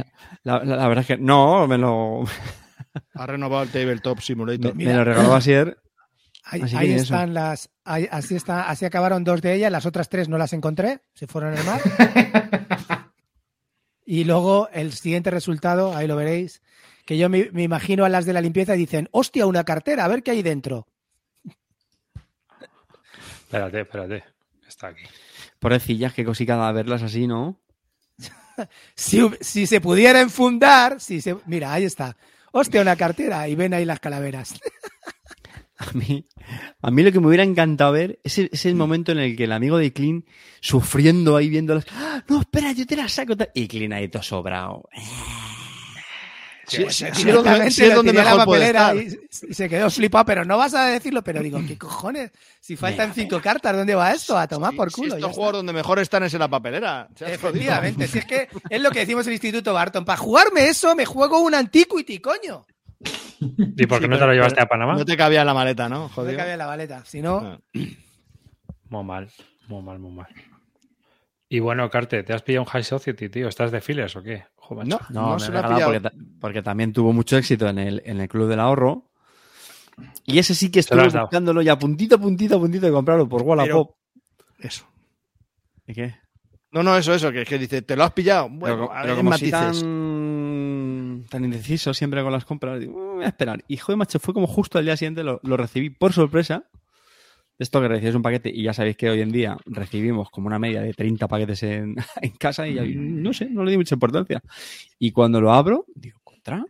La, 0.42 0.64
la- 0.64 0.76
la 0.76 0.88
verdad 0.88 1.02
es 1.02 1.06
que 1.06 1.18
no, 1.18 1.68
me 1.68 1.78
lo, 1.78 2.24
Ha 3.14 3.26
renovado 3.26 3.62
el 3.62 3.68
Tabletop 3.70 4.18
Simulator. 4.20 4.74
me 4.74 4.92
lo 4.92 5.04
regaló 5.04 5.34
Asier. 5.34 5.78
Ahí, 6.48 6.62
Así 6.62 6.76
ahí 6.76 6.92
eso. 6.92 7.02
están 7.02 7.34
las. 7.34 7.68
ahí- 7.84 8.06
así, 8.10 8.36
está, 8.36 8.68
así 8.70 8.84
acabaron 8.84 9.24
dos 9.24 9.42
de 9.42 9.54
ellas, 9.54 9.70
las 9.72 9.84
otras 9.84 10.08
tres 10.08 10.28
no 10.28 10.38
las 10.38 10.52
encontré, 10.52 11.00
se 11.12 11.26
fueron 11.26 11.56
al 11.56 11.64
mar. 11.64 11.80
y 14.06 14.22
luego 14.22 14.68
el 14.72 14.92
siguiente 14.92 15.32
resultado, 15.32 15.96
ahí 15.96 16.06
lo 16.06 16.14
veréis, 16.14 16.62
que 17.04 17.18
yo 17.18 17.28
me, 17.28 17.50
me 17.52 17.64
imagino 17.64 18.04
a 18.04 18.08
las 18.08 18.26
de 18.26 18.32
la 18.32 18.40
limpieza 18.40 18.76
y 18.76 18.78
dicen, 18.78 19.08
hostia, 19.10 19.44
una 19.44 19.64
cartera, 19.64 20.04
a 20.04 20.08
ver 20.08 20.22
qué 20.22 20.30
hay 20.30 20.42
dentro. 20.42 20.86
Espérate, 23.42 23.80
espérate. 23.80 24.24
Está 24.68 24.88
aquí. 24.88 25.02
Pobrecillas, 25.58 26.12
qué 26.12 26.24
cosica 26.24 26.70
verlas 26.72 27.02
así, 27.02 27.26
¿no? 27.26 27.60
Si, 28.94 29.20
si 29.40 29.66
se 29.66 29.80
pudiera 29.80 30.20
enfundar, 30.20 31.00
si 31.00 31.20
se, 31.20 31.36
mira, 31.46 31.72
ahí 31.72 31.84
está. 31.84 32.16
Hostia, 32.52 32.80
una 32.80 32.96
cartera 32.96 33.46
y 33.48 33.54
ven 33.54 33.74
ahí 33.74 33.84
las 33.84 34.00
calaveras. 34.00 34.58
A 35.78 35.92
mí, 35.92 36.24
a 36.80 36.90
mí 36.90 37.02
lo 37.02 37.12
que 37.12 37.20
me 37.20 37.26
hubiera 37.26 37.42
encantado 37.42 37.92
ver 37.92 38.18
es 38.24 38.38
el, 38.38 38.48
es 38.50 38.64
el 38.64 38.74
momento 38.74 39.12
en 39.12 39.18
el 39.18 39.36
que 39.36 39.44
el 39.44 39.52
amigo 39.52 39.76
de 39.76 39.92
Clean 39.92 40.24
sufriendo 40.62 41.36
ahí 41.36 41.50
viéndolas. 41.50 41.84
¡Ah! 41.92 42.24
No, 42.28 42.40
espera, 42.40 42.72
yo 42.72 42.86
te 42.86 42.96
la 42.96 43.10
saco. 43.10 43.36
tal". 43.36 43.50
Y 43.54 43.68
Clean 43.68 43.92
ahí 43.92 44.08
todo 44.08 44.22
sobrado. 44.22 44.88
Sí, 46.68 46.84
sí, 46.90 47.06
sí, 47.12 47.28
es 47.28 47.34
donde, 47.34 47.66
es 47.68 47.94
donde 47.94 48.12
la 48.12 48.24
mejor 48.24 48.44
puede 48.44 48.72
papelera 48.72 48.92
estar. 48.92 49.48
y, 49.48 49.50
y 49.50 49.54
se 49.54 49.68
quedó 49.68 49.88
flipado, 49.90 50.24
pero 50.24 50.44
no 50.44 50.58
vas 50.58 50.74
a 50.74 50.86
decirlo, 50.86 51.22
pero 51.22 51.40
digo, 51.42 51.60
¿qué 51.66 51.78
cojones? 51.78 52.32
Si 52.60 52.76
faltan 52.76 53.14
cinco 53.14 53.40
cartas, 53.40 53.76
¿dónde 53.76 53.94
va 53.94 54.12
esto? 54.12 54.36
A 54.36 54.48
tomar 54.48 54.74
por 54.74 54.90
Si 54.90 54.96
culo. 54.96 55.10
ya 55.10 55.16
estos 55.18 55.32
juegos 55.32 55.52
donde 55.54 55.72
mejor 55.72 55.98
están 56.00 56.24
es 56.24 56.34
en 56.34 56.40
la 56.40 56.48
papelera. 56.48 57.08
Jodido. 57.16 57.32
Efectivamente, 57.34 58.08
si 58.08 58.18
es 58.18 58.24
que 58.24 58.48
es 58.68 58.80
lo 58.82 58.90
que 58.90 58.98
decimos 59.00 59.24
en 59.26 59.30
el 59.30 59.34
Instituto 59.34 59.72
Barton. 59.72 60.04
Para 60.04 60.18
jugarme 60.18 60.68
eso, 60.68 60.94
me 60.96 61.04
juego 61.06 61.38
un 61.40 61.54
Antiquity, 61.54 62.18
coño. 62.18 62.66
¿Y 63.40 63.86
por 63.86 64.00
qué 64.00 64.08
no 64.08 64.18
te 64.18 64.26
lo 64.26 64.32
llevaste 64.32 64.60
a 64.60 64.66
Panamá? 64.66 64.94
No 64.96 65.04
te 65.04 65.16
cabía 65.16 65.42
en 65.42 65.46
la 65.46 65.54
maleta, 65.54 65.88
¿no? 65.88 65.98
No 66.00 66.08
Joder. 66.08 66.32
me 66.32 66.36
cabe 66.38 66.52
en 66.54 66.58
la 66.58 66.66
baleta. 66.66 67.04
Si 67.04 67.20
no, 67.22 67.36
Ah. 67.38 67.58
Muy 68.88 69.04
mal, 69.04 69.30
muy 69.68 69.82
mal, 69.82 69.98
muy 69.98 70.12
mal. 70.12 70.26
Y 71.48 71.60
bueno, 71.60 71.88
Carte, 71.90 72.22
¿te 72.24 72.32
has 72.32 72.42
pillado 72.42 72.64
un 72.64 72.68
High 72.70 72.82
Society, 72.84 73.28
tío? 73.28 73.46
¿Estás 73.48 73.70
de 73.70 73.80
files 73.80 74.16
o 74.16 74.22
qué? 74.22 74.44
Ojo. 74.56 74.74
No, 74.82 74.98
No, 75.10 75.28
no, 75.28 75.34
me 75.34 75.40
se 75.40 75.56
ha 75.56 75.62
porque, 75.84 76.10
porque 76.40 76.62
también 76.62 76.92
tuvo 76.92 77.12
mucho 77.12 77.36
éxito 77.36 77.68
en 77.68 77.78
el, 77.78 78.02
en 78.04 78.20
el 78.20 78.28
Club 78.28 78.48
del 78.48 78.58
Ahorro. 78.60 79.04
Y 80.24 80.38
ese 80.38 80.54
sí 80.54 80.70
que 80.70 80.80
estuve 80.80 81.08
buscándolo 81.08 81.62
ya 81.62 81.78
puntito, 81.78 82.16
a 82.16 82.18
puntito, 82.18 82.56
a 82.56 82.58
puntito 82.58 82.86
de 82.86 82.92
comprarlo 82.92 83.28
por 83.28 83.42
Wallapop. 83.42 83.94
Eso. 84.58 84.86
¿Y 85.86 85.94
qué? 85.94 86.16
No, 86.72 86.82
no, 86.82 86.96
eso, 86.98 87.14
eso, 87.14 87.30
que 87.30 87.42
es 87.42 87.48
que 87.48 87.58
dice, 87.58 87.80
¿te 87.80 87.96
lo 87.96 88.02
has 88.04 88.12
pillado? 88.12 88.48
Bueno, 88.50 88.76
pero, 88.76 88.92
a 88.92 88.96
pero 89.02 89.06
ver, 89.06 89.16
como 89.16 89.30
matices. 89.30 89.52
tan, 89.80 91.24
tan 91.30 91.44
indeciso 91.44 91.94
siempre 91.94 92.22
con 92.22 92.32
las 92.32 92.44
compras, 92.44 92.80
digo, 92.80 92.92
"Mm, 92.92 93.14
voy 93.16 93.24
a 93.24 93.28
esperar. 93.28 93.64
Y 93.68 93.76
joder, 93.76 93.96
macho, 93.96 94.18
fue 94.18 94.34
como 94.34 94.46
justo 94.48 94.78
al 94.78 94.84
día 94.84 94.96
siguiente 94.96 95.22
lo, 95.22 95.40
lo 95.44 95.56
recibí 95.56 95.90
por 95.90 96.12
sorpresa. 96.12 96.64
Esto 97.58 97.80
que 97.80 97.88
recibes 97.88 98.14
un 98.14 98.22
paquete 98.22 98.50
y 98.52 98.62
ya 98.64 98.72
sabéis 98.74 98.96
que 98.96 99.08
hoy 99.08 99.20
en 99.22 99.30
día 99.32 99.56
recibimos 99.64 100.28
como 100.30 100.46
una 100.46 100.58
media 100.58 100.82
de 100.82 100.92
30 100.92 101.26
paquetes 101.26 101.62
en, 101.62 101.96
en 102.22 102.30
casa 102.32 102.68
y 102.68 102.78
ahí, 102.78 102.94
no 102.96 103.32
sé, 103.32 103.48
no 103.50 103.64
le 103.64 103.70
di 103.70 103.76
mucha 103.78 103.94
importancia. 103.94 104.42
Y 104.98 105.10
cuando 105.12 105.40
lo 105.40 105.52
abro, 105.52 105.86
digo, 105.94 106.20
¿contra? 106.22 106.64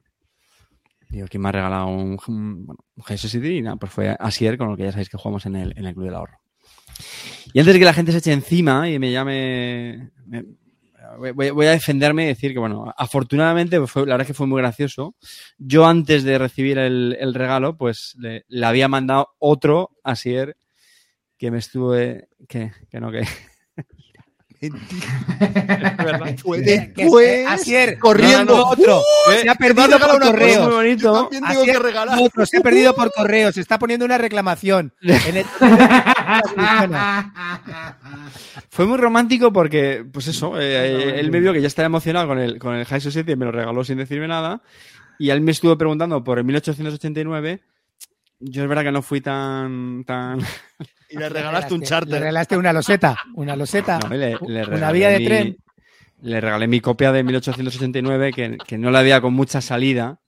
Digo, 1.08 1.26
¿quién 1.28 1.42
me 1.42 1.48
ha 1.48 1.52
regalado 1.52 1.86
un, 1.88 2.18
un, 2.28 2.66
bueno, 2.66 2.80
un? 2.96 3.44
Y 3.44 3.62
nada, 3.62 3.76
pues 3.76 3.92
fue 3.92 4.16
Asier, 4.18 4.58
con 4.58 4.70
el 4.70 4.76
que 4.76 4.84
ya 4.84 4.92
sabéis 4.92 5.08
que 5.08 5.16
jugamos 5.16 5.46
en 5.46 5.56
el, 5.56 5.72
en 5.76 5.86
el 5.86 5.94
Club 5.94 6.06
del 6.06 6.14
Ahorro. 6.14 6.38
Y 7.52 7.60
antes 7.60 7.74
de 7.74 7.78
que 7.78 7.84
la 7.84 7.92
gente 7.94 8.12
se 8.12 8.18
eche 8.18 8.32
encima 8.32 8.88
y 8.90 8.98
me 8.98 9.12
llame. 9.12 10.10
me- 10.26 10.44
voy, 11.32 11.50
voy 11.50 11.66
a 11.66 11.70
defenderme 11.70 12.24
y 12.24 12.28
decir 12.28 12.52
que, 12.52 12.58
bueno, 12.58 12.92
afortunadamente, 12.96 13.78
pues 13.78 13.90
fue- 13.90 14.02
la 14.02 14.14
verdad 14.14 14.22
es 14.22 14.26
que 14.28 14.34
fue 14.34 14.46
muy 14.48 14.60
gracioso. 14.60 15.14
Yo 15.58 15.86
antes 15.86 16.24
de 16.24 16.38
recibir 16.38 16.78
el, 16.78 17.16
el 17.20 17.34
regalo, 17.34 17.76
pues 17.76 18.14
le, 18.18 18.44
le 18.48 18.66
había 18.66 18.88
mandado 18.88 19.28
otro 19.38 19.90
a 20.02 20.16
Sier 20.16 20.56
que 21.38 21.50
me 21.50 21.58
estuve. 21.58 22.28
que, 22.48 22.72
que 22.90 23.00
no, 23.00 23.10
que. 23.10 23.26
Fue 26.42 26.62
que- 26.64 26.92
después, 26.96 27.46
Asier, 27.46 27.98
corriendo. 27.98 28.54
no, 28.54 28.58
no, 28.62 28.68
otro. 28.70 29.00
Uh, 29.00 29.32
se 29.42 29.50
ha 29.50 29.54
perdido 29.54 29.98
por 29.98 30.18
correo. 30.20 30.62
muy 30.64 30.72
bonito. 30.74 31.02
Yo 31.02 31.12
también 31.24 31.44
tengo 31.46 31.60
Asier, 31.60 31.76
que 31.76 31.82
regalar. 31.82 32.18
otro, 32.22 32.46
se 32.46 32.56
ha 32.56 32.60
perdido 32.60 32.94
por 32.94 33.12
correo. 33.12 33.52
Se 33.52 33.60
está 33.60 33.78
poniendo 33.78 34.06
una 34.06 34.16
reclamación. 34.16 34.94
En 35.02 35.36
el- 35.36 35.44
Fue 38.70 38.86
muy 38.86 38.96
romántico 38.98 39.52
porque, 39.52 40.04
pues 40.10 40.26
eso, 40.28 40.58
eh, 40.60 41.18
él 41.20 41.30
me 41.30 41.40
vio 41.40 41.52
que 41.52 41.60
ya 41.60 41.66
estaba 41.66 41.86
emocionado 41.86 42.26
con 42.28 42.38
el, 42.38 42.58
con 42.58 42.74
el 42.74 42.84
High 42.86 43.00
Society 43.00 43.32
y 43.32 43.36
me 43.36 43.44
lo 43.46 43.52
regaló 43.52 43.84
sin 43.84 43.98
decirme 43.98 44.28
nada. 44.28 44.62
Y 45.18 45.30
él 45.30 45.40
me 45.40 45.52
estuvo 45.52 45.76
preguntando 45.78 46.22
por 46.24 46.38
el 46.38 46.44
1889. 46.44 47.60
Yo 48.38 48.62
es 48.62 48.68
verdad 48.68 48.84
que 48.84 48.92
no 48.92 49.02
fui 49.02 49.20
tan. 49.20 50.04
tan... 50.04 50.40
Y 51.08 51.18
le 51.18 51.28
regalaste 51.28 51.74
un 51.74 51.80
Le 51.80 51.86
charter. 51.86 52.20
regalaste 52.20 52.56
una 52.56 52.72
loseta. 52.72 53.16
Una 53.34 53.56
loseta. 53.56 53.98
No, 54.00 54.08
le- 54.14 54.38
le 54.46 54.64
una 54.66 54.92
vía 54.92 55.08
de 55.10 55.18
mi- 55.18 55.24
tren. 55.24 55.56
Le 56.22 56.40
regalé 56.40 56.66
mi 56.66 56.80
copia 56.80 57.12
de 57.12 57.22
1889 57.22 58.32
que, 58.32 58.56
que 58.66 58.78
no 58.78 58.90
la 58.90 59.00
había 59.00 59.20
con 59.20 59.34
mucha 59.34 59.60
salida. 59.60 60.18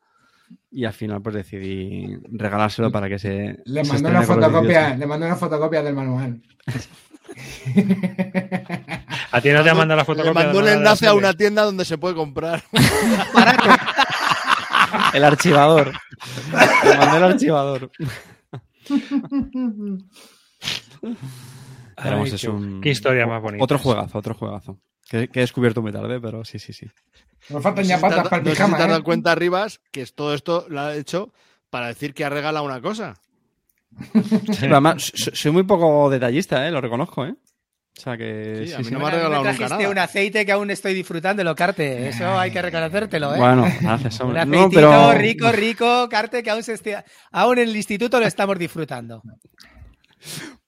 Y 0.70 0.84
al 0.84 0.92
final, 0.92 1.22
pues 1.22 1.34
decidí 1.34 2.16
regalárselo 2.30 2.92
para 2.92 3.08
que 3.08 3.18
se. 3.18 3.58
Le 3.64 3.84
se 3.84 3.92
mandó 3.92 4.08
una 4.10 4.22
fotocopia, 4.22 4.80
18. 4.80 4.98
le 4.98 5.06
mandó 5.06 5.26
una 5.26 5.36
fotocopia 5.36 5.82
del 5.82 5.94
manual. 5.94 6.42
¿A 9.32 9.40
ti 9.40 9.50
no 9.50 9.62
te 9.62 9.70
ha 9.70 9.74
mandado 9.74 9.98
la 9.98 10.04
fotocopia? 10.04 10.40
Le 10.40 10.44
mandó 10.46 10.58
un 10.60 10.64
la 10.66 10.72
enlace 10.74 11.06
a 11.06 11.14
una 11.14 11.32
tienda 11.34 11.62
donde 11.64 11.84
se 11.84 11.98
puede 11.98 12.14
comprar. 12.14 12.62
El 15.12 15.24
archivador. 15.24 15.92
Le 16.84 16.96
mandé 16.96 17.16
el 17.16 17.22
archivador. 17.24 17.90
Ay, 21.96 22.10
Vamos, 22.12 22.32
es 22.32 22.40
qué, 22.40 22.48
un- 22.48 22.80
qué 22.80 22.90
historia 22.90 23.26
más 23.26 23.42
bonita. 23.42 23.64
Otro 23.64 23.78
juegazo, 23.78 24.18
otro 24.18 24.34
juegazo. 24.34 24.78
Que, 25.08 25.28
que 25.28 25.40
he 25.40 25.42
descubierto 25.42 25.82
muy 25.82 25.90
tarde, 25.92 26.20
pero 26.20 26.44
sí, 26.44 26.58
sí, 26.58 26.72
sí. 26.72 26.86
Nos 27.50 27.62
faltan 27.62 27.84
No 27.84 27.88
ya 27.88 27.96
te 27.96 28.02
patas 28.02 28.24
para 28.28 28.36
el 28.38 28.44
no 28.44 28.50
pijama, 28.50 28.76
te 28.76 28.82
has 28.82 28.88
¿eh? 28.88 28.92
dado 28.92 29.04
cuenta, 29.04 29.34
Rivas, 29.34 29.80
que 29.90 30.02
es- 30.02 30.14
todo 30.14 30.34
esto 30.34 30.66
lo 30.68 30.80
ha 30.80 30.94
hecho 30.94 31.32
para 31.70 31.88
decir 31.88 32.14
que 32.14 32.24
ha 32.24 32.30
regalado 32.30 32.64
una 32.64 32.80
cosa. 32.80 33.14
Además, 34.58 35.12
soy 35.14 35.50
muy 35.50 35.62
poco 35.64 36.10
detallista, 36.10 36.66
¿eh? 36.68 36.70
Lo 36.70 36.80
reconozco, 36.80 37.24
¿eh? 37.26 37.34
O 37.98 38.00
sea 38.00 38.16
que... 38.16 38.60
Sí, 38.60 38.68
sí, 38.68 38.74
a 38.74 38.78
mí 38.78 38.84
sí. 38.84 38.90
no 38.92 39.00
me 39.00 39.06
ha 39.06 39.10
regalado 39.10 39.42
me 39.42 39.48
nunca 39.48 39.56
trajiste 39.56 39.82
nada. 39.82 39.90
un 39.90 39.98
aceite 39.98 40.46
que 40.46 40.52
aún 40.52 40.70
estoy 40.70 40.94
disfrutando, 40.94 41.42
lo 41.42 41.56
Carte. 41.56 42.08
Eso 42.08 42.38
hay 42.38 42.52
que 42.52 42.62
reconocértelo, 42.62 43.34
¿eh? 43.34 43.38
Bueno, 43.38 43.66
gracias, 43.80 44.20
un 44.20 44.26
hombre. 44.36 44.40
aceitito 44.42 44.80
No, 44.80 45.08
pero... 45.10 45.18
rico, 45.18 45.50
rico, 45.50 46.08
Carte, 46.08 46.44
que 46.44 46.50
aún, 46.50 46.62
se 46.62 46.74
esté- 46.74 47.02
aún 47.32 47.58
en 47.58 47.68
el 47.70 47.76
instituto 47.76 48.20
lo 48.20 48.26
estamos 48.26 48.56
disfrutando. 48.56 49.20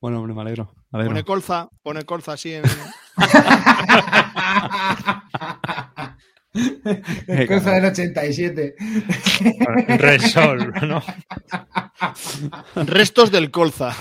Bueno, 0.00 0.18
hombre, 0.18 0.34
me 0.34 0.40
alegro. 0.40 0.74
me 0.90 0.98
alegro. 0.98 1.12
Pone 1.14 1.24
colza, 1.24 1.68
pone 1.84 2.02
colza 2.04 2.32
así 2.32 2.54
en. 2.54 2.64
El 7.28 7.46
cosa 7.46 7.70
del 7.74 7.84
87. 7.84 8.74
Resol, 9.98 10.72
¿no? 10.88 11.00
Restos 12.74 13.30
del 13.30 13.52
colza. 13.52 13.94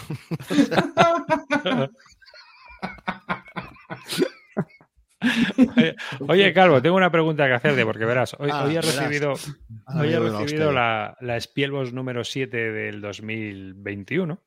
Oye, 5.76 5.96
oye, 6.28 6.54
Calvo, 6.54 6.82
tengo 6.82 6.96
una 6.96 7.12
pregunta 7.12 7.46
que 7.48 7.54
hacerte, 7.54 7.86
porque 7.86 8.06
verás, 8.06 8.36
hoy, 8.40 8.50
Ah, 8.52 8.66
hoy 8.66 8.76
he 8.78 8.82
recibido, 8.82 9.34
Ah, 9.86 10.00
hoy 10.00 10.14
he 10.14 10.20
recibido 10.20 10.72
la, 10.72 11.18
la 11.20 11.40
Spielbos 11.40 11.92
número 11.94 12.24
7 12.24 12.56
del 12.72 13.02
2021. 13.02 14.42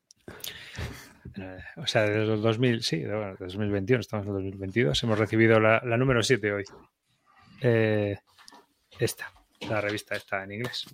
Eh, 1.37 1.59
O 1.77 1.87
sea, 1.87 2.03
desde 2.03 2.33
el 2.35 2.41
2000, 2.43 2.83
sí, 2.83 3.05
bueno, 3.05 3.37
de 3.37 3.47
2021, 3.47 4.01
estamos 4.01 4.27
en 4.27 4.31
el 4.37 4.43
2022, 4.43 5.03
hemos 5.03 5.19
recibido 5.19 5.61
la, 5.61 5.81
la 5.85 5.97
número 5.97 6.23
7 6.23 6.53
hoy. 6.53 6.65
Eh, 7.61 8.19
esta. 8.99 9.31
La 9.69 9.81
revista 9.81 10.17
está 10.17 10.43
en 10.43 10.53
inglés. 10.53 10.87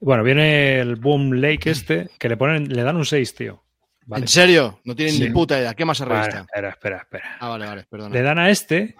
Bueno, 0.00 0.22
viene 0.22 0.78
el 0.80 0.96
Boom 0.96 1.32
Lake 1.34 1.70
este, 1.70 2.10
que 2.18 2.28
le 2.28 2.36
ponen, 2.36 2.68
le 2.68 2.82
dan 2.82 2.96
un 2.96 3.04
6, 3.04 3.34
tío. 3.34 3.64
Vale. 4.08 4.22
¿En 4.24 4.28
serio? 4.28 4.80
No 4.84 4.96
tienen 4.96 5.14
Sí. 5.14 5.24
ni 5.24 5.30
puta 5.30 5.58
idea. 5.58 5.74
¿Qué 5.74 5.84
más 5.84 6.00
Vale, 6.00 6.14
revista? 6.14 6.40
espera, 6.40 6.70
espera, 6.70 6.96
espera. 6.98 7.36
Ah, 7.40 7.48
vale, 7.48 7.66
vale, 7.66 7.84
perdona. 7.90 8.14
Le 8.14 8.22
dan 8.22 8.38
a 8.38 8.48
este, 8.48 8.96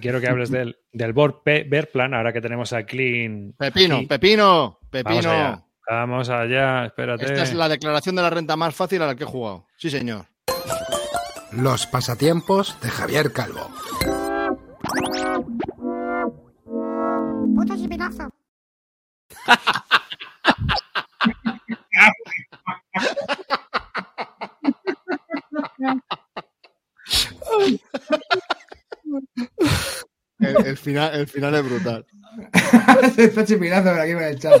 quiero 0.00 0.20
que 0.22 0.28
hables 0.28 0.50
del, 0.50 0.78
del 0.90 1.12
Board 1.12 1.42
P- 1.44 1.64
Bear 1.68 1.88
Plan, 1.88 2.14
ahora 2.14 2.32
que 2.32 2.40
tenemos 2.40 2.72
a 2.72 2.82
Clean. 2.84 3.52
Pepino, 3.58 3.96
aquí. 3.98 4.06
Pepino, 4.06 4.46
Vamos 4.46 4.78
Pepino. 4.90 5.30
allá. 5.30 5.64
Vamos 5.90 6.28
allá, 6.30 6.86
espérate. 6.86 7.26
Esta 7.26 7.42
es 7.42 7.52
la 7.54 7.68
declaración 7.68 8.16
de 8.16 8.22
la 8.22 8.30
renta 8.30 8.56
más 8.56 8.74
fácil 8.74 9.02
a 9.02 9.06
la 9.06 9.14
que 9.14 9.24
he 9.24 9.26
jugado. 9.26 9.66
Sí, 9.76 9.90
señor. 9.90 10.26
Los 11.52 11.86
pasatiempos 11.86 12.78
de 12.80 12.88
Javier 12.90 13.32
Calvo. 13.32 13.68
El, 30.48 30.66
el 30.66 30.76
final, 30.76 31.14
el 31.14 31.26
final 31.26 31.54
es 31.54 31.64
brutal. 31.64 32.06
Se 33.14 33.24
está 33.24 33.44
chipinazo 33.44 33.90
por 33.90 34.00
aquí 34.00 34.12
por 34.12 34.22
el 34.22 34.38
chat. 34.38 34.60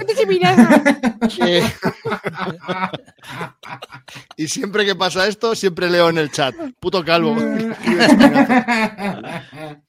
Y 4.36 4.48
siempre 4.48 4.84
que 4.84 4.94
pasa 4.94 5.26
esto, 5.26 5.54
siempre 5.54 5.90
leo 5.90 6.08
en 6.08 6.18
el 6.18 6.30
chat. 6.30 6.54
Puto 6.80 7.04
calvo. 7.04 7.36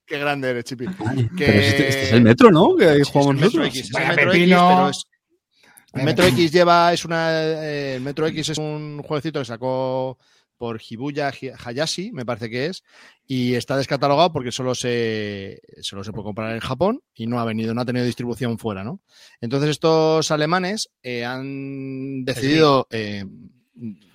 Qué 0.06 0.18
grande 0.20 0.50
eres, 0.50 0.64
Chipi. 0.66 0.86
Que- 0.88 1.46
Pero 1.46 1.60
este, 1.60 1.88
este 1.90 2.04
es 2.04 2.12
el 2.14 2.22
metro, 2.24 2.52
¿no? 2.52 2.76
Que 2.76 2.90
ahí 2.90 3.02
Es 3.02 3.08
jugamos 3.10 3.36
el 3.36 3.42
Metro 3.42 3.60
nosotros. 3.62 3.68
X, 3.78 3.82
es 3.82 3.88
el 3.90 3.94
Vaya 3.94 4.10
Metro 4.16 4.32
pepino. 4.32 4.56
X, 4.56 4.68
pero 4.76 4.90
es- 4.90 5.06
el 5.94 6.04
Metro. 6.04 6.26
X 6.26 6.52
lleva, 6.52 6.94
es 6.94 7.06
una, 7.06 7.32
eh, 7.32 7.96
el 7.96 8.02
Metro 8.02 8.28
X 8.28 8.50
es 8.50 8.58
un 8.58 9.02
jueguecito 9.04 9.40
que 9.40 9.46
sacó 9.46 10.18
por 10.60 10.80
Hibuya 10.88 11.32
Hi- 11.32 11.54
Hayashi, 11.58 12.12
me 12.12 12.26
parece 12.26 12.50
que 12.52 12.68
es, 12.68 12.84
y 13.26 13.56
está 13.56 13.76
descatalogado 13.78 14.32
porque 14.32 14.52
solo 14.52 14.76
se, 14.76 15.62
solo 15.82 16.04
se 16.04 16.12
puede 16.12 16.26
comprar 16.26 16.54
en 16.54 16.60
Japón 16.60 17.02
y 17.16 17.26
no 17.26 17.40
ha 17.40 17.46
venido, 17.46 17.74
no 17.74 17.82
ha 17.82 17.86
tenido 17.86 18.06
distribución 18.06 18.60
fuera, 18.60 18.84
¿no? 18.84 19.00
Entonces 19.42 19.72
estos 19.72 20.30
alemanes 20.30 20.90
eh, 21.02 21.26
han 21.26 22.24
decidido 22.26 22.86
eh, 22.92 23.26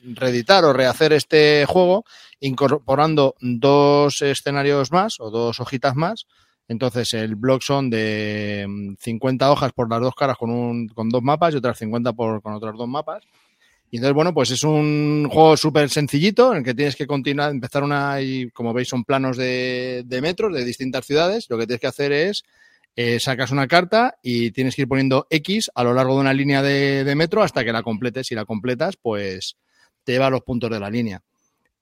reeditar 0.04 0.64
o 0.64 0.72
rehacer 0.72 1.12
este 1.12 1.64
juego 1.66 2.04
incorporando 2.40 3.34
dos 3.40 4.20
escenarios 4.22 4.92
más 4.92 5.18
o 5.20 5.30
dos 5.30 5.60
hojitas 5.60 5.96
más. 5.96 6.26
Entonces 6.68 7.12
el 7.14 7.36
blog 7.36 7.62
son 7.62 7.90
de 7.90 8.64
mm, 8.68 8.94
50 8.98 9.50
hojas 9.50 9.72
por 9.72 9.88
las 9.90 10.00
dos 10.00 10.14
caras 10.14 10.36
con, 10.38 10.50
un, 10.50 10.88
con 10.88 11.08
dos 11.08 11.22
mapas 11.22 11.54
y 11.54 11.58
otras 11.58 11.78
50 11.78 12.12
por, 12.14 12.40
con 12.42 12.54
otras 12.54 12.74
dos 12.76 12.88
mapas. 12.88 13.22
Entonces, 13.96 14.14
bueno, 14.14 14.34
pues 14.34 14.50
es 14.50 14.62
un 14.64 15.28
juego 15.30 15.56
súper 15.56 15.88
sencillito 15.88 16.52
en 16.52 16.58
el 16.58 16.64
que 16.64 16.74
tienes 16.74 16.96
que 16.96 17.06
continuar, 17.06 17.50
empezar 17.50 17.84
una, 17.84 18.20
y 18.20 18.50
como 18.50 18.72
veis 18.72 18.88
son 18.88 19.04
planos 19.04 19.36
de, 19.36 20.02
de 20.04 20.20
metros 20.20 20.52
de 20.52 20.64
distintas 20.64 21.06
ciudades. 21.06 21.46
Lo 21.48 21.56
que 21.56 21.66
tienes 21.66 21.80
que 21.80 21.86
hacer 21.86 22.12
es, 22.12 22.42
eh, 22.96 23.20
sacas 23.20 23.50
una 23.50 23.68
carta 23.68 24.16
y 24.22 24.50
tienes 24.50 24.74
que 24.74 24.82
ir 24.82 24.88
poniendo 24.88 25.26
X 25.30 25.70
a 25.74 25.84
lo 25.84 25.94
largo 25.94 26.14
de 26.14 26.20
una 26.20 26.32
línea 26.32 26.62
de, 26.62 27.04
de 27.04 27.14
metro 27.14 27.42
hasta 27.42 27.64
que 27.64 27.72
la 27.72 27.82
completes. 27.82 28.26
Si 28.26 28.34
la 28.34 28.44
completas, 28.44 28.96
pues 28.96 29.56
te 30.02 30.12
lleva 30.12 30.26
a 30.26 30.30
los 30.30 30.42
puntos 30.42 30.70
de 30.70 30.80
la 30.80 30.90
línea. 30.90 31.22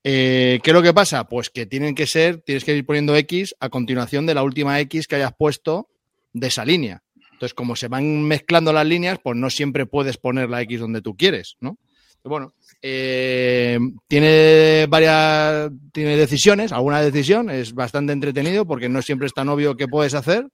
Eh, 0.03 0.59
¿Qué 0.63 0.69
es 0.71 0.73
lo 0.73 0.83
que 0.83 0.93
pasa? 0.93 1.27
Pues 1.27 1.49
que 1.49 1.65
tienen 1.65 1.95
que 1.95 2.05
ser, 2.05 2.41
tienes 2.41 2.63
que 2.63 2.75
ir 2.75 2.85
poniendo 2.85 3.15
X 3.15 3.55
a 3.59 3.69
continuación 3.69 4.25
de 4.25 4.33
la 4.33 4.43
última 4.43 4.79
X 4.81 5.07
que 5.07 5.15
hayas 5.15 5.33
puesto 5.37 5.89
de 6.33 6.47
esa 6.47 6.65
línea. 6.65 7.03
Entonces, 7.31 7.53
como 7.53 7.75
se 7.75 7.87
van 7.87 8.23
mezclando 8.23 8.73
las 8.73 8.85
líneas, 8.85 9.17
pues 9.23 9.37
no 9.37 9.49
siempre 9.49 9.85
puedes 9.85 10.17
poner 10.17 10.49
la 10.49 10.61
X 10.61 10.79
donde 10.79 11.01
tú 11.01 11.15
quieres, 11.15 11.57
¿no? 11.59 11.77
Bueno, 12.23 12.53
eh, 12.81 13.77
tiene 14.07 14.85
varias 14.87 15.69
tiene 15.91 16.15
decisiones, 16.15 16.71
alguna 16.71 17.01
decisión, 17.01 17.49
es 17.49 17.73
bastante 17.73 18.13
entretenido 18.13 18.65
porque 18.65 18.87
no 18.87 19.01
siempre 19.01 19.27
es 19.27 19.33
tan 19.33 19.49
obvio 19.49 19.75
qué 19.75 19.87
puedes 19.89 20.13
hacer, 20.13 20.47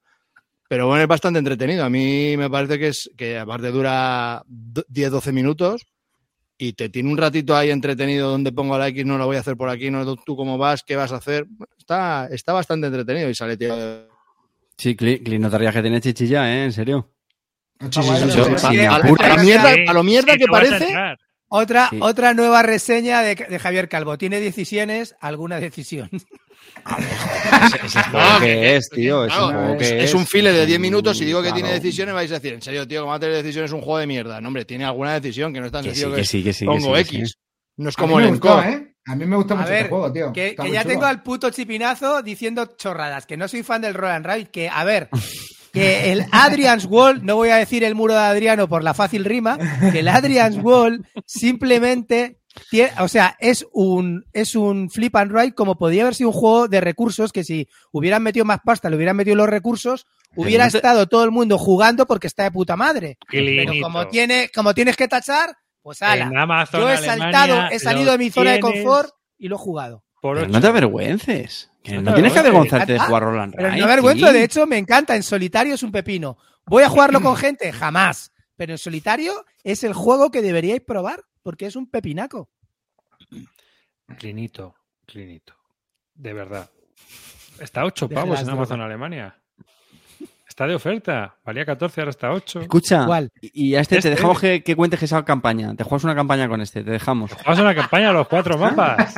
pero 0.67 0.87
bueno, 0.87 1.03
es 1.03 1.07
bastante 1.07 1.39
entretenido. 1.39 1.85
A 1.85 1.89
mí 1.89 2.35
me 2.37 2.49
parece 2.49 2.79
que 2.79 2.87
es 2.87 3.09
que 3.15 3.37
aparte 3.37 3.71
dura 3.71 4.43
10-12 4.47 5.31
minutos 5.31 5.85
y 6.57 6.73
te 6.73 6.89
tiene 6.89 7.11
un 7.11 7.17
ratito 7.17 7.55
ahí 7.55 7.69
entretenido 7.69 8.31
donde 8.31 8.51
pongo 8.51 8.77
la 8.77 8.87
X, 8.87 9.05
no 9.05 9.17
la 9.17 9.25
voy 9.25 9.37
a 9.37 9.41
hacer 9.41 9.55
por 9.55 9.69
aquí, 9.69 9.91
no 9.91 10.15
tú 10.15 10.35
cómo 10.35 10.57
vas, 10.57 10.83
qué 10.83 10.95
vas 10.95 11.11
a 11.11 11.17
hacer. 11.17 11.45
Está, 11.77 12.27
está 12.31 12.51
bastante 12.51 12.87
entretenido 12.87 13.29
y 13.29 13.35
sale 13.35 13.57
tío. 13.57 13.75
Sí, 14.75 14.95
Cli, 14.95 15.19
Cli, 15.19 15.37
no 15.37 15.49
te 15.49 15.57
rías 15.57 15.73
que 15.73 15.81
tiene 15.81 16.01
chichilla, 16.01 16.51
¿eh? 16.51 16.65
En 16.65 16.73
serio. 16.73 17.11
Sí, 17.91 18.01
sí, 18.01 18.31
sí, 18.57 18.79
a, 18.81 18.95
a 18.95 19.43
mierda, 19.43 19.93
lo 19.93 20.03
mierda 20.03 20.35
que 20.35 20.47
parece. 20.47 20.87
Otra, 21.49 21.89
Sí. 21.89 21.97
otra 22.01 22.33
nueva 22.33 22.61
reseña 22.61 23.21
de, 23.21 23.35
de 23.35 23.59
Javier 23.59 23.89
Calvo. 23.89 24.17
Tiene 24.17 24.39
decisiones, 24.39 25.15
alguna 25.19 25.59
decisión. 25.59 26.09
Ese 27.83 28.03
juego 28.03 28.27
que 28.39 28.75
es, 28.75 28.89
tío. 28.89 29.25
Es, 29.25 29.91
es 29.91 30.13
un 30.13 30.25
filler 30.25 30.53
de 30.53 30.65
10 30.65 30.79
minutos 30.79 31.19
y 31.21 31.25
digo 31.25 31.39
que 31.41 31.49
claro. 31.49 31.55
tiene 31.63 31.73
decisiones, 31.73 32.13
vais 32.13 32.31
a 32.31 32.35
decir, 32.35 32.53
en 32.53 32.61
serio, 32.61 32.87
tío, 32.87 33.01
¿cómo 33.01 33.11
va 33.11 33.17
a 33.17 33.19
tener 33.19 33.35
decisiones 33.35 33.71
un 33.71 33.81
juego 33.81 33.97
de 33.99 34.07
mierda? 34.07 34.39
No, 34.41 34.47
hombre, 34.49 34.65
tiene 34.65 34.85
alguna 34.85 35.13
decisión 35.19 35.53
que 35.53 35.59
no 35.59 35.65
es 35.67 35.71
tan 35.71 35.83
Que 35.83 35.89
sí, 35.93 36.01
sencillo 36.01 36.15
que 36.15 36.21
que, 36.21 36.27
sí, 36.27 36.43
que 36.43 36.53
sí. 36.53 36.59
que 36.59 36.71
pongo 36.71 36.97
X. 36.97 37.29
sí. 37.29 37.35
No 37.77 37.89
es 37.89 37.95
como 37.95 38.19
el 38.19 38.29
gustó. 38.29 38.61
¿eh? 38.63 38.93
A 39.05 39.15
mí 39.15 39.25
me 39.25 39.35
gusta 39.37 39.53
A 39.53 39.57
mucho 39.57 39.69
ver, 39.69 39.77
este 39.79 39.89
juego, 39.89 40.11
tío. 40.11 40.33
Que, 40.33 40.55
ya 40.57 40.81
chulo. 40.81 40.83
tengo 40.93 41.05
al 41.05 41.23
puto 41.23 41.49
chipinazo 41.49 42.21
diciendo 42.21 42.75
chorradas, 42.77 43.25
que 43.25 43.37
no 43.37 43.47
soy 43.47 43.63
fan 43.63 43.81
del 43.81 43.93
Roll 43.93 44.11
and 44.11 44.25
Ride, 44.25 44.49
que, 44.51 44.69
a 44.69 44.83
ver, 44.83 45.09
que 45.73 46.11
el 46.11 46.25
Adrian's 46.31 46.85
Wall, 46.85 47.25
no 47.25 47.35
voy 47.35 47.49
a 47.49 47.55
decir 47.57 47.83
el 47.83 47.95
muro 47.95 48.13
de 48.13 48.19
Adriano 48.19 48.67
por 48.67 48.83
la 48.83 48.93
fácil 48.93 49.25
rima, 49.25 49.57
que 49.91 49.99
el 49.99 50.07
Adrian's 50.07 50.57
Wall 50.63 51.05
simplemente, 51.25 52.39
tie- 52.71 52.91
o 52.99 53.07
sea, 53.07 53.35
es 53.39 53.65
un, 53.73 54.25
es 54.33 54.55
un 54.55 54.89
flip 54.89 55.15
and 55.15 55.31
ride 55.35 55.53
como 55.53 55.77
podría 55.77 56.03
haber 56.03 56.15
sido 56.15 56.29
un 56.29 56.35
juego 56.35 56.67
de 56.67 56.81
recursos 56.81 57.31
que 57.31 57.43
si 57.43 57.67
hubieran 57.91 58.23
metido 58.23 58.45
más 58.45 58.59
pasta, 58.63 58.89
le 58.89 58.95
hubieran 58.95 59.15
metido 59.15 59.35
los 59.35 59.49
recursos, 59.49 60.05
hubiera 60.35 60.65
estado 60.77 61.07
todo 61.07 61.23
el 61.23 61.31
mundo 61.31 61.57
jugando 61.57 62.05
porque 62.05 62.27
está 62.27 62.43
de 62.43 62.51
puta 62.51 62.75
madre. 62.75 63.17
Pero 63.65 63.71
como, 63.81 63.99
tiene, 64.11 64.49
como 64.53 64.73
tienes 64.73 64.95
que 64.95 65.07
tachar, 65.07 65.55
pues 65.81 66.01
ala. 66.01 66.31
Amazon, 66.35 66.81
Yo 66.81 66.89
he 66.89 66.93
Alemania, 66.97 67.31
saltado, 67.31 67.61
he 67.71 67.79
salido 67.79 68.11
de 68.11 68.17
mi 68.17 68.29
zona 68.29 68.51
de 68.51 68.59
confort 68.83 69.09
y 69.37 69.47
lo 69.47 69.55
he 69.55 69.59
jugado. 69.59 70.03
Por 70.21 70.35
Pero 70.35 70.47
ocho. 70.47 70.53
no 70.53 70.61
te 70.61 70.67
avergüences. 70.67 71.71
Que 71.83 71.93
No 71.95 72.01
no, 72.01 72.11
te 72.11 72.13
tienes 72.15 72.33
que 72.33 72.39
avergonzarte 72.39 72.93
de 72.93 72.99
Ah, 72.99 73.05
jugar 73.05 73.23
Roland 73.23 73.53
Pero 73.55 73.69
Ride, 73.69 73.79
no 73.79 73.85
avergüenzo, 73.85 74.27
Cli. 74.27 74.37
de 74.37 74.43
hecho, 74.43 74.67
me 74.67 74.77
encanta. 74.77 75.15
En 75.15 75.23
solitario 75.23 75.73
es 75.75 75.83
un 75.83 75.91
pepino. 75.91 76.37
¿Voy 76.65 76.83
a 76.83 76.89
jugarlo 76.89 77.21
con 77.21 77.35
gente? 77.35 77.71
Jamás. 77.71 78.31
Pero 78.57 78.73
en 78.73 78.77
solitario 78.77 79.45
es 79.63 79.83
el 79.83 79.93
juego 79.93 80.29
que 80.31 80.41
deberíais 80.41 80.81
probar, 80.81 81.23
porque 81.41 81.65
es 81.65 81.75
un 81.75 81.89
pepinaco. 81.89 82.49
Clinito, 84.17 84.75
clinito. 85.05 85.53
De 86.15 86.33
verdad. 86.33 86.69
Está 87.59 87.81
a 87.81 87.85
8 87.85 88.07
Deja 88.07 88.21
pavos 88.21 88.41
en. 88.41 88.49
Amazon 88.49 88.81
Alemania. 88.81 89.38
Está 90.59 90.67
de 90.67 90.75
oferta. 90.75 91.37
Valía 91.45 91.65
14, 91.65 92.01
ahora 92.01 92.09
está 92.09 92.31
8. 92.33 92.59
Escucha, 92.63 93.05
¿Cuál? 93.05 93.31
y 93.39 93.75
a 93.75 93.79
este, 93.79 93.95
Este. 93.95 94.09
te 94.09 94.15
dejamos 94.17 94.41
que, 94.41 94.61
que 94.61 94.75
cuentes 94.75 94.99
que 94.99 95.05
esa 95.05 95.23
campaña. 95.23 95.73
Te 95.73 95.85
juegas 95.85 96.03
una 96.03 96.15
campaña 96.15 96.49
con 96.49 96.59
este, 96.59 96.83
te 96.83 96.91
dejamos. 96.91 97.31
Vamos 97.45 97.59
a 97.59 97.61
una 97.61 97.73
campaña 97.73 98.09
a 98.09 98.11
los 98.11 98.27
cuatro 98.27 98.57
mapas. 98.57 99.15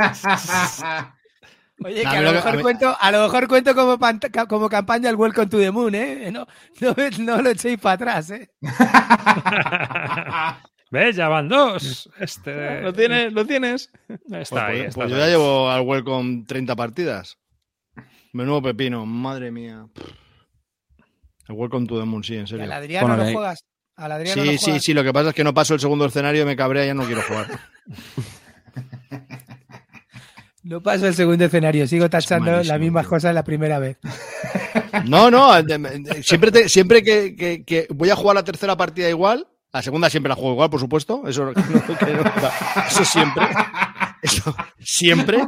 Oye, 1.84 2.02
que 2.04 2.08
a 2.08 2.22
lo, 2.22 2.34
mejor 2.34 2.60
a 2.60 2.62
cuento, 2.62 2.96
a 3.00 3.12
lo 3.12 3.24
mejor 3.24 3.48
cuento 3.48 3.74
como, 3.74 4.70
campaña 4.70 5.10
el 5.10 5.16
Welcome 5.16 5.48
to 5.48 5.58
the 5.58 5.72
Moon, 5.72 5.96
¿eh? 5.96 6.30
No, 6.32 6.46
no, 6.80 6.96
no 7.18 7.42
lo 7.42 7.50
echéis 7.50 7.80
para 7.80 7.96
atrás, 7.96 8.30
¿eh? 8.30 8.52
¿Ves? 10.92 11.16
Ya 11.16 11.28
van 11.28 11.50
dos. 11.50 12.08
Este... 12.20 12.82
¿Lo 12.82 12.94
tienes? 12.94 13.34
¿Lo 13.34 13.48
tienes? 13.48 13.89
Está 14.08 14.20
Pues, 14.28 14.54
ahí. 14.54 14.78
pues- 14.78 14.88
está 14.89 15.00
pues 15.00 15.10
yo 15.10 15.18
ya 15.18 15.26
llevo 15.26 15.72
al 15.72 15.82
Welcome 15.82 16.44
30 16.48 16.76
partidas. 16.76 17.39
Menudo 18.32 18.62
pepino, 18.62 19.08
madre 19.08 19.50
mía. 19.50 19.88
El 21.52 21.58
Welcome 21.58 21.86
to 21.88 21.99
the 21.99 22.06
Moon, 22.06 22.24
sí, 22.24 22.36
en 22.38 22.47
serio. 22.47 22.64
al 22.64 22.72
Adriano 22.72 23.14
ahí. 23.22 23.34
juegas. 23.34 23.66
Al 23.97 24.12
Adriano 24.14 24.41
Sí, 24.41 24.47
no 24.47 24.58
sí, 24.58 24.66
juegas. 24.66 24.84
sí, 24.84 24.93
lo 24.93 25.04
que 25.04 25.12
pasa 25.14 25.30
es 25.30 25.36
que 25.36 25.43
no 25.43 25.54
paso 25.54 25.74
el 25.74 25.80
segundo 25.82 26.06
escenario, 26.06 26.45
me 26.45 26.56
cabrea 26.56 26.86
ya 26.86 26.93
no 26.93 27.04
quiero 27.06 27.22
jugar. 27.24 27.47
No 30.64 30.80
paso 30.82 31.08
el 31.08 31.16
segundo 31.16 31.43
escenario, 31.45 31.88
sigo 31.88 32.08
tachando 32.08 32.62
las 32.64 32.80
mismas 32.80 33.08
cosas 33.08 33.34
la 33.34 33.43
primera 33.43 33.80
vez. 33.80 33.97
No, 35.06 35.32
no, 35.32 35.52
siempre, 36.22 36.52
te- 36.52 36.70
siempre 36.70 37.02
que, 37.02 37.36
que- 37.36 37.64
que 37.66 37.88
voy 37.89 38.12
a 38.12 38.16
jugar 38.16 38.36
la 38.36 38.43
tercera 38.43 38.78
partida 38.78 39.10
igual, 39.10 39.47
la 39.74 39.82
segunda 39.82 40.08
siempre 40.12 40.30
la 40.30 40.36
juego 40.36 40.52
igual, 40.52 40.70
por 40.70 40.80
supuesto, 40.80 41.24
eso, 41.28 41.45
no- 41.45 41.54
que 41.54 41.62
no- 42.14 42.32
eso 42.88 43.04
siempre, 43.06 43.43
eso 44.22 44.56
siempre. 44.80 45.47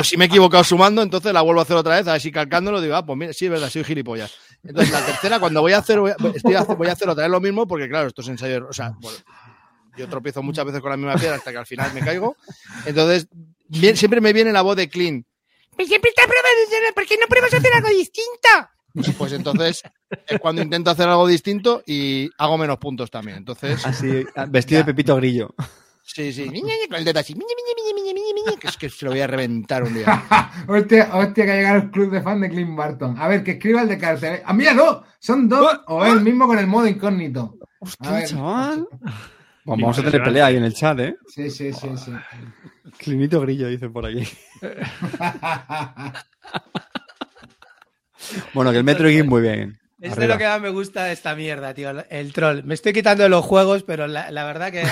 O 0.00 0.04
si 0.04 0.16
me 0.16 0.24
he 0.24 0.28
equivocado 0.28 0.62
sumando, 0.62 1.02
entonces 1.02 1.32
la 1.32 1.40
vuelvo 1.42 1.60
a 1.60 1.64
hacer 1.64 1.76
otra 1.76 1.96
vez, 1.96 2.06
así 2.06 2.30
calcándolo, 2.30 2.80
digo, 2.80 2.94
ah, 2.94 3.04
pues 3.04 3.18
mira, 3.18 3.32
sí, 3.32 3.46
es 3.46 3.50
verdad, 3.50 3.68
soy 3.68 3.82
gilipollas. 3.82 4.32
Entonces 4.62 4.92
la 4.92 5.04
tercera, 5.04 5.40
cuando 5.40 5.60
voy 5.60 5.72
a 5.72 5.78
hacer, 5.78 5.98
voy 5.98 6.12
a, 6.12 6.16
estoy 6.34 6.54
a 6.54 6.60
hacer, 6.60 6.76
voy 6.76 6.86
a 6.86 6.92
hacer 6.92 7.08
otra 7.08 7.24
vez 7.24 7.30
lo 7.32 7.40
mismo, 7.40 7.66
porque 7.66 7.88
claro, 7.88 8.06
esto 8.06 8.22
es 8.22 8.28
ensayo, 8.28 8.68
o 8.68 8.72
sea, 8.72 8.92
bueno, 9.00 9.18
yo 9.96 10.08
tropiezo 10.08 10.40
muchas 10.42 10.64
veces 10.64 10.80
con 10.80 10.90
la 10.90 10.96
misma 10.96 11.16
piedra 11.16 11.34
hasta 11.36 11.50
que 11.50 11.58
al 11.58 11.66
final 11.66 11.92
me 11.94 12.00
caigo. 12.00 12.36
Entonces, 12.86 13.26
bien- 13.66 13.96
siempre 13.96 14.20
me 14.20 14.32
viene 14.32 14.52
la 14.52 14.62
voz 14.62 14.76
de 14.76 14.88
Clean. 14.88 15.26
Siempre 15.76 16.12
¿por 16.94 17.06
qué 17.06 17.16
no 17.20 17.26
pruebas 17.28 17.54
a 17.54 17.56
hacer 17.56 17.72
algo 17.74 17.88
distinto? 17.88 19.14
Pues 19.18 19.32
entonces 19.32 19.82
es 20.26 20.38
cuando 20.40 20.62
intento 20.62 20.90
hacer 20.90 21.08
algo 21.08 21.26
distinto 21.26 21.82
y 21.86 22.30
hago 22.38 22.56
menos 22.58 22.78
puntos 22.78 23.10
también. 23.10 23.38
Entonces, 23.38 23.84
Así, 23.84 24.24
vestido 24.48 24.80
de 24.80 24.84
Pepito 24.86 25.14
Grillo. 25.16 25.54
Sí, 26.14 26.32
sí, 26.32 26.42
niña, 26.50 26.74
niña, 26.74 26.88
con 26.88 26.98
el 26.98 27.04
dedo 27.04 27.20
así, 27.20 27.34
niña, 27.34 27.46
niña, 27.56 27.74
niña, 27.76 27.92
niña, 27.94 28.12
niña, 28.14 28.34
niña, 28.44 28.58
que 28.60 28.68
es 28.68 28.76
que 28.76 28.88
se 28.90 29.04
lo 29.04 29.10
voy 29.12 29.20
a 29.20 29.26
reventar 29.26 29.82
un 29.82 29.94
día. 29.94 30.24
hostia, 30.68 31.10
hostia, 31.14 31.44
que 31.44 31.52
ha 31.52 31.56
llegado 31.56 31.76
el 31.76 31.90
club 31.90 32.10
de 32.10 32.22
fan 32.22 32.40
de 32.40 32.48
Clint 32.50 32.76
Barton. 32.76 33.16
A 33.18 33.28
ver, 33.28 33.44
que 33.44 33.52
escriba 33.52 33.82
el 33.82 33.88
de 33.88 33.98
cartel. 33.98 34.40
¡Ah, 34.44 34.52
mira, 34.52 34.74
no! 34.74 35.04
Son 35.18 35.48
dos 35.48 35.80
o 35.86 36.04
es 36.04 36.12
el 36.12 36.20
mismo 36.22 36.46
con 36.46 36.58
el 36.58 36.66
modo 36.66 36.86
incógnito. 36.86 37.56
Hostia, 37.80 38.24
chaval. 38.24 38.88
Vamos 39.64 39.98
a 39.98 40.02
tener 40.02 40.22
pelea 40.22 40.46
ahí 40.46 40.56
en 40.56 40.64
el 40.64 40.74
chat, 40.74 40.98
¿eh? 41.00 41.16
Sí, 41.28 41.50
sí, 41.50 41.72
sí, 41.72 41.88
sí. 41.96 42.12
Clinito 42.96 43.40
Grillo, 43.40 43.68
dicen 43.68 43.92
por 43.92 44.06
aquí. 44.06 44.26
Bueno, 48.52 48.72
que 48.72 48.78
el 48.78 48.84
Metro 48.84 49.08
Geek 49.08 49.26
muy 49.26 49.42
bien. 49.42 49.78
Es 50.00 50.10
de 50.14 50.24
Arriba. 50.24 50.34
lo 50.34 50.38
que 50.38 50.46
más 50.46 50.60
me 50.60 50.68
gusta 50.70 51.04
de 51.04 51.12
esta 51.12 51.34
mierda, 51.34 51.74
tío. 51.74 51.90
El 52.10 52.32
troll. 52.32 52.62
Me 52.64 52.74
estoy 52.74 52.92
quitando 52.92 53.22
de 53.22 53.28
los 53.28 53.44
juegos, 53.44 53.82
pero 53.84 54.06
la, 54.06 54.30
la 54.30 54.44
verdad 54.44 54.70
que 54.70 54.84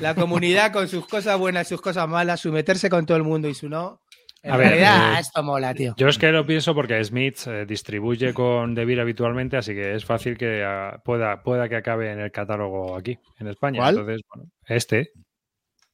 la 0.00 0.14
comunidad 0.14 0.72
con 0.72 0.88
sus 0.88 1.06
cosas 1.06 1.38
buenas 1.38 1.66
y 1.66 1.70
sus 1.70 1.80
cosas 1.80 2.08
malas, 2.08 2.40
su 2.40 2.52
meterse 2.52 2.88
con 2.90 3.06
todo 3.06 3.16
el 3.16 3.24
mundo 3.24 3.48
y 3.48 3.54
su 3.54 3.68
no. 3.68 4.00
En 4.42 4.52
A 4.52 4.56
ver, 4.56 4.68
realidad, 4.68 5.14
eh, 5.14 5.20
esto 5.20 5.42
mola, 5.42 5.74
tío. 5.74 5.94
Yo 5.96 6.06
es 6.06 6.16
que 6.16 6.30
lo 6.30 6.46
pienso 6.46 6.74
porque 6.74 7.02
Smith 7.04 7.38
eh, 7.46 7.66
distribuye 7.66 8.32
con 8.32 8.74
Devir 8.74 9.00
habitualmente, 9.00 9.56
así 9.56 9.74
que 9.74 9.94
es 9.94 10.04
fácil 10.04 10.38
que 10.38 10.62
ah, 10.64 11.00
pueda, 11.04 11.42
pueda 11.42 11.68
que 11.68 11.76
acabe 11.76 12.12
en 12.12 12.20
el 12.20 12.30
catálogo 12.30 12.96
aquí, 12.96 13.18
en 13.38 13.48
España. 13.48 13.80
¿Cuál? 13.80 13.98
Entonces, 13.98 14.22
bueno, 14.32 14.50
este. 14.66 15.10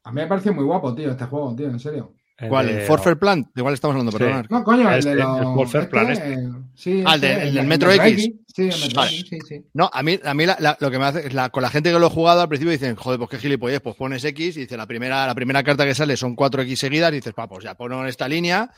A 0.02 0.12
mí 0.12 0.20
me 0.20 0.26
parece 0.26 0.50
muy 0.50 0.64
guapo, 0.64 0.94
tío, 0.94 1.10
este 1.10 1.24
juego, 1.24 1.56
tío, 1.56 1.68
en 1.68 1.80
serio. 1.80 2.14
¿Cuál? 2.48 2.66
de- 2.66 2.80
¿El 2.80 2.86
Forfait 2.86 3.18
Plant? 3.18 3.48
¿De 3.54 3.62
cuál 3.62 3.74
estamos 3.74 3.96
hablando? 3.96 4.18
Sí. 4.18 4.46
No, 4.50 4.64
coño, 4.64 4.90
el 4.90 4.98
Este, 4.98 5.10
de 5.14 5.20
el 5.22 5.28
los. 5.28 5.56
Warfare 5.56 5.86
Plan 5.86 6.10
eh, 6.10 6.48
sí, 6.74 7.02
Ah, 7.06 7.14
el 7.14 7.24
este, 7.24 7.26
del- 7.38 7.48
el 7.48 7.54
del 7.54 7.66
Metro 7.66 7.92
X. 7.92 8.28
Sí, 8.48 8.62
el 8.62 8.80
Metro 8.80 9.00
Vale. 9.02 9.16
X, 9.18 9.26
sí, 9.30 9.38
sí. 9.48 9.64
No, 9.72 9.88
a 9.92 10.02
mí, 10.02 10.18
a 10.22 10.34
mí 10.34 10.44
la- 10.46 10.56
la- 10.58 10.76
lo 10.80 10.90
que 10.90 10.98
me 10.98 11.04
hace 11.04 11.26
es 11.28 11.32
la, 11.32 11.50
con 11.50 11.62
la 11.62 11.70
gente 11.70 11.92
que 11.92 11.98
lo 11.98 12.06
he 12.08 12.10
jugado 12.10 12.40
al 12.40 12.48
principio 12.48 12.72
dicen, 12.72 12.96
joder, 12.96 13.18
pues 13.18 13.30
qué 13.30 13.38
gilipollez, 13.38 13.80
pues 13.80 13.94
pones 13.96 14.24
X 14.24 14.56
y 14.56 14.60
dice 14.60 14.76
la 14.76 14.86
primera, 14.86 15.26
la 15.28 15.34
primera 15.34 15.62
carta 15.62 15.84
que 15.84 15.94
sale 15.94 16.16
son 16.16 16.34
4X 16.34 16.76
seguidas 16.76 17.12
y 17.12 17.16
dices, 17.16 17.32
pa, 17.34 17.46
pues 17.48 17.62
ya 17.64 17.74
pongo 17.76 18.00
en 18.02 18.08
esta 18.08 18.26
línea, 18.28 18.70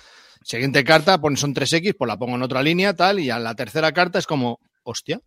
siguiente 0.42 0.84
carta 0.84 1.18
pones 1.18 1.40
son 1.40 1.54
3X, 1.54 1.94
pues 1.98 2.08
la 2.08 2.18
pongo 2.18 2.36
en 2.36 2.42
otra 2.42 2.62
línea, 2.62 2.94
tal, 2.94 3.20
y 3.20 3.30
a 3.30 3.38
la 3.38 3.54
tercera 3.54 3.90
carta 3.92 4.18
es 4.18 4.26
como, 4.26 4.60
hostia, 4.82 5.20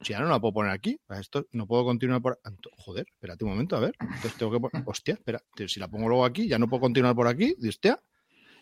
si 0.00 0.12
ya 0.12 0.20
no 0.20 0.28
la 0.28 0.40
puedo 0.40 0.54
poner 0.54 0.72
aquí, 0.72 0.98
esto 1.18 1.46
no 1.52 1.66
puedo 1.66 1.84
continuar 1.84 2.20
por 2.22 2.40
joder, 2.76 3.06
espérate 3.10 3.44
un 3.44 3.50
momento, 3.50 3.76
a 3.76 3.80
ver, 3.80 3.94
entonces 4.00 4.34
tengo 4.36 4.52
que 4.52 4.60
poner, 4.60 4.82
hostia, 4.86 5.14
espera, 5.14 5.42
si 5.66 5.78
la 5.80 5.88
pongo 5.88 6.08
luego 6.08 6.24
aquí, 6.24 6.48
ya 6.48 6.58
no 6.58 6.68
puedo 6.68 6.80
continuar 6.82 7.14
por 7.14 7.26
aquí, 7.28 7.54
y 7.58 7.68
hostia, 7.68 8.00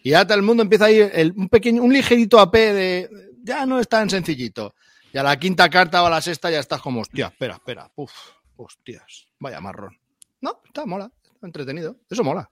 y 0.02 0.10
ya 0.10 0.24
todo 0.26 0.36
el 0.36 0.42
mundo 0.42 0.62
empieza 0.62 0.86
ahí 0.86 0.98
el- 1.12 1.32
un 1.36 1.48
pequeño, 1.48 1.82
un 1.82 1.92
ligerito 1.92 2.38
AP 2.40 2.54
de, 2.56 3.10
ya 3.42 3.66
no 3.66 3.78
es 3.80 3.88
tan 3.88 4.08
sencillito. 4.10 4.74
Y 5.12 5.18
a 5.18 5.22
la 5.22 5.38
quinta 5.38 5.70
carta 5.70 6.02
o 6.02 6.06
a 6.06 6.10
la 6.10 6.20
sexta 6.20 6.50
ya 6.50 6.60
estás 6.60 6.82
como, 6.82 7.00
hostia, 7.00 7.28
espera, 7.28 7.54
espera, 7.54 7.90
uf, 7.96 8.12
hostias, 8.56 9.28
vaya 9.38 9.60
marrón. 9.60 9.96
No, 10.40 10.60
está 10.64 10.84
mola, 10.86 11.10
está 11.34 11.46
entretenido, 11.46 11.96
eso 12.10 12.22
mola. 12.24 12.50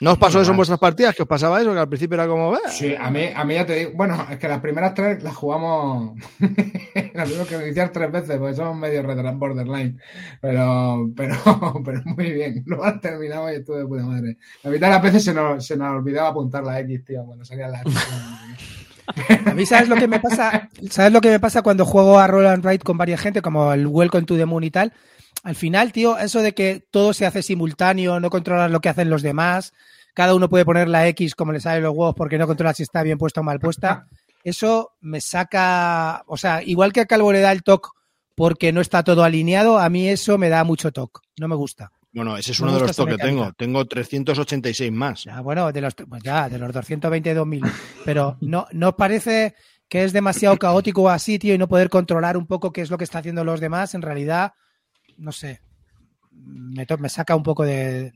¿No 0.00 0.12
os 0.12 0.18
pasó 0.18 0.40
eso 0.40 0.50
en 0.50 0.56
vuestras 0.56 0.80
partidas? 0.80 1.14
¿Que 1.14 1.22
os 1.22 1.28
pasaba 1.28 1.60
eso? 1.60 1.72
Que 1.72 1.78
al 1.78 1.88
principio 1.88 2.16
era 2.16 2.26
como, 2.26 2.56
"Eh". 2.56 2.60
Sí, 2.68 2.94
a 2.98 3.10
mí, 3.10 3.28
a 3.34 3.44
mí 3.44 3.54
ya 3.54 3.64
te 3.64 3.74
digo, 3.76 3.92
bueno, 3.94 4.26
es 4.28 4.38
que 4.38 4.48
las 4.48 4.60
primeras 4.60 4.92
tres 4.92 5.22
las 5.22 5.36
jugamos, 5.36 6.18
las 7.14 7.28
tuvimos 7.28 7.46
que 7.46 7.54
iniciar 7.64 7.90
tres 7.90 8.10
veces, 8.10 8.36
porque 8.38 8.54
somos 8.54 8.76
medio 8.76 9.04
borderline, 9.04 9.98
pero, 10.40 11.08
pero, 11.16 11.36
pero 11.84 12.02
muy 12.06 12.32
bien, 12.32 12.64
luego 12.66 12.84
las 12.84 13.00
terminamos 13.00 13.52
y 13.52 13.54
estuve 13.54 13.78
de 13.78 13.86
puta 13.86 14.04
madre. 14.04 14.36
La 14.64 14.70
mitad 14.70 14.88
de 14.88 14.92
las 14.94 15.02
veces 15.02 15.24
se 15.24 15.32
nos, 15.32 15.64
se 15.64 15.76
nos 15.76 15.96
olvidaba 15.96 16.30
apuntar 16.30 16.64
la 16.64 16.80
X, 16.80 17.04
tío, 17.04 17.24
cuando 17.24 17.44
salían 17.44 17.70
las 17.70 17.82
A 19.46 19.54
mí, 19.54 19.64
¿sabes 19.66 19.88
lo 19.88 19.96
que 19.96 20.08
me 20.08 20.18
pasa? 20.18 20.68
¿Sabes 20.90 21.12
lo 21.12 21.20
que 21.20 21.28
me 21.30 21.38
pasa 21.38 21.62
cuando 21.62 21.84
juego 21.84 22.18
a 22.18 22.26
Roll 22.26 22.46
and 22.46 22.64
Ride 22.64 22.78
con 22.80 22.96
varias 22.96 23.20
gente, 23.20 23.42
como 23.42 23.72
el 23.72 23.86
Welcome 23.86 24.24
to 24.24 24.36
the 24.36 24.46
Moon 24.46 24.64
y 24.64 24.70
tal? 24.70 24.92
Al 25.44 25.54
final, 25.54 25.92
tío, 25.92 26.18
eso 26.18 26.40
de 26.40 26.54
que 26.54 26.86
todo 26.90 27.12
se 27.12 27.26
hace 27.26 27.42
simultáneo, 27.42 28.18
no 28.18 28.30
controlas 28.30 28.70
lo 28.70 28.80
que 28.80 28.88
hacen 28.88 29.10
los 29.10 29.20
demás, 29.20 29.74
cada 30.14 30.34
uno 30.34 30.48
puede 30.48 30.64
poner 30.64 30.88
la 30.88 31.06
X 31.08 31.34
como 31.34 31.52
le 31.52 31.60
salen 31.60 31.82
los 31.82 31.92
huevos 31.92 32.14
porque 32.16 32.38
no 32.38 32.46
controlas 32.46 32.78
si 32.78 32.82
está 32.82 33.02
bien 33.02 33.18
puesta 33.18 33.42
o 33.42 33.44
mal 33.44 33.60
puesta, 33.60 34.06
eso 34.42 34.92
me 35.02 35.20
saca, 35.20 36.24
o 36.28 36.38
sea, 36.38 36.62
igual 36.62 36.94
que 36.94 37.00
a 37.00 37.06
Calvo 37.06 37.30
le 37.30 37.40
da 37.40 37.52
el 37.52 37.62
toque 37.62 37.90
porque 38.34 38.72
no 38.72 38.80
está 38.80 39.04
todo 39.04 39.22
alineado, 39.22 39.78
a 39.78 39.90
mí 39.90 40.08
eso 40.08 40.38
me 40.38 40.48
da 40.48 40.64
mucho 40.64 40.92
toque, 40.92 41.20
no 41.38 41.46
me 41.46 41.54
gusta. 41.54 41.92
Bueno, 42.10 42.38
ese 42.38 42.52
es 42.52 42.60
uno 42.60 42.72
de 42.72 42.80
los 42.80 42.96
toques 42.96 43.16
que 43.16 43.22
tengo. 43.22 43.52
Tengo 43.54 43.84
386 43.84 44.92
más. 44.92 45.24
Ya, 45.24 45.40
bueno, 45.40 45.72
de 45.72 45.80
los, 45.80 45.94
pues 45.94 46.22
ya, 46.22 46.48
de 46.48 46.58
los 46.58 46.72
222.000. 46.72 47.72
Pero 48.04 48.38
no, 48.40 48.68
¿no 48.70 48.96
parece 48.96 49.56
que 49.88 50.04
es 50.04 50.12
demasiado 50.12 50.56
caótico 50.56 51.10
así, 51.10 51.40
tío, 51.40 51.54
y 51.54 51.58
no 51.58 51.66
poder 51.66 51.90
controlar 51.90 52.36
un 52.36 52.46
poco 52.46 52.72
qué 52.72 52.82
es 52.82 52.90
lo 52.90 52.98
que 52.98 53.04
está 53.04 53.18
haciendo 53.18 53.42
los 53.42 53.58
demás? 53.58 53.94
En 53.94 54.02
realidad, 54.02 54.52
no 55.18 55.32
sé, 55.32 55.60
me, 56.32 56.86
to- 56.86 56.98
me 56.98 57.08
saca 57.08 57.34
un 57.36 57.42
poco 57.42 57.64
de, 57.64 58.12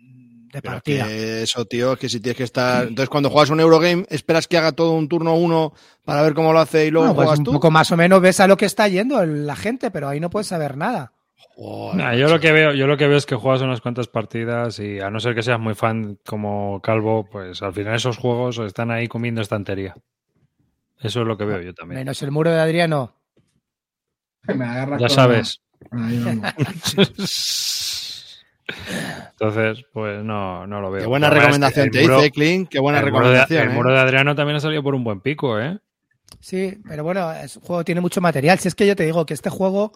de 0.52 0.62
partida. 0.62 1.06
que 1.06 1.42
eso, 1.42 1.64
tío, 1.64 1.92
es 1.94 1.98
que 1.98 2.08
si 2.08 2.20
tienes 2.20 2.36
que 2.36 2.44
estar. 2.44 2.84
Entonces, 2.88 3.08
cuando 3.08 3.30
juegas 3.30 3.50
un 3.50 3.60
Eurogame, 3.60 4.04
esperas 4.10 4.48
que 4.48 4.58
haga 4.58 4.72
todo 4.72 4.92
un 4.92 5.08
turno 5.08 5.34
uno 5.34 5.72
para 6.04 6.22
ver 6.22 6.34
cómo 6.34 6.52
lo 6.52 6.58
hace 6.60 6.86
y 6.86 6.90
luego 6.90 7.06
Bueno, 7.08 7.14
pues 7.16 7.26
juegas 7.26 7.38
un 7.40 7.44
tú. 7.44 7.52
poco 7.52 7.70
más 7.70 7.90
o 7.92 7.96
menos 7.96 8.20
ves 8.20 8.40
a 8.40 8.46
lo 8.46 8.56
que 8.56 8.66
está 8.66 8.88
yendo 8.88 9.24
la 9.24 9.56
gente, 9.56 9.90
pero 9.90 10.08
ahí 10.08 10.20
no 10.20 10.30
puedes 10.30 10.46
saber 10.48 10.76
nada. 10.76 11.12
Joder, 11.54 11.96
Nah, 11.96 12.14
yo 12.14 12.28
lo 12.28 12.38
que 12.40 12.52
veo, 12.52 12.72
yo 12.72 12.86
lo 12.86 12.96
que 12.96 13.06
veo 13.08 13.16
es 13.18 13.26
que 13.26 13.34
juegas 13.34 13.62
unas 13.62 13.80
cuantas 13.80 14.06
partidas 14.08 14.78
y 14.78 15.00
a 15.00 15.10
no 15.10 15.18
ser 15.20 15.34
que 15.34 15.42
seas 15.42 15.58
muy 15.58 15.74
fan 15.74 16.18
como 16.26 16.80
Calvo, 16.82 17.28
pues 17.30 17.62
al 17.62 17.72
final 17.74 17.94
esos 17.96 18.16
juegos 18.16 18.58
están 18.58 18.90
ahí 18.90 19.08
comiendo 19.08 19.40
estantería. 19.40 19.94
Eso 21.00 21.20
es 21.20 21.26
lo 21.26 21.36
que 21.36 21.44
veo 21.44 21.60
yo 21.60 21.74
también. 21.74 22.00
Menos 22.00 22.22
el 22.22 22.30
muro 22.32 22.50
de 22.50 22.60
Adriano. 22.60 23.14
Me 24.48 24.98
Ya 24.98 25.08
sabes. 25.08 25.60
La- 25.90 26.06
Ahí 26.06 26.22
vamos. 26.24 26.52
Entonces, 29.32 29.84
pues 29.92 30.22
no, 30.22 30.66
no 30.66 30.80
lo 30.80 30.90
veo. 30.90 31.02
Qué 31.02 31.06
buena 31.06 31.28
Además, 31.28 31.44
recomendación 31.46 31.86
el 31.86 31.90
te 31.92 32.02
muro- 32.02 32.16
dice, 32.18 32.30
Clint. 32.30 32.68
Qué 32.68 32.78
buena 32.80 32.98
el 32.98 33.04
de- 33.04 33.10
recomendación. 33.10 33.62
el 33.62 33.70
¿eh? 33.70 33.74
muro 33.74 33.92
de 33.92 33.98
Adriano 33.98 34.34
también 34.34 34.56
ha 34.56 34.60
salido 34.60 34.82
por 34.82 34.94
un 34.94 35.04
buen 35.04 35.20
pico, 35.20 35.58
¿eh? 35.58 35.78
Sí, 36.40 36.78
pero 36.86 37.04
bueno, 37.04 37.32
es 37.32 37.56
un 37.56 37.62
juego 37.62 37.84
tiene 37.84 38.00
mucho 38.00 38.20
material. 38.20 38.58
Si 38.58 38.68
es 38.68 38.74
que 38.74 38.86
yo 38.86 38.94
te 38.94 39.04
digo 39.04 39.24
que 39.24 39.32
este 39.34 39.48
juego, 39.50 39.92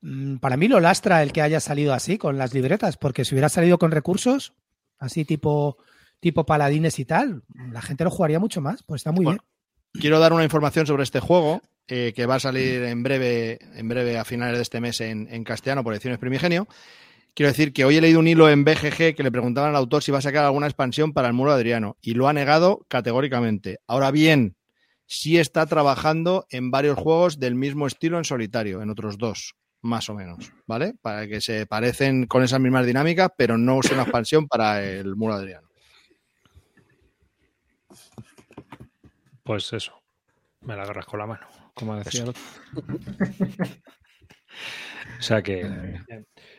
mm, 0.00 0.36
para 0.38 0.56
mí 0.56 0.66
lo 0.68 0.80
lastra 0.80 1.22
el 1.22 1.32
que 1.32 1.42
haya 1.42 1.60
salido 1.60 1.94
así 1.94 2.18
con 2.18 2.36
las 2.38 2.52
libretas, 2.54 2.96
porque 2.96 3.24
si 3.24 3.34
hubiera 3.34 3.48
salido 3.48 3.78
con 3.78 3.92
recursos, 3.92 4.54
así 4.98 5.24
tipo, 5.24 5.76
tipo 6.18 6.44
paladines 6.44 6.98
y 6.98 7.04
tal, 7.04 7.42
la 7.70 7.80
gente 7.82 8.02
lo 8.04 8.10
jugaría 8.10 8.40
mucho 8.40 8.60
más. 8.60 8.82
Pues 8.82 9.00
está 9.00 9.12
muy 9.12 9.24
Bueno, 9.24 9.40
Quiero 9.92 10.18
dar 10.18 10.32
una 10.32 10.44
información 10.44 10.86
sobre 10.86 11.04
este 11.04 11.20
juego 11.20 11.62
eh, 11.88 12.12
que 12.14 12.26
va 12.26 12.36
a 12.36 12.40
salir 12.40 12.82
en 12.82 13.02
breve, 13.02 13.58
en 13.74 13.88
breve 13.88 14.18
a 14.18 14.24
finales 14.24 14.56
de 14.56 14.62
este 14.62 14.80
mes 14.80 15.00
en, 15.00 15.28
en 15.30 15.44
castellano 15.44 15.84
por 15.84 15.94
Ediciones 15.94 16.18
Primigenio. 16.18 16.66
Quiero 17.34 17.50
decir 17.50 17.74
que 17.74 17.84
hoy 17.84 17.98
he 17.98 18.00
leído 18.00 18.18
un 18.18 18.28
hilo 18.28 18.48
en 18.48 18.64
BGG 18.64 19.14
que 19.14 19.22
le 19.22 19.30
preguntaban 19.30 19.70
al 19.70 19.76
autor 19.76 20.02
si 20.02 20.10
va 20.10 20.18
a 20.18 20.22
sacar 20.22 20.44
alguna 20.44 20.66
expansión 20.66 21.12
para 21.12 21.28
el 21.28 21.34
muro 21.34 21.52
Adriano 21.52 21.98
y 22.00 22.14
lo 22.14 22.28
ha 22.28 22.32
negado 22.32 22.86
categóricamente. 22.88 23.78
Ahora 23.86 24.10
bien, 24.10 24.56
sí 25.04 25.38
está 25.38 25.66
trabajando 25.66 26.46
en 26.50 26.70
varios 26.70 26.98
juegos 26.98 27.38
del 27.38 27.54
mismo 27.54 27.86
estilo 27.86 28.18
en 28.18 28.24
solitario, 28.24 28.80
en 28.80 28.90
otros 28.90 29.18
dos, 29.18 29.54
más 29.82 30.08
o 30.08 30.14
menos, 30.14 30.50
¿vale? 30.66 30.94
Para 31.02 31.26
que 31.26 31.40
se 31.40 31.66
parecen 31.66 32.26
con 32.26 32.42
esas 32.42 32.58
mismas 32.58 32.86
dinámicas, 32.86 33.28
pero 33.36 33.58
no 33.58 33.80
es 33.80 33.90
una 33.90 34.02
expansión 34.02 34.48
para 34.48 34.82
el 34.82 35.14
muro 35.14 35.34
Adriano. 35.34 35.68
Pues 39.42 39.72
eso. 39.72 39.92
Me 40.62 40.74
la 40.74 40.82
agarras 40.82 41.06
con 41.06 41.20
la 41.20 41.26
mano, 41.26 41.46
como 41.76 41.94
decía 41.96 42.22
el 42.24 42.30
otro. 42.30 42.42
o 45.18 45.22
sea 45.22 45.42
que. 45.42 45.64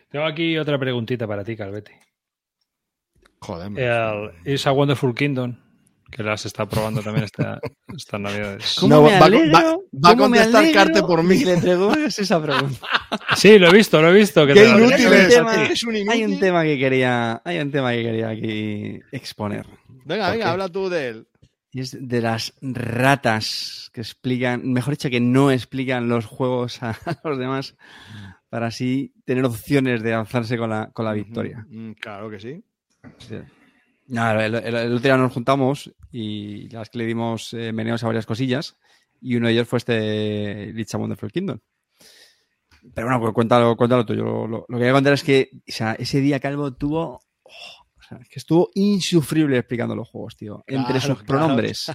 Tengo 0.09 0.25
aquí 0.25 0.57
otra 0.57 0.79
preguntita 0.79 1.27
para 1.27 1.43
ti, 1.43 1.55
Calvete. 1.57 1.99
Joder, 3.39 3.71
El 3.79 4.31
Is 4.53 4.65
a 4.65 4.71
Wonderful 4.71 5.13
Kingdom, 5.13 5.55
que 6.09 6.23
las 6.23 6.45
está 6.45 6.65
probando 6.65 7.01
también 7.03 7.25
esta, 7.25 7.59
estas 7.95 8.19
navidades. 8.19 8.75
¿Cómo 8.79 8.95
No, 8.95 9.03
va- 9.03 9.19
va- 9.19 9.25
alegro? 9.25 9.51
va- 9.53 9.63
va 10.05 10.09
a 10.09 10.15
¿Cómo 10.15 10.29
me 10.29 10.37
contestar 10.37 10.71
Carte 10.71 11.01
por 11.01 11.21
mí. 11.23 11.43
le 11.43 11.57
preguntes 11.57 12.17
esa 12.19 12.41
pregunta. 12.41 12.87
Sí, 13.37 13.57
lo 13.59 13.69
he 13.69 13.71
visto, 13.73 14.01
lo 14.01 14.09
he 14.09 14.13
visto. 14.13 14.45
Que 14.45 14.53
Qué 14.53 14.61
te 14.63 14.69
inútil 14.69 14.93
Hay 14.93 15.05
un 15.05 15.13
es, 15.13 15.29
tema- 15.29 15.63
es 15.65 15.83
un 15.83 15.95
Hay 16.09 16.25
un 16.25 16.39
tema 16.39 16.63
que 16.63 16.77
quería, 16.77 17.41
hay 17.45 17.59
un 17.59 17.71
tema 17.71 17.91
que 17.93 18.03
quería 18.03 18.29
aquí 18.29 18.99
exponer. 19.11 19.65
Venga, 19.87 20.25
¿Por 20.25 20.31
venga, 20.33 20.35
qué? 20.35 20.43
habla 20.43 20.69
tú 20.69 20.89
de 20.89 21.07
él. 21.09 21.27
Y 21.71 21.81
es 21.81 21.97
de 21.99 22.21
las 22.21 22.53
ratas 22.61 23.89
que 23.93 24.01
explican, 24.01 24.71
mejor 24.71 24.93
dicho, 24.93 25.09
que 25.09 25.19
no 25.19 25.51
explican 25.51 26.07
los 26.09 26.25
juegos 26.25 26.81
a 26.81 26.97
los 27.23 27.37
demás 27.37 27.75
para 28.49 28.67
así 28.67 29.13
tener 29.25 29.43
opciones 29.45 30.01
de 30.01 30.13
alzarse 30.13 30.57
con 30.57 30.69
la, 30.69 30.89
con 30.91 31.05
la 31.05 31.13
victoria. 31.13 31.65
Mm, 31.69 31.91
Claro 31.93 32.29
que 32.29 32.39
sí. 32.39 32.63
Sí. 33.19 33.35
Nada, 34.07 34.45
el, 34.45 34.55
el- 34.55 34.75
el 34.75 34.91
otro 34.93 34.99
día 35.03 35.17
nos 35.17 35.33
juntamos 35.33 35.93
y 36.11 36.69
las 36.69 36.89
que 36.89 36.99
le 36.99 37.05
dimos 37.05 37.53
eh, 37.53 37.73
meneos 37.73 38.01
a 38.03 38.07
varias 38.07 38.25
cosillas 38.25 38.77
y 39.19 39.35
uno 39.35 39.47
de 39.47 39.53
ellos 39.53 39.67
fue 39.67 39.77
este 39.77 40.71
Lich 40.73 40.93
a 40.95 40.97
Wonderful 40.97 41.31
Kingdom. 41.31 41.59
Pero 42.93 43.07
bueno, 43.07 43.19
pues 43.19 43.33
cuéntalo, 43.33 43.75
cuéntalo 43.75 44.05
tú. 44.05 44.13
Yo 44.13 44.23
lo, 44.23 44.47
lo- 44.47 44.65
lo 44.69 44.77
que 44.77 44.83
voy 44.83 44.87
a 44.87 44.93
contar 44.93 45.13
es 45.13 45.23
que 45.23 45.49
o 45.53 45.71
sea, 45.71 45.93
ese 45.93 46.21
día 46.21 46.39
Calvo 46.39 46.73
tuvo 46.73 47.21
oh, 47.43 47.76
que 48.29 48.39
estuvo 48.39 48.69
insufrible 48.75 49.57
explicando 49.57 49.95
los 49.95 50.09
juegos, 50.09 50.35
tío. 50.35 50.63
Entre 50.67 50.99
sus 50.99 51.21
claro. 51.21 51.25
pronombres, 51.25 51.91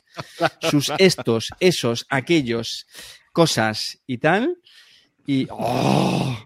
sus 0.60 0.92
estos, 0.98 1.50
esos, 1.60 2.06
aquellos, 2.08 2.86
cosas 3.32 3.98
y 4.06 4.18
tal. 4.18 4.58
Y. 5.26 5.46
¡oh! 5.50 6.36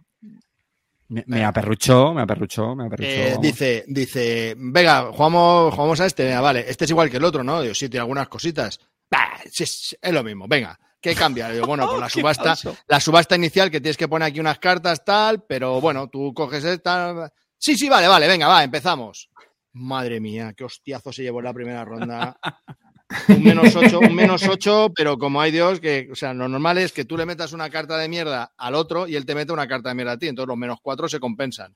Me, 1.08 1.22
me 1.26 1.44
aperruchó, 1.44 2.12
me 2.12 2.22
aperruchó, 2.22 2.74
me 2.74 2.86
aperruchó. 2.86 3.08
Eh, 3.08 3.36
dice, 3.40 3.84
dice, 3.86 4.54
venga, 4.58 5.12
jugamos, 5.12 5.72
jugamos 5.72 6.00
a 6.00 6.06
este, 6.06 6.24
venga, 6.24 6.40
vale, 6.40 6.64
este 6.68 6.84
es 6.84 6.90
igual 6.90 7.08
que 7.08 7.18
el 7.18 7.24
otro, 7.24 7.44
¿no? 7.44 7.62
Digo, 7.62 7.74
sí, 7.74 7.88
tiene 7.88 8.00
algunas 8.00 8.28
cositas. 8.28 8.80
Bah, 9.08 9.38
es, 9.44 9.96
es 10.00 10.12
lo 10.12 10.24
mismo, 10.24 10.48
venga, 10.48 10.76
¿qué 11.00 11.14
cambia? 11.14 11.48
Digo, 11.50 11.66
bueno, 11.66 11.86
pues 11.88 12.00
la 12.00 12.06
Qué 12.08 12.20
subasta, 12.20 12.56
la 12.88 13.00
subasta 13.00 13.36
inicial 13.36 13.70
que 13.70 13.80
tienes 13.80 13.96
que 13.96 14.08
poner 14.08 14.26
aquí 14.28 14.40
unas 14.40 14.58
cartas, 14.58 15.04
tal, 15.04 15.44
pero 15.44 15.80
bueno, 15.80 16.08
tú 16.08 16.34
coges 16.34 16.64
esta. 16.64 17.32
Sí, 17.56 17.76
sí, 17.76 17.88
vale, 17.88 18.08
vale, 18.08 18.26
venga, 18.26 18.48
va, 18.48 18.64
empezamos. 18.64 19.30
Madre 19.78 20.20
mía, 20.20 20.54
qué 20.56 20.64
hostiazo 20.64 21.12
se 21.12 21.22
llevó 21.22 21.40
en 21.40 21.44
la 21.44 21.52
primera 21.54 21.84
ronda. 21.84 22.38
Un 23.28 23.44
menos 23.44 23.76
8, 23.76 24.00
un 24.00 24.14
menos 24.16 24.42
8, 24.48 24.90
pero 24.92 25.16
como 25.16 25.40
hay 25.40 25.52
Dios, 25.52 25.78
que, 25.78 26.08
o 26.10 26.16
sea, 26.16 26.34
lo 26.34 26.48
normal 26.48 26.78
es 26.78 26.90
que 26.90 27.04
tú 27.04 27.16
le 27.16 27.24
metas 27.24 27.52
una 27.52 27.70
carta 27.70 27.96
de 27.98 28.08
mierda 28.08 28.52
al 28.56 28.74
otro 28.74 29.06
y 29.06 29.14
él 29.14 29.24
te 29.24 29.36
mete 29.36 29.52
una 29.52 29.68
carta 29.68 29.90
de 29.90 29.94
mierda 29.94 30.12
a 30.12 30.18
ti, 30.18 30.26
entonces 30.26 30.48
los 30.48 30.56
menos 30.56 30.78
4 30.82 31.08
se 31.08 31.20
compensan. 31.20 31.72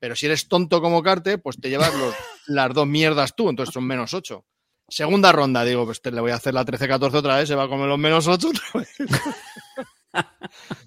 Pero 0.00 0.16
si 0.16 0.26
eres 0.26 0.48
tonto 0.48 0.80
como 0.80 1.04
Carte, 1.04 1.38
pues 1.38 1.60
te 1.60 1.68
llevas 1.70 1.94
los- 1.94 2.14
las 2.48 2.74
dos 2.74 2.86
mierdas 2.86 3.36
tú, 3.36 3.48
entonces 3.48 3.72
son 3.72 3.86
menos 3.86 4.12
8. 4.12 4.44
Segunda 4.88 5.30
ronda, 5.30 5.62
digo, 5.64 5.84
pues 5.84 6.02
te 6.02 6.10
le 6.10 6.20
voy 6.20 6.32
a 6.32 6.36
hacer 6.36 6.52
la 6.54 6.64
13-14 6.64 7.14
otra 7.14 7.36
vez, 7.36 7.46
se 7.48 7.54
va 7.54 7.64
a 7.64 7.68
comer 7.68 7.86
los 7.86 7.98
menos 7.98 8.26
8 8.26 8.48
otra 8.48 8.62
vez. 8.80 8.96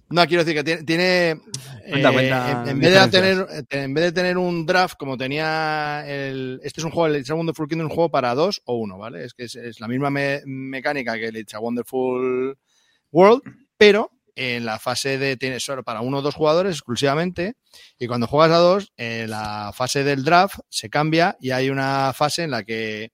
No, 0.10 0.26
quiero 0.28 0.44
decir 0.44 0.58
que 0.58 0.64
tiene. 0.64 0.84
tiene, 0.84 1.42
Cuenta, 1.90 2.10
eh, 2.10 2.14
cuenta 2.14 2.62
en, 2.64 2.70
en 2.70 2.80
vez 2.80 2.94
de 2.94 3.00
tener, 3.12 3.66
en 3.70 3.94
vez 3.94 4.04
de 4.06 4.12
tener 4.12 4.38
un 4.38 4.66
draft 4.66 4.96
como 4.98 5.18
tenía 5.18 6.04
el. 6.08 6.60
Este 6.64 6.82
es 6.82 6.86
un 6.86 6.92
juego, 6.92 7.08
el 7.08 7.20
It's 7.22 7.30
a 7.30 7.36
Wonderful 7.36 7.68
Kingdom, 7.68 7.88
un 7.88 7.94
juego 7.94 8.10
para 8.10 8.34
dos 8.36 8.62
o 8.66 8.76
uno, 8.78 8.98
¿vale? 8.98 9.24
Es 9.26 9.34
que 9.34 9.44
es, 9.44 9.56
es 9.56 9.80
la 9.80 9.88
misma 9.88 10.10
me- 10.10 10.42
mecánica 10.46 11.16
que 11.16 11.28
el 11.28 11.38
It's 11.38 11.54
a 11.54 11.60
Wonderful 11.60 12.58
World, 13.12 13.42
pero 13.78 14.12
en 14.36 14.66
la 14.66 14.80
fase 14.80 15.18
de. 15.18 15.38
Tienes 15.38 15.64
solo 15.64 15.84
para 15.84 16.02
uno 16.02 16.20
o 16.20 16.22
dos 16.22 16.36
jugadores 16.36 16.76
exclusivamente. 16.76 17.56
Y 18.00 18.08
cuando 18.08 18.28
juegas 18.28 18.52
a 18.56 18.60
dos, 18.60 18.92
en 18.98 19.30
la 19.30 19.72
fase 19.76 20.04
del 20.04 20.24
draft 20.24 20.60
se 20.70 20.90
cambia 20.90 21.38
y 21.40 21.52
hay 21.52 21.70
una 21.70 22.14
fase 22.14 22.44
en 22.44 22.52
la 22.52 22.64
que 22.64 23.12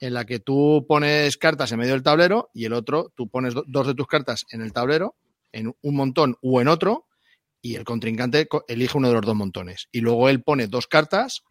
en 0.00 0.12
la 0.12 0.26
que 0.26 0.40
tú 0.40 0.84
pones 0.86 1.38
cartas 1.38 1.72
en 1.72 1.78
medio 1.78 1.92
del 1.94 2.02
tablero 2.02 2.50
y 2.52 2.66
el 2.66 2.74
otro, 2.74 3.10
tú 3.14 3.28
pones 3.30 3.54
do- 3.54 3.64
dos 3.66 3.86
de 3.86 3.94
tus 3.94 4.06
cartas 4.06 4.44
en 4.50 4.60
el 4.60 4.70
tablero, 4.74 5.14
en 5.56 5.74
un 5.82 5.96
montón 5.96 6.36
o 6.42 6.60
en 6.60 6.68
otro, 6.68 7.06
y 7.62 7.74
el 7.74 7.84
contrincante 7.84 8.46
co- 8.46 8.64
elige 8.68 8.96
uno 8.98 9.08
de 9.08 9.14
los 9.14 9.22
dos 9.26 9.34
montones. 9.34 9.88
Y 9.90 10.00
luego 10.00 10.28
él 10.28 10.42
pone 10.42 10.66
dos 10.68 10.86
cartas 10.86 11.42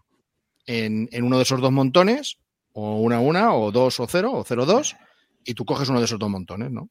en, 0.66 1.10
en 1.12 1.24
uno 1.24 1.38
de 1.38 1.44
esos 1.44 1.60
dos 1.60 1.72
montones, 1.72 2.38
o 2.74 3.00
una 3.02 3.20
una, 3.20 3.54
o 3.54 3.72
dos 3.72 4.00
o 4.00 4.08
cero, 4.08 4.32
o 4.34 4.44
cero 4.44 4.66
dos, 4.66 4.96
y 5.44 5.54
tú 5.54 5.66
coges 5.66 5.90
uno 5.90 6.00
de 6.00 6.06
esos 6.06 6.20
dos 6.20 6.30
montones, 6.30 6.72
¿no? 6.72 6.90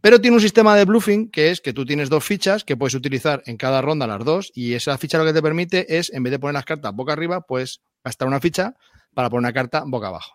Pero 0.00 0.20
tiene 0.20 0.36
un 0.36 0.40
sistema 0.40 0.76
de 0.76 0.84
bluffing 0.84 1.28
que 1.30 1.50
es 1.50 1.60
que 1.60 1.72
tú 1.72 1.84
tienes 1.84 2.08
dos 2.08 2.24
fichas 2.24 2.62
que 2.62 2.76
puedes 2.76 2.94
utilizar 2.94 3.42
en 3.46 3.56
cada 3.56 3.82
ronda 3.82 4.06
las 4.06 4.24
dos, 4.24 4.52
y 4.54 4.74
esa 4.74 4.96
ficha 4.98 5.18
lo 5.18 5.24
que 5.24 5.32
te 5.32 5.42
permite 5.42 5.98
es, 5.98 6.12
en 6.12 6.22
vez 6.22 6.30
de 6.30 6.38
poner 6.38 6.54
las 6.54 6.64
cartas 6.64 6.94
boca 6.94 7.12
arriba, 7.12 7.40
pues 7.40 7.80
gastar 8.04 8.28
una 8.28 8.40
ficha 8.40 8.74
para 9.14 9.28
poner 9.28 9.40
una 9.40 9.52
carta 9.52 9.82
boca 9.86 10.08
abajo. 10.08 10.34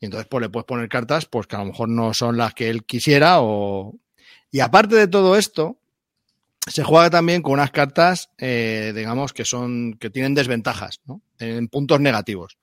Y 0.00 0.06
entonces 0.06 0.26
pues 0.30 0.42
le 0.42 0.48
puedes 0.48 0.66
poner 0.66 0.88
cartas 0.88 1.26
pues 1.26 1.46
que 1.46 1.56
a 1.56 1.60
lo 1.60 1.66
mejor 1.66 1.88
no 1.88 2.14
son 2.14 2.36
las 2.36 2.54
que 2.54 2.68
él 2.70 2.84
quisiera 2.84 3.40
o... 3.40 3.94
Y 4.54 4.60
aparte 4.60 4.94
de 4.94 5.08
todo 5.08 5.34
esto, 5.34 5.80
se 6.64 6.84
juega 6.84 7.10
también 7.10 7.42
con 7.42 7.54
unas 7.54 7.72
cartas, 7.72 8.30
eh, 8.38 8.92
digamos, 8.94 9.32
que 9.32 9.44
son, 9.44 9.96
que 9.98 10.10
tienen 10.10 10.32
desventajas, 10.32 11.00
¿no? 11.06 11.22
En 11.40 11.66
puntos 11.66 11.98
negativos. 11.98 12.56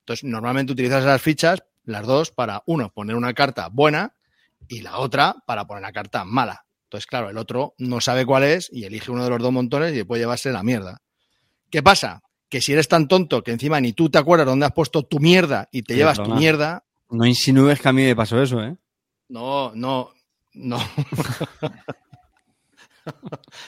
Entonces, 0.00 0.24
normalmente 0.24 0.72
utilizas 0.72 1.04
esas 1.04 1.22
fichas, 1.22 1.62
las 1.84 2.04
dos, 2.04 2.32
para, 2.32 2.64
uno, 2.66 2.92
poner 2.92 3.14
una 3.14 3.32
carta 3.32 3.68
buena 3.68 4.16
y 4.66 4.80
la 4.80 4.98
otra 4.98 5.36
para 5.46 5.68
poner 5.68 5.84
una 5.84 5.92
carta 5.92 6.24
mala. 6.24 6.64
Entonces, 6.86 7.06
claro, 7.06 7.30
el 7.30 7.38
otro 7.38 7.76
no 7.78 8.00
sabe 8.00 8.26
cuál 8.26 8.42
es 8.42 8.68
y 8.72 8.82
elige 8.82 9.12
uno 9.12 9.22
de 9.22 9.30
los 9.30 9.38
dos 9.40 9.52
montones 9.52 9.96
y 9.96 10.02
puede 10.02 10.22
llevarse 10.22 10.50
la 10.50 10.64
mierda. 10.64 11.00
¿Qué 11.70 11.80
pasa? 11.80 12.24
Que 12.48 12.60
si 12.60 12.72
eres 12.72 12.88
tan 12.88 13.06
tonto 13.06 13.44
que 13.44 13.52
encima 13.52 13.80
ni 13.80 13.92
tú 13.92 14.10
te 14.10 14.18
acuerdas 14.18 14.48
dónde 14.48 14.66
has 14.66 14.72
puesto 14.72 15.04
tu 15.04 15.20
mierda 15.20 15.68
y 15.70 15.82
te 15.82 15.94
Sí, 15.94 15.98
llevas 16.00 16.20
tu 16.20 16.34
mierda, 16.34 16.82
No 17.08 17.24
insinúes 17.24 17.80
que 17.80 17.88
a 17.88 17.92
mí 17.92 18.02
me 18.02 18.16
pasó 18.16 18.42
eso, 18.42 18.60
¿eh? 18.64 18.76
no, 19.28 19.72
no, 19.76 20.10
no. 20.56 20.78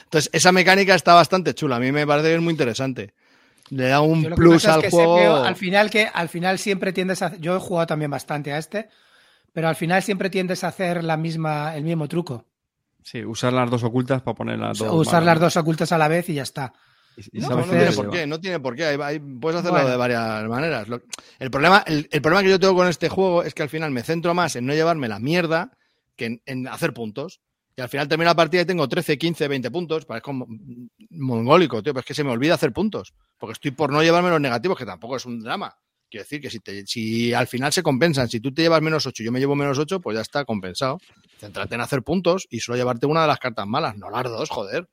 Entonces, 0.05 0.29
esa 0.33 0.51
mecánica 0.51 0.95
está 0.95 1.13
bastante 1.13 1.53
chula. 1.53 1.77
A 1.77 1.79
mí 1.79 1.91
me 1.91 2.05
parece 2.05 2.29
que 2.29 2.35
es 2.35 2.41
muy 2.41 2.51
interesante. 2.51 3.13
Le 3.69 3.87
da 3.87 4.01
un 4.01 4.23
Yo 4.23 4.35
plus 4.35 4.63
es 4.63 4.69
al 4.69 4.81
que 4.81 4.89
juego. 4.89 5.35
al 5.43 5.55
final 5.55 5.89
que 5.89 6.07
al 6.11 6.27
final 6.27 6.57
siempre 6.59 6.91
tiendes 6.91 7.21
a 7.21 7.35
yo 7.37 7.55
he 7.55 7.59
jugado 7.59 7.87
también 7.87 8.09
bastante 8.11 8.51
a 8.51 8.57
este, 8.57 8.89
pero 9.53 9.67
al 9.67 9.75
final 9.75 10.01
siempre 10.01 10.29
tiendes 10.29 10.63
a 10.63 10.69
hacer 10.69 11.03
la 11.03 11.17
misma 11.17 11.75
el 11.75 11.83
mismo 11.83 12.07
truco. 12.07 12.45
Sí, 13.03 13.23
usar 13.23 13.53
las 13.53 13.69
dos 13.69 13.83
ocultas 13.83 14.21
para 14.23 14.35
poner 14.35 14.57
las 14.59 14.77
dos. 14.79 14.91
usar 14.91 15.21
malas. 15.21 15.25
las 15.25 15.39
dos 15.39 15.57
ocultas 15.57 15.91
a 15.91 15.97
la 15.99 16.07
vez 16.07 16.27
y 16.29 16.33
ya 16.33 16.43
está. 16.43 16.73
Y- 17.15 17.37
y 17.37 17.41
No, 17.41 17.49
no 17.49 17.63
tiene 17.63 17.91
por 17.91 18.09
qué, 18.09 18.27
no 18.27 18.39
tiene 18.39 18.59
por 18.59 18.75
qué. 18.75 18.85
Hay- 18.85 18.97
hay- 19.01 19.19
puedes 19.19 19.59
hacerlo 19.59 19.77
Bueno. 19.77 19.89
de 19.91 19.97
varias 19.97 20.43
maneras. 20.49 20.87
Lo- 20.87 21.01
el, 21.37 21.51
problema, 21.51 21.83
el, 21.85 22.09
el 22.11 22.21
problema 22.21 22.43
que 22.43 22.49
yo 22.49 22.59
tengo 22.59 22.75
con 22.75 22.87
este 22.87 23.07
juego 23.07 23.43
es 23.43 23.53
que 23.53 23.61
al 23.63 23.69
final 23.69 23.91
me 23.91 24.01
centro 24.03 24.33
más 24.33 24.55
en 24.55 24.65
no 24.65 24.73
llevarme 24.73 25.07
la 25.07 25.19
mierda 25.19 25.77
que 26.19 26.41
en, 26.45 26.67
hacer 26.67 26.93
puntos. 26.93 27.41
Y 27.75 27.81
al 27.81 27.89
final 27.89 28.07
termino 28.09 28.29
la 28.29 28.35
partida 28.35 28.61
y 28.61 28.65
tengo 28.65 28.87
13, 28.87 29.17
15, 29.17 29.47
20 29.47 29.71
puntos. 29.71 30.05
Parezco 30.05 30.33
mo- 30.33 30.47
mongólico, 31.09 31.81
tío. 31.81 31.93
Pero 31.93 32.01
es 32.01 32.05
que 32.05 32.13
se 32.13 32.23
me 32.23 32.31
olvida 32.31 32.53
hacer 32.55 32.73
puntos. 32.73 33.13
Porque 33.37 33.53
estoy 33.53 33.71
por 33.71 33.91
no 33.91 34.03
llevarme 34.03 34.29
los 34.29 34.41
negativos, 34.41 34.77
que 34.77 34.85
tampoco 34.85 35.15
es 35.15 35.25
un 35.25 35.39
drama. 35.39 35.73
Quiero 36.09 36.23
decir 36.23 36.41
que 36.41 36.49
si, 36.49 36.59
si 36.85 37.33
al 37.33 37.47
final 37.47 37.71
se 37.71 37.83
compensan, 37.83 38.27
si 38.29 38.39
tú 38.39 38.53
te 38.53 38.63
llevas 38.63 38.81
menos 38.81 39.05
8 39.05 39.21
y 39.23 39.25
yo 39.27 39.31
me 39.31 39.39
llevo 39.39 39.55
menos 39.55 39.77
8, 39.77 40.01
pues 40.01 40.15
ya 40.15 40.21
está 40.21 40.43
compensado. 40.43 40.99
Céntrate 41.39 41.75
en 41.75 41.81
hacer 41.81 42.01
puntos 42.03 42.47
y 42.49 42.59
solo 42.59 42.77
llevarte 42.77 43.05
una 43.05 43.21
de 43.21 43.27
las 43.27 43.39
cartas 43.39 43.65
malas, 43.67 43.95
no 43.95 44.09
las 44.09 44.23
dos, 44.23 44.49
joder. 44.49 44.89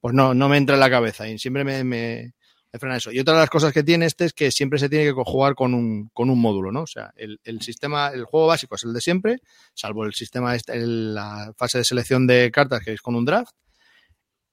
Pues 0.00 0.14
no, 0.14 0.34
no 0.34 0.48
me 0.48 0.56
entra 0.56 0.74
en 0.76 0.80
la 0.80 0.90
cabeza 0.90 1.28
y 1.28 1.38
siempre 1.38 1.64
me, 1.64 2.32
me 2.74 2.78
frena 2.80 2.96
eso. 2.96 3.12
Y 3.12 3.20
otra 3.20 3.34
de 3.34 3.40
las 3.40 3.50
cosas 3.50 3.72
que 3.72 3.84
tiene 3.84 4.04
este 4.06 4.24
es 4.24 4.32
que 4.32 4.50
siempre 4.50 4.80
se 4.80 4.88
tiene 4.88 5.04
que 5.04 5.12
jugar 5.12 5.54
con 5.54 5.74
un, 5.74 6.10
con 6.12 6.28
un 6.28 6.40
módulo, 6.40 6.72
¿no? 6.72 6.82
O 6.82 6.86
sea, 6.88 7.12
el, 7.16 7.38
el 7.44 7.62
sistema, 7.62 8.08
el 8.08 8.24
juego 8.24 8.48
básico 8.48 8.74
es 8.74 8.82
el 8.82 8.92
de 8.92 9.00
siempre, 9.00 9.38
salvo 9.74 10.04
el 10.04 10.12
sistema, 10.12 10.56
este- 10.56 10.72
el- 10.74 11.14
la 11.14 11.52
fase 11.56 11.78
de 11.78 11.84
selección 11.84 12.26
de 12.26 12.50
cartas 12.50 12.82
que 12.84 12.92
es 12.92 13.00
con 13.00 13.14
un 13.14 13.24
draft. 13.24 13.52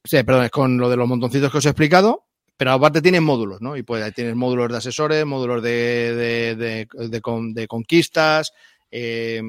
Sí, 0.03 0.21
perdón, 0.23 0.45
es 0.45 0.51
con 0.51 0.77
lo 0.77 0.89
de 0.89 0.97
los 0.97 1.07
montoncitos 1.07 1.51
que 1.51 1.57
os 1.57 1.65
he 1.65 1.69
explicado, 1.69 2.25
pero 2.57 2.71
aparte 2.73 3.01
tiene 3.01 3.21
módulos, 3.21 3.59
¿no? 3.61 3.75
Y 3.75 3.83
pues 3.83 4.03
ahí 4.03 4.11
tienes 4.11 4.35
módulos 4.35 4.69
de 4.71 4.77
asesores, 4.77 5.25
módulos 5.25 5.63
de, 5.63 6.15
de, 6.15 6.55
de, 6.55 7.07
de 7.09 7.21
con- 7.21 7.53
de 7.53 7.67
conquistas, 7.67 8.51
eh, 8.91 9.41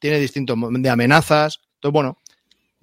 tiene 0.00 0.18
distintos 0.18 0.56
de 0.70 0.90
amenazas. 0.90 1.60
Entonces, 1.74 1.92
bueno, 1.92 2.18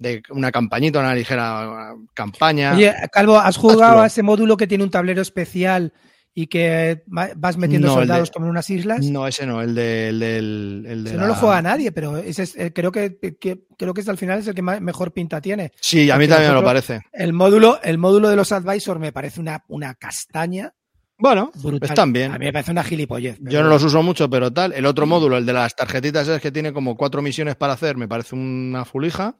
de 0.04 0.22
una 0.30 0.52
campañita, 0.52 1.00
una 1.00 1.14
ligera 1.14 1.94
campaña. 2.14 2.74
Oye, 2.74 2.94
Calvo, 3.12 3.38
¿has 3.38 3.56
jugado 3.56 4.00
a 4.02 4.06
ese 4.06 4.22
módulo 4.22 4.56
que 4.56 4.66
tiene 4.66 4.84
un 4.84 4.90
tablero 4.90 5.20
especial 5.22 5.92
y 6.36 6.48
que 6.48 7.04
va- 7.16 7.30
vas 7.36 7.56
metiendo 7.56 7.86
No, 7.88 7.94
el 7.94 8.00
soldados 8.00 8.28
de- 8.28 8.32
como 8.32 8.46
en 8.46 8.50
unas 8.50 8.68
islas? 8.70 9.04
No, 9.04 9.26
ese 9.26 9.46
no, 9.46 9.62
el, 9.62 9.74
de, 9.74 10.08
el 10.08 10.18
del. 10.20 10.86
El 10.88 11.04
de 11.04 11.14
la- 11.14 11.20
no 11.22 11.26
lo 11.28 11.34
juega 11.36 11.62
nadie, 11.62 11.92
pero 11.92 12.16
ese 12.18 12.42
es- 12.42 12.56
eh, 12.56 12.72
creo 12.74 12.90
que, 12.92 13.18
que- 13.40 13.60
creo 13.78 13.94
que 13.94 14.00
es 14.00 14.08
al 14.08 14.18
final 14.18 14.40
es 14.40 14.46
el 14.48 14.54
que 14.54 14.62
mejor 14.62 15.12
pinta 15.12 15.40
tiene. 15.40 15.72
Sí, 15.80 16.10
a 16.10 16.14
mí 16.16 16.24
Porque 16.24 16.28
también 16.28 16.50
me 16.52 16.60
lo 16.60 16.64
parece. 16.64 17.02
El 17.12 17.32
módulo, 17.32 17.80
el 17.82 17.98
módulo 17.98 18.28
de 18.30 18.36
los 18.36 18.50
advisors 18.52 18.98
me 19.00 19.12
parece 19.12 19.40
una, 19.40 19.62
una 19.68 19.94
castaña 19.94 20.72
Bueno, 21.18 21.52
brutal. 21.62 21.88
están 21.90 22.12
bien. 22.12 22.32
A 22.32 22.38
mí 22.38 22.46
me 22.46 22.52
parece 22.52 22.72
una 22.72 22.82
gilipollez. 22.82 23.38
pero 23.38 23.50
Yo 23.52 23.62
no 23.62 23.68
los 23.68 23.84
uso 23.84 24.02
mucho, 24.02 24.28
pero 24.28 24.52
tal. 24.52 24.72
El 24.72 24.86
otro 24.86 25.06
módulo, 25.06 25.36
el 25.36 25.46
de 25.46 25.52
las 25.52 25.76
tarjetitas, 25.76 26.26
es 26.26 26.40
que 26.42 26.50
tiene 26.50 26.72
como 26.72 26.96
cuatro 26.96 27.22
misiones 27.22 27.54
para 27.54 27.74
hacer, 27.74 27.96
me 27.96 28.08
parece 28.08 28.34
una 28.34 28.84
fulija. 28.84 29.36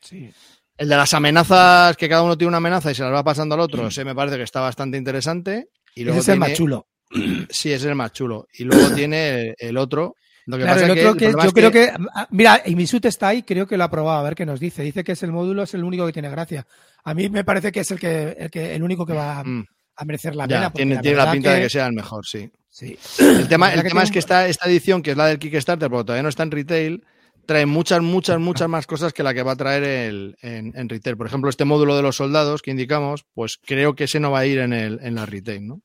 Sí. 0.00 0.30
El 0.76 0.88
de 0.88 0.96
las 0.96 1.12
amenazas, 1.12 1.94
que 1.96 2.08
cada 2.08 2.22
uno 2.22 2.38
tiene 2.38 2.48
una 2.48 2.56
amenaza 2.56 2.90
y 2.90 2.94
se 2.94 3.02
las 3.02 3.12
va 3.12 3.22
pasando 3.22 3.54
al 3.54 3.60
otro, 3.60 3.86
ese 3.88 4.02
me 4.04 4.14
parece 4.14 4.38
que 4.38 4.44
está 4.44 4.60
bastante 4.60 4.96
interesante. 4.96 5.68
Y 5.94 6.08
Ese 6.08 6.18
es 6.18 6.28
el 6.28 6.38
más 6.38 6.52
chulo. 6.54 6.86
Sí, 7.50 7.70
ese 7.72 7.76
es 7.76 7.84
el 7.86 7.94
más 7.96 8.12
chulo. 8.12 8.46
Y 8.54 8.64
luego 8.64 8.88
tiene 8.94 9.40
el, 9.40 9.54
el 9.58 9.76
otro. 9.76 10.14
Lo 10.46 10.56
que 10.56 10.62
Claro, 10.62 10.80
pasa 10.80 10.86
el 10.86 10.90
es 10.92 10.94
que 10.94 11.00
otro 11.08 11.12
el 11.12 11.18
que 11.18 11.24
problema 11.26 11.42
yo 11.42 11.48
es 11.48 11.54
creo 11.54 11.70
que, 11.70 11.92
ah, 12.14 12.28
mira, 12.30 12.62
y 12.64 12.74
Misut 12.76 13.04
está 13.04 13.28
ahí, 13.28 13.42
creo 13.42 13.66
que 13.66 13.76
lo 13.76 13.84
ha 13.84 13.90
probado, 13.90 14.20
a 14.20 14.22
ver 14.22 14.34
qué 14.34 14.46
nos 14.46 14.58
dice. 14.58 14.82
Dice 14.82 15.04
que 15.04 15.12
es 15.12 15.22
el 15.22 15.32
módulo, 15.32 15.62
es 15.64 15.74
el 15.74 15.84
único 15.84 16.06
que 16.06 16.12
tiene 16.12 16.30
gracia. 16.30 16.66
A 17.04 17.12
mí 17.14 17.28
me 17.28 17.44
parece 17.44 17.70
que 17.72 17.80
es 17.80 17.90
el 17.90 18.00
que, 18.00 18.36
el 18.38 18.50
que, 18.50 18.74
el 18.74 18.82
único 18.82 19.04
que 19.04 19.12
va 19.12 19.40
a, 19.40 19.44
Mm, 19.44 19.64
a 19.96 20.04
merecer 20.06 20.34
la 20.34 20.44
ya, 20.46 20.48
pena. 20.56 20.70
porque 20.70 20.78
tiene, 20.82 20.94
la 20.94 21.00
tiene 21.02 21.16
la 21.16 21.22
verdad 21.24 21.32
pinta 21.34 21.52
de 21.54 21.60
que 21.62 21.70
sea 21.70 21.86
el 21.86 21.92
mejor, 21.92 22.24
sí. 22.26 22.50
Sí. 22.70 22.96
El 23.18 23.48
tema, 23.48 23.74
el 23.74 23.82
tema 23.82 24.02
es 24.02 24.10
que 24.10 24.18
esta, 24.18 24.46
esta 24.48 24.66
edición, 24.66 25.02
que 25.02 25.10
es 25.10 25.16
la 25.16 25.26
del 25.26 25.38
Kickstarter, 25.38 25.90
pero 25.90 26.04
todavía 26.04 26.22
no 26.22 26.28
está 26.30 26.44
en 26.44 26.50
retail, 26.52 27.04
trae 27.50 27.66
muchas, 27.66 28.00
muchas, 28.00 28.38
muchas 28.38 28.68
más 28.68 28.86
cosas 28.86 29.12
que 29.12 29.24
la 29.24 29.34
que 29.34 29.42
va 29.42 29.50
a 29.50 29.56
traer 29.56 29.82
el, 29.82 30.36
en, 30.40 30.72
en 30.76 30.88
retail. 30.88 31.16
Por 31.16 31.26
ejemplo, 31.26 31.50
este 31.50 31.64
módulo 31.64 31.96
de 31.96 32.02
los 32.02 32.14
soldados 32.14 32.62
que 32.62 32.70
indicamos, 32.70 33.24
pues 33.34 33.58
creo 33.60 33.96
que 33.96 34.04
ese 34.04 34.20
no 34.20 34.30
va 34.30 34.38
a 34.38 34.46
ir 34.46 34.60
en, 34.60 34.72
el, 34.72 35.00
en 35.02 35.16
la 35.16 35.26
retail, 35.26 35.66
¿no? 35.66 35.82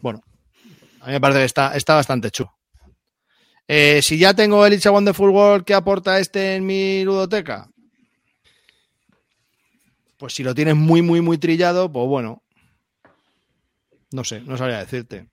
Bueno, 0.00 0.22
a 1.02 1.08
mí 1.08 1.12
me 1.12 1.20
parece 1.20 1.40
que 1.40 1.44
está, 1.44 1.76
está 1.76 1.96
bastante 1.96 2.30
chulo. 2.30 2.50
Eh, 3.68 4.00
si 4.02 4.16
ya 4.16 4.32
tengo 4.32 4.64
el 4.64 4.72
It's 4.72 4.86
a 4.86 4.90
Wonderful 4.90 5.28
World, 5.28 5.66
¿qué 5.66 5.74
aporta 5.74 6.18
este 6.18 6.54
en 6.54 6.64
mi 6.64 7.04
ludoteca? 7.04 7.68
Pues 10.16 10.32
si 10.32 10.42
lo 10.42 10.54
tienes 10.54 10.76
muy, 10.76 11.02
muy, 11.02 11.20
muy 11.20 11.36
trillado, 11.36 11.92
pues 11.92 12.06
bueno. 12.06 12.42
No 14.12 14.24
sé, 14.24 14.40
no 14.40 14.56
sabría 14.56 14.78
decirte. 14.78 15.28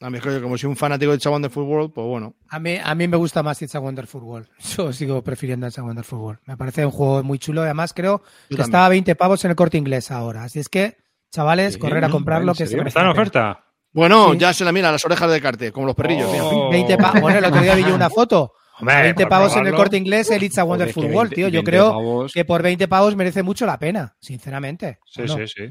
A 0.00 0.10
mí 0.10 0.18
es 0.18 0.24
que 0.24 0.42
como 0.42 0.58
soy 0.58 0.68
un 0.68 0.76
fanático 0.76 1.10
de 1.12 1.16
It's 1.16 1.26
a 1.26 1.30
Wonderful 1.30 1.64
World, 1.64 1.92
pues 1.94 2.06
bueno. 2.06 2.34
A 2.50 2.58
mí, 2.58 2.76
a 2.82 2.94
mí 2.94 3.08
me 3.08 3.16
gusta 3.16 3.42
más 3.42 3.60
It's 3.62 3.74
a 3.74 3.80
Wonderful 3.80 4.22
World. 4.22 4.48
Yo 4.76 4.92
sigo 4.92 5.22
prefiriendo 5.24 5.66
It's 5.66 5.78
a 5.78 5.82
Wonderful 5.82 6.18
World. 6.18 6.40
Me 6.44 6.56
parece 6.56 6.84
un 6.84 6.92
juego 6.92 7.22
muy 7.22 7.38
chulo. 7.38 7.62
Además, 7.62 7.94
creo 7.94 8.22
que 8.50 8.60
estaba 8.60 8.86
a 8.86 8.90
20 8.90 9.14
pavos 9.16 9.42
en 9.46 9.50
el 9.52 9.56
corte 9.56 9.78
inglés 9.78 10.10
ahora. 10.10 10.44
Así 10.44 10.58
es 10.58 10.68
que, 10.68 10.98
chavales, 11.32 11.74
Sí, 11.74 11.78
correr 11.80 12.02
a 12.04 12.06
¿en 12.08 12.12
comprarlo 12.12 12.54
que 12.54 12.66
se 12.66 12.78
¿Está 12.78 13.00
en 13.00 13.06
oferta? 13.08 13.64
Bueno, 13.92 14.32
Sí. 14.32 14.38
ya 14.38 14.52
se 14.52 14.64
la 14.66 14.72
mira 14.72 14.92
las 14.92 15.02
orejas 15.06 15.30
de 15.30 15.40
carte, 15.40 15.72
como 15.72 15.86
los 15.86 15.94
perrillos. 15.96 16.28
Oh. 16.42 16.68
20 16.70 16.98
pa- 16.98 17.18
bueno, 17.18 17.38
el 17.38 17.44
otro 17.46 17.62
día 17.62 17.74
vi 17.74 17.82
yo 17.84 17.94
una 17.94 18.10
foto. 18.10 18.52
Hombre, 18.78 19.00
20 19.04 19.22
por 19.22 19.30
pavos 19.30 19.56
en 19.56 19.66
el 19.66 19.74
corte 19.74 19.96
inglés, 19.96 20.30
el 20.30 20.42
It's 20.42 20.58
a 20.58 20.64
Wonderful 20.64 21.06
que 21.06 21.14
World, 21.14 21.30
20 21.30 21.34
tío. 21.36 21.48
Yo 21.48 21.52
20 21.62 21.70
creo 21.70 21.88
pavos. 21.92 22.32
que 22.34 22.44
por 22.44 22.60
20 22.62 22.86
pavos 22.88 23.16
merece 23.16 23.42
mucho 23.42 23.64
la 23.64 23.78
pena, 23.78 24.14
sinceramente. 24.20 24.98
Sí, 25.06 25.22
sí, 25.26 25.46
sí. 25.46 25.62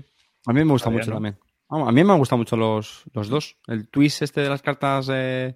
A 0.47 0.53
mí 0.53 0.65
me 0.65 0.71
gusta 0.71 0.85
Todavía 0.85 1.01
mucho 1.01 1.11
no. 1.11 1.15
también. 1.17 1.37
A 1.83 1.91
mí 1.91 2.03
me 2.03 2.13
han 2.13 2.19
gustado 2.19 2.37
mucho 2.37 2.55
los, 2.55 3.03
los 3.13 3.29
dos. 3.29 3.57
El 3.67 3.89
twist 3.89 4.21
este 4.21 4.41
de 4.41 4.49
las 4.49 4.61
cartas 4.61 5.09
eh, 5.11 5.55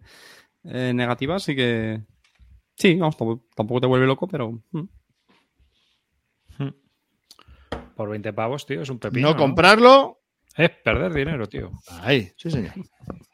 eh, 0.64 0.92
negativas 0.94 1.44
sí 1.44 1.56
que... 1.56 2.02
Sí, 2.76 2.96
vamos, 2.96 3.18
tampoco, 3.18 3.46
tampoco 3.56 3.82
te 3.82 3.88
vuelve 3.88 4.08
loco, 4.08 4.28
pero... 4.28 4.62
mm. 4.72 4.84
Por 7.96 8.10
20 8.10 8.32
pavos, 8.32 8.66
tío, 8.66 8.82
es 8.82 8.90
un 8.90 8.98
pepino. 8.98 9.32
no 9.32 9.36
comprarlo. 9.36 10.19
Es 10.60 10.72
perder 10.84 11.14
dinero, 11.14 11.48
tío. 11.48 11.72
Ahí, 12.02 12.30
sí, 12.36 12.52
señor. 12.52 12.74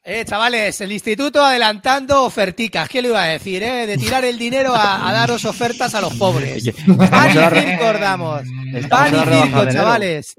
Eh, 0.03 0.23
chavales, 0.25 0.79
el 0.81 0.91
instituto 0.91 1.43
adelantando 1.43 2.23
oferticas. 2.23 2.87
¿Qué 2.87 3.01
le 3.01 3.07
iba 3.07 3.23
a 3.23 3.27
decir, 3.27 3.63
eh? 3.63 3.87
De 3.87 3.97
tirar 3.97 4.23
el 4.25 4.37
dinero 4.37 4.75
a, 4.75 5.09
a 5.09 5.11
daros 5.11 5.43
ofertas 5.45 5.95
a 5.95 6.01
los 6.01 6.13
pobres. 6.17 6.69
Pan 7.09 7.29
y 7.31 7.33
circo 7.33 7.85
os 7.87 7.99
damos. 7.99 8.43
Pan 8.87 9.15
y 9.15 9.19
circo, 9.19 9.65
chavales. 9.71 10.35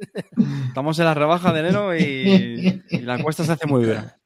Estamos 0.68 0.96
en 1.00 1.04
la 1.06 1.14
rebaja 1.14 1.52
de 1.52 1.60
enero 1.60 1.96
y, 1.96 2.82
y 2.88 2.98
la 3.00 3.16
encuesta 3.16 3.42
se 3.44 3.50
hace 3.52 3.66
muy 3.66 3.84
dura. 3.84 4.16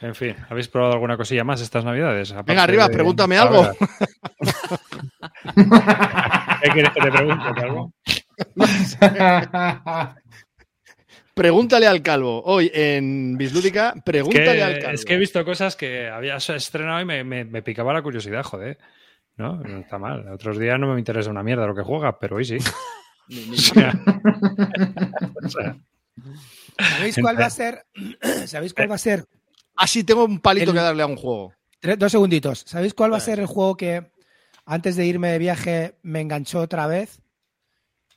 En 0.00 0.14
fin, 0.16 0.34
¿habéis 0.48 0.66
probado 0.68 0.94
alguna 0.94 1.16
cosilla 1.16 1.44
más 1.44 1.60
estas 1.60 1.84
navidades? 1.84 2.32
Aparte 2.32 2.50
Venga, 2.52 2.62
arriba, 2.64 2.88
de- 2.88 2.94
pregúntame 2.94 3.36
algo. 3.38 3.68
¿Qué 6.62 6.70
quieres 6.70 6.92
que 6.92 7.00
te 7.00 7.10
pregunte, 7.10 7.44
Calvo? 7.54 7.92
Pregúntale 11.34 11.86
al 11.86 12.02
calvo. 12.02 12.42
Hoy 12.44 12.70
en 12.74 13.36
Bislúdica, 13.38 13.94
Es 13.96 14.02
pregúntale 14.02 14.56
que, 14.56 14.62
al 14.62 14.78
calvo. 14.80 14.94
es 14.94 15.04
que 15.04 15.14
he 15.14 15.18
visto 15.18 15.44
cosas 15.44 15.76
que 15.76 16.08
habías 16.08 16.48
estrenado 16.50 17.00
y 17.00 17.04
me, 17.06 17.24
me- 17.24 17.44
me 17.44 17.62
picaba 17.62 17.92
la 17.94 18.02
curiosidad, 18.02 18.42
joder. 18.42 18.78
No, 19.36 19.54
no 19.56 19.78
está 19.80 19.98
mal. 19.98 20.28
Otros 20.28 20.58
días 20.58 20.78
no 20.78 20.92
me 20.92 20.98
interesa 20.98 21.30
una 21.30 21.42
mierda 21.42 21.66
lo 21.66 21.74
que 21.74 21.82
juega, 21.82 22.18
pero 22.18 22.36
hoy 22.36 22.44
sí. 22.44 22.58
O 23.30 23.56
sea, 23.56 23.94
o 25.42 25.48
sea, 25.48 25.76
¿Sabéis 26.96 27.16
cuál 27.18 27.40
va 27.40 27.46
a 27.46 27.50
ser? 27.50 27.86
¿Sabéis 28.46 28.74
cuál 28.74 28.90
va 28.90 28.96
a 28.96 28.98
ser? 28.98 29.24
Ah, 29.76 29.86
sí, 29.86 30.04
tengo 30.04 30.24
un 30.24 30.38
palito 30.40 30.70
El- 30.72 30.76
que 30.76 30.82
darle 30.82 31.02
a 31.02 31.06
un 31.06 31.16
juego. 31.16 31.54
Tres- 31.80 31.98
dos 31.98 32.12
segunditos. 32.12 32.62
¿Sabéis 32.66 32.92
cuál 32.92 33.12
va 33.12 33.16
a 33.16 33.20
ser 33.20 33.38
el 33.38 33.46
juego 33.46 33.76
que 33.76 34.10
antes 34.72 34.96
de 34.96 35.06
irme 35.06 35.30
de 35.30 35.38
viaje 35.38 35.98
me 36.02 36.20
enganchó 36.20 36.60
otra 36.60 36.86
vez? 36.86 37.20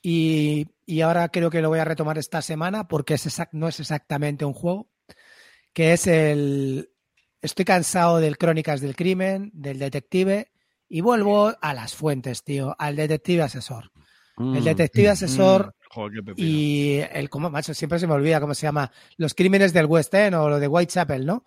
Y, 0.02 0.66
y 0.84 1.00
ahora 1.00 1.28
creo 1.28 1.50
que 1.50 1.60
lo 1.62 1.68
voy 1.68 1.78
a 1.80 1.84
retomar 1.84 2.18
esta 2.18 2.42
semana 2.42 2.86
porque 2.88 3.14
es 3.14 3.26
exact- 3.26 3.50
no 3.52 3.68
es 3.68 3.80
exactamente 3.80 4.44
un 4.44 4.52
juego. 4.52 4.88
Que 5.72 5.92
es 5.92 6.06
el. 6.06 6.90
Estoy 7.42 7.64
cansado 7.64 8.18
del 8.18 8.38
Crónicas 8.38 8.80
del 8.80 8.96
Crimen, 8.96 9.50
del 9.52 9.78
Detective, 9.78 10.50
y 10.88 11.00
vuelvo 11.00 11.52
a 11.60 11.74
las 11.74 11.94
fuentes, 11.94 12.42
tío, 12.44 12.74
al 12.78 12.96
Detective 12.96 13.42
Asesor. 13.42 13.90
El 14.38 14.64
Detective 14.64 15.08
Asesor 15.10 15.74
Joder, 15.90 16.12
qué 16.12 16.22
pepino. 16.22 16.46
y 16.48 17.00
el 17.10 17.30
como 17.30 17.48
macho 17.48 17.72
siempre 17.72 17.98
se 17.98 18.06
me 18.06 18.12
olvida 18.12 18.38
cómo 18.38 18.52
se 18.54 18.66
llama 18.66 18.90
los 19.16 19.32
crímenes 19.32 19.72
del 19.72 19.86
West 19.86 20.12
End 20.12 20.34
o 20.34 20.50
lo 20.50 20.58
de 20.60 20.68
Whitechapel 20.68 21.24
no 21.24 21.42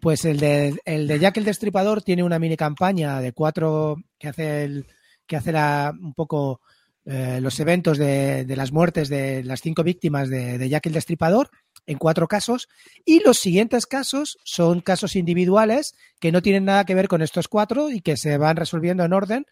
pues 0.00 0.24
el 0.24 0.38
de 0.38 0.74
el 0.84 1.06
de 1.06 1.18
Jack 1.18 1.38
el 1.38 1.44
Destripador 1.44 2.02
tiene 2.02 2.22
una 2.22 2.38
mini 2.38 2.56
campaña 2.56 3.20
de 3.20 3.32
cuatro 3.32 3.96
que 4.18 4.28
hace 4.28 4.64
el 4.64 4.86
que 5.26 5.36
hace 5.36 5.52
la, 5.52 5.92
un 5.98 6.12
poco 6.12 6.60
eh, 7.06 7.38
los 7.40 7.58
eventos 7.60 7.98
de, 7.98 8.44
de 8.44 8.56
las 8.56 8.72
muertes 8.72 9.08
de 9.08 9.42
las 9.44 9.60
cinco 9.60 9.82
víctimas 9.82 10.28
de, 10.28 10.58
de 10.58 10.68
Jack 10.68 10.86
el 10.86 10.92
Destripador 10.92 11.50
en 11.86 11.98
cuatro 11.98 12.28
casos. 12.28 12.68
Y 13.04 13.20
los 13.20 13.38
siguientes 13.38 13.86
casos 13.86 14.38
son 14.44 14.80
casos 14.80 15.16
individuales 15.16 15.94
que 16.20 16.32
no 16.32 16.42
tienen 16.42 16.64
nada 16.64 16.84
que 16.84 16.94
ver 16.94 17.08
con 17.08 17.22
estos 17.22 17.48
cuatro 17.48 17.90
y 17.90 18.00
que 18.00 18.16
se 18.16 18.38
van 18.38 18.56
resolviendo 18.56 19.04
en 19.04 19.12
orden 19.12 19.46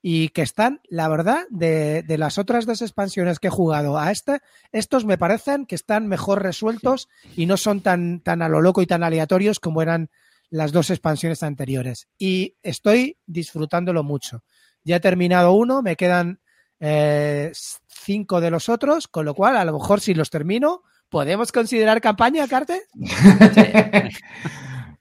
y 0.00 0.28
que 0.28 0.42
están, 0.42 0.80
la 0.88 1.08
verdad, 1.08 1.44
de, 1.50 2.02
de 2.02 2.18
las 2.18 2.38
otras 2.38 2.66
dos 2.66 2.82
expansiones 2.82 3.38
que 3.40 3.48
he 3.48 3.50
jugado 3.50 3.98
a 3.98 4.10
este, 4.12 4.40
estos 4.72 5.04
me 5.04 5.18
parecen 5.18 5.66
que 5.66 5.74
están 5.74 6.06
mejor 6.06 6.42
resueltos 6.42 7.08
y 7.36 7.46
no 7.46 7.56
son 7.56 7.80
tan, 7.80 8.20
tan 8.20 8.42
a 8.42 8.48
lo 8.48 8.60
loco 8.60 8.82
y 8.82 8.86
tan 8.86 9.02
aleatorios 9.02 9.58
como 9.60 9.82
eran 9.82 10.10
las 10.50 10.72
dos 10.72 10.90
expansiones 10.90 11.42
anteriores. 11.42 12.08
Y 12.18 12.56
estoy 12.62 13.18
disfrutándolo 13.26 14.02
mucho. 14.02 14.44
Ya 14.84 14.96
he 14.96 15.00
terminado 15.00 15.52
uno, 15.52 15.82
me 15.82 15.96
quedan 15.96 16.40
eh, 16.80 17.52
cinco 17.86 18.40
de 18.40 18.50
los 18.50 18.68
otros, 18.68 19.08
con 19.08 19.24
lo 19.24 19.34
cual, 19.34 19.56
a 19.56 19.64
lo 19.64 19.72
mejor 19.72 20.00
si 20.00 20.14
los 20.14 20.30
termino, 20.30 20.82
¿podemos 21.08 21.52
considerar 21.52 22.00
campaña, 22.00 22.46
Carte? 22.46 22.82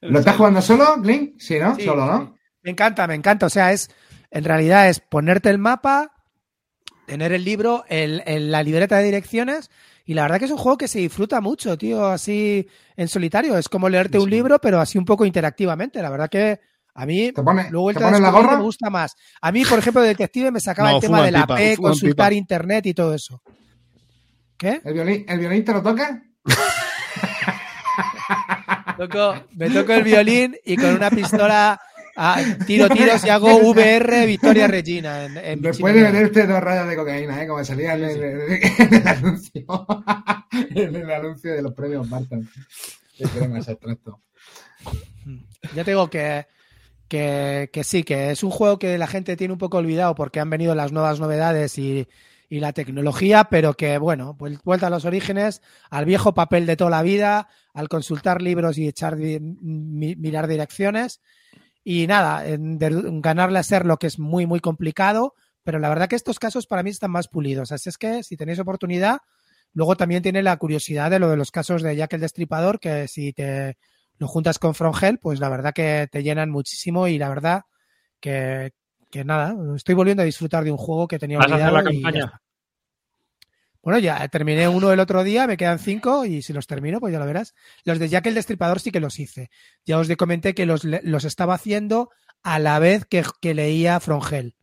¿Lo 0.01 0.19
estás 0.19 0.35
jugando 0.35 0.61
solo, 0.61 1.01
Clint? 1.01 1.39
Sí, 1.39 1.59
¿no? 1.59 1.75
Sí, 1.75 1.85
solo, 1.85 2.03
sí. 2.03 2.11
¿no? 2.11 2.37
Me 2.63 2.71
encanta, 2.71 3.07
me 3.07 3.15
encanta. 3.15 3.45
O 3.45 3.49
sea, 3.49 3.71
es 3.71 3.89
en 4.31 4.43
realidad 4.43 4.89
es 4.89 4.99
ponerte 4.99 5.49
el 5.49 5.57
mapa, 5.57 6.11
tener 7.05 7.31
el 7.31 7.43
libro, 7.45 7.85
el, 7.89 8.21
el- 8.25 8.51
la 8.51 8.63
libreta 8.63 8.97
de 8.97 9.05
direcciones. 9.05 9.69
Y 10.05 10.13
la 10.13 10.21
verdad 10.23 10.39
que 10.39 10.45
es 10.45 10.51
un 10.51 10.57
juego 10.57 10.77
que 10.77 10.87
se 10.87 10.99
disfruta 10.99 11.41
mucho, 11.41 11.77
tío, 11.77 12.05
así 12.05 12.67
en 12.95 13.07
solitario. 13.09 13.57
Es 13.57 13.67
como 13.67 13.89
leerte 13.89 14.19
un 14.19 14.29
libro, 14.29 14.59
pero 14.59 14.79
así 14.79 14.97
un 14.97 15.03
poco 15.05 15.25
interactivamente. 15.25 16.01
La 16.01 16.09
verdad 16.09 16.29
que 16.29 16.59
a 16.93 17.05
mí, 17.05 17.31
¿Te 17.33 17.43
pone, 17.43 17.69
luego 17.69 17.91
¿te 17.93 17.99
vuelta 17.99 17.99
a 17.99 18.03
pones 18.07 18.21
la 18.21 18.27
descubrir, 18.27 18.45
gorra? 18.47 18.57
me 18.57 18.63
gusta 18.63 18.89
más. 18.89 19.15
A 19.41 19.51
mí, 19.51 19.65
por 19.65 19.79
ejemplo, 19.79 20.01
de 20.01 20.07
detective 20.09 20.49
me 20.49 20.61
sacaba 20.61 20.91
No, 20.91 20.95
el 20.95 21.01
tema 21.01 21.23
de 21.23 21.31
la 21.31 21.41
pipa, 21.41 21.55
P, 21.57 21.77
consultar 21.77 22.29
pipa. 22.29 22.37
internet 22.37 22.85
y 22.85 22.93
todo 22.93 23.13
eso. 23.13 23.41
¿Qué? 24.57 24.81
¿El 24.83 24.93
violín, 24.93 25.25
¿El 25.27 25.39
violín 25.39 25.65
te 25.65 25.73
lo 25.73 25.83
toca? 25.83 26.23
Toco- 28.97 29.43
me 29.55 29.69
toco 29.69 29.93
el 29.93 30.03
violín 30.03 30.55
y 30.65 30.75
con 30.75 30.95
una 30.95 31.11
pistola 31.11 31.79
ah, 32.17 32.43
tiro 32.65 32.89
tiros 32.89 33.23
y 33.25 33.29
hago 33.29 33.55
VR 33.69 34.25
Victoria 34.25 34.67
Regina. 34.67 35.25
En, 35.25 35.37
en 35.37 35.61
Después 35.61 35.93
de 35.93 36.01
meterte 36.01 36.45
dos 36.45 36.61
rayas 36.61 36.87
de 36.87 36.95
cocaína, 36.95 37.41
¿eh? 37.41 37.47
Como 37.47 37.63
salía 37.63 37.93
en 37.93 38.03
el, 38.03 38.23
en 38.23 38.93
el 38.93 39.07
anuncio. 39.07 39.65
en 40.75 40.95
el 40.95 41.11
anuncio 41.11 41.53
de 41.53 41.61
los 41.61 41.73
premios 41.73 42.09
Barton. 42.09 42.49
Ese 43.17 43.71
extracto. 43.71 44.21
Ya 45.75 45.83
te 45.83 45.91
digo 45.91 46.09
que, 46.09 46.47
que, 47.07 47.69
que 47.71 47.83
sí, 47.83 48.03
que 48.03 48.31
es 48.31 48.43
un 48.43 48.51
juego 48.51 48.77
que 48.77 48.97
la 48.97 49.07
gente 49.07 49.35
tiene 49.35 49.53
un 49.53 49.59
poco 49.59 49.77
olvidado 49.77 50.15
porque 50.15 50.39
han 50.39 50.49
venido 50.49 50.75
las 50.75 50.91
nuevas 50.91 51.19
novedades 51.19 51.77
y, 51.77 52.07
y 52.49 52.59
la 52.59 52.73
tecnología, 52.73 53.45
pero 53.45 53.73
que, 53.73 53.97
bueno, 53.97 54.35
pues 54.37 54.61
vuelta 54.63 54.87
a 54.87 54.89
los 54.89 55.05
orígenes, 55.05 55.61
al 55.89 56.05
viejo 56.05 56.33
papel 56.33 56.65
de 56.65 56.77
toda 56.77 56.91
la 56.91 57.03
vida, 57.03 57.49
al 57.73 57.89
consultar 57.89 58.41
libros 58.41 58.77
y 58.77 58.87
echar 58.87 59.17
mirar 59.17 60.47
direcciones. 60.47 61.21
Y 61.89 62.05
nada, 62.05 62.45
en 62.45 62.77
de- 62.77 63.01
ganarle 63.21 63.59
a 63.59 63.63
ser 63.63 63.85
lo 63.85 63.95
que 63.95 64.07
es 64.07 64.19
muy, 64.19 64.45
muy 64.45 64.59
complicado, 64.59 65.35
pero 65.63 65.79
la 65.79 65.87
verdad 65.87 66.09
que 66.09 66.17
estos 66.17 66.37
casos 66.37 66.67
para 66.67 66.83
mí 66.83 66.89
están 66.89 67.11
más 67.11 67.29
pulidos. 67.29 67.71
Así 67.71 67.87
es 67.87 67.97
que 67.97 68.23
si 68.23 68.35
tenéis 68.35 68.59
oportunidad, 68.59 69.19
luego 69.71 69.95
también 69.95 70.21
tiene 70.21 70.43
la 70.43 70.57
curiosidad 70.57 71.09
de 71.09 71.19
lo 71.19 71.29
de 71.29 71.37
los 71.37 71.49
casos 71.49 71.81
de 71.81 71.95
Jack 71.95 72.11
el 72.11 72.19
Destripador, 72.19 72.81
que 72.81 73.07
si 73.07 73.31
te 73.31 73.77
lo 74.17 74.27
juntas 74.27 74.59
con 74.59 74.75
Frongel, 74.75 75.17
pues 75.17 75.39
la 75.39 75.47
verdad 75.47 75.71
que 75.73 76.09
te 76.11 76.23
llenan 76.23 76.49
muchísimo 76.49 77.07
y 77.07 77.17
la 77.17 77.29
verdad 77.29 77.61
que, 78.19 78.71
que 79.09 79.23
nada, 79.23 79.55
estoy 79.73 79.95
volviendo 79.95 80.23
a 80.23 80.25
disfrutar 80.25 80.65
de 80.65 80.71
un 80.71 80.77
juego 80.77 81.07
que 81.07 81.19
tenía 81.19 81.37
¿Vas 81.37 81.49
a 81.53 81.55
hacer 81.55 81.67
olvidado 81.69 81.77
la 81.77 81.83
campaña? 81.89 82.41
Bueno, 83.87 83.99
ya 83.99 84.27
terminé 84.27 84.67
uno 84.67 84.91
el 84.91 84.99
otro 84.99 85.23
día, 85.23 85.47
me 85.47 85.55
quedan 85.55 85.79
cinco 85.79 86.25
y 86.25 86.41
si 86.41 86.51
los 86.51 86.67
termino, 86.67 86.99
pues 86.99 87.13
ya 87.13 87.19
lo 87.19 87.25
verás. 87.25 87.55
Los 87.85 87.99
de 87.99 88.09
Jack 88.09 88.25
el 88.25 88.33
Destripador 88.33 88.81
sí 88.81 88.91
que 88.91 88.99
los 88.99 89.17
hice. 89.17 89.49
Ya 89.85 89.97
os 89.97 90.13
comenté 90.17 90.53
que 90.53 90.65
los, 90.65 90.83
los 90.83 91.23
estaba 91.23 91.53
haciendo 91.53 92.09
a 92.43 92.59
la 92.59 92.79
vez 92.79 93.05
que, 93.05 93.23
que 93.39 93.53
leía 93.53 94.01
Frongel. 94.01 94.57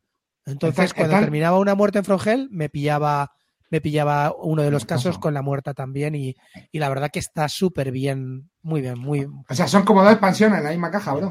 Entonces, 0.44 0.92
cuando 0.92 1.20
terminaba 1.20 1.58
una 1.58 1.74
muerte 1.74 2.00
en 2.00 2.04
Frongel, 2.04 2.50
me 2.50 2.68
pillaba, 2.68 3.32
me 3.70 3.80
pillaba 3.80 4.34
uno 4.36 4.60
de 4.60 4.70
los 4.70 4.84
casos 4.84 5.18
con 5.18 5.32
la 5.32 5.40
muerta 5.40 5.72
también 5.72 6.14
y, 6.14 6.36
y 6.70 6.78
la 6.78 6.90
verdad 6.90 7.08
que 7.10 7.20
está 7.20 7.48
súper 7.48 7.92
bien, 7.92 8.50
muy 8.60 8.82
bien, 8.82 8.98
muy, 8.98 9.26
O 9.48 9.54
sea, 9.54 9.68
son 9.68 9.86
como 9.86 10.02
dos 10.02 10.12
expansiones 10.12 10.58
en 10.58 10.64
la 10.64 10.70
misma 10.70 10.90
caja, 10.90 11.14
bro. 11.14 11.28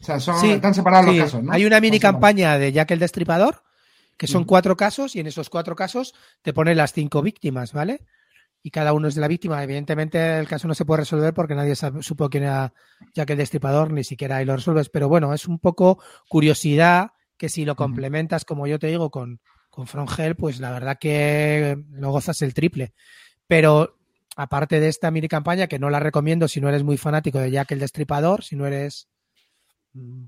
O 0.00 0.04
sea, 0.04 0.18
son, 0.18 0.40
Sí, 0.40 0.50
están 0.50 0.74
separados 0.74 1.12
Sí, 1.12 1.18
los 1.18 1.26
casos, 1.26 1.44
¿no? 1.44 1.52
Hay 1.52 1.64
una 1.64 1.78
mini 1.78 2.00
campaña 2.00 2.58
de 2.58 2.72
Jack 2.72 2.90
el 2.90 2.98
Destripador, 2.98 3.62
que 4.16 4.26
son 4.26 4.44
cuatro 4.44 4.76
casos, 4.76 5.14
y 5.16 5.20
en 5.20 5.26
esos 5.26 5.50
cuatro 5.50 5.76
casos 5.76 6.14
te 6.42 6.52
pone 6.52 6.74
las 6.74 6.92
cinco 6.92 7.22
víctimas, 7.22 7.72
¿vale? 7.72 8.06
Y 8.62 8.70
cada 8.70 8.92
uno 8.92 9.06
es 9.06 9.14
de 9.14 9.20
la 9.20 9.28
víctima. 9.28 9.62
Evidentemente, 9.62 10.38
el 10.38 10.48
caso 10.48 10.66
no 10.66 10.74
se 10.74 10.84
puede 10.84 11.00
resolver 11.00 11.32
porque 11.34 11.54
nadie 11.54 11.74
sab- 11.74 12.02
supo 12.02 12.28
quién 12.28 12.44
era 12.44 12.72
Jack 13.14 13.30
el 13.30 13.38
Destripador, 13.38 13.92
ni 13.92 14.02
siquiera 14.02 14.38
ahí 14.38 14.44
lo 14.44 14.56
resuelves. 14.56 14.88
Pero 14.88 15.08
bueno, 15.08 15.32
es 15.34 15.46
un 15.46 15.58
poco 15.58 16.02
curiosidad 16.28 17.10
que 17.36 17.48
si 17.48 17.64
lo 17.64 17.76
complementas, 17.76 18.44
como 18.44 18.66
yo 18.66 18.78
te 18.78 18.88
digo, 18.88 19.10
con, 19.10 19.40
con 19.70 19.86
Frongel, 19.86 20.34
pues 20.34 20.58
la 20.58 20.72
verdad 20.72 20.98
que 20.98 21.76
lo 21.90 22.10
gozas 22.10 22.42
el 22.42 22.54
triple. 22.54 22.94
Pero 23.46 23.98
aparte 24.34 24.80
de 24.80 24.88
esta 24.88 25.10
mini 25.10 25.28
campaña, 25.28 25.66
que 25.66 25.78
no 25.78 25.88
la 25.90 26.00
recomiendo 26.00 26.48
si 26.48 26.60
no 26.60 26.68
eres 26.68 26.82
muy 26.82 26.96
fanático 26.96 27.38
de 27.38 27.50
Jack 27.50 27.70
el 27.72 27.78
Destripador, 27.78 28.42
si 28.42 28.56
no 28.56 28.66
eres 28.66 29.08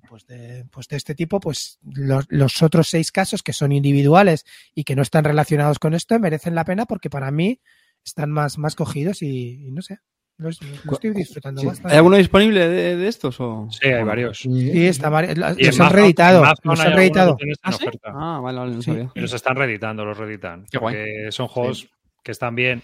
pues 0.09 0.27
de, 0.27 0.65
pues 0.71 0.89
de 0.89 0.97
este 0.97 1.15
tipo, 1.15 1.41
pues 1.41 1.79
los, 1.83 2.27
los 2.29 2.63
otros 2.63 2.89
seis 2.89 3.13
casos 3.13 3.43
que 3.43 3.53
son 3.53 3.73
individuales 3.73 4.45
y 4.75 4.85
que 4.85 4.97
no 4.97 5.03
están 5.03 5.25
relacionados 5.25 5.79
con 5.79 5.95
esto 5.95 6.19
merecen 6.19 6.55
la 6.55 6.65
pena 6.65 6.87
porque 6.87 7.11
para 7.11 7.31
mí 7.31 7.61
están 8.05 8.31
más, 8.31 8.59
más 8.59 8.75
cogidos 8.75 9.23
y, 9.23 9.67
y 9.67 9.71
no 9.73 9.83
sé, 9.83 9.99
lo, 10.39 10.51
lo 10.85 10.93
estoy 10.93 11.11
disfrutando 11.11 11.61
Sí. 11.61 11.67
bastante. 11.67 11.93
¿Hay 11.93 11.97
alguno 11.99 12.17
disponible 12.17 12.69
de, 12.69 12.97
de 12.97 13.09
estos? 13.09 13.41
O... 13.41 13.69
Sí, 13.71 13.89
hay 13.89 14.05
varios. 14.05 14.39
Sí, 14.39 14.87
está 14.87 15.11
los 15.11 15.81
han 15.81 15.93
reeditado, 15.93 16.45
los 16.63 16.81
han 16.81 16.93
reeditado. 16.93 17.37
¿Ah, 17.63 17.73
sí? 17.73 17.87
Ah, 18.05 18.41
vale, 18.43 18.59
vale, 18.59 18.75
no 18.77 18.83
Sí. 18.83 18.91
sabía. 18.93 19.11
Y 19.15 19.21
los 19.21 19.33
están 19.33 19.57
reeditando, 19.57 20.05
los 20.05 20.17
reeditan. 20.17 20.65
Qué 20.71 20.79
guay. 20.79 20.95
Porque 20.95 21.33
son 21.33 21.49
juegos 21.49 21.89
que 22.23 22.33
están 22.33 22.55
bien. 22.55 22.83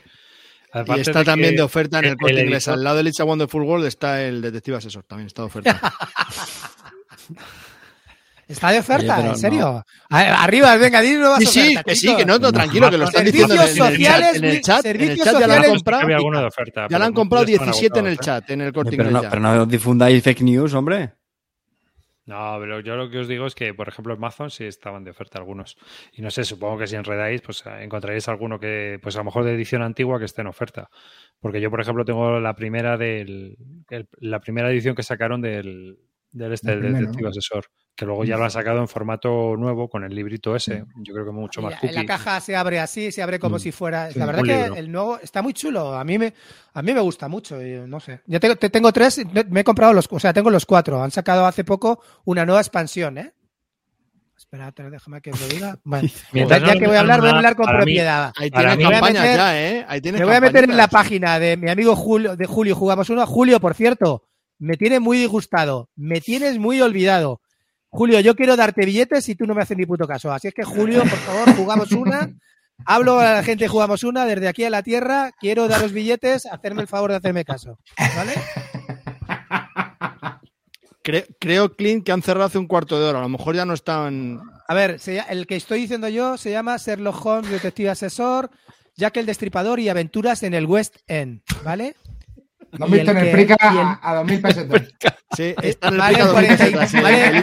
Y 0.97 1.01
está 1.01 1.21
de 1.21 1.25
también 1.25 1.57
de 1.57 1.63
oferta 1.63 1.99
en 1.99 2.05
el, 2.07 2.11
el 2.13 2.17
corte 2.17 2.41
inglés. 2.41 2.67
editor- 2.67 2.75
Al 2.75 2.85
lado 2.85 2.97
del 2.99 3.09
It's 3.09 3.21
a 3.21 3.25
Wonderful 3.25 3.63
World 3.63 3.87
está 3.87 4.23
el 4.23 4.43
Detective 4.43 4.77
Asesor. 4.79 5.05
También 5.05 5.27
está 5.29 5.43
de 5.43 5.47
oferta. 5.47 5.81
Está 8.47 8.71
de 8.73 8.79
oferta, 8.81 9.21
Oye, 9.21 9.29
¿en 9.31 9.37
serio? 9.39 9.83
Arriba, 10.11 10.77
venga, 10.77 11.01
dinos 11.01 11.39
Sí, 11.39 11.47
sí, 11.47 11.77
que 11.83 11.97
sí, 11.97 12.15
que 12.15 12.27
no, 12.27 12.39
no, 12.39 12.53
tranquilo, 12.53 12.91
que 12.91 12.99
lo 12.99 13.05
están 13.07 13.25
diciendo 13.25 13.55
el, 13.55 13.61
el 13.61 13.69
sociales, 13.75 14.37
En 14.37 14.45
el 14.45 14.61
chat, 14.61 14.85
en 14.85 14.91
el 14.91 14.99
servicios 15.01 15.25
chat 15.27 15.33
ya 15.33 15.39
la 15.41 15.45
han 15.45 15.51
sociales. 15.63 15.69
comprado. 15.71 16.03
había 16.03 16.17
alguno 16.17 16.41
de 16.41 16.47
oferta. 16.47 16.87
Ya 16.91 16.99
la 16.99 17.07
han 17.07 17.13
comprado 17.15 17.47
ya 17.47 17.53
están 17.53 17.67
17 17.69 17.99
en 18.01 18.07
el 18.07 18.13
¿eh? 18.13 18.17
chat, 18.21 18.51
en 18.51 18.61
el 18.61 18.73
corte 18.75 18.91
Pero 18.99 19.09
inglés. 19.09 19.23
no, 19.23 19.31
pero 19.31 19.41
no 19.41 19.65
difundáis 19.67 20.23
fake 20.23 20.43
news, 20.43 20.75
hombre. 20.75 21.15
No, 22.27 22.57
pero 22.59 22.81
yo 22.81 22.97
lo 22.97 23.11
que 23.11 23.19
os 23.19 23.29
digo 23.29 23.45
es 23.47 23.55
que, 23.55 23.75
por 23.75 23.87
ejemplo, 23.89 24.15
en 24.15 24.19
Amazon 24.19 24.51
sí 24.51 24.65
estaban 24.65 25.05
de 25.05 25.11
oferta 25.11 25.39
algunos. 25.39 25.77
Y 26.15 26.23
no 26.23 26.31
sé, 26.31 26.45
supongo 26.45 26.79
que 26.79 26.87
si 26.87 26.97
enredáis, 26.97 27.43
pues 27.43 27.65
eh, 27.67 27.83
encontraréis 27.83 28.29
alguno 28.29 28.59
que, 28.59 28.99
pues 29.03 29.15
a 29.17 29.19
lo 29.19 29.25
mejor 29.27 29.45
de 29.45 29.53
edición 29.55 29.83
antigua 29.83 30.19
que 30.19 30.25
esté 30.25 30.41
en 30.41 30.47
oferta. 30.47 30.89
Porque 31.39 31.61
yo, 31.61 31.71
por 31.71 31.83
ejemplo, 31.83 32.05
tengo 32.07 32.41
la 32.41 32.55
primera 32.55 32.97
del, 32.97 33.59
el- 33.91 34.09
la 34.21 34.41
primera 34.41 34.71
edición 34.71 34.95
que 34.95 35.03
sacaron 35.03 35.43
del, 35.43 35.99
del 36.33 36.53
este, 36.55 36.73
El 36.73 36.81
del. 36.81 36.93
Detective 36.95 37.29
Asesor, 37.29 37.67
que 37.97 38.05
luego 38.07 38.25
ya 38.25 38.37
lo 38.37 38.43
han 38.45 38.51
sacado 38.51 38.81
en 38.81 38.89
formato 38.89 39.57
nuevo 39.57 39.89
con 39.89 40.03
el 40.03 40.13
librito 40.15 40.57
ese. 40.57 40.85
Yo 40.97 41.15
creo 41.15 41.25
que 41.27 41.31
mucho 41.31 41.63
más 41.63 41.75
en 41.83 41.95
la 41.95 42.01
cookie. 42.01 42.07
caja 42.07 42.41
se 42.41 42.57
abre 42.57 42.81
así, 42.81 43.13
se 43.13 43.23
abre 43.23 43.39
como 43.39 43.57
Mm. 43.57 43.61
si 43.61 43.71
fuera. 43.73 44.11
Sí, 44.11 44.19
la 44.19 44.27
verdad 44.27 44.43
que 44.43 44.57
libro. 44.57 44.75
el 44.77 44.91
nuevo 44.91 45.19
está 45.21 45.43
muy 45.43 45.53
chulo. 45.53 45.95
A 45.95 46.03
mí 46.03 46.19
me, 46.19 46.35
a 46.73 46.83
mí 46.83 46.93
me 46.93 47.01
gusta 47.01 47.29
mucho. 47.29 47.63
y 47.63 47.75
no 47.87 48.01
sé. 48.01 48.21
Yo 48.27 48.41
tengo, 48.41 48.57
te- 48.57 48.69
tengo 48.71 48.93
tres, 48.93 49.23
me 49.49 49.61
he 49.61 49.65
comprado 49.65 49.93
los, 49.93 50.09
o 50.11 50.19
sea, 50.19 50.33
tengo 50.33 50.51
los 50.51 50.67
cuatro. 50.67 51.01
Han 51.03 51.13
sacado 51.13 51.47
hace 51.47 51.63
poco 51.63 52.03
una 52.25 52.45
nueva 52.45 52.61
expansión, 52.61 53.17
¿eh? 53.19 53.33
Espérate, 54.37 54.91
déjame 54.91 55.21
que 55.21 55.31
os 55.31 55.41
lo 55.41 55.47
diga. 55.49 55.79
Bueno, 55.85 56.09
Mientras 56.33 56.61
ya 56.63 56.75
no 56.75 56.81
que 56.81 56.87
voy 56.89 56.97
a 56.97 57.01
hablar, 57.01 57.21
voy 57.21 57.29
a 57.31 57.37
hablar 57.37 57.55
con 57.57 57.67
mí- 57.67 57.77
propiedad. 57.77 58.33
Ahí 58.37 58.47
mí- 58.47 58.51
campañas 58.51 58.77
Me 58.79 58.85
voy 58.87 58.95
a 58.97 59.01
meter- 59.13 59.37
ya, 59.37 59.61
¿eh? 59.71 59.85
Ahí 59.89 60.01
Me 60.03 60.25
voy 60.25 60.35
a 60.35 60.41
meter 60.41 60.65
en 60.65 60.77
la 60.77 60.89
página 60.89 61.39
de 61.39 61.57
mi 61.57 61.71
amigo 61.71 61.95
Julio, 61.95 62.35
de 62.35 62.47
Julio 62.47 62.75
Jugamos 62.75 63.09
Uno. 63.11 63.25
Julio, 63.27 63.61
por 63.61 63.75
cierto, 63.75 64.25
me 64.59 64.77
tiene 64.77 64.99
muy 64.99 65.19
disgustado. 65.19 65.91
Me 65.95 66.21
tienes 66.21 66.59
muy 66.59 66.81
olvidado. 66.81 67.41
Julio, 67.97 68.19
yo 68.19 68.35
quiero 68.35 68.57
darte 68.57 68.85
billetes 68.85 69.29
y 69.29 69.37
tú 69.37 69.47
no 69.47 69.55
me 69.55 69.63
haces 69.63 69.77
ni 69.77 69.87
puto 69.87 70.05
caso. 70.07 70.33
Así 70.33 70.49
es 70.49 70.55
que, 70.55 70.65
Julio, 70.65 70.99
por 71.01 71.11
favor, 71.11 71.55
jugamos 71.57 71.93
una. 71.93 72.29
Hablo 72.85 73.21
a 73.21 73.35
la 73.35 73.43
gente, 73.45 73.69
jugamos 73.69 74.03
una, 74.03 74.27
desde 74.27 74.49
aquí 74.49 74.65
a 74.65 74.71
la 74.71 74.83
tierra. 74.83 75.31
Quiero 75.39 75.69
daros 75.69 75.93
billetes, 75.93 76.45
hacerme 76.47 76.83
el 76.83 76.89
favor 76.89 77.11
de 77.13 77.19
hacerme 77.19 77.45
caso. 77.45 77.79
¿Vale? 78.17 78.33
Cre- 81.05 81.27
creo, 81.39 81.73
Clint, 81.77 82.05
que 82.05 82.13
han 82.13 82.23
cerrado 82.23 82.47
hace 82.47 82.59
un 82.59 82.67
cuarto 82.67 82.99
de 82.99 83.07
hora. 83.07 83.19
A 83.21 83.23
lo 83.23 83.29
mejor 83.29 83.55
ya 83.55 83.65
no 83.65 83.75
están. 83.75 84.41
A 84.67 84.75
ver, 84.75 84.99
el 85.29 85.47
que 85.47 85.57
estoy 85.57 85.83
diciendo 85.83 86.09
yo 86.09 86.37
se 86.37 86.51
llama 86.51 86.77
Sherlock 86.79 87.25
Holmes, 87.25 87.51
Detective 87.51 87.91
Asesor, 87.91 88.51
Jack 88.97 89.19
el 89.19 89.27
Destripador 89.27 89.79
y 89.81 89.89
Aventuras 89.89 90.43
en 90.43 90.55
el 90.55 90.67
West 90.67 90.97
End. 91.07 91.43
¿vale? 91.65 91.95
Lo 92.79 92.87
Y 92.89 92.91
visto 92.93 93.11
el 93.11 93.17
en 93.17 93.17
el 93.19 93.25
que- 93.25 93.33
Prica 93.33 93.57
y 93.61 93.67
el- 93.77 93.79
a, 93.83 94.01
a 94.03 94.15
2000 94.17 94.41
pesetas. 94.41 94.83
Sí, 95.37 95.53
está 95.63 95.89
en 95.89 95.95
el 95.95 95.99
Vale, 96.01 96.15
picado 96.15 96.33
40 96.33 96.69
y- 96.69 96.73
de 96.75 96.87
sí, 96.87 97.01
vale, 97.01 97.43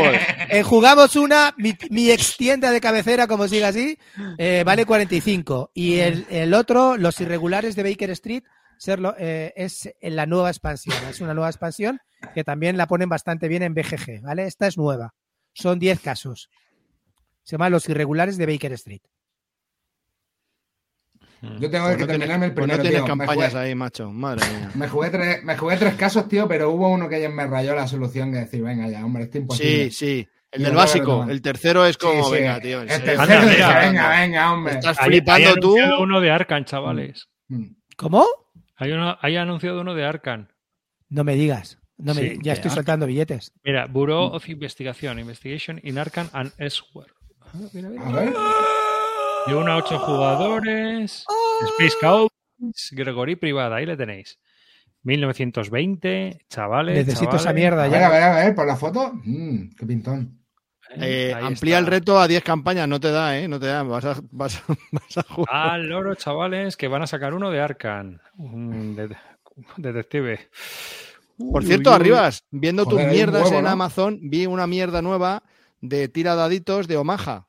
World. 0.00 0.18
en 0.48 0.62
Jugamos 0.64 1.14
una, 1.14 1.54
mi, 1.58 1.72
mi 1.90 2.10
ex 2.10 2.36
tienda 2.36 2.72
de 2.72 2.80
cabecera, 2.80 3.28
como 3.28 3.46
siga 3.46 3.68
así, 3.68 3.96
eh, 4.36 4.64
vale 4.66 4.84
45. 4.84 5.70
Y 5.74 5.98
el, 6.00 6.26
el 6.28 6.52
otro, 6.54 6.96
Los 6.96 7.20
Irregulares 7.20 7.76
de 7.76 7.84
Baker 7.84 8.10
Street, 8.10 8.42
serlo- 8.78 9.14
eh, 9.16 9.52
es 9.54 9.88
en 10.00 10.16
la 10.16 10.26
nueva 10.26 10.50
expansión. 10.50 10.96
Es 11.08 11.20
una 11.20 11.34
nueva 11.34 11.50
expansión 11.50 12.00
que 12.34 12.42
también 12.42 12.76
la 12.76 12.88
ponen 12.88 13.08
bastante 13.08 13.46
bien 13.46 13.62
en 13.62 13.74
BGG, 13.74 14.22
¿vale? 14.22 14.46
Esta 14.46 14.66
es 14.66 14.76
nueva. 14.76 15.14
Son 15.52 15.78
10 15.78 16.00
casos. 16.00 16.50
Se 17.44 17.52
llama 17.52 17.70
Los 17.70 17.88
Irregulares 17.88 18.36
de 18.38 18.46
Baker 18.46 18.72
Street. 18.72 19.02
Yo 21.42 21.70
tengo 21.70 21.84
Pues 21.86 21.96
que 21.96 22.02
no 22.02 22.06
tienes, 22.06 22.06
terminarme 22.08 22.46
el 22.46 22.52
pues 22.54 22.66
no 22.66 22.72
primero, 22.74 22.82
tienes 22.82 23.00
tío. 23.00 23.06
Campañas 23.06 23.52
jugué, 23.52 23.64
ahí, 23.64 23.74
macho. 23.74 24.10
Madre 24.10 24.46
mía. 24.50 24.70
me, 24.74 24.88
jugué 24.88 25.10
tres, 25.10 25.44
me 25.44 25.56
jugué 25.56 25.76
tres 25.76 25.94
casos, 25.94 26.28
tío, 26.28 26.48
pero 26.48 26.70
hubo 26.70 26.88
uno 26.88 27.08
que 27.08 27.20
ya 27.20 27.28
me 27.28 27.46
rayó 27.46 27.74
la 27.74 27.86
solución 27.86 28.32
de 28.32 28.40
decir, 28.40 28.62
venga 28.62 28.88
ya, 28.88 29.04
hombre, 29.04 29.24
esto 29.24 29.38
es 29.38 29.42
imposible. 29.42 29.90
Sí, 29.90 29.90
sí. 29.90 30.28
El 30.50 30.60
Y 30.62 30.64
del 30.64 30.74
básico. 30.74 31.26
El 31.28 31.42
tercero 31.42 31.84
es 31.84 31.96
como, 31.98 32.24
sí. 32.26 32.32
venga, 32.34 32.60
tío. 32.60 32.80
en 32.82 32.90
El 32.90 33.02
tercero 33.02 33.22
Anda, 33.40 33.52
mira. 33.52 33.78
venga, 33.80 34.08
venga, 34.20 34.52
hombre. 34.52 34.74
Estás 34.74 34.98
Hay- 35.00 35.06
flipando 35.08 35.48
hay 35.48 35.54
tú. 35.56 35.74
anunciado 35.76 36.02
uno 36.02 36.20
de 36.20 36.30
Arcan, 36.30 36.64
chavales. 36.64 37.28
Mm. 37.48 37.64
¿Cómo? 37.96 38.24
Hay, 38.76 38.92
uno, 38.92 39.16
hay 39.20 39.36
anunciado 39.36 39.80
uno 39.80 39.94
de 39.94 40.04
Arcan. 40.04 40.52
No 41.08 41.24
me 41.24 41.34
digas. 41.34 41.78
No 41.96 42.14
me, 42.14 42.20
Sí, 42.22 42.38
ya 42.42 42.52
estoy 42.54 42.68
Arkham. 42.70 42.74
soltando 42.74 43.06
billetes. 43.06 43.52
Mira, 43.62 43.86
Bureau 43.86 44.26
of 44.32 44.48
Investigation, 44.48 45.18
Investigation 45.18 45.80
in 45.84 45.98
Arcan 45.98 46.28
and 46.32 46.52
Elsewhere. 46.58 47.12
Ah, 47.40 47.50
mira, 47.72 47.88
mira. 47.88 48.06
A 48.06 48.12
ver. 48.12 48.34
De 49.46 49.54
uno 49.54 49.72
a 49.72 49.76
ocho 49.76 49.98
jugadores. 49.98 51.24
Space 51.78 51.96
Cowboys, 52.00 52.90
Gregory 52.92 53.36
privada, 53.36 53.76
ahí 53.76 53.86
le 53.86 53.96
tenéis. 53.96 54.38
1920, 55.02 56.46
chavales. 56.48 56.94
Necesito 56.96 57.24
chavales. 57.24 57.42
esa 57.42 57.52
mierda 57.52 57.82
A 57.84 57.88
ya. 57.88 57.92
ver, 57.92 58.02
a 58.04 58.08
ver, 58.10 58.22
a 58.22 58.34
ver, 58.46 58.54
por 58.54 58.66
la 58.66 58.76
foto. 58.76 59.12
Mm, 59.24 59.74
qué 59.78 59.86
pintón. 59.86 60.38
Eh, 60.96 61.32
Ahí 61.34 61.44
amplía 61.44 61.78
el 61.78 61.86
reto 61.86 62.18
a 62.18 62.28
10 62.28 62.42
campañas. 62.42 62.88
No 62.88 63.00
te 63.00 63.10
da, 63.10 63.38
¿eh? 63.38 63.48
No 63.48 63.58
te 63.60 63.66
da. 63.66 63.82
Vas 63.82 64.04
a, 64.04 64.16
vas 64.30 64.56
a, 64.56 64.62
vas 64.92 65.18
a 65.18 65.22
jugar. 65.22 65.54
Al 65.54 65.88
loro, 65.88 66.14
chavales, 66.14 66.76
que 66.76 66.88
van 66.88 67.02
a 67.02 67.06
sacar 67.06 67.34
uno 67.34 67.50
de 67.50 67.60
Arcan. 67.60 68.20
Un 68.38 68.96
de- 68.96 69.16
detective. 69.76 70.48
Por 71.36 71.62
Uy, 71.62 71.66
cierto, 71.66 71.90
uy. 71.90 71.96
Arribas, 71.96 72.44
viendo 72.50 72.84
tus 72.84 72.94
Joder, 72.94 73.10
mierdas 73.10 73.44
huevo, 73.44 73.58
en 73.58 73.64
¿no? 73.64 73.70
Amazon, 73.70 74.18
vi 74.22 74.46
una 74.46 74.66
mierda 74.66 75.02
nueva 75.02 75.42
de 75.80 76.08
tira 76.08 76.34
daditos 76.34 76.86
de 76.88 76.96
Omaha. 76.96 77.48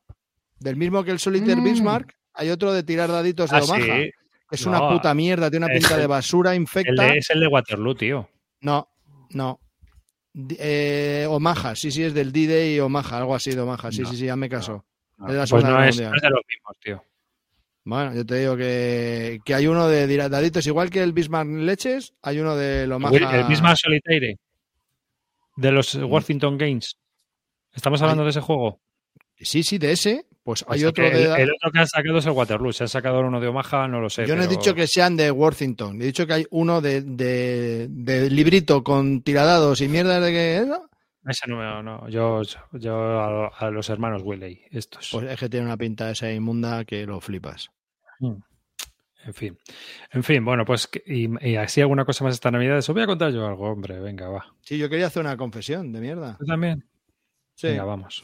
Del 0.66 0.78
mismo 0.78 1.04
que 1.04 1.12
el 1.12 1.20
Solitaire 1.20 1.62
Mm. 1.62 1.64
Bismarck, 1.64 2.12
hay 2.34 2.50
otro 2.50 2.74
de 2.74 2.82
tirar 2.82 3.10
daditos 3.12 3.52
de 3.52 3.58
Ah, 3.58 3.64
Omaha. 3.64 3.98
sí. 4.02 4.12
Es 4.50 4.66
No, 4.66 4.72
una 4.72 4.90
puta 4.90 5.14
mierda, 5.14 5.50
tiene 5.52 5.68
una 5.68 5.74
pinta 5.76 5.94
el- 5.94 6.02
de 6.02 6.08
basura 6.08 6.52
El 6.56 6.62
infecta. 6.62 7.04
de- 7.04 7.18
es 7.20 7.30
el 7.30 7.40
de 7.40 7.48
Waterloo, 7.48 7.94
tío. 7.96 8.28
No, 8.62 8.88
no. 9.32 9.60
Eh, 10.58 11.28
Omaha, 11.30 11.76
sí, 11.76 11.92
sí, 11.92 12.02
es 12.04 12.14
del 12.16 12.32
D-Day 12.32 12.80
Omaha, 12.80 13.18
algo 13.20 13.36
así 13.36 13.52
de 13.52 13.62
Omaha. 13.62 13.92
Sí, 13.92 14.02
No, 14.02 14.10
sí, 14.10 14.18
sí, 14.18 14.26
ya 14.26 14.36
me 14.36 14.50
caso. 14.50 14.84
No, 15.18 15.28
Es 15.30 15.36
pues 15.38 15.50
Segunda 15.50 15.70
no 15.70 15.84
es, 15.84 15.90
es 16.00 16.22
de 16.22 16.30
los 16.30 16.42
mismos, 16.48 16.78
tío. 16.84 17.04
Bueno, 17.86 18.16
yo 18.16 18.26
te 18.26 18.36
digo 18.40 18.58
que, 18.58 19.40
que 19.46 19.54
hay 19.54 19.68
uno 19.68 19.88
de 19.88 20.08
dira- 20.08 20.28
daditos, 20.30 20.66
igual 20.66 20.90
que 20.90 21.04
el 21.04 21.14
Bismarck 21.14 21.48
Leches, 21.48 22.14
hay 22.24 22.40
uno 22.40 22.56
de 22.56 22.92
Omaha. 22.92 23.38
El 23.40 23.44
Bismarck 23.48 23.78
Solitaire. 23.78 24.40
De 25.58 25.72
los 25.72 25.94
Worthington 25.96 26.58
Games. 26.58 26.98
¿Estamos 27.72 28.02
hablando 28.02 28.24
de 28.24 28.32
ese 28.32 28.42
juego? 28.42 28.82
Sí, 29.38 29.62
sí, 29.64 29.78
de 29.78 29.92
ese. 29.92 30.26
Pues 30.46 30.64
hay 30.68 30.76
Así 30.76 30.86
otro 30.86 31.04
de. 31.06 31.24
el, 31.24 31.40
el 31.42 31.52
otro 31.54 31.72
que 31.72 31.80
han 31.80 31.88
sacado 31.88 32.20
es 32.20 32.26
el 32.28 32.32
Waterloo. 32.34 32.72
Si 32.72 32.84
han 32.84 32.88
sacado 32.88 33.20
uno 33.22 33.40
de 33.42 33.48
Omaha, 33.48 33.88
no 33.88 34.00
lo 34.00 34.12
sé. 34.12 34.28
Yo 34.28 34.36
no 34.36 34.44
he 34.44 34.48
dicho 34.48 34.76
que 34.76 34.86
sean 34.86 35.18
de 35.18 35.32
Worthington, 35.32 36.00
he 36.00 36.06
dicho 36.06 36.28
que 36.28 36.34
hay 36.34 36.46
uno 36.52 36.82
de, 36.82 37.02
de, 37.02 37.88
de 37.90 38.30
librito 38.30 38.84
con 38.84 39.24
tiradados 39.24 39.82
y 39.82 39.88
mierda 39.88 40.20
de 40.20 40.32
que. 40.32 40.66
¿no? 40.68 40.88
Ese 41.28 41.48
no, 41.48 41.58
me- 41.58 41.82
no. 41.84 42.08
Yo, 42.10 42.44
yo 42.74 42.96
a, 42.96 43.48
a 43.48 43.72
los 43.72 43.90
hermanos 43.90 44.22
Willey, 44.24 44.62
estos. 44.70 45.10
Pues 45.12 45.26
es 45.32 45.40
que 45.40 45.50
tiene 45.50 45.66
una 45.66 45.78
pinta 45.78 46.12
esa 46.12 46.32
inmunda 46.32 46.86
que 46.86 47.08
lo 47.08 47.20
flipas. 47.20 47.72
En 48.22 49.34
fin. 49.34 49.58
En 50.12 50.24
fin, 50.24 50.46
bueno, 50.46 50.64
pues 50.64 50.88
y, 51.08 51.28
y 51.50 51.56
así 51.56 51.82
alguna 51.82 52.06
cosa 52.06 52.24
más 52.24 52.36
esta 52.36 52.52
Navidad. 52.52 52.78
Os 52.78 52.88
voy 52.90 53.02
a 53.02 53.08
contar 53.08 53.32
yo 53.34 53.48
algo, 53.48 53.68
hombre. 53.72 54.00
Venga, 54.00 54.30
va. 54.30 54.46
Sí, 54.62 54.78
yo 54.78 54.88
quería 54.88 55.08
hacer 55.08 55.24
una 55.24 55.36
confesión 55.38 55.92
de 55.92 56.00
mierda. 56.02 56.36
¿Tú 56.38 56.46
también? 56.46 56.88
Sí. 57.56 57.70
Venga, 57.70 57.86
vamos. 57.86 58.24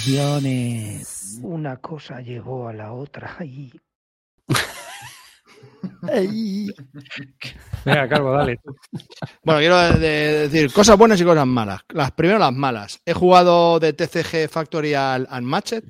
Confesiones. 0.00 1.38
Una 1.42 1.76
cosa 1.76 2.20
llegó 2.20 2.68
a 2.68 2.72
la 2.72 2.92
otra. 2.92 3.36
Ay. 6.12 6.68
Venga, 7.84 8.08
Calvo, 8.08 8.32
dale. 8.32 8.58
Bueno, 9.44 9.60
quiero 9.60 9.78
de- 9.98 10.48
decir 10.48 10.72
cosas 10.72 10.96
buenas 10.98 11.20
y 11.20 11.24
cosas 11.24 11.46
malas. 11.46 11.80
Las 11.90 12.10
primero 12.12 12.38
las 12.38 12.52
malas. 12.52 13.00
He 13.06 13.12
jugado 13.14 13.78
de 13.80 13.92
TCG 13.92 14.48
Factorial 14.50 15.28
Unmatched, 15.30 15.84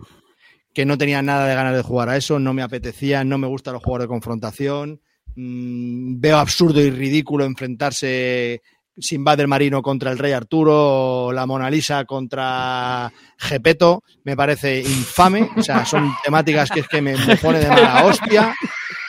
que 0.72 0.86
no 0.86 0.98
tenía 0.98 1.22
nada 1.22 1.46
de 1.46 1.54
ganas 1.54 1.76
de 1.76 1.82
jugar 1.82 2.08
a 2.08 2.16
eso, 2.16 2.38
no 2.38 2.54
me 2.54 2.62
apetecía, 2.62 3.24
no 3.24 3.38
me 3.38 3.46
gustan 3.46 3.74
los 3.74 3.82
juegos 3.82 4.02
de 4.02 4.08
confrontación. 4.08 5.00
Mm, 5.36 6.20
veo 6.20 6.38
absurdo 6.38 6.80
y 6.80 6.90
ridículo 6.90 7.44
enfrentarse 7.44 8.62
Sinbad 8.98 9.38
del 9.38 9.48
Marino 9.48 9.82
contra 9.82 10.10
el 10.10 10.18
Rey 10.18 10.32
Arturo, 10.32 11.26
o 11.26 11.32
la 11.32 11.46
Mona 11.46 11.70
Lisa 11.70 12.04
contra 12.04 13.10
Gepeto, 13.38 14.02
me 14.24 14.36
parece 14.36 14.80
infame. 14.80 15.48
O 15.56 15.62
sea, 15.62 15.84
son 15.84 16.12
temáticas 16.24 16.70
que 16.70 16.80
es 16.80 16.88
que 16.88 17.00
me, 17.00 17.16
me 17.16 17.36
pone 17.36 17.60
de 17.60 17.68
mala 17.68 18.04
hostia. 18.04 18.54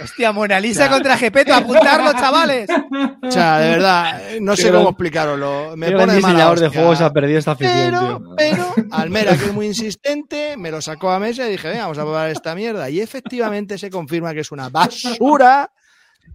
Hostia, 0.02 0.32
Mona 0.32 0.60
Lisa 0.60 0.90
contra 0.90 1.18
Gepeto, 1.18 1.54
apuntarlo, 1.54 2.12
chavales. 2.14 2.68
O 3.22 3.30
sea, 3.32 3.60
de 3.60 3.70
verdad, 3.70 4.22
no 4.40 4.56
sé 4.56 4.72
cómo 4.72 4.90
explicaroslo. 4.90 5.76
Me 5.78 5.92
pone 5.92 6.14
de 6.14 6.22
mala 6.22 6.34
diseñador 6.34 6.60
de 6.60 6.66
hostia. 6.68 6.82
juegos 6.82 7.02
ha 7.02 7.14
perdido 7.14 7.40
esta 7.40 7.52
afición, 7.52 7.76
Pero, 7.92 8.18
tío. 8.18 8.36
pero 8.38 8.74
Almera, 8.92 9.38
que 9.38 9.46
es 9.46 9.54
muy 9.54 9.68
insistente, 9.68 10.56
me 10.58 10.72
lo 10.72 10.82
sacó 10.82 11.12
a 11.12 11.20
mesa 11.20 11.48
y 11.48 11.52
dije, 11.52 11.68
venga, 11.70 11.84
vamos 11.84 11.98
a 12.00 12.02
probar 12.04 12.30
esta 12.30 12.56
mierda. 12.56 12.90
Y 12.90 13.00
efectivamente 13.00 13.78
se 13.78 13.90
confirma 13.90 14.34
que 14.34 14.40
es 14.40 14.52
una 14.52 14.70
basura 14.70 15.70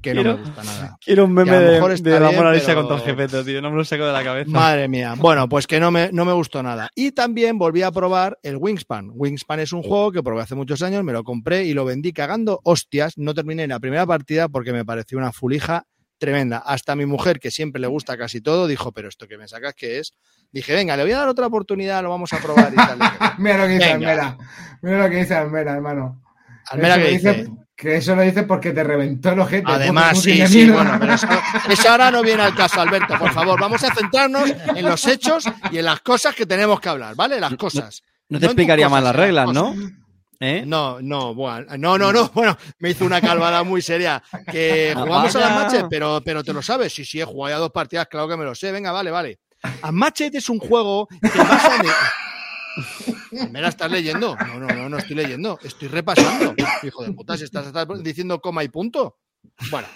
que 0.03 0.15
no 0.15 0.23
me 0.23 0.33
gusta 0.35 0.63
nada. 0.65 0.99
Quiero 1.05 1.25
un 1.25 1.31
Que 1.37 1.45
meme 1.45 1.57
de, 1.59 1.81
de 2.03 2.21
la 2.21 2.31
Mona 2.33 2.53
Lisa 2.53 2.67
pero- 2.67 2.87
contra 2.87 2.97
el 2.97 3.03
Gepeto, 3.03 3.45
tío. 3.45 3.61
No 3.63 3.71
me 3.71 3.77
lo 3.77 3.85
saco 3.85 4.07
de 4.07 4.13
la 4.13 4.23
cabeza. 4.23 4.51
Madre 4.51 4.89
mía. 4.89 5.15
Bueno, 5.17 5.49
pues 5.49 5.67
que 5.67 5.81
no 5.81 5.91
me, 5.91 6.11
no 6.13 6.25
me 6.25 6.33
gustó 6.33 6.63
nada. 6.63 6.91
Y 6.95 7.13
también 7.13 7.59
volví 7.59 7.83
a 7.83 7.91
probar 7.91 8.39
el 8.43 8.57
Wingspan. 8.57 9.11
Wingspan 9.15 9.61
es 9.61 9.73
un 9.73 9.83
juego 9.83 10.13
que 10.13 10.23
probé 10.23 10.43
hace 10.43 10.55
muchos 10.55 10.83
años, 10.83 11.03
me 11.03 11.13
lo 11.13 11.25
compré 11.25 11.65
y 11.65 11.75
lo 11.75 11.85
vendí 11.85 12.13
cagando 12.13 12.61
hostias. 12.65 13.15
No 13.17 13.35
terminé 13.35 13.65
en 13.65 13.71
la 13.71 13.81
primera 13.81 14.07
partida 14.07 14.49
porque 14.49 14.73
me 14.73 14.85
pareció 14.85 15.19
una 15.19 15.33
fulija 15.33 15.87
tremenda. 16.19 16.59
Hasta 16.59 16.97
mi 16.97 17.05
mujer, 17.05 17.41
que 17.41 17.51
siempre 17.51 17.81
le 17.81 17.89
gusta 17.89 18.17
casi 18.17 18.41
todo, 18.41 18.67
dijo, 18.67 18.93
pero 18.93 19.09
esto 19.09 19.27
que 19.29 19.37
me 19.37 19.49
sacas, 19.49 19.75
¿qué 19.75 19.99
es? 19.99 20.15
Dije, 20.53 20.73
venga, 20.75 20.97
le 20.97 21.03
voy 21.03 21.13
a 21.13 21.19
dar 21.19 21.29
otra 21.29 21.47
oportunidad, 21.47 22.03
lo 22.03 22.09
vamos 22.11 22.33
a 22.33 22.39
probar 22.39 22.73
y 22.73 22.77
tal. 22.77 22.99
Mira 23.39 23.59
lo 23.59 23.65
que 23.67 23.73
dice 23.75 23.93
Venga. 23.95 24.11
Almera. 24.13 24.39
Mira 24.81 24.99
lo 25.03 25.11
que 25.11 25.17
dice 25.17 25.35
Almera, 25.35 25.75
hermano. 25.75 26.23
Almera, 26.71 26.97
¿qué 26.97 27.05
lo 27.05 27.11
dice? 27.11 27.49
Que 27.77 27.97
eso 27.97 28.17
lo 28.17 28.23
dice 28.23 28.45
porque 28.45 28.73
te 28.73 28.83
reventó 28.83 29.33
el 29.33 29.41
ojete. 29.41 29.71
Además, 29.71 30.23
sí, 30.23 30.47
sí, 30.47 30.71
bueno, 30.71 30.97
pero 30.99 31.13
eso, 31.13 31.27
eso 31.69 31.91
ahora 31.91 32.11
no 32.11 32.23
viene 32.23 32.43
al 32.43 32.55
caso, 32.55 32.81
Alberto. 32.81 33.19
Por 33.19 33.33
favor, 33.33 33.61
vamos 33.61 33.85
a 33.85 33.95
centrarnos 33.95 34.51
en 34.75 34.83
los 34.85 35.07
hechos 35.07 35.45
y 35.71 35.79
en 35.79 35.85
las 35.85 36.01
cosas 36.01 36.35
que 36.35 36.47
tenemos 36.47 36.81
que 36.81 36.89
hablar, 36.89 37.15
¿vale? 37.15 37.39
Las 37.39 37.55
cosas. 37.57 38.03
No 38.31 38.41
te 38.41 38.47
explicaría 38.47 38.89
mal 38.89 39.03
cosas, 39.03 39.15
las 39.15 39.15
en 39.15 39.27
reglas. 39.27 39.53
¿no? 39.53 39.75
¿Eh? 40.41 40.65
No, 40.67 41.01
no, 41.01 41.35
bueno, 41.35 41.67
no, 41.79 41.99
no, 41.99 42.13
no, 42.13 42.29
bueno, 42.35 42.57
me 42.79 42.91
hizo 42.91 43.05
una 43.05 43.21
calvada 43.21 43.63
muy 43.63 43.83
seria. 43.83 44.23
Que 44.51 44.95
Ah, 44.97 45.01
jugamos 45.01 45.37
a 45.37 45.41
las 45.41 45.51
matches, 45.53 45.85
pero, 45.91 46.23
pero 46.25 46.43
te 46.43 46.53
lo 46.55 46.63
sabes. 46.63 46.95
Sí, 46.95 47.05
sí, 47.05 47.21
he 47.21 47.25
jugado 47.25 47.55
ya 47.57 47.59
dos 47.59 47.73
partidas, 47.73 48.07
claro 48.09 48.27
que 48.29 48.37
me 48.39 48.45
lo 48.45 48.55
sé. 48.55 48.73
Venga, 48.73 48.91
vale, 48.93 49.11
vale. 49.11 49.39
Unmatched 49.83 50.35
es 50.35 50.49
un 50.49 50.59
juego 50.59 51.09
que 51.09 51.39
basa 51.39 51.77
en. 51.77 51.87
Almera, 53.41 53.69
¿estás 53.69 53.91
leyendo? 53.91 54.37
No, 54.37 54.61
no, 54.61 54.67
no, 54.69 54.89
no 54.89 54.99
estoy 54.99 55.17
leyendo. 55.17 55.59
Estoy 55.63 55.89
repasando. 55.89 56.55
Hijo 56.83 57.05
de 57.05 57.13
puta, 57.13 57.37
si 57.37 57.45
estás, 57.45 57.73
diciendo 58.03 58.41
coma 58.41 58.65
y 58.65 58.69
punto. 58.69 59.19
Bueno, 59.71 59.89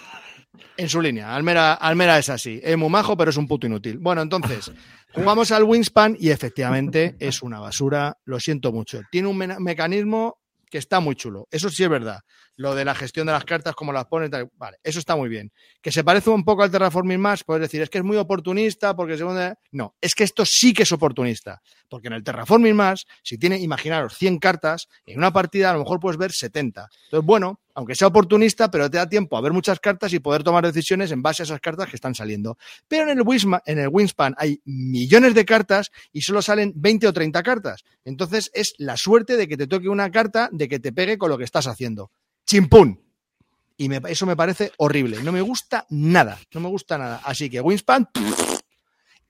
en 0.77 0.89
su 0.89 1.01
línea. 1.01 1.35
Almera, 1.35 1.73
Almera 1.73 2.17
es 2.17 2.29
así. 2.29 2.59
Es 2.63 2.77
muy 2.77 2.89
majo, 2.89 3.15
pero 3.15 3.29
es 3.29 3.37
un 3.37 3.47
puto 3.47 3.67
inútil. 3.67 3.97
Bueno, 3.99 4.21
entonces, 4.21 4.71
jugamos 5.13 5.51
al 5.51 5.63
Wingspan 5.63 6.17
y 6.19 6.29
efectivamente 6.29 7.15
es 7.19 7.41
una 7.41 7.59
basura. 7.59 8.17
Lo 8.25 8.39
siento 8.39 8.71
mucho. 8.71 9.01
Tiene 9.11 9.27
un 9.27 9.37
mecanismo 9.37 10.40
que 10.71 10.77
está 10.77 11.01
muy 11.01 11.15
chulo. 11.15 11.47
Eso 11.51 11.69
sí 11.69 11.83
es 11.83 11.89
verdad. 11.89 12.21
Lo 12.55 12.73
de 12.73 12.85
la 12.85 12.95
gestión 12.95 13.27
de 13.27 13.33
las 13.33 13.43
cartas, 13.43 13.75
como 13.75 13.91
las 13.91 14.05
pone, 14.05 14.29
tal, 14.29 14.49
vale, 14.55 14.77
eso 14.83 14.99
está 14.99 15.15
muy 15.15 15.29
bien. 15.29 15.51
Que 15.81 15.91
se 15.91 16.03
parece 16.03 16.29
un 16.29 16.43
poco 16.43 16.63
al 16.63 16.71
Terraforming 16.71 17.19
Mars, 17.19 17.43
puedes 17.43 17.61
decir, 17.61 17.81
es 17.81 17.89
que 17.89 17.99
es 17.99 18.03
muy 18.03 18.17
oportunista, 18.17 18.95
porque 18.95 19.17
según... 19.17 19.37
No, 19.71 19.95
es 20.01 20.15
que 20.15 20.23
esto 20.23 20.45
sí 20.45 20.73
que 20.73 20.83
es 20.83 20.91
oportunista. 20.91 21.61
Porque 21.89 22.07
en 22.07 22.13
el 22.13 22.23
Terraforming 22.23 22.75
Mars, 22.75 23.05
si 23.21 23.37
tiene, 23.37 23.59
imaginaros, 23.59 24.15
100 24.17 24.39
cartas, 24.39 24.87
en 25.05 25.17
una 25.17 25.33
partida 25.33 25.69
a 25.69 25.73
lo 25.73 25.79
mejor 25.79 25.99
puedes 25.99 26.17
ver 26.17 26.31
70. 26.31 26.87
Entonces, 27.05 27.25
bueno, 27.25 27.59
aunque 27.81 27.95
sea 27.95 28.09
oportunista, 28.09 28.69
pero 28.69 28.89
te 28.91 28.97
da 28.97 29.09
tiempo 29.09 29.35
a 29.37 29.41
ver 29.41 29.53
muchas 29.53 29.79
cartas 29.79 30.13
y 30.13 30.19
poder 30.19 30.43
tomar 30.43 30.63
decisiones 30.63 31.11
en 31.11 31.23
base 31.23 31.41
a 31.41 31.45
esas 31.45 31.59
cartas 31.59 31.89
que 31.89 31.95
están 31.95 32.13
saliendo. 32.13 32.57
Pero 32.87 33.09
en 33.09 33.17
el, 33.17 33.25
Wisma- 33.25 33.61
en 33.65 33.79
el 33.79 33.89
hay 34.37 34.61
millones 34.65 35.33
de 35.33 35.45
cartas 35.45 35.91
y 36.13 36.21
solo 36.21 36.43
salen 36.43 36.73
20 36.75 37.07
o 37.07 37.13
30 37.13 37.41
cartas. 37.41 37.83
Entonces 38.05 38.51
es 38.53 38.75
la 38.77 38.97
suerte 38.97 39.35
de 39.35 39.47
que 39.47 39.57
te 39.57 39.65
toque 39.65 39.89
una 39.89 40.11
carta 40.11 40.47
de 40.51 40.67
que 40.69 40.79
te 40.79 40.93
pegue 40.93 41.17
con 41.17 41.29
lo 41.31 41.39
que 41.39 41.43
estás 41.43 41.65
haciendo. 41.65 42.11
¡Chimpún! 42.45 43.01
Y 43.77 43.89
eso 44.07 44.27
me 44.27 44.35
parece 44.35 44.71
horrible. 44.77 45.23
No 45.23 45.31
me 45.31 45.41
gusta 45.41 45.87
nada. 45.89 46.37
No 46.53 46.61
me 46.61 46.69
gusta 46.69 46.99
nada. 46.99 47.19
Así 47.25 47.49
que 47.49 47.61
Wingspan. 47.61 48.09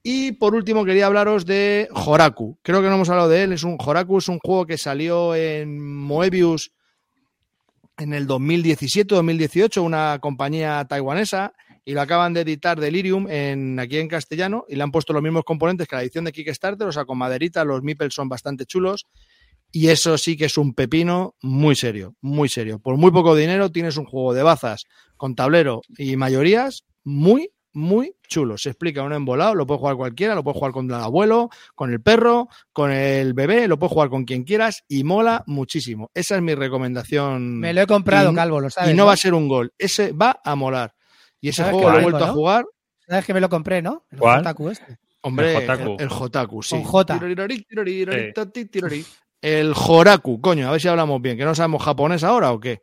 Y 0.04 0.34
por 0.34 0.56
último 0.56 0.84
quería 0.84 1.06
hablaros 1.06 1.46
de 1.46 1.88
Horaku. 1.94 2.58
Creo 2.64 2.82
que 2.82 2.90
no 2.90 2.96
hemos 2.96 3.10
hablado 3.10 3.30
de 3.30 3.44
él. 3.44 3.54
Es 3.54 3.64
un 3.64 3.78
Horaku 3.80 4.18
es 4.18 4.28
un 4.28 4.40
juego 4.40 4.66
que 4.66 4.78
salió 4.78 5.36
en 5.36 5.80
Moebius 5.80 6.74
en 8.02 8.14
el 8.14 8.28
2017-2018, 8.28 9.82
una 9.82 10.20
compañía 10.20 10.84
taiwanesa, 10.90 11.54
y 11.86 11.94
lo 11.94 12.02
acaban 12.02 12.34
de 12.34 12.42
editar 12.42 12.80
Delirium 12.80 13.28
en, 13.30 13.80
aquí 13.80 13.98
en 13.98 14.08
castellano, 14.08 14.66
y 14.68 14.76
le 14.76 14.84
han 14.84 14.92
puesto 14.92 15.14
los 15.14 15.22
mismos 15.22 15.44
componentes 15.44 15.88
que 15.88 15.96
la 15.96 16.02
edición 16.02 16.26
de 16.26 16.32
Kickstarter, 16.32 16.88
o 16.88 16.92
sea, 16.92 17.06
con 17.06 17.18
maderita, 17.18 17.64
los 17.64 17.84
meeples 17.84 18.14
son 18.14 18.28
bastante 18.28 18.66
chulos, 18.66 19.08
y 19.72 19.88
eso 19.88 20.18
sí 20.18 20.36
que 20.36 20.46
es 20.46 20.58
un 20.58 20.74
pepino 20.74 21.36
muy 21.42 21.76
serio, 21.76 22.16
muy 22.22 22.50
serio. 22.50 22.80
Por 22.80 22.98
muy 22.98 23.12
poco 23.12 23.36
dinero 23.36 23.72
tienes 23.72 23.98
un 23.98 24.06
juego 24.06 24.34
de 24.34 24.44
bazas 24.44 24.84
con 25.16 25.36
tablero 25.36 25.82
y 25.98 26.18
mayorías 26.18 26.84
muy, 27.04 27.52
muy 27.74 28.16
chulo. 28.28 28.58
Se 28.58 28.70
explica 28.70 29.04
un 29.04 29.14
embolado, 29.14 29.56
lo 29.56 29.66
puede 29.66 29.80
jugar 29.80 29.96
cualquiera, 29.96 30.36
lo 30.36 30.44
puede 30.44 30.56
jugar 30.60 30.72
con 30.74 30.86
el 30.88 30.94
abuelo, 30.96 31.50
con 31.76 31.92
el 31.92 32.02
perro, 32.02 32.48
con 32.74 32.92
el 32.92 33.34
bebé, 33.34 33.68
lo 33.68 33.78
puede 33.80 33.94
jugar 33.94 34.10
con 34.10 34.26
quien 34.26 34.44
quieras 34.44 34.84
y 34.88 35.04
mola 35.04 35.44
muchísimo. 35.48 36.10
Esa 36.14 36.36
es 36.36 36.42
mi 36.42 36.54
recomendación. 36.56 37.60
Me 37.60 37.74
lo 37.74 37.82
he 37.82 37.88
comprado, 37.88 38.32
Y- 38.32 38.36
Calvo, 38.36 38.60
lo 38.62 38.70
sabes. 38.70 38.92
y 38.94 38.98
no, 38.98 39.06
va 39.06 39.14
a 39.14 39.18
ser 39.18 39.34
un 39.34 39.48
gol. 39.48 39.74
Ese 39.78 40.12
va 40.12 40.40
a 40.44 40.56
molar. 40.56 40.94
Y 41.40 41.50
ese 41.50 41.64
¿Sabes 41.64 41.74
juego 41.74 41.92
lo 41.92 42.00
he 42.00 42.04
vuelto 42.04 42.24
a 42.26 42.28
jugar. 42.34 42.66
¿Sabes 43.08 43.26
que 43.26 43.34
me 43.34 43.42
lo 43.42 43.50
compré, 43.50 43.82
no? 43.82 44.06
El 44.12 44.20
¿Cuál? 44.20 44.38
Jotaku 44.40 44.70
este. 44.70 44.98
Hombre, 45.24 45.54
El 45.56 45.62
Jotaku. 45.68 45.98
el 46.00 46.10
Jotaku, 46.10 46.64
sí. 46.64 46.76
Con 46.76 46.84
J. 46.84 47.20
Tirori. 48.72 49.06
El 49.42 49.74
Joraku, 49.74 50.40
coño, 50.40 50.68
a 50.68 50.72
ver 50.72 50.80
si 50.82 50.88
hablamos 50.88 51.22
bien, 51.22 51.36
que 51.38 51.46
no 51.46 51.56
sabemos 51.56 51.84
japonés 51.84 52.24
ahora 52.24 52.52
o 52.52 52.60
qué. 52.60 52.82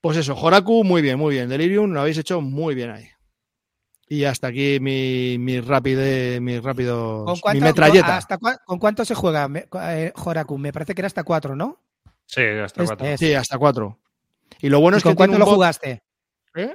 Pues 0.00 0.16
eso, 0.16 0.34
Joraku, 0.34 0.84
muy 0.84 1.02
bien, 1.02 1.18
muy 1.18 1.34
bien. 1.34 1.48
Delirium 1.48 1.92
lo 1.92 2.00
habéis 2.00 2.18
hecho 2.18 2.40
muy 2.40 2.74
bien 2.74 2.90
ahí. 2.90 3.06
Y 4.12 4.24
hasta 4.24 4.48
aquí 4.48 4.80
mi, 4.80 5.38
mi 5.38 5.60
rápido, 5.60 6.02
mi 6.40 6.58
rápido, 6.58 7.24
¿Con 7.24 7.34
mi 7.34 7.40
cuánto, 7.40 7.64
metralleta. 7.64 8.06
con, 8.06 8.14
hasta 8.16 8.38
cua- 8.40 8.58
¿Con 8.66 8.78
cuánto 8.80 9.04
se 9.04 9.14
juega 9.14 9.46
me- 9.46 9.68
eh, 9.72 10.12
Joraku? 10.16 10.58
Me 10.58 10.72
parece 10.72 10.96
que 10.96 11.00
era 11.02 11.06
hasta 11.06 11.22
cuatro, 11.22 11.54
¿no? 11.54 11.80
Sí, 12.26 12.40
hasta 12.42 12.82
Este 12.82 12.84
cuatro. 12.96 13.06
es. 13.06 13.20
Sí, 13.20 13.34
hasta 13.34 13.56
cuatro. 13.56 14.00
Y 14.60 14.68
lo 14.68 14.80
bueno 14.80 14.96
¿Y 14.96 14.98
es 14.98 15.04
que 15.04 15.10
¿Con 15.10 15.14
cuánto 15.16 15.32
tiene 15.34 15.44
lo 15.44 15.50
bot- 15.50 15.54
jugaste? 15.54 16.02
¿Eh? 16.56 16.74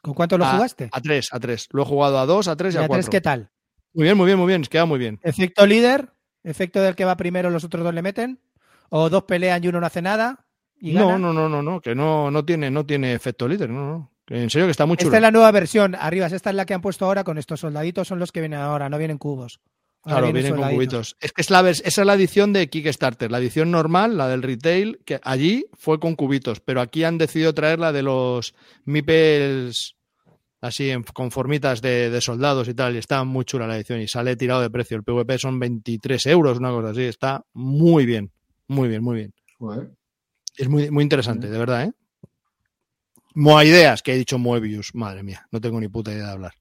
¿Con 0.00 0.14
cuánto 0.14 0.38
lo 0.38 0.46
A- 0.46 0.52
jugaste? 0.54 0.88
A 0.90 1.00
tres, 1.02 1.28
a 1.32 1.38
tres. 1.38 1.68
Lo 1.72 1.82
he 1.82 1.84
jugado 1.84 2.18
a 2.18 2.24
dos, 2.24 2.48
a 2.48 2.56
tres 2.56 2.74
y 2.74 2.78
¿Y 2.78 2.80
a 2.80 2.84
a 2.86 2.88
tres 2.88 3.10
qué 3.10 3.20
tal? 3.20 3.50
Muy 3.92 4.04
bien, 4.04 4.16
muy 4.16 4.24
bien, 4.24 4.38
muy 4.38 4.46
bien. 4.46 4.62
Queda 4.62 4.86
muy 4.86 4.98
bien. 4.98 5.20
¿Efecto 5.22 5.66
líder? 5.66 6.08
¿Efecto 6.44 6.80
del 6.80 6.94
que 6.96 7.04
va 7.04 7.18
primero 7.18 7.50
los 7.50 7.62
otros 7.62 7.84
dos 7.84 7.92
le 7.92 8.00
meten? 8.00 8.40
¿O 8.88 9.10
dos 9.10 9.24
pelean 9.24 9.62
y 9.62 9.68
uno 9.68 9.80
no 9.80 9.86
hace 9.86 10.00
nada? 10.00 10.46
Y 10.80 10.92
No, 10.94 11.08
gana? 11.08 11.18
no, 11.18 11.32
no, 11.34 11.48
no, 11.50 11.62
no, 11.62 11.80
que 11.82 11.94
no, 11.94 12.30
no 12.30 12.42
tiene, 12.46 12.70
no 12.70 12.86
tiene 12.86 13.12
efecto 13.12 13.46
líder, 13.46 13.68
no, 13.68 13.86
no. 13.86 14.12
En 14.30 14.48
serio 14.48 14.68
que 14.68 14.70
está 14.70 14.86
muy 14.86 14.96
chulo. 14.96 15.08
Esta 15.08 15.18
es 15.18 15.22
la 15.22 15.32
nueva 15.32 15.50
versión, 15.50 15.96
Arribas. 15.96 16.32
Esta 16.32 16.50
es 16.50 16.56
la 16.56 16.64
que 16.64 16.72
han 16.72 16.80
puesto 16.80 17.04
ahora 17.04 17.24
con 17.24 17.36
estos 17.36 17.60
soldaditos, 17.60 18.06
son 18.06 18.20
los 18.20 18.30
que 18.30 18.40
vienen 18.40 18.60
ahora, 18.60 18.88
no 18.88 18.96
vienen 18.96 19.18
cubos. 19.18 19.60
Ahora 20.04 20.20
Claro, 20.20 20.32
vienen 20.32 20.56
con 20.56 20.70
cubitos. 20.70 21.16
Es 21.20 21.32
que 21.32 21.42
es 21.42 21.50
la 21.50 21.68
esa 21.68 21.82
es 21.84 21.98
la 21.98 22.14
edición 22.14 22.52
de 22.52 22.70
Kickstarter. 22.70 23.30
La 23.30 23.38
edición 23.38 23.72
normal, 23.72 24.16
la 24.16 24.28
del 24.28 24.42
retail, 24.42 25.00
que 25.04 25.20
allí 25.24 25.66
fue 25.76 25.98
con 25.98 26.14
cubitos, 26.14 26.60
pero 26.60 26.80
aquí 26.80 27.02
han 27.02 27.18
decidido 27.18 27.52
traer 27.52 27.80
la 27.80 27.92
de 27.92 28.02
los 28.02 28.54
Mipels 28.84 29.96
así 30.60 30.90
en, 30.90 31.02
con 31.02 31.30
formitas 31.30 31.82
de, 31.82 32.08
de 32.08 32.20
soldados 32.20 32.68
y 32.68 32.74
tal. 32.74 32.94
Y 32.94 32.98
está 32.98 33.24
muy 33.24 33.44
chula 33.44 33.66
la 33.66 33.76
edición 33.76 34.00
y 34.00 34.06
sale 34.06 34.36
tirado 34.36 34.62
de 34.62 34.70
precio. 34.70 34.96
El 34.96 35.02
PvP 35.02 35.38
son 35.38 35.58
23 35.58 36.24
euros, 36.26 36.58
una 36.58 36.70
cosa 36.70 36.90
así. 36.90 37.02
Está 37.02 37.44
muy 37.52 38.06
bien, 38.06 38.30
muy 38.68 38.88
bien, 38.88 39.02
muy 39.02 39.16
bien. 39.16 39.34
Joder. 39.58 39.90
Es 40.56 40.68
muy, 40.68 40.90
muy 40.90 41.02
interesante, 41.02 41.48
de 41.48 41.58
verdad, 41.58 41.84
¿eh? 41.84 41.92
Moaideas, 43.34 44.02
que 44.02 44.12
he 44.14 44.16
dicho 44.16 44.38
Moebius. 44.38 44.94
Madre 44.94 45.22
mía, 45.22 45.46
no 45.50 45.60
tengo 45.60 45.80
ni 45.80 45.88
puta 45.88 46.12
idea 46.12 46.26
de 46.26 46.32
hablar. 46.32 46.52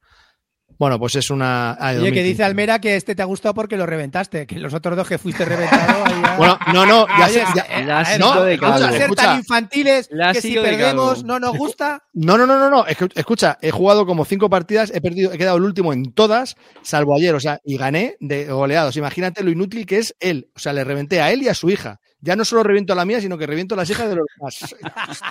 Bueno, 0.78 0.98
pues 0.98 1.16
es 1.16 1.30
una. 1.30 1.72
ah, 1.72 1.90
Oye, 1.90 1.96
que 1.96 1.96
2015. 2.00 2.24
dice 2.30 2.44
Almera 2.46 2.80
que 2.80 2.96
este 2.96 3.14
te 3.14 3.22
ha 3.22 3.26
gustado 3.26 3.54
porque 3.54 3.76
lo 3.76 3.86
reventaste, 3.86 4.48
que 4.48 4.58
los 4.60 4.74
otros 4.74 4.96
dos 4.96 5.10
que 5.10 5.18
fuiste 5.18 5.44
reventado. 5.44 6.06
ahí 6.06 6.22
Bueno, 6.38 6.58
no, 6.74 6.86
no, 6.86 7.06
ya 7.18 7.28
ya- 7.28 7.62
eh, 7.70 7.84
La 7.86 8.18
no, 8.18 8.44
de 8.44 8.56
vamos 8.56 8.82
a 8.84 8.92
ser 8.92 9.02
Escucha. 9.02 9.24
tan 9.26 9.38
infantiles 9.40 10.08
La 10.10 10.32
que 10.32 10.40
si 10.42 10.54
perdemos 10.56 11.26
no 11.26 11.38
nos 11.38 11.58
gusta. 11.58 12.04
No, 12.14 12.38
no, 12.38 12.46
no, 12.48 12.58
no, 12.58 12.70
no. 12.70 12.86
Escu- 12.86 13.12
Escucha, 13.14 13.58
he 13.62 13.72
jugado 13.72 14.06
como 14.06 14.24
cinco 14.24 14.50
partidas, 14.50 14.90
he 14.96 15.02
perdido, 15.02 15.34
he 15.34 15.38
quedado 15.38 15.58
el 15.58 15.64
último 15.64 15.92
en 15.92 16.14
todas, 16.14 16.56
salvo 16.82 17.14
ayer, 17.14 17.36
o 17.36 17.42
sea, 17.42 17.60
y 17.66 17.76
gané 17.76 18.16
de 18.22 18.46
goleados. 18.46 18.96
Imagínate 18.96 19.44
lo 19.44 19.50
inútil 19.52 19.86
que 19.86 19.98
es 19.98 20.16
él. 20.22 20.50
O 20.56 20.60
sea, 20.60 20.72
le 20.72 20.86
reventé 20.86 21.20
a 21.20 21.30
él 21.34 21.44
y 21.44 21.50
a 21.50 21.56
su 21.56 21.70
hija. 21.70 22.00
Ya 22.22 22.38
no 22.38 22.46
solo 22.46 22.64
reviento 22.64 22.94
a 22.94 22.96
la 22.96 23.04
mía, 23.06 23.20
sino 23.20 23.38
que 23.38 23.48
reviento 23.48 23.76
a 23.76 23.78
las 23.80 23.90
hijas 23.90 24.08
de 24.08 24.16
los 24.16 24.26
demás. 24.38 24.76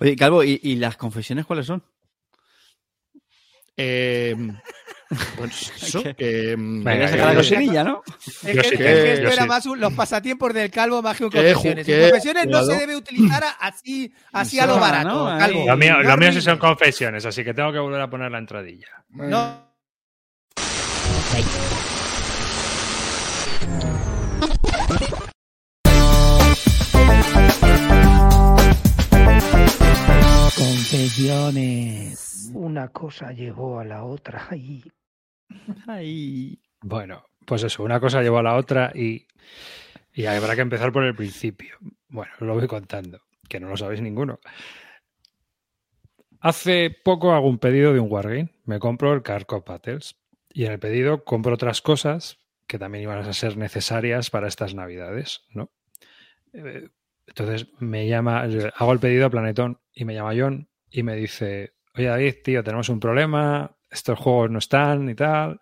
Oye, 0.00 0.16
Calvo, 0.16 0.42
¿y, 0.44 0.60
y 0.62 0.76
las 0.76 0.96
confesiones 0.96 1.46
cuáles 1.46 1.66
son? 1.66 1.82
Eh, 3.74 4.36
Pues 5.36 5.72
eso, 5.82 6.02
que... 6.14 6.54
mm, 6.56 6.84
Venga, 6.84 7.08
sacar 7.08 7.28
la 7.28 7.34
cosinilla, 7.34 7.82
¿no? 7.82 8.02
Es 8.26 8.38
que, 8.42 8.52
sí 8.52 8.58
es 8.58 8.70
que- 8.70 8.76
que 8.76 9.12
esto 9.14 9.28
era 9.28 9.42
sí. 9.44 9.48
más 9.48 9.64
un- 9.66 9.80
los 9.80 9.94
pasatiempos 9.94 10.52
del 10.52 10.70
calvo 10.70 11.00
más 11.02 11.16
que 11.16 11.24
un 11.24 11.30
¿Qué 11.30 11.38
ju- 11.38 11.54
confesiones. 11.54 11.88
En 11.88 12.00
confesiones 12.02 12.46
no 12.48 12.62
se 12.64 12.76
debe 12.76 12.96
utilizar 12.96 13.42
así, 13.60 14.12
así 14.32 14.60
a 14.60 14.66
lo 14.66 14.78
barato, 14.78 15.08
¿no? 15.08 15.38
Calvo. 15.38 15.64
Lo 15.66 15.76
mío, 15.78 16.02
lo 16.02 16.16
mío 16.18 16.32
sí 16.32 16.42
son 16.42 16.58
confesiones, 16.58 17.24
así 17.24 17.42
que 17.42 17.54
tengo 17.54 17.72
que 17.72 17.78
volver 17.78 18.00
a 18.02 18.10
poner 18.10 18.30
la 18.30 18.38
entradilla. 18.38 18.88
No. 19.10 19.62
Confesiones. 30.92 32.50
Una 32.52 32.88
cosa 32.88 33.32
llevó 33.32 33.80
a 33.80 33.84
la 33.84 34.04
otra. 34.04 34.46
Ay, 34.50 34.84
Ay. 35.86 36.60
Bueno, 36.82 37.24
pues 37.46 37.62
eso, 37.62 37.82
una 37.82 37.98
cosa 37.98 38.20
llevó 38.20 38.36
a 38.36 38.42
la 38.42 38.56
otra 38.56 38.92
y, 38.94 39.26
y 40.12 40.26
habrá 40.26 40.54
que 40.54 40.60
empezar 40.60 40.92
por 40.92 41.04
el 41.04 41.14
principio. 41.14 41.78
Bueno, 42.08 42.30
lo 42.40 42.52
voy 42.52 42.66
contando, 42.66 43.22
que 43.48 43.58
no 43.58 43.70
lo 43.70 43.76
sabéis 43.78 44.02
ninguno. 44.02 44.38
Hace 46.40 46.94
poco 47.02 47.32
hago 47.32 47.48
un 47.48 47.58
pedido 47.58 47.94
de 47.94 47.98
un 48.00 48.12
Wargame. 48.12 48.50
Me 48.66 48.78
compro 48.78 49.14
el 49.14 49.22
Carco 49.22 49.64
Battles 49.66 50.16
y 50.52 50.66
en 50.66 50.72
el 50.72 50.78
pedido 50.78 51.24
compro 51.24 51.54
otras 51.54 51.80
cosas 51.80 52.36
que 52.66 52.78
también 52.78 53.04
iban 53.04 53.18
a 53.18 53.32
ser 53.32 53.56
necesarias 53.56 54.28
para 54.28 54.46
estas 54.46 54.74
navidades, 54.74 55.46
¿no? 55.54 55.70
Eh, 56.52 56.90
Entonces 57.26 57.68
me 57.78 58.06
llama, 58.08 58.42
hago 58.76 58.92
el 58.92 59.00
pedido 59.00 59.24
a 59.24 59.30
Planetón 59.30 59.80
y 59.94 60.04
me 60.04 60.12
llama 60.12 60.34
John 60.36 60.68
y 60.92 61.02
me 61.02 61.16
dice, 61.16 61.74
oye 61.94 62.06
David, 62.06 62.34
tío, 62.44 62.62
tenemos 62.64 62.88
un 62.88 63.00
problema, 63.00 63.74
estos 63.90 64.18
juegos 64.18 64.50
no 64.50 64.58
están 64.58 65.08
y 65.08 65.14
tal, 65.14 65.60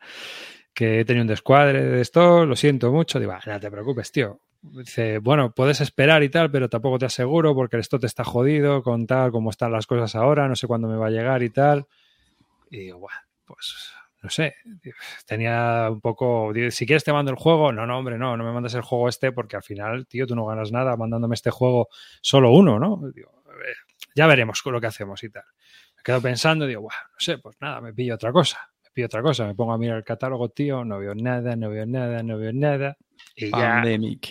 que 0.74 1.00
he 1.00 1.04
tenido 1.04 1.22
un 1.22 1.28
descuadre 1.28 1.82
de 1.84 2.00
esto, 2.00 2.46
lo 2.46 2.56
siento 2.56 2.92
mucho. 2.92 3.18
Digo, 3.20 3.32
"Ah, 3.32 3.40
no 3.46 3.60
te 3.60 3.70
preocupes, 3.70 4.12
tío. 4.12 4.40
Dice, 4.62 5.18
bueno, 5.18 5.52
puedes 5.54 5.80
esperar 5.80 6.22
y 6.22 6.28
tal, 6.28 6.50
pero 6.50 6.68
tampoco 6.68 6.98
te 6.98 7.06
aseguro 7.06 7.54
porque 7.54 7.78
esto 7.78 7.98
te 7.98 8.06
está 8.06 8.24
jodido 8.24 8.82
con 8.82 9.06
tal 9.06 9.30
como 9.32 9.50
están 9.50 9.72
las 9.72 9.86
cosas 9.86 10.14
ahora, 10.14 10.48
no 10.48 10.56
sé 10.56 10.66
cuándo 10.66 10.88
me 10.88 10.96
va 10.96 11.06
a 11.06 11.10
llegar 11.10 11.42
y 11.42 11.50
tal. 11.50 11.86
Y 12.70 12.78
digo, 12.78 12.98
bueno, 13.00 13.18
pues 13.46 13.92
no 14.22 14.28
sé, 14.30 14.54
tenía 15.26 15.88
un 15.90 16.00
poco, 16.02 16.52
si 16.70 16.86
quieres 16.86 17.04
te 17.04 17.12
mando 17.12 17.30
el 17.30 17.38
juego, 17.38 17.72
no, 17.72 17.86
no, 17.86 17.98
hombre, 17.98 18.18
no, 18.18 18.36
no 18.36 18.44
me 18.44 18.52
mandas 18.52 18.74
el 18.74 18.82
juego 18.82 19.08
este 19.08 19.32
porque 19.32 19.56
al 19.56 19.62
final, 19.62 20.06
tío, 20.06 20.26
tú 20.26 20.36
no 20.36 20.44
ganas 20.44 20.72
nada 20.72 20.96
mandándome 20.96 21.34
este 21.34 21.50
juego 21.50 21.88
solo 22.20 22.52
uno, 22.52 22.78
¿no? 22.78 23.00
Digo, 23.14 23.39
ya 24.20 24.26
veremos 24.26 24.60
con 24.60 24.74
lo 24.74 24.82
que 24.82 24.86
hacemos 24.86 25.24
y 25.24 25.30
tal. 25.30 25.44
Me 25.96 26.02
quedo 26.02 26.20
pensando, 26.20 26.66
digo, 26.66 26.82
bueno, 26.82 27.00
no 27.10 27.16
sé, 27.18 27.38
pues 27.38 27.56
nada, 27.58 27.80
me 27.80 27.94
pillo 27.94 28.16
otra 28.16 28.30
cosa, 28.32 28.58
me 28.84 28.90
pillo 28.92 29.06
otra 29.06 29.22
cosa, 29.22 29.46
me 29.46 29.54
pongo 29.54 29.72
a 29.72 29.78
mirar 29.78 29.96
el 29.96 30.04
catálogo, 30.04 30.50
tío, 30.50 30.84
no 30.84 30.98
veo 30.98 31.14
nada, 31.14 31.56
no 31.56 31.70
veo 31.70 31.86
nada, 31.86 32.22
no 32.22 32.36
veo 32.36 32.52
nada. 32.52 32.98
Y 33.34 33.46
ya 33.46 33.80
Pandemic. 33.80 34.28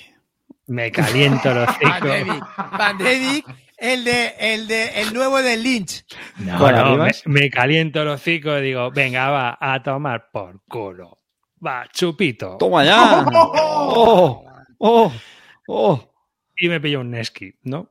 me 0.68 0.92
caliento 0.92 1.52
los 1.56 1.68
Pandemic. 1.82 2.44
hocico. 2.44 2.78
Pandemic, 2.78 3.46
el 3.78 4.04
de, 4.04 4.36
el 4.40 4.68
de, 4.68 5.02
el 5.02 5.12
nuevo 5.12 5.42
del 5.42 5.64
Lynch. 5.64 6.06
No, 6.38 6.60
¿Cuál, 6.60 6.76
no, 6.76 7.08
me, 7.26 7.50
caliento 7.50 8.06
los 8.06 8.22
hocico 8.22 8.60
y 8.60 8.62
digo, 8.62 8.92
venga, 8.92 9.32
va 9.32 9.58
a 9.60 9.82
tomar 9.82 10.30
por 10.32 10.62
culo. 10.68 11.18
Va, 11.66 11.88
chupito. 11.92 12.58
¡Toma 12.58 12.86
ya! 12.86 13.26
¡Oh! 13.34 14.46
¡Oh! 14.78 15.12
¡Oh! 15.68 16.14
Y 16.56 16.70
me 16.70 16.80
pillo 16.80 17.00
un 17.00 17.10
Nesky, 17.10 17.56
¿no? 17.64 17.90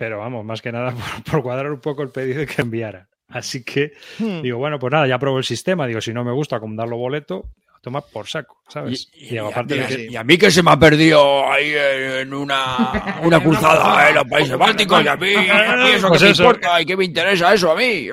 Pero 0.00 0.18
vamos, 0.18 0.46
más 0.46 0.62
que 0.62 0.72
nada 0.72 0.92
por, 1.24 1.24
por 1.30 1.42
cuadrar 1.42 1.70
un 1.70 1.80
poco 1.80 2.02
el 2.02 2.08
pedido 2.08 2.44
que 2.46 2.62
enviara. 2.62 3.06
Así 3.28 3.62
que 3.62 3.92
Hmm. 4.18 4.40
digo, 4.40 4.56
bueno, 4.58 4.78
pues 4.78 4.90
nada, 4.90 5.06
ya 5.06 5.18
probé 5.18 5.38
el 5.38 5.44
sistema. 5.44 5.86
Digo, 5.86 6.00
si 6.00 6.12
no 6.14 6.24
me 6.24 6.32
gusta 6.32 6.58
como 6.58 6.74
darlo 6.74 6.96
boleto, 6.96 7.50
a 7.76 7.78
tomar 7.80 8.02
por 8.12 8.26
saco, 8.26 8.56
¿sabes? 8.68 9.08
Y, 9.14 9.36
aparte 9.36 9.86
que- 10.08 10.18
a 10.18 10.24
mí 10.24 10.36
que 10.38 10.50
se 10.50 10.62
me 10.62 10.70
ha 10.72 10.78
perdido 10.78 11.48
ahí 11.52 11.72
en 11.74 12.32
una, 12.34 12.90
una 13.22 13.40
cruzada 13.42 14.08
en 14.08 14.14
los 14.16 14.24
Países 14.24 14.56
Bálticos 14.56 15.04
y 15.04 15.08
a 15.08 15.16
mí, 15.16 15.34
a 15.34 15.76
mí 15.76 15.90
eso 15.90 16.08
Pues 16.08 16.20
que 16.20 16.24
me 16.26 16.30
eso. 16.32 16.42
importa 16.44 16.80
y 16.80 16.86
qué 16.86 16.96
me 16.96 17.04
interesa 17.04 17.52
eso 17.54 17.70
a 17.70 17.76
mí. 17.76 18.08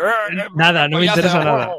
Nada, 0.55 0.87
no 0.89 0.97
me 0.99 1.07
Coñazo, 1.07 1.19
interesa 1.19 1.43
nada. 1.43 1.71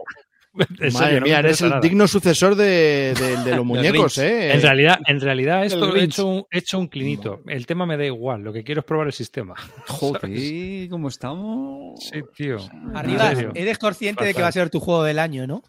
Serio, 0.79 0.93
Madre 0.99 1.21
no 1.21 1.27
mía, 1.27 1.39
eres 1.41 1.61
el 1.63 1.69
nada. 1.71 1.81
digno 1.81 2.09
sucesor 2.09 2.55
de, 2.57 3.15
de- 3.15 3.45
de 3.45 3.57
los 3.57 3.65
muñecos. 3.67 4.19
¿eh? 4.19 4.53
En 4.55 4.63
realidad, 4.63 4.99
en 5.07 5.21
realidad 5.21 5.65
esto 5.65 5.95
he 5.95 6.03
hecho, 6.05 6.27
un, 6.27 6.45
he 6.51 6.59
hecho 6.59 6.79
un 6.79 6.89
clinito. 6.89 7.43
El 7.47 7.67
tema 7.67 7.87
me 7.87 7.97
da 7.97 8.05
igual, 8.05 8.43
lo 8.43 8.53
que 8.53 8.65
quiero 8.65 8.81
es 8.81 8.85
probar 8.85 9.07
el 9.07 9.13
sistema. 9.13 9.55
Joder, 9.89 10.89
¿cómo 10.91 11.09
estamos? 11.09 12.01
Sí, 12.11 12.21
tío. 12.37 12.57
Arriba, 12.95 13.33
eres 13.55 13.79
consciente 13.79 14.25
de 14.25 14.35
que 14.35 14.43
va 14.43 14.49
a 14.49 14.53
ser 14.53 14.71
tu 14.71 14.81
juego 14.81 15.05
del 15.05 15.19
año, 15.19 15.47
¿no? 15.47 15.63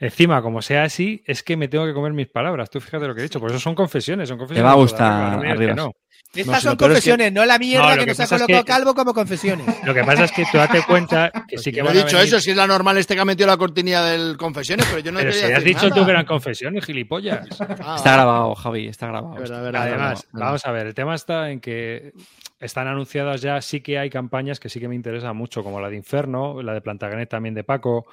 Encima, 0.00 0.42
como 0.42 0.60
sea 0.60 0.82
así, 0.84 1.22
es 1.24 1.42
que 1.42 1.56
me 1.56 1.68
tengo 1.68 1.86
que 1.86 1.94
comer 1.94 2.12
mis 2.12 2.26
palabras. 2.28 2.68
Tú 2.68 2.80
fíjate 2.80 3.06
lo 3.06 3.14
que 3.14 3.20
he 3.20 3.24
dicho. 3.24 3.38
Por 3.40 3.50
eso 3.50 3.60
son 3.60 3.74
confesiones. 3.76 4.28
Son 4.28 4.38
confesiones 4.38 4.68
va 4.68 4.72
a 4.72 4.76
gustar, 4.76 5.46
arriba, 5.46 5.74
no 5.74 5.92
no. 6.36 6.40
Estas 6.42 6.62
son 6.62 6.76
peor 6.76 6.92
es 6.92 7.04
que- 7.04 7.10
confesiones, 7.10 7.32
no 7.32 7.44
la 7.44 7.58
mierda 7.58 7.90
No, 7.90 7.92
que 7.94 8.00
que 8.00 8.06
nos 8.06 8.20
ha 8.20 8.22
es 8.24 8.28
colocado 8.30 8.64
que- 8.64 8.72
Calvo 8.72 8.94
como 8.94 9.14
confesiones. 9.14 9.66
Lo 9.84 9.94
que 9.94 10.04
pasa 10.04 10.24
es 10.24 10.32
que 10.32 10.44
tú 10.50 10.58
date 10.58 10.82
cuenta 10.86 11.30
que 11.48 11.58
sí 11.58 11.70
que 11.72 11.82
van 11.82 11.96
he 11.96 12.00
a 12.00 12.04
dicho 12.04 12.16
venir- 12.16 12.28
eso, 12.28 12.40
si 12.40 12.50
es 12.50 12.56
la 12.56 12.66
normal 12.66 12.96
este 12.98 13.14
que 13.14 13.20
ha 13.20 13.24
metido 13.24 13.46
la 13.46 13.56
cortinilla 13.56 14.02
del 14.04 14.36
confesiones, 14.36 14.86
pero 14.86 14.98
yo 15.00 15.12
no 15.12 15.18
Pero 15.20 15.32
si 15.32 15.44
has 15.44 15.62
dicho 15.64 15.88
nada. 15.88 15.94
tú 16.00 16.04
que 16.04 16.10
eran 16.10 16.26
confesiones, 16.26 16.84
gilipollas. 16.84 17.46
Ah, 17.80 17.94
Está 17.96 18.12
grabado, 18.14 18.54
Javi, 18.54 18.86
está 18.88 19.06
grabado. 19.08 19.34
Verdad, 19.34 19.62
verdad, 19.62 19.82
Además, 19.82 20.26
verdad. 20.32 20.46
vamos 20.46 20.66
a 20.66 20.72
ver, 20.72 20.86
el 20.86 20.94
tema 20.94 21.14
está 21.14 21.50
en 21.50 21.60
que 21.60 22.12
están 22.60 22.86
anunciadas 22.88 23.42
ya, 23.42 23.60
sí 23.60 23.80
que 23.80 23.98
hay 23.98 24.08
campañas 24.10 24.58
que 24.58 24.68
sí 24.68 24.80
que 24.80 24.88
me 24.88 24.94
interesan 24.94 25.36
mucho, 25.36 25.62
como 25.62 25.80
la 25.80 25.88
de 25.90 25.96
Inferno, 25.96 26.62
la 26.62 26.72
de 26.72 26.80
Plantagenet 26.80 27.28
también 27.28 27.54
de 27.54 27.64
Paco. 27.64 28.06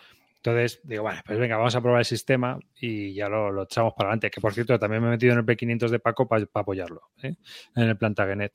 Entonces, 0.43 0.81
digo, 0.83 1.03
vale, 1.03 1.21
pues 1.25 1.37
venga, 1.37 1.55
vamos 1.55 1.75
a 1.75 1.81
probar 1.81 1.99
el 1.99 2.05
sistema 2.05 2.57
y 2.79 3.13
ya 3.13 3.29
lo, 3.29 3.51
lo 3.51 3.63
echamos 3.63 3.93
para 3.93 4.09
adelante. 4.09 4.31
Que 4.31 4.41
por 4.41 4.53
cierto, 4.53 4.79
también 4.79 5.01
me 5.03 5.07
he 5.09 5.11
metido 5.11 5.33
en 5.33 5.39
el 5.39 5.45
P500 5.45 5.89
de 5.89 5.99
Paco 5.99 6.27
para 6.27 6.45
apoyarlo, 6.55 7.03
¿eh? 7.21 7.35
en 7.75 7.83
el 7.83 7.95
Plantagenet. 7.95 8.53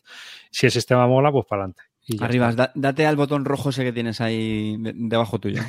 Si 0.50 0.66
el 0.66 0.72
sistema 0.72 1.06
mola, 1.06 1.30
pues 1.30 1.46
para 1.48 1.62
adelante. 1.62 1.82
Y 2.08 2.18
ya 2.18 2.24
Arriba, 2.26 2.50
está. 2.50 2.66
da- 2.66 2.72
date 2.74 3.06
al 3.06 3.14
botón 3.16 3.44
rojo 3.44 3.70
ese 3.70 3.84
que 3.84 3.92
tienes 3.92 4.20
ahí 4.20 4.76
de- 4.80 4.92
debajo 4.96 5.38
tuyo. 5.40 5.60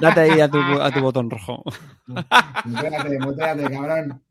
Date 0.00 0.20
ahí 0.20 0.40
a 0.40 0.48
tu, 0.50 0.58
a 0.58 0.90
tu 0.90 1.00
botón 1.00 1.30
rojo. 1.30 1.62
Mutéate, 2.64 3.18
mutéate, 3.18 3.62
cabrón. 3.70 4.22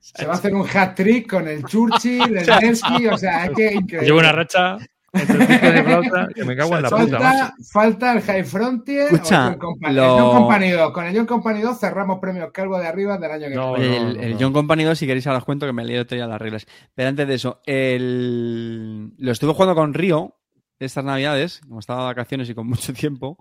Se 0.00 0.26
va 0.26 0.34
a 0.34 0.36
hacer 0.36 0.54
un 0.54 0.66
hat-trick 0.72 1.28
con 1.30 1.48
el 1.48 1.64
Churchill, 1.64 2.36
el 2.36 2.46
Nevsky, 2.46 3.06
o 3.08 3.16
sea, 3.18 3.46
es 3.46 3.50
que 3.52 3.74
increíble. 3.74 4.06
Llevo 4.06 4.18
una 4.18 4.32
racha 4.32 4.76
entre 5.14 5.72
de 5.72 5.82
flauta 5.84 6.28
que 6.34 6.44
me 6.44 6.56
cago 6.56 6.76
en 6.76 6.82
la 6.82 6.90
puta. 6.90 7.18
macho. 7.18 7.20
Falta, 7.20 7.54
falta 7.72 8.12
el 8.12 8.20
High 8.22 8.44
Frontier 8.44 9.12
Escucha, 9.12 9.48
o 9.48 9.50
el 9.52 9.58
John 9.60 9.78
lo- 9.80 9.88
El 9.88 10.20
John 10.20 10.32
Company 10.38 10.70
2. 10.70 10.92
Con 10.92 11.04
el 11.06 11.16
John 11.16 11.26
Company 11.26 11.60
2 11.60 11.78
cerramos 11.78 12.18
premios 12.20 12.50
Calvo 12.52 12.78
de 12.78 12.86
arriba 12.86 13.16
del 13.18 13.30
año 13.30 13.48
que 13.48 13.54
No, 13.54 13.74
viene. 13.74 13.96
el, 13.96 14.16
no, 14.16 14.22
el. 14.22 14.36
John 14.38 14.52
Company 14.52 14.84
2, 14.84 14.98
si 14.98 15.06
queréis 15.06 15.26
ahora 15.26 15.38
os 15.38 15.44
cuento 15.44 15.66
que 15.66 15.72
me 15.72 15.82
he 15.82 15.86
leído 15.86 16.06
todas 16.06 16.28
las 16.28 16.40
reglas. 16.40 16.66
Pero 16.94 17.08
antes 17.08 17.26
de 17.28 17.34
eso, 17.34 17.60
el... 17.64 19.12
lo 19.18 19.32
estuve 19.32 19.52
jugando 19.54 19.74
con 19.74 19.94
Río 19.94 20.34
estas 20.78 21.04
navidades, 21.04 21.60
como 21.68 21.80
estaba 21.80 22.00
de 22.00 22.06
vacaciones 22.06 22.50
y 22.50 22.54
con 22.54 22.66
mucho 22.66 22.92
tiempo. 22.92 23.38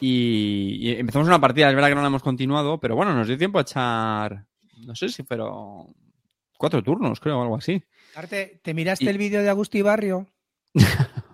Y, 0.00 0.76
y 0.80 0.90
empezamos 0.96 1.28
una 1.28 1.40
partida, 1.40 1.68
es 1.68 1.74
verdad 1.74 1.88
que 1.88 1.94
no 1.94 2.00
la 2.00 2.08
hemos 2.08 2.22
continuado, 2.22 2.80
pero 2.80 2.96
bueno, 2.96 3.14
nos 3.14 3.28
dio 3.28 3.38
tiempo 3.38 3.58
a 3.58 3.62
echar, 3.62 4.44
no 4.84 4.94
sé 4.96 5.08
si 5.08 5.22
fueron 5.22 5.94
cuatro 6.56 6.82
turnos, 6.82 7.20
creo, 7.20 7.38
o 7.38 7.42
algo 7.42 7.56
así. 7.56 7.80
Arte, 8.16 8.60
¿te 8.64 8.74
miraste 8.74 9.04
Y- 9.04 9.08
el 9.08 9.18
vídeo 9.18 9.40
de 9.42 9.48
Agusti 9.50 9.80
Barrio? 9.82 10.26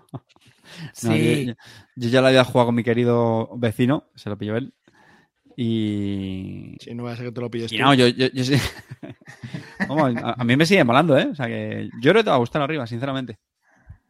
No, 1.02 1.12
sí. 1.12 1.46
yo, 1.46 1.54
yo 1.96 2.08
ya 2.08 2.20
la 2.20 2.28
había 2.28 2.44
jugado 2.44 2.66
con 2.66 2.74
mi 2.74 2.82
querido 2.82 3.48
vecino, 3.56 4.10
se 4.16 4.28
lo 4.28 4.36
pilló 4.36 4.56
él. 4.56 4.74
Y, 5.56 6.76
Si 6.80 6.94
no 6.94 7.04
vaya 7.04 7.14
a 7.14 7.16
ser 7.16 7.26
que 7.26 7.32
te 7.32 7.40
lo 7.40 7.50
pilles 7.50 7.72
y 7.72 7.76
tú. 7.76 7.82
no, 7.82 7.94
yo, 7.94 8.08
yo, 8.08 8.26
yo 8.32 8.44
sí. 8.44 8.56
Vamos, 9.88 10.16
a, 10.22 10.34
a 10.40 10.44
mí 10.44 10.56
me 10.56 10.66
sigue 10.66 10.82
molando, 10.84 11.16
¿eh? 11.16 11.28
O 11.30 11.34
sea 11.34 11.46
que 11.46 11.88
yo 12.00 12.10
creo 12.10 12.20
que 12.20 12.24
te 12.24 12.30
va 12.30 12.36
a 12.36 12.40
gustar 12.40 12.62
arriba, 12.62 12.86
sinceramente. 12.86 13.38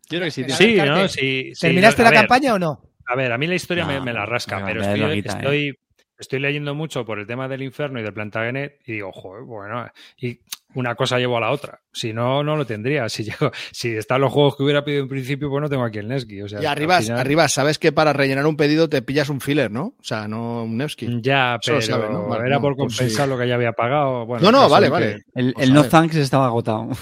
Yo 0.09 0.19
creo 0.19 0.25
que 0.25 0.31
sí, 0.31 0.45
tío. 0.45 0.55
Sí, 0.55 0.77
¿no? 0.77 1.09
Sí, 1.09 1.53
sí, 1.55 1.61
¿Terminaste 1.61 2.03
la 2.03 2.11
ver, 2.11 2.21
campaña 2.21 2.55
o 2.55 2.59
no? 2.59 2.83
A 3.07 3.17
ver, 3.17 3.33
a 3.33 3.39
mí 3.39 3.47
la 3.47 3.55
historia 3.55 3.85
me, 3.87 3.99
No, 3.99 4.05
me 4.05 4.13
la 4.13 4.27
rasca, 4.27 4.63
pero 4.65 4.81
ve 4.81 4.87
estoy, 4.87 5.01
loquita, 5.01 5.33
¿eh? 5.33 5.37
estoy, 5.39 5.79
estoy 6.19 6.41
leyendo 6.41 6.75
mucho 6.75 7.05
por 7.05 7.19
el 7.19 7.27
tema 7.27 7.49
del 7.49 7.63
infierno 7.63 8.01
y 8.01 8.03
del 8.03 8.15
Plantagenet 8.15 8.81
y 8.87 8.93
digo, 8.93 9.13
joder, 9.13 9.45
bueno, 9.45 9.87
y 10.19 10.41
una 10.75 10.95
cosa 10.95 11.19
llevo 11.19 11.37
a 11.37 11.41
la 11.41 11.51
otra. 11.51 11.81
Si 11.93 12.13
no, 12.13 12.43
no 12.43 12.57
lo 12.57 12.67
tendría. 12.67 13.09
Si 13.09 13.25
llego, 13.25 13.51
si 13.73 13.97
están 13.97 14.21
los 14.21 14.33
juegos 14.33 14.57
que 14.57 14.63
hubiera 14.65 14.85
pedido 14.85 15.03
en 15.03 15.09
principio, 15.09 15.49
pues 15.51 15.63
no 15.63 15.69
tengo 15.69 15.85
aquí 15.85 15.99
el 15.99 16.09
Nesky. 16.09 16.43
O 16.43 16.49
sea, 16.49 16.61
Y 16.63 16.67
arriba, 16.67 17.01
final- 17.01 17.19
arriba, 17.19 17.49
sabes 17.49 17.79
que 17.79 17.93
para 17.93 18.13
rellenar 18.13 18.47
un 18.47 18.57
pedido 18.57 18.89
te 18.89 19.03
pillas 19.03 19.29
un 19.29 19.41
filler, 19.41 19.71
¿no? 19.71 19.95
O 19.99 20.03
sea, 20.05 20.27
no 20.29 20.65
un 20.65 20.77
Nevsky. 20.77 21.21
Ya, 21.23 21.59
pero 21.65 21.81
sabe, 21.81 22.09
¿no? 22.11 22.27
Vale, 22.27 22.47
era 22.47 22.57
no, 22.57 22.63
por 22.63 22.73
si- 22.75 22.79
compensar 22.79 23.29
lo 23.29 23.39
que 23.39 23.47
ya 23.49 23.55
había 23.55 23.73
pagado. 23.73 24.27
Bueno, 24.27 24.51
No, 24.51 24.53
no, 24.63 24.69
vale, 24.69 24.87
que- 24.87 24.91
vale. 24.93 25.23
El, 25.35 25.53
Pues 25.55 25.67
el 25.69 25.75
no 25.75 25.85
thanks 25.85 26.17
estaba 26.17 26.47
agotado. 26.47 26.89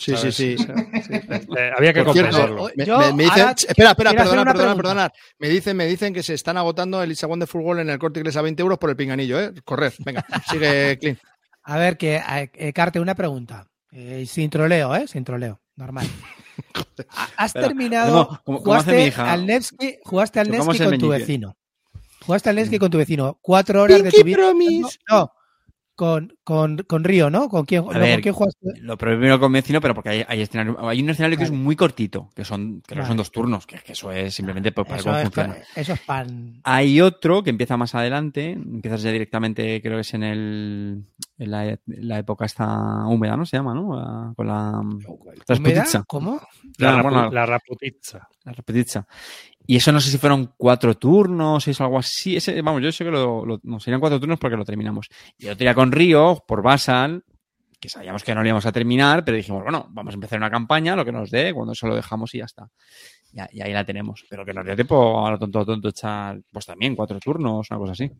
Sí, 0.00 0.16
sí, 0.16 0.30
sí. 0.30 0.54
O 0.54 0.62
sea, 0.62 0.76
sí, 0.76 1.12
eh, 1.58 1.70
había 1.76 1.92
que 1.92 2.04
compensarlo. 2.04 2.70
me, 2.76 2.86
me- 2.86 3.12
me 3.14 3.22
dicen, 3.24 3.40
ahora 3.40 3.54
espera, 3.58 3.90
espera, 3.90 4.12
perdona, 4.12 4.44
perdona, 4.44 4.76
perdona. 4.76 5.10
Me 5.40 5.48
dicen, 5.48 5.76
me 5.76 5.86
dicen 5.86 6.14
que 6.14 6.22
se 6.22 6.34
están 6.34 6.56
agotando 6.56 7.02
el 7.02 7.10
It's 7.10 7.24
a 7.24 7.26
Wonderful 7.26 7.60
World 7.62 7.80
en 7.80 7.90
el 7.90 7.98
corte 7.98 8.20
inglés 8.20 8.36
a 8.36 8.42
20 8.42 8.62
euros 8.62 8.78
por 8.78 8.90
el 8.90 8.96
pinganillo, 8.96 9.40
¿eh? 9.40 9.52
Corred, 9.64 9.92
venga, 10.04 10.24
sigue 10.48 10.98
Clint. 11.00 11.18
A 11.68 11.76
ver, 11.76 11.98
que 11.98 12.20
eh, 12.54 12.72
Carte, 12.72 12.98
una 12.98 13.14
pregunta. 13.14 13.68
Eh, 13.92 14.24
sin 14.26 14.48
troleo, 14.48 14.94
¿eh? 14.96 15.06
Sin 15.06 15.22
troleo. 15.24 15.60
Normal. 15.76 16.06
Ha- 17.14 17.28
¿Has 17.36 17.52
terminado? 17.52 18.12
no, 18.30 18.40
como- 18.42 18.58
jugaste 18.58 19.12
al 19.16 19.46
Nevsky, 19.46 19.98
jugaste 20.04 20.40
al 20.40 20.50
Nevsky 20.50 20.78
con 20.78 20.98
tu 20.98 21.08
vecino. 21.08 21.56
Jugaste 22.26 22.50
al 22.50 22.56
Netscape 22.56 22.78
con 22.80 22.90
tu 22.90 22.98
vecino. 22.98 23.38
Cuatro 23.40 23.82
horas 23.82 24.02
de 24.02 24.10
tu 24.10 24.16
Pinky 24.16 24.24
vida. 24.24 24.36
Promise. 24.38 24.98
No, 25.08 25.30
con, 25.98 26.32
con, 26.44 26.76
con 26.86 27.02
Río, 27.02 27.28
¿no? 27.28 27.48
¿Con 27.48 27.64
quién, 27.66 27.84
no, 27.84 27.88
ver, 27.90 28.12
¿con 28.14 28.22
quién 28.22 28.32
jugaste? 28.34 28.80
Lo 28.82 28.96
primero 28.96 29.40
con 29.40 29.50
vecino, 29.50 29.80
pero 29.80 29.96
porque 29.96 30.10
hay, 30.10 30.24
hay, 30.28 30.42
escenario- 30.42 30.78
hay 30.88 31.02
un 31.02 31.10
escenario 31.10 31.36
que 31.36 31.42
es 31.42 31.50
muy 31.50 31.74
cortito, 31.74 32.30
que 32.36 32.44
son, 32.44 32.82
que 32.86 32.94
no 32.94 33.00
Vale. 33.00 33.08
son 33.08 33.16
dos 33.16 33.32
turnos, 33.32 33.66
que, 33.66 33.78
que 33.80 33.94
eso 33.94 34.12
es 34.12 34.32
simplemente 34.32 34.70
pues, 34.70 34.86
para 34.86 35.00
Eso 35.00 35.06
cómo 35.08 35.16
es, 35.18 35.22
funciona. 35.24 35.56
eso 35.74 35.92
es 35.94 36.00
pan. 36.02 36.60
Hay 36.62 37.00
otro 37.00 37.42
que 37.42 37.50
empieza 37.50 37.76
más 37.76 37.96
adelante, 37.96 38.52
empiezas 38.52 39.02
ya 39.02 39.10
directamente, 39.10 39.82
creo 39.82 39.96
que 39.96 40.02
es 40.02 40.14
en 40.14 40.22
el 40.22 41.04
en 41.36 41.50
la, 41.50 41.66
en 41.66 41.78
la 41.86 42.18
época 42.20 42.44
esta 42.46 43.04
húmeda, 43.06 43.36
¿no? 43.36 43.44
Se 43.44 43.56
llama, 43.56 43.74
¿no? 43.74 43.96
La- 43.96 44.32
con 44.36 44.46
la 44.46 44.78
¿Húmeda? 44.78 45.44
Rasputitsa. 45.48 46.04
¿Cómo? 46.06 46.40
La, 46.78 46.92
La- 46.92 46.98
rapu- 46.98 47.02
bueno, 47.02 47.22
la 47.24 47.46
la 48.44 48.52
Rasputitsa. 48.52 49.06
Y 49.70 49.76
eso 49.76 49.92
no 49.92 50.00
sé 50.00 50.10
si 50.10 50.16
fueron 50.16 50.54
cuatro 50.56 50.96
turnos, 50.96 51.68
es 51.68 51.78
algo 51.82 51.98
así. 51.98 52.36
Ese, 52.36 52.62
vamos, 52.62 52.82
yo 52.82 52.90
sé 52.90 53.04
que 53.04 53.10
lo, 53.10 53.44
lo- 53.44 53.60
no, 53.64 53.78
serían 53.78 54.00
cuatro 54.00 54.18
turnos 54.18 54.38
porque 54.38 54.56
lo 54.56 54.64
terminamos. 54.64 55.08
Y 55.36 55.44
otro 55.44 55.58
día 55.58 55.74
con 55.74 55.92
Río, 55.92 56.42
por 56.48 56.62
Basal, 56.62 57.22
que 57.78 57.90
sabíamos 57.90 58.24
que 58.24 58.34
no 58.34 58.40
lo 58.40 58.48
íbamos 58.48 58.64
a 58.64 58.72
terminar, 58.72 59.26
pero 59.26 59.36
dijimos, 59.36 59.62
bueno, 59.62 59.86
vamos 59.90 60.12
a 60.12 60.16
empezar 60.16 60.38
una 60.38 60.50
campaña, 60.50 60.96
lo 60.96 61.04
que 61.04 61.12
nos 61.12 61.30
dé, 61.30 61.52
cuando 61.52 61.74
eso 61.74 61.86
lo 61.86 61.94
dejamos 61.94 62.34
y 62.34 62.38
ya 62.38 62.46
está. 62.46 62.66
Y, 63.52 63.60
ahí 63.60 63.74
la 63.74 63.84
tenemos. 63.84 64.24
Pero 64.30 64.42
que 64.46 64.54
nos 64.54 64.64
dio 64.64 64.74
tiempo 64.74 65.26
a 65.26 65.32
lo 65.32 65.38
tonto, 65.38 65.66
tonto, 65.66 65.90
echar, 65.90 66.40
pues 66.50 66.64
también 66.64 66.96
cuatro 66.96 67.20
turnos, 67.20 67.70
una 67.70 67.78
cosa 67.78 67.92
así. 67.92 68.10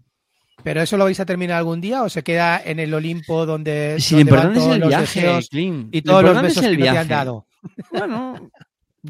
¿Pero 0.62 0.83
eso 0.83 0.99
lo 0.99 1.05
vais 1.05 1.19
a 1.19 1.25
terminar 1.25 1.57
algún 1.57 1.81
día 1.81 2.03
o 2.03 2.11
se 2.11 2.23
queda 2.23 2.61
en 2.62 2.79
el 2.79 2.93
Olimpo 2.93 3.47
donde, 3.47 3.97
lo 4.11 4.16
donde 4.19 4.33
van 4.33 4.57
es 4.57 4.66
el 4.66 4.81
los 4.81 4.89
viaje, 4.89 5.20
deseos 5.23 5.49
y 5.53 6.03
todos 6.03 6.23
los 6.25 6.31
importante 6.33 6.49
es 6.49 6.55
besos 6.57 6.65
el 6.65 6.70
que 6.73 6.79
no 6.79 6.85
te 6.85 6.89
han 6.91 6.95
viaje. 7.09 7.09
dado? 7.09 7.47
Bueno, 7.91 8.51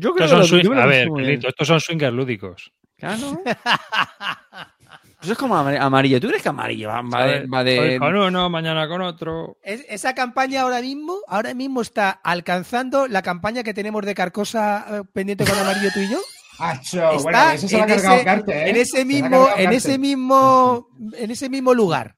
yo 0.00 0.10
Estos 0.10 0.14
creo 0.14 0.26
que 0.42 0.46
son 0.48 0.58
me 0.58 0.74
lo 0.74 0.82
a 0.82 0.86
ver. 0.86 1.08
Clint, 1.08 1.44
estos 1.44 1.66
son 1.68 1.80
swingers 1.80 2.14
lúdicos. 2.14 2.72
Claro. 2.96 3.40
Pues 5.20 5.32
es 5.32 5.38
como 5.38 5.56
amar- 5.56 5.78
amarillo. 5.78 6.20
¿Tú 6.20 6.28
crees 6.28 6.44
que 6.44 6.48
amarillo 6.48 6.88
va, 6.90 7.02
va 7.02 7.64
de, 7.64 7.98
con 7.98 8.14
uno, 8.14 8.48
mañana 8.48 8.86
con 8.86 9.02
otro. 9.02 9.56
Es- 9.64 9.84
esa 9.88 10.14
campaña 10.14 10.62
ahora 10.62 10.80
mismo, 10.80 11.16
ahora 11.26 11.54
mismo 11.54 11.82
está 11.82 12.10
alcanzando 12.10 13.08
la 13.08 13.20
campaña 13.22 13.64
que 13.64 13.74
tenemos 13.74 14.06
de 14.06 14.14
Carcosa 14.14 14.86
eh, 14.88 15.02
pendiente 15.12 15.44
con 15.44 15.58
amarillo 15.58 15.88
tú 15.92 15.98
y 16.00 16.08
yo. 16.08 16.18
Acho, 16.60 17.10
Está 17.10 17.22
bueno, 17.22 17.50
eso 17.50 17.68
se 17.68 17.78
en 17.78 17.86
cargado 17.86 18.14
ese- 18.14 18.24
Carte, 18.24 18.52
¿eh? 18.52 18.70
En 18.70 18.76
ese 18.76 18.84
Se 18.84 18.96
lo 18.98 19.00
ha 19.02 19.04
mismo, 19.04 19.48
en 19.56 19.72
ese 19.72 19.98
mismo, 19.98 20.88
en 21.14 21.30
ese 21.32 21.48
mismo 21.48 21.74
lugar. 21.74 22.16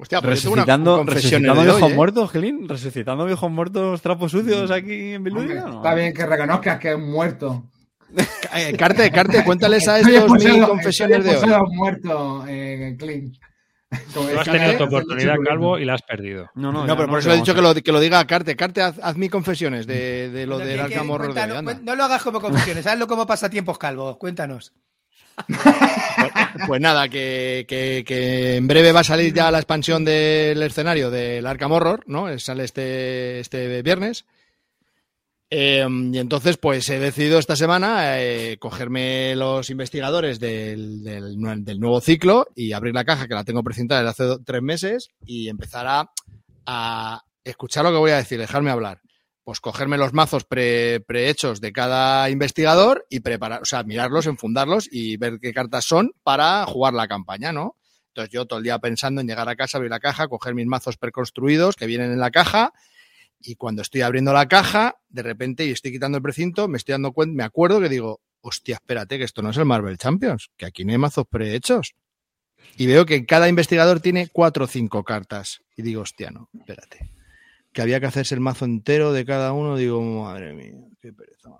Hostia, 0.00 0.20
pues 0.22 0.40
tengo 0.42 0.54
una 0.54 0.62
resucitando, 0.62 1.04
resucitando 1.04 1.62
viejos 1.62 1.82
hoy, 1.82 1.92
¿eh? 1.92 1.94
muertos, 1.94 2.30
Gelín. 2.30 2.68
Resucitando 2.68 3.24
viejos 3.26 3.50
muertos, 3.50 4.00
trapos 4.02 4.32
sucios 4.32 4.70
aquí 4.70 5.12
en. 5.14 5.24
¿no? 5.24 5.42
Está 5.42 5.94
bien 5.94 6.12
que 6.14 6.26
reconozcas 6.26 6.78
que 6.78 6.90
es 6.90 6.94
un 6.96 7.10
muerto. 7.10 7.64
Eh, 8.56 8.74
Carte, 8.76 9.10
Carte, 9.10 9.44
cuéntales 9.44 9.86
a 9.88 9.98
estos 10.00 10.12
expulsado- 10.12 10.52
mil 10.58 10.66
confesiones 10.66 11.24
de 11.24 11.36
hoy. 11.36 11.66
muerto, 11.72 12.44
eh, 12.48 12.96
Clint. 12.98 13.36
Como 14.14 14.28
Tú 14.28 14.38
has 14.38 14.44
tenido 14.44 14.76
tu 14.78 14.84
oportunidad, 14.84 15.34
Calvo, 15.44 15.76
y 15.76 15.84
la 15.84 15.94
has 15.94 16.02
perdido. 16.02 16.48
No, 16.54 16.70
No, 16.70 16.86
ya 16.86 16.94
pero 16.96 17.08
por 17.08 17.18
eso 17.18 17.32
he 17.32 17.36
dicho 17.36 17.54
que 17.56 17.60
lo, 17.60 17.74
que 17.74 17.90
lo 17.92 17.98
diga 17.98 18.20
a 18.20 18.26
Carte. 18.26 18.54
Carte, 18.54 18.82
haz, 18.82 19.00
haz 19.02 19.16
mi 19.16 19.28
confesiones 19.28 19.84
de, 19.86 20.30
de 20.30 20.46
lo 20.46 20.58
del 20.58 20.78
Arkham 20.80 21.10
Horror 21.10 21.34
cuen- 21.34 21.82
No 21.82 21.96
lo 21.96 22.04
hagas 22.04 22.22
como 22.22 22.40
confesiones, 22.40 22.86
hazlo 22.86 23.08
como 23.08 23.26
pasatiempos, 23.26 23.78
Calvo. 23.78 24.16
Cuéntanos. 24.16 24.72
Pues 26.66 26.80
nada, 26.80 27.08
que, 27.08 27.64
en 28.56 28.66
breve 28.66 28.92
va 28.92 29.00
a 29.00 29.04
salir 29.04 29.32
ya 29.32 29.50
la 29.50 29.58
expansión 29.58 30.04
del 30.04 30.62
escenario 30.62 31.10
del 31.10 31.46
Arkham 31.46 31.72
Horror, 31.72 32.04
¿no? 32.06 32.38
Sale 32.38 32.64
este, 32.64 33.40
este 33.40 33.82
viernes. 33.82 34.24
Eh, 35.52 35.84
y 36.12 36.18
entonces, 36.18 36.58
pues 36.58 36.88
he 36.90 36.98
decidido 37.00 37.38
esta 37.38 37.56
semana 37.56 38.20
eh, 38.20 38.56
cogerme 38.60 39.34
los 39.34 39.68
investigadores 39.70 40.38
del, 40.38 41.02
del 41.02 41.36
nue- 41.36 41.64
del 41.64 41.80
nuevo 41.80 42.00
ciclo 42.00 42.46
y 42.54 42.72
abrir 42.72 42.94
la 42.94 43.04
caja, 43.04 43.26
que 43.26 43.34
la 43.34 43.42
tengo 43.44 43.62
precintada 43.64 44.02
desde 44.02 44.24
hace 44.34 44.42
tres 44.44 44.62
meses, 44.62 45.08
y 45.24 45.48
empezar 45.48 45.86
a, 45.88 46.10
a 46.66 47.22
escuchar 47.42 47.84
lo 47.84 47.90
que 47.90 47.98
voy 47.98 48.10
a 48.12 48.18
decir, 48.18 48.38
dejarme 48.38 48.70
hablar. 48.70 49.00
Pues 49.44 49.60
cogerme 49.60 49.96
los 49.98 50.12
mazos 50.12 50.44
pre- 50.44 51.00
prehechos 51.00 51.60
de 51.60 51.72
cada 51.72 52.28
investigador 52.30 53.06
y 53.08 53.20
preparar, 53.20 53.62
o 53.62 53.64
sea, 53.64 53.82
mirarlos, 53.82 54.26
enfundarlos 54.26 54.88
y 54.90 55.16
ver 55.16 55.38
qué 55.40 55.52
cartas 55.52 55.84
son 55.84 56.12
para 56.22 56.64
jugar 56.66 56.94
la 56.94 57.08
campaña, 57.08 57.52
¿no? 57.52 57.76
Entonces 58.08 58.32
yo 58.32 58.46
todo 58.46 58.58
el 58.58 58.64
día 58.64 58.78
pensando 58.78 59.20
en 59.20 59.26
llegar 59.26 59.48
a 59.48 59.56
casa, 59.56 59.78
abrir 59.78 59.90
la 59.90 60.00
caja, 60.00 60.28
coger 60.28 60.54
mis 60.54 60.66
mazos 60.66 60.96
preconstruidos 60.96 61.76
que 61.76 61.86
vienen 61.86 62.12
en 62.12 62.18
la 62.20 62.30
caja 62.30 62.72
y 63.40 63.54
cuando 63.54 63.82
estoy 63.82 64.02
abriendo 64.02 64.32
la 64.32 64.46
caja, 64.48 64.96
de 65.08 65.22
repente, 65.22 65.64
y 65.64 65.70
estoy 65.70 65.92
quitando 65.92 66.18
el 66.18 66.22
precinto, 66.22 66.68
me 66.68 66.76
estoy 66.76 66.92
dando 66.92 67.12
cuenta, 67.12 67.34
me 67.34 67.44
acuerdo 67.44 67.80
que 67.80 67.88
digo, 67.88 68.20
hostia, 68.42 68.74
espérate, 68.74 69.16
que 69.16 69.24
esto 69.24 69.40
no 69.42 69.50
es 69.50 69.56
el 69.56 69.64
Marvel 69.64 69.96
Champions, 69.96 70.50
que 70.56 70.66
aquí 70.66 70.84
no 70.84 70.92
hay 70.92 70.98
mazos 70.98 71.24
prehechos. 71.28 71.94
Y 72.76 72.86
veo 72.86 73.06
que 73.06 73.24
cada 73.24 73.48
investigador 73.48 74.00
tiene 74.00 74.28
cuatro 74.28 74.66
o 74.66 74.68
cinco 74.68 75.02
cartas. 75.02 75.60
Y 75.76 75.82
digo, 75.82 76.02
hostia, 76.02 76.30
no, 76.30 76.50
espérate. 76.58 77.10
Que 77.72 77.82
había 77.82 78.00
que 78.00 78.06
hacerse 78.06 78.34
el 78.34 78.40
mazo 78.40 78.64
entero 78.64 79.12
de 79.12 79.24
cada 79.24 79.52
uno. 79.52 79.76
Digo, 79.76 80.00
madre 80.02 80.52
mía, 80.52 80.74
qué 81.00 81.12
pereza. 81.12 81.50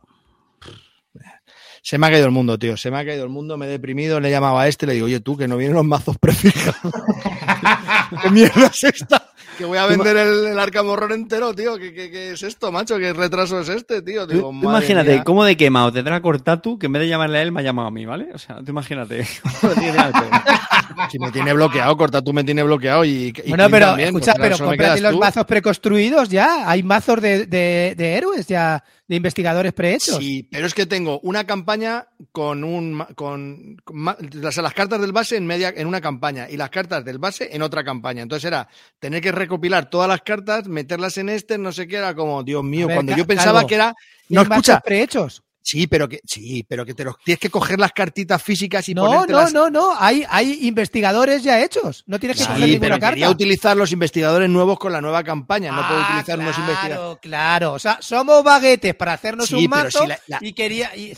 Se 1.82 1.98
me 1.98 2.06
ha 2.06 2.10
caído 2.10 2.26
el 2.26 2.32
mundo, 2.32 2.58
tío. 2.58 2.76
Se 2.76 2.90
me 2.90 2.98
ha 2.98 3.04
caído 3.04 3.24
el 3.24 3.30
mundo, 3.30 3.56
me 3.56 3.66
he 3.66 3.68
deprimido. 3.68 4.20
Le 4.20 4.30
llamaba 4.30 4.62
a 4.62 4.68
este, 4.68 4.86
le 4.86 4.94
digo, 4.94 5.06
oye, 5.06 5.20
tú, 5.20 5.36
que 5.36 5.48
no 5.48 5.56
vienen 5.56 5.76
los 5.76 5.84
mazos 5.84 6.18
prefijados. 6.20 6.92
¿Qué 8.22 8.30
mierda 8.30 8.66
es 8.66 8.84
esta? 8.84 9.29
Que 9.60 9.66
voy 9.66 9.76
a 9.76 9.84
vender 9.84 10.16
el, 10.16 10.46
el 10.46 10.58
Arkham 10.58 10.88
Horror 10.88 11.12
entero, 11.12 11.54
tío. 11.54 11.76
¿Qué, 11.76 11.92
qué, 11.92 12.10
qué 12.10 12.30
es 12.32 12.42
esto, 12.42 12.72
macho? 12.72 12.96
¿Qué 12.98 13.12
retraso 13.12 13.60
es 13.60 13.68
este, 13.68 14.00
tío? 14.00 14.26
Tú- 14.26 14.32
Digo, 14.32 14.46
tú 14.48 14.52
madre 14.54 14.68
imagínate 14.78 15.12
mía. 15.12 15.24
cómo 15.24 15.44
de 15.44 15.56
quemado 15.58 15.92
tendrá 15.92 16.22
Cortatu 16.22 16.78
que 16.78 16.86
en 16.86 16.92
vez 16.92 17.02
de 17.02 17.08
llamarle 17.08 17.38
a 17.38 17.42
él 17.42 17.52
me 17.52 17.60
ha 17.60 17.62
llamado 17.64 17.88
a 17.88 17.90
mí, 17.90 18.06
¿vale? 18.06 18.28
O 18.32 18.38
sea, 18.38 18.56
tú 18.64 18.70
imagínate. 18.70 19.26
Si 21.10 21.18
me 21.18 21.30
tiene 21.30 21.52
bloqueado, 21.52 21.96
corta, 21.96 22.20
tú 22.22 22.32
me 22.32 22.44
tiene 22.44 22.62
bloqueado 22.62 23.04
y, 23.04 23.32
y 23.44 23.48
Bueno, 23.50 23.68
pero 23.70 23.86
también, 23.86 24.08
escucha, 24.08 24.34
pues 24.34 24.50
pero 24.58 24.68
cómprate 24.68 25.00
los 25.00 25.12
tú. 25.12 25.18
mazos 25.18 25.44
preconstruidos 25.46 26.28
ya. 26.28 26.68
Hay 26.70 26.82
mazos 26.82 27.20
de, 27.20 27.46
de- 27.46 27.94
de 27.96 28.14
héroes 28.14 28.46
ya, 28.46 28.82
de 29.10 29.16
investigadores 29.16 29.72
prehechos. 29.72 30.18
Sí, 30.18 30.46
pero 30.48 30.68
es 30.68 30.72
que 30.72 30.86
tengo 30.86 31.18
una 31.24 31.44
campaña 31.44 32.06
con 32.30 32.62
un 32.62 33.04
con, 33.16 33.76
con 33.82 34.00
las, 34.34 34.56
las 34.56 34.72
cartas 34.72 35.00
del 35.00 35.10
base 35.10 35.36
en 35.36 35.48
media 35.48 35.74
en 35.76 35.88
una 35.88 36.00
campaña 36.00 36.48
y 36.48 36.56
las 36.56 36.70
cartas 36.70 37.04
del 37.04 37.18
base 37.18 37.48
en 37.52 37.60
otra 37.62 37.82
campaña. 37.82 38.22
Entonces 38.22 38.46
era 38.46 38.68
tener 39.00 39.20
que 39.20 39.32
recopilar 39.32 39.90
todas 39.90 40.08
las 40.08 40.20
cartas, 40.20 40.68
meterlas 40.68 41.18
en 41.18 41.28
este, 41.28 41.58
no 41.58 41.72
sé 41.72 41.88
qué, 41.88 41.96
era 41.96 42.14
como, 42.14 42.44
Dios 42.44 42.62
mío, 42.62 42.86
ver, 42.86 42.98
cuando 42.98 43.16
yo 43.16 43.26
pensaba 43.26 43.66
que 43.66 43.74
era 43.74 43.96
¿Y 44.28 44.34
no 44.34 44.42
escucha, 44.42 44.78
prehechos? 44.78 45.42
Sí, 45.62 45.86
pero 45.86 46.08
que 46.08 46.20
sí, 46.24 46.64
pero 46.68 46.84
que 46.86 46.94
te 46.94 47.04
los 47.04 47.16
tienes 47.24 47.38
que 47.40 47.50
coger 47.50 47.78
las 47.78 47.92
cartitas 47.92 48.42
físicas 48.42 48.88
y 48.88 48.94
No, 48.94 49.04
no, 49.04 49.10
ponértelas 49.10 49.52
no, 49.52 49.70
no. 49.70 49.94
Hay, 49.98 50.24
hay 50.28 50.66
investigadores 50.66 51.42
ya 51.42 51.62
hechos. 51.62 52.02
No 52.06 52.18
tienes 52.18 52.36
que 52.38 52.44
Sí, 52.44 52.48
coger 52.48 52.60
ninguna 52.62 52.80
pero 52.80 52.94
carta. 52.94 53.10
quería 53.10 53.30
utilizar 53.30 53.76
los 53.76 53.92
investigadores 53.92 54.48
nuevos 54.48 54.78
con 54.78 54.92
la 54.92 55.00
nueva 55.00 55.22
campaña, 55.24 55.72
no 55.72 55.86
puedo 55.86 56.00
Ah, 56.00 56.08
utilizar 56.10 56.38
unos 56.38 56.58
investigadores. 56.58 56.96
Claro, 56.98 57.18
claro. 57.20 57.72
O 57.74 57.78
sea, 57.78 57.98
somos 58.00 58.42
baguetes 58.42 58.94
para 58.94 59.12
hacernos 59.12 59.46
Sí, 59.48 59.54
un 59.56 59.66
mazo 59.68 60.02
si 60.02 60.06
la- 60.08 60.20
la- 60.26 60.38
y 60.40 60.52
quería. 60.52 60.94
y- 60.96 61.14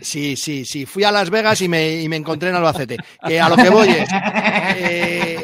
Sí, 0.00 0.36
sí, 0.36 0.66
sí. 0.66 0.84
Fui 0.84 1.04
a 1.04 1.10
Las 1.10 1.30
Vegas 1.30 1.58
y 1.62 1.68
me, 1.68 2.02
y 2.02 2.08
me 2.10 2.16
encontré 2.16 2.50
en 2.50 2.56
Albacete. 2.56 2.98
Que 3.26 3.40
a 3.40 3.48
lo 3.48 3.56
que 3.56 3.70
voy 3.70 3.88
es. 3.88 4.08
eh, 4.76 5.35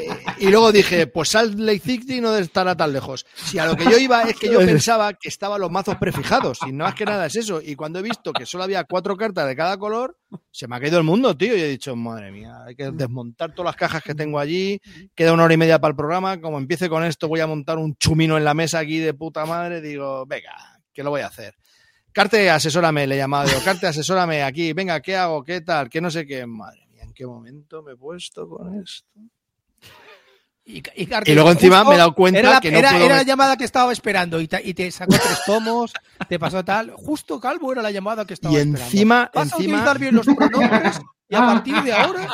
y 0.43 0.51
luego 0.51 0.73
dije, 0.73 1.07
pues 1.07 1.29
Salt 1.29 1.57
Lake 1.57 1.79
City 1.79 2.21
no 2.21 2.37
estará 2.37 2.77
tan 2.77 2.93
lejos. 2.93 3.25
Si 3.33 3.61
a 3.61 3.67
lo 3.67 3.77
que 3.77 3.85
yo 3.85 3.97
iba 3.97 4.23
es 4.23 4.37
que 4.37 4.51
yo 4.51 4.59
pensaba 4.59 5.13
que 5.15 5.29
estaban 5.29 5.61
los 5.61 5.71
mazos 5.71 5.95
prefijados. 5.99 6.59
Y 6.67 6.73
no 6.73 6.83
más 6.83 6.97
que 6.97 7.05
nada 7.05 7.27
es 7.27 7.37
eso. 7.37 7.61
Y 7.63 7.77
cuando 7.77 8.01
he 8.01 8.03
visto 8.03 8.33
que 8.33 8.45
solo 8.45 8.65
había 8.65 8.83
cuatro 8.83 9.17
cartas 9.17 9.47
de 9.47 9.55
cada 9.55 9.77
color, 9.77 10.19
se 10.51 10.67
me 10.67 10.75
ha 10.75 10.81
caído 10.81 10.99
el 10.99 11.05
mundo, 11.05 11.37
tío. 11.37 11.57
Y 11.57 11.61
he 11.61 11.69
dicho, 11.69 11.95
madre 11.95 12.33
mía, 12.33 12.65
hay 12.67 12.75
que 12.75 12.91
desmontar 12.91 13.55
todas 13.55 13.67
las 13.67 13.77
cajas 13.77 14.03
que 14.03 14.17
tengo 14.17 14.41
allí. 14.41 14.81
Queda 15.15 15.33
una 15.33 15.45
hora 15.45 15.55
y 15.55 15.59
media 15.59 15.79
para 15.79 15.91
el 15.91 15.97
programa. 15.97 16.41
Como 16.41 16.59
empiece 16.59 16.89
con 16.89 17.05
esto, 17.05 17.29
voy 17.29 17.39
a 17.39 17.47
montar 17.47 17.79
un 17.79 17.95
chumino 17.95 18.37
en 18.37 18.45
la 18.45 18.53
mesa 18.55 18.81
aquí 18.81 18.99
de 18.99 19.15
puta 19.15 19.47
madre. 19.47 19.81
Digo, 19.81 20.27
venga, 20.27 20.81
que 20.93 21.05
lo 21.05 21.11
voy 21.11 21.21
a 21.21 21.29
hacer. 21.29 21.55
Carte, 22.11 22.51
asesórame, 22.51 23.07
le 23.07 23.15
he 23.15 23.19
llamado 23.19 23.49
yo. 23.49 23.63
Carte, 23.65 23.87
asesórame 23.87 24.43
aquí. 24.43 24.73
Venga, 24.73 25.01
¿qué 25.01 25.17
hago? 25.17 25.45
¿Qué 25.45 25.61
tal? 25.61 25.89
¿Qué 25.89 26.01
no 26.01 26.11
sé 26.11 26.27
qué? 26.27 26.45
Madre 26.47 26.85
mía, 26.91 27.05
¿en 27.05 27.15
qué 27.15 27.27
momento 27.27 27.81
me 27.85 27.93
he 27.93 27.97
puesto 27.97 28.49
con 28.49 28.83
esto? 28.83 29.21
Y, 30.65 30.83
y, 30.95 31.07
Carti, 31.07 31.33
Y 31.33 31.35
luego 31.35 31.51
encima 31.51 31.83
me 31.85 31.95
he 31.95 31.99
dado 31.99 32.15
cuenta 32.15 32.41
la, 32.43 32.61
que 32.61 32.71
no 32.71 32.79
era, 32.79 32.91
puedo 32.91 33.05
era 33.07 33.17
la 33.17 33.23
llamada 33.25 33.57
que 33.57 33.65
estaba 33.65 33.93
esperando 33.93 34.41
y 34.41 34.47
te, 34.47 34.61
y 34.65 34.75
te 34.75 34.91
sacó 34.93 35.13
tres 35.13 35.41
tomos, 35.45 35.93
te 36.29 36.39
pasó 36.39 36.65
tal. 36.65 36.93
Justo 36.93 37.41
Calvo 37.41 37.73
era 37.73 37.83
la 37.83 37.91
llamada 37.91 38.25
que 38.25 38.35
estaba 38.35 38.55
Y 38.55 38.59
esperando. 38.59 38.85
encima, 38.85 39.31
Vas 39.35 39.53
a 39.53 39.57
encima. 39.57 39.75
utilizar 39.75 39.99
bien 39.99 40.15
los 40.15 40.27
pronombres 40.27 41.01
y 41.29 41.35
a 41.35 41.41
partir 41.41 41.83
de 41.83 41.93
ahora. 41.93 42.29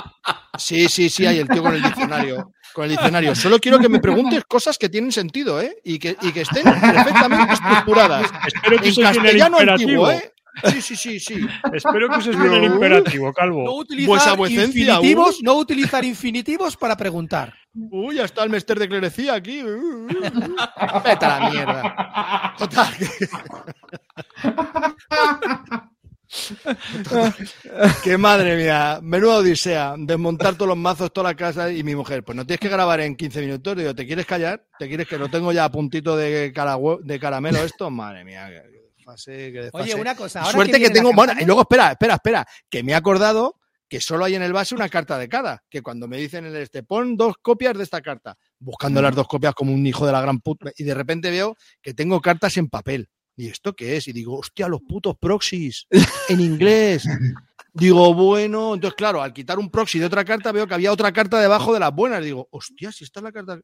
Sí, 0.58 0.88
sí, 0.88 1.08
sí, 1.08 1.24
hay 1.24 1.38
el 1.38 1.48
tío 1.48 1.62
con 1.62 1.74
el 1.74 1.82
diccionario. 1.82 2.52
Con 2.74 2.84
el 2.84 2.90
diccionario. 2.90 3.34
Solo 3.34 3.58
quiero 3.58 3.78
que 3.78 3.88
me 3.88 3.98
preguntes 3.98 4.44
cosas 4.44 4.76
que 4.76 4.88
tienen 4.90 5.10
sentido, 5.10 5.60
¿eh? 5.60 5.78
Y 5.84 5.98
que, 5.98 6.16
y 6.20 6.30
que 6.32 6.42
estén 6.42 6.64
perfectamente 6.64 7.54
estructuradas. 7.54 8.30
Espero 8.46 8.78
que 8.82 8.88
En 8.88 8.94
castellano 8.94 9.58
antiguo, 9.58 10.10
¿eh? 10.10 10.32
Sí, 10.64 10.82
sí, 10.82 10.96
sí, 10.96 11.20
sí. 11.20 11.46
Espero 11.72 12.08
que 12.08 12.18
uses 12.18 12.38
bien 12.38 12.52
el 12.54 12.64
imperativo, 12.64 13.32
Calvo. 13.32 13.64
No 13.64 13.74
utilizar 13.76 14.38
infinitivos, 14.38 15.40
uh. 15.40 15.44
no 15.44 15.54
utilizar 15.56 16.04
infinitivos 16.04 16.76
para 16.76 16.96
preguntar. 16.96 17.54
Uy, 17.74 18.16
ya 18.16 18.24
está 18.24 18.42
el 18.42 18.50
mester 18.50 18.78
de 18.78 18.88
clerecía 18.88 19.34
aquí. 19.34 19.62
Vete 19.62 21.24
a 21.24 21.40
la 21.40 21.50
mierda. 21.50 22.54
Total, 22.58 22.94
que- 28.04 28.18
madre 28.18 28.56
mía, 28.56 29.00
menuda 29.02 29.36
odisea, 29.38 29.94
desmontar 29.96 30.54
todos 30.54 30.68
los 30.68 30.76
mazos, 30.76 31.12
toda 31.12 31.30
la 31.30 31.36
casa 31.36 31.72
y 31.72 31.82
mi 31.82 31.94
mujer, 31.94 32.22
pues 32.22 32.36
no 32.36 32.44
tienes 32.44 32.60
que 32.60 32.68
grabar 32.68 33.00
en 33.00 33.16
15 33.16 33.40
minutos, 33.40 33.76
digo, 33.76 33.94
¿te 33.94 34.06
quieres 34.06 34.26
callar? 34.26 34.66
¿Te 34.78 34.88
quieres 34.88 35.08
que 35.08 35.16
lo 35.16 35.28
tengo 35.28 35.52
ya 35.52 35.64
a 35.64 35.70
puntito 35.70 36.16
de, 36.16 36.52
caramelo 36.52 37.58
esto? 37.58 37.90
Madre 37.90 38.24
mía, 38.24 38.48
desfase, 39.08 39.52
que 39.52 39.60
desfase. 39.62 39.84
Oye, 39.84 40.00
una 40.00 40.14
cosa. 40.14 40.40
Ahora 40.40 40.52
Suerte 40.52 40.80
que, 40.80 40.90
tengo, 40.90 41.12
bueno, 41.12 41.32
y 41.38 41.44
luego 41.44 41.62
espera, 41.62 41.92
espera, 41.92 42.14
espera, 42.14 42.46
que 42.68 42.82
me 42.82 42.92
he 42.92 42.94
acordado 42.94 43.56
que 43.88 44.00
solo 44.00 44.26
hay 44.26 44.34
en 44.34 44.42
el 44.42 44.52
base 44.52 44.74
una 44.74 44.88
carta 44.88 45.18
de 45.18 45.28
cada, 45.28 45.64
que 45.70 45.80
cuando 45.80 46.06
me 46.08 46.18
dicen 46.18 46.44
en 46.44 46.54
el 46.54 46.62
este, 46.62 46.82
pon 46.82 47.16
dos 47.16 47.36
copias 47.40 47.76
de 47.76 47.84
esta 47.84 48.02
carta, 48.02 48.36
buscando 48.58 49.00
las 49.00 49.14
dos 49.14 49.26
copias 49.26 49.54
como 49.54 49.72
un 49.72 49.86
hijo 49.86 50.04
de 50.04 50.12
la 50.12 50.20
gran 50.20 50.40
puta, 50.40 50.70
y 50.76 50.84
de 50.84 50.94
repente 50.94 51.30
veo 51.30 51.56
que 51.80 51.94
tengo 51.94 52.20
cartas 52.20 52.56
en 52.58 52.68
papel. 52.68 53.08
¿Y 53.34 53.48
esto 53.48 53.72
qué 53.74 53.96
es? 53.96 54.08
Y 54.08 54.12
digo, 54.12 54.36
hostia, 54.36 54.68
los 54.68 54.80
putos 54.82 55.16
proxies, 55.18 55.86
en 56.28 56.40
inglés. 56.40 57.08
Digo, 57.72 58.12
bueno, 58.12 58.74
entonces 58.74 58.96
claro, 58.96 59.22
al 59.22 59.32
quitar 59.32 59.58
un 59.58 59.70
proxy 59.70 60.00
de 60.00 60.06
otra 60.06 60.24
carta 60.24 60.50
veo 60.50 60.66
que 60.66 60.74
había 60.74 60.92
otra 60.92 61.12
carta 61.12 61.40
debajo 61.40 61.72
de 61.72 61.80
las 61.80 61.94
buenas. 61.94 62.22
Digo, 62.22 62.48
hostia, 62.50 62.90
si 62.92 63.04
esta 63.04 63.20
es 63.20 63.24
la 63.24 63.32
carta... 63.32 63.60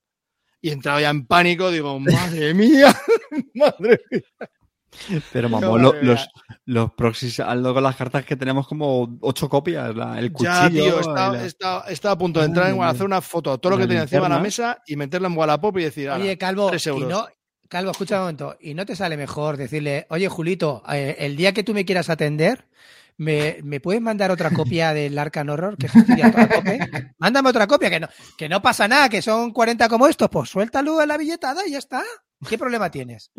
Y 0.60 0.70
entraba 0.70 1.00
ya 1.00 1.10
en 1.10 1.26
pánico, 1.26 1.70
digo, 1.70 1.98
madre 2.00 2.54
mía, 2.54 2.96
madre 3.54 4.00
mía. 4.10 4.22
Pero 5.32 5.48
No, 5.48 5.60
vamos, 5.60 5.80
lo- 5.80 5.92
los, 6.02 6.28
los 6.64 6.92
proxies, 6.94 7.40
Aldo, 7.40 7.74
con 7.74 7.82
las 7.82 7.96
cartas 7.96 8.24
que 8.24 8.36
tenemos 8.36 8.66
como 8.68 9.18
ocho 9.20 9.48
copias. 9.48 9.94
la- 9.94 10.18
el 10.18 10.32
cuchillo. 10.32 10.52
Ya, 10.52 10.70
tío, 10.70 11.00
estaba, 11.00 11.32
la- 11.36 11.44
estaba- 11.44 11.84
estaba 11.88 12.14
a 12.14 12.18
punto 12.18 12.40
de 12.40 12.46
entrar 12.46 12.70
en 12.70 12.82
hacer 12.82 13.04
una 13.04 13.20
foto 13.20 13.52
de 13.52 13.58
todo 13.58 13.70
lo 13.70 13.78
que 13.78 13.86
tenía 13.86 14.02
encima 14.02 14.22
de 14.22 14.28
la 14.28 14.38
mesa 14.40 14.78
y 14.86 14.96
meterla 14.96 15.28
en 15.28 15.36
Wallapop 15.36 15.76
y 15.78 15.82
decir, 15.84 16.08
"Ala, 16.10 16.22
Oye, 16.24 16.38
Calvo, 16.38 16.68
tres 16.70 16.86
y 16.86 17.00
no, 17.00 17.26
Calvo, 17.68 17.90
escucha 17.90 18.16
un 18.16 18.20
momento. 18.22 18.56
¿Y 18.60 18.74
no 18.74 18.86
te 18.86 18.94
sale 18.94 19.16
mejor 19.16 19.56
decirle, 19.56 20.06
oye, 20.10 20.28
Julito, 20.28 20.82
eh, 20.92 21.16
el 21.18 21.34
día 21.36 21.52
que 21.52 21.64
tú 21.64 21.74
me 21.74 21.84
quieras 21.84 22.08
atender, 22.08 22.66
¿me, 23.16 23.58
me 23.64 23.80
puedes 23.80 24.00
mandar 24.02 24.30
otra 24.30 24.50
copia 24.50 24.92
del 24.92 25.18
Arcan 25.18 25.48
Horror? 25.48 25.76
Que 25.76 25.86
estoy 25.86 26.20
a 26.22 26.30
toda 26.30 26.48
tope? 26.48 26.78
Mándame 27.18 27.48
otra 27.48 27.66
copia, 27.66 27.90
que 27.90 28.00
no, 28.00 28.08
que 28.36 28.48
no 28.48 28.62
pasa 28.62 28.86
nada, 28.86 29.08
que 29.08 29.22
son 29.22 29.50
40 29.52 29.88
como 29.88 30.06
estos, 30.06 30.28
pues 30.28 30.50
suéltalo 30.50 31.00
en 31.02 31.08
la 31.08 31.16
billetada 31.16 31.66
y 31.66 31.72
ya 31.72 31.78
está. 31.78 32.02
¿Qué 32.48 32.58
problema 32.58 32.90
tienes? 32.90 33.30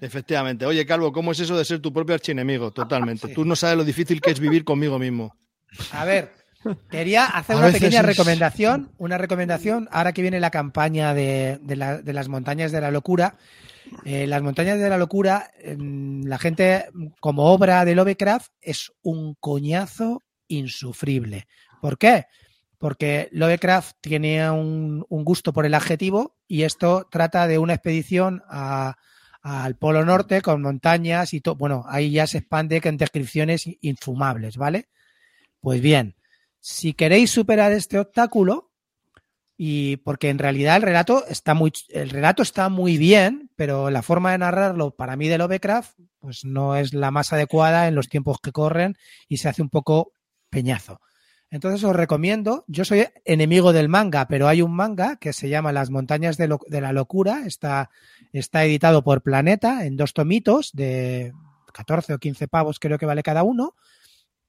Efectivamente. 0.00 0.66
Oye, 0.66 0.84
Calvo, 0.86 1.12
¿cómo 1.12 1.32
es 1.32 1.40
eso 1.40 1.56
de 1.56 1.64
ser 1.64 1.80
tu 1.80 1.92
propio 1.92 2.14
archienemigo? 2.14 2.70
Totalmente. 2.72 3.28
Sí. 3.28 3.34
Tú 3.34 3.44
no 3.44 3.54
sabes 3.56 3.76
lo 3.76 3.84
difícil 3.84 4.20
que 4.20 4.30
es 4.30 4.40
vivir 4.40 4.64
conmigo 4.64 4.98
mismo. 4.98 5.36
A 5.92 6.04
ver, 6.04 6.32
quería 6.90 7.24
hacer 7.26 7.56
A 7.56 7.60
una 7.60 7.70
pequeña 7.72 8.00
es- 8.00 8.06
recomendación, 8.06 8.90
una 8.98 9.16
recomendación, 9.18 9.88
ahora 9.92 10.12
que 10.12 10.22
viene 10.22 10.40
la 10.40 10.50
campaña 10.50 11.14
de, 11.14 11.58
de 11.62 11.76
la- 11.76 12.02
de 12.02 12.12
las 12.12 12.28
montañas 12.28 12.72
de 12.72 12.80
la 12.80 12.90
locura. 12.90 13.36
Eh, 14.04 14.26
las 14.26 14.42
montañas 14.42 14.78
de 14.78 14.88
la 14.88 14.96
locura, 14.98 15.50
em, 15.60 16.22
la 16.24 16.38
gente 16.38 16.86
como 17.20 17.46
obra 17.52 17.84
de 17.84 17.94
Lovecraft 17.94 18.50
es 18.60 18.92
un 19.02 19.34
coñazo 19.34 20.22
insufrible. 20.48 21.46
¿Por 21.80 21.98
qué? 21.98 22.26
Porque 22.78 23.28
Lovecraft 23.32 23.96
tiene 24.00 24.48
un, 24.50 25.04
un 25.08 25.24
gusto 25.24 25.52
por 25.52 25.66
el 25.66 25.74
adjetivo 25.74 26.36
y 26.48 26.62
esto 26.62 27.06
trata 27.10 27.46
de 27.46 27.58
una 27.58 27.74
expedición 27.74 28.42
a- 28.48 28.96
al 29.42 29.76
Polo 29.76 30.04
Norte 30.04 30.40
con 30.40 30.62
montañas 30.62 31.34
y 31.34 31.40
todo. 31.40 31.56
Bueno, 31.56 31.84
ahí 31.88 32.12
ya 32.12 32.26
se 32.26 32.38
expande 32.38 32.80
con 32.80 32.96
descripciones 32.96 33.68
infumables, 33.80 34.56
¿vale? 34.56 34.88
Pues 35.60 35.80
bien, 35.80 36.16
si 36.60 36.94
queréis 36.94 37.30
superar 37.30 37.72
este 37.72 37.98
obstáculo, 37.98 38.72
y 39.56 39.98
porque 39.98 40.28
en 40.28 40.38
realidad 40.38 40.76
el 40.76 40.82
relato 40.82 41.24
está 41.28 41.54
muy, 41.54 41.72
el 41.90 42.10
relato 42.10 42.42
está 42.42 42.68
muy 42.68 42.96
bien, 42.96 43.50
pero 43.54 43.90
la 43.90 44.02
forma 44.02 44.32
de 44.32 44.38
narrarlo 44.38 44.90
para 44.92 45.14
mí 45.16 45.28
de 45.28 45.38
Lovecraft, 45.38 45.98
pues 46.18 46.44
no 46.44 46.74
es 46.76 46.94
la 46.94 47.10
más 47.10 47.32
adecuada 47.32 47.86
en 47.86 47.94
los 47.94 48.08
tiempos 48.08 48.38
que 48.42 48.50
corren 48.50 48.96
y 49.28 49.36
se 49.36 49.48
hace 49.48 49.62
un 49.62 49.68
poco 49.68 50.14
peñazo. 50.50 51.00
Entonces 51.52 51.84
os 51.84 51.94
recomiendo, 51.94 52.64
yo 52.66 52.86
soy 52.86 53.04
enemigo 53.26 53.74
del 53.74 53.90
manga, 53.90 54.26
pero 54.26 54.48
hay 54.48 54.62
un 54.62 54.74
manga 54.74 55.16
que 55.16 55.34
se 55.34 55.50
llama 55.50 55.70
Las 55.70 55.90
montañas 55.90 56.38
de, 56.38 56.48
la 56.48 56.92
locura, 56.94 57.42
está, 57.44 57.90
está 58.32 58.64
editado 58.64 59.04
por 59.04 59.20
Planeta 59.20 59.84
en 59.84 59.98
dos 59.98 60.14
tomitos 60.14 60.70
de 60.72 61.34
14 61.74 62.14
o 62.14 62.18
15 62.18 62.48
pavos 62.48 62.78
creo 62.80 62.96
que 62.96 63.04
vale 63.04 63.22
cada 63.22 63.42
uno, 63.42 63.74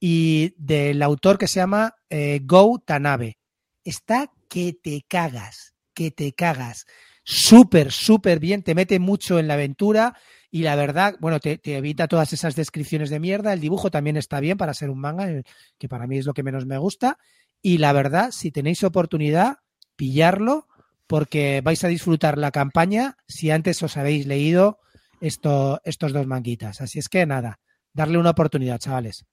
y 0.00 0.54
del 0.56 1.02
autor 1.02 1.36
que 1.36 1.46
se 1.46 1.60
llama 1.60 1.94
eh, 2.08 2.40
Go 2.42 2.82
Tanabe. 2.82 3.36
Está 3.84 4.32
que 4.48 4.72
te 4.72 5.04
cagas, 5.06 5.74
que 5.92 6.10
te 6.10 6.32
cagas. 6.32 6.86
Súper, 7.22 7.92
súper 7.92 8.38
bien, 8.40 8.62
te 8.62 8.74
mete 8.74 8.98
mucho 8.98 9.38
en 9.38 9.48
la 9.48 9.54
aventura 9.54 10.16
y 10.54 10.62
la 10.62 10.76
verdad, 10.76 11.16
bueno, 11.18 11.40
te, 11.40 11.58
te 11.58 11.76
evita 11.78 12.06
todas 12.06 12.32
esas 12.32 12.54
descripciones 12.54 13.10
de 13.10 13.18
mierda. 13.18 13.52
El 13.52 13.58
dibujo 13.58 13.90
también 13.90 14.16
está 14.16 14.38
bien 14.38 14.56
para 14.56 14.72
ser 14.72 14.88
un 14.88 15.00
manga, 15.00 15.28
eh, 15.28 15.42
que 15.78 15.88
para 15.88 16.06
mí 16.06 16.16
es 16.16 16.26
lo 16.26 16.32
que 16.32 16.44
menos 16.44 16.64
me 16.64 16.78
gusta. 16.78 17.18
Y 17.60 17.78
la 17.78 17.92
verdad, 17.92 18.30
si 18.30 18.52
tenéis 18.52 18.84
oportunidad, 18.84 19.56
pillarlo, 19.96 20.68
porque 21.08 21.60
vais 21.60 21.82
a 21.82 21.88
disfrutar 21.88 22.38
la 22.38 22.52
campaña 22.52 23.16
si 23.26 23.50
antes 23.50 23.82
os 23.82 23.96
habéis 23.96 24.28
leído 24.28 24.78
esto, 25.20 25.80
estos 25.82 26.12
dos 26.12 26.28
manguitas. 26.28 26.80
Así 26.80 27.00
es 27.00 27.08
que 27.08 27.26
nada, 27.26 27.58
darle 27.92 28.18
una 28.18 28.30
oportunidad, 28.30 28.78
chavales. 28.78 29.26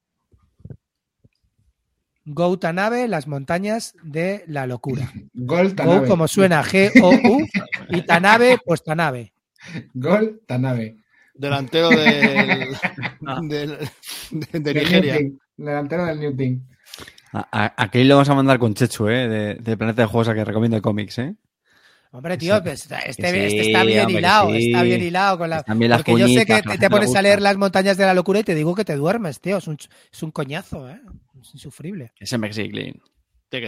Go 2.26 2.58
Tanabe, 2.58 3.08
las 3.08 3.28
montañas 3.28 3.94
de 4.02 4.44
la 4.48 4.66
locura. 4.66 5.14
Gol 5.36 5.76
Go 5.76 6.04
como 6.08 6.28
suena, 6.28 6.64
G-O-U, 6.64 7.46
y 7.90 8.02
Tanabe, 8.08 8.58
pues 8.66 8.84
Tanabe. 8.84 9.34
Gol 9.94 10.42
Tanabe. 10.48 11.01
Delantero 11.34 11.90
del, 11.90 12.76
del- 13.50 13.90
de, 14.32 14.74
Nigeria. 14.74 15.20
Delantero 15.58 16.06
del 16.06 16.20
New 16.20 16.36
Team. 16.36 16.68
Aquí 17.34 18.04
lo 18.04 18.16
vamos 18.16 18.30
a 18.30 18.36
mandar 18.36 18.60
con 18.60 18.74
Chechu, 18.74 19.08
¿eh? 19.08 19.28
De, 19.28 19.56
de 19.56 19.78
Planeta 19.78 20.02
de 20.02 20.08
Juegos 20.08 20.28
a 20.28 20.34
que 20.34 20.44
recomiende 20.44 20.82
cómics, 20.82 21.18
¿eh? 21.20 21.36
Hombre, 22.14 22.38
tío, 22.38 22.62
pues, 22.62 22.90
este, 23.06 23.24
que 23.32 23.46
este 23.48 23.64
sí, 23.64 23.72
está 23.72 23.86
bien 23.86 24.02
hombre, 24.02 24.20
hilado, 24.20 24.50
sí. 24.50 24.66
está 24.66 24.84
bien 24.84 25.02
hilado 25.02 25.38
con 25.38 25.50
la. 25.50 25.64
Las 25.66 26.04
Porque 26.04 26.20
yo 26.20 26.28
sé 26.28 26.46
que 26.46 26.62
te, 26.78 26.90
pones 26.90 27.16
a 27.16 27.22
leer 27.22 27.42
las 27.42 27.56
montañas 27.56 27.96
de 27.96 28.06
la 28.06 28.14
locura 28.14 28.42
y 28.42 28.44
te 28.44 28.54
digo 28.54 28.76
que 28.76 28.84
te 28.84 28.98
duermes, 28.98 29.40
tío. 29.40 29.58
Es 29.58 29.68
un, 29.68 29.78
es 30.12 30.24
un 30.24 30.32
coñazo, 30.32 30.90
¿eh? 30.90 31.00
Es 31.42 31.54
insufrible. 31.54 32.12
Ese 32.20 32.38
me 32.38 32.52
sí, 32.52 32.70
clean. 32.70 33.02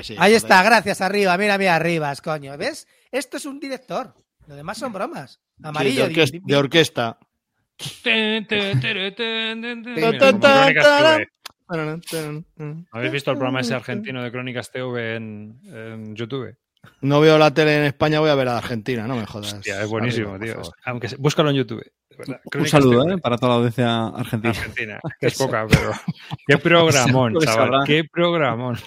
Sí 0.03 0.15
Ahí 0.17 0.33
está, 0.33 0.61
gracias, 0.63 0.99
arriba. 1.01 1.37
Mira, 1.37 1.57
mira, 1.57 1.75
arriba, 1.75 2.13
coño. 2.21 2.57
¿Ves? 2.57 2.87
Esto 3.11 3.37
es 3.37 3.45
un 3.45 3.59
director. 3.59 4.13
Lo 4.47 4.55
demás 4.55 4.77
son 4.77 4.91
bromas. 4.91 5.39
Sí, 5.57 5.63
Amarillo. 5.63 6.07
de, 6.09 6.41
de 6.43 6.55
orquesta. 6.55 7.17
¿Habéis 12.91 13.11
visto 13.11 13.31
el 13.31 13.37
programa 13.37 13.61
ese 13.61 13.73
argentino 13.73 14.21
de 14.21 14.31
Crónicas 14.31 14.71
TV 14.71 15.15
en, 15.15 15.59
en 15.65 16.15
YouTube? 16.15 16.55
No 17.01 17.21
veo 17.21 17.37
la 17.37 17.53
tele 17.53 17.77
en 17.77 17.83
España, 17.85 18.19
voy 18.19 18.29
a 18.29 18.35
ver 18.35 18.49
a 18.49 18.57
Argentina, 18.57 19.07
no 19.07 19.15
me 19.15 19.25
jodas. 19.25 19.53
Hostia, 19.53 19.81
es 19.81 19.89
buenísimo, 19.89 20.33
Arriba, 20.33 20.61
tío. 20.61 20.71
Aunque 20.85 21.07
se- 21.07 21.15
búscalo 21.15 21.49
en 21.49 21.55
YouTube. 21.55 21.83
Un 22.55 22.67
saludo. 22.67 23.09
¿eh? 23.09 23.17
Para 23.17 23.37
toda 23.37 23.49
la 23.51 23.55
audiencia 23.55 24.07
argentina. 24.07 24.51
Argentina, 24.51 24.99
que 25.19 25.27
es 25.27 25.37
poca, 25.37 25.65
pero 25.67 25.91
qué 26.47 26.57
programón, 26.57 27.37
chaval, 27.39 27.83
qué 27.85 28.03
programón, 28.03 28.77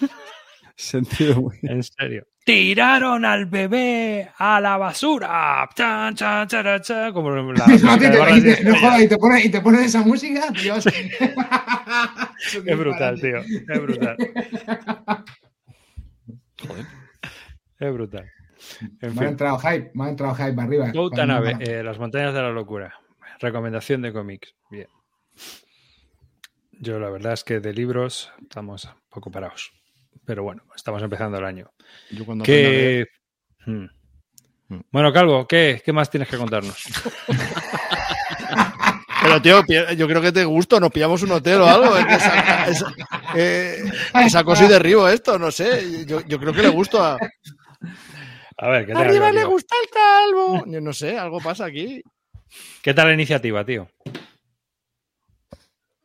Sentido 0.96 1.40
muy 1.42 1.56
en 1.62 1.82
serio. 1.82 2.26
Tiraron 2.44 3.24
al 3.24 3.46
bebé 3.46 4.30
a 4.38 4.60
la 4.60 4.76
basura, 4.76 5.68
chan, 5.74 6.14
chan, 6.14 6.46
chara, 6.46 6.80
cha, 6.80 7.12
como 7.12 7.30
la 7.30 7.42
de 7.66 7.78
te- 8.10 8.36
y 8.36 8.40
te- 8.42 8.64
no 8.64 8.78
jodas, 8.78 9.02
y 9.02 9.08
te 9.08 9.16
pones 9.18 9.44
y 9.46 9.48
te 9.50 9.60
pones 9.60 9.80
esa 9.86 10.02
música, 10.02 10.50
Dios. 10.50 10.86
Es 12.66 12.78
brutal, 12.78 13.20
tío, 13.20 13.38
es 13.38 13.80
brutal. 13.82 14.16
Es 17.78 17.92
brutal. 17.92 18.30
En 18.80 18.92
Me 19.00 19.06
ha 19.08 19.12
fin, 19.14 19.22
entrado 19.24 19.58
hype, 19.58 19.90
me 19.94 20.04
ha 20.04 20.08
entrado 20.10 20.34
hype 20.34 20.60
arriba. 20.60 20.92
Tanabe, 21.14 21.56
eh, 21.60 21.82
Las 21.82 21.98
montañas 21.98 22.32
de 22.34 22.42
la 22.42 22.50
locura. 22.50 22.94
Recomendación 23.40 24.02
de 24.02 24.12
cómics. 24.12 24.54
Bien. 24.70 24.86
Yo 26.72 26.98
la 26.98 27.10
verdad 27.10 27.32
es 27.32 27.44
que 27.44 27.60
de 27.60 27.72
libros 27.72 28.30
estamos 28.42 28.84
un 28.84 28.92
poco 29.10 29.30
parados. 29.30 29.72
Pero 30.24 30.42
bueno, 30.42 30.62
estamos 30.74 31.02
empezando 31.02 31.38
el 31.38 31.44
año. 31.44 31.70
Yo 32.10 32.24
cuando 32.24 32.44
¿Qué... 32.44 33.06
Hmm. 33.64 33.86
Bueno, 34.90 35.12
Calvo, 35.12 35.46
¿qué, 35.46 35.80
¿qué 35.84 35.92
más 35.92 36.10
tienes 36.10 36.28
que 36.28 36.36
contarnos? 36.36 36.82
Pero, 39.22 39.42
tío, 39.42 39.62
yo 39.94 40.06
creo 40.06 40.22
que 40.22 40.30
te 40.32 40.44
gusta, 40.44 40.78
nos 40.78 40.90
pillamos 40.92 41.22
un 41.22 41.32
hotel 41.32 41.60
o 41.60 41.66
algo. 41.66 41.96
Esa, 41.96 42.66
esa- 42.68 42.94
eh, 43.34 43.82
saco 44.30 44.54
y 44.54 44.68
derribo 44.68 45.08
esto, 45.08 45.38
no 45.38 45.50
sé. 45.50 46.04
Yo, 46.06 46.20
yo 46.26 46.38
creo 46.38 46.52
que 46.52 46.62
le 46.62 46.68
gusto 46.68 47.02
a. 47.02 47.18
A 48.58 48.68
ver, 48.68 48.86
¿qué 48.86 48.92
tal, 48.92 49.02
Arriba 49.02 49.32
le 49.32 49.44
gusta 49.44 49.74
el 49.82 49.90
calvo. 49.90 50.64
Yo 50.66 50.80
no 50.80 50.92
sé, 50.92 51.18
algo 51.18 51.40
pasa 51.40 51.64
aquí. 51.64 52.02
¿Qué 52.82 52.94
tal 52.94 53.08
la 53.08 53.14
iniciativa, 53.14 53.64
tío? 53.64 53.88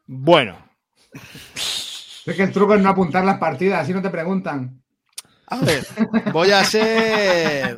Bueno, 0.07 0.57
Es 2.25 2.35
que 2.35 2.43
el 2.43 2.51
truco 2.51 2.75
es 2.75 2.81
no 2.81 2.89
apuntar 2.89 3.23
las 3.25 3.37
partidas, 3.37 3.83
así 3.83 3.93
no 3.93 4.01
te 4.01 4.09
preguntan. 4.09 4.81
a 5.47 5.57
ver, 5.57 5.85
voy 6.31 6.51
a 6.51 6.63
ser. 6.63 7.75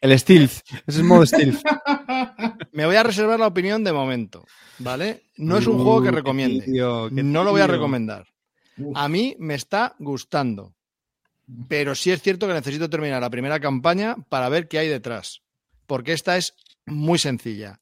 El 0.00 0.18
stealth. 0.18 0.52
Ese 0.86 1.00
es 1.00 1.02
modo 1.02 1.24
stealth. 1.26 1.62
Me 2.72 2.86
voy 2.86 2.96
a 2.96 3.02
reservar 3.02 3.40
la 3.40 3.46
opinión 3.46 3.82
de 3.82 3.92
momento, 3.92 4.44
¿vale? 4.78 5.24
No 5.36 5.56
es 5.56 5.66
un 5.66 5.76
juego 5.76 6.02
que 6.02 6.10
recomiende. 6.10 6.64
Tío, 6.64 7.08
No 7.10 7.44
lo 7.44 7.50
voy 7.52 7.62
a 7.62 7.66
recomendar. 7.66 8.26
Uf. 8.76 8.96
A 8.96 9.08
mí 9.08 9.36
me 9.38 9.54
está 9.54 9.94
gustando. 9.98 10.74
Pero 11.68 11.94
sí 11.94 12.10
es 12.10 12.22
cierto 12.22 12.46
que 12.46 12.54
necesito 12.54 12.88
terminar 12.88 13.20
la 13.20 13.30
primera 13.30 13.60
campaña 13.60 14.16
para 14.28 14.48
ver 14.48 14.66
qué 14.66 14.78
hay 14.78 14.88
detrás. 14.88 15.42
Porque 15.86 16.12
esta 16.12 16.36
es 16.36 16.54
muy 16.86 17.18
sencilla. 17.18 17.80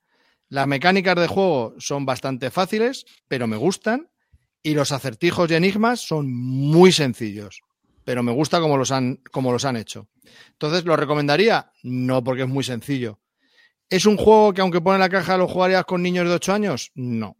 Las 0.48 0.66
mecánicas 0.66 1.16
de 1.16 1.28
juego 1.28 1.74
son 1.78 2.04
bastante 2.04 2.50
fáciles, 2.50 3.06
pero 3.28 3.46
me 3.46 3.56
gustan. 3.56 4.08
Y 4.62 4.74
los 4.74 4.92
acertijos 4.92 5.50
y 5.50 5.54
enigmas 5.54 6.00
son 6.00 6.32
muy 6.32 6.92
sencillos. 6.92 7.60
Pero 8.04 8.22
me 8.22 8.32
gusta 8.32 8.60
como 8.60 8.76
los 8.76 8.90
han, 8.90 9.20
los 9.34 9.64
han 9.64 9.76
hecho. 9.76 10.08
Entonces, 10.52 10.84
¿lo 10.84 10.96
recomendaría? 10.96 11.72
No, 11.82 12.22
porque 12.22 12.42
es 12.42 12.48
muy 12.48 12.64
sencillo. 12.64 13.20
¿Es 13.88 14.06
un 14.06 14.16
juego 14.16 14.52
que 14.52 14.60
aunque 14.60 14.80
pone 14.80 14.96
en 14.96 15.00
la 15.00 15.08
caja 15.08 15.36
lo 15.36 15.46
jugarías 15.46 15.84
con 15.84 16.02
niños 16.02 16.28
de 16.28 16.34
8 16.34 16.52
años? 16.54 16.90
No. 16.94 17.36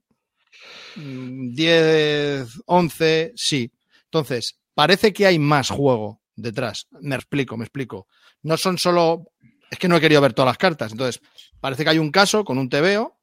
Mm, 0.97 1.55
10, 1.55 2.49
11, 2.67 3.33
sí. 3.35 3.73
Entonces, 4.05 4.59
parece 4.75 5.13
que 5.13 5.27
hay 5.27 5.39
más 5.39 5.71
juego 5.71 6.21
detrás. 6.37 6.87
Me 7.01 7.15
explico, 7.15 7.57
me 7.57 7.65
explico. 7.65 8.07
No 8.43 8.57
son 8.57 8.79
solo. 8.79 9.25
Es 9.71 9.79
que 9.79 9.89
no 9.89 9.97
he 9.97 10.01
querido 10.01 10.21
ver 10.21 10.35
todas 10.35 10.51
las 10.51 10.59
cartas. 10.59 10.93
Entonces, 10.93 11.23
parece 11.61 11.85
que 11.85 11.91
hay 11.91 11.99
un 11.99 12.11
caso 12.11 12.45
con 12.45 12.59
un 12.59 12.69
TVO, 12.69 13.19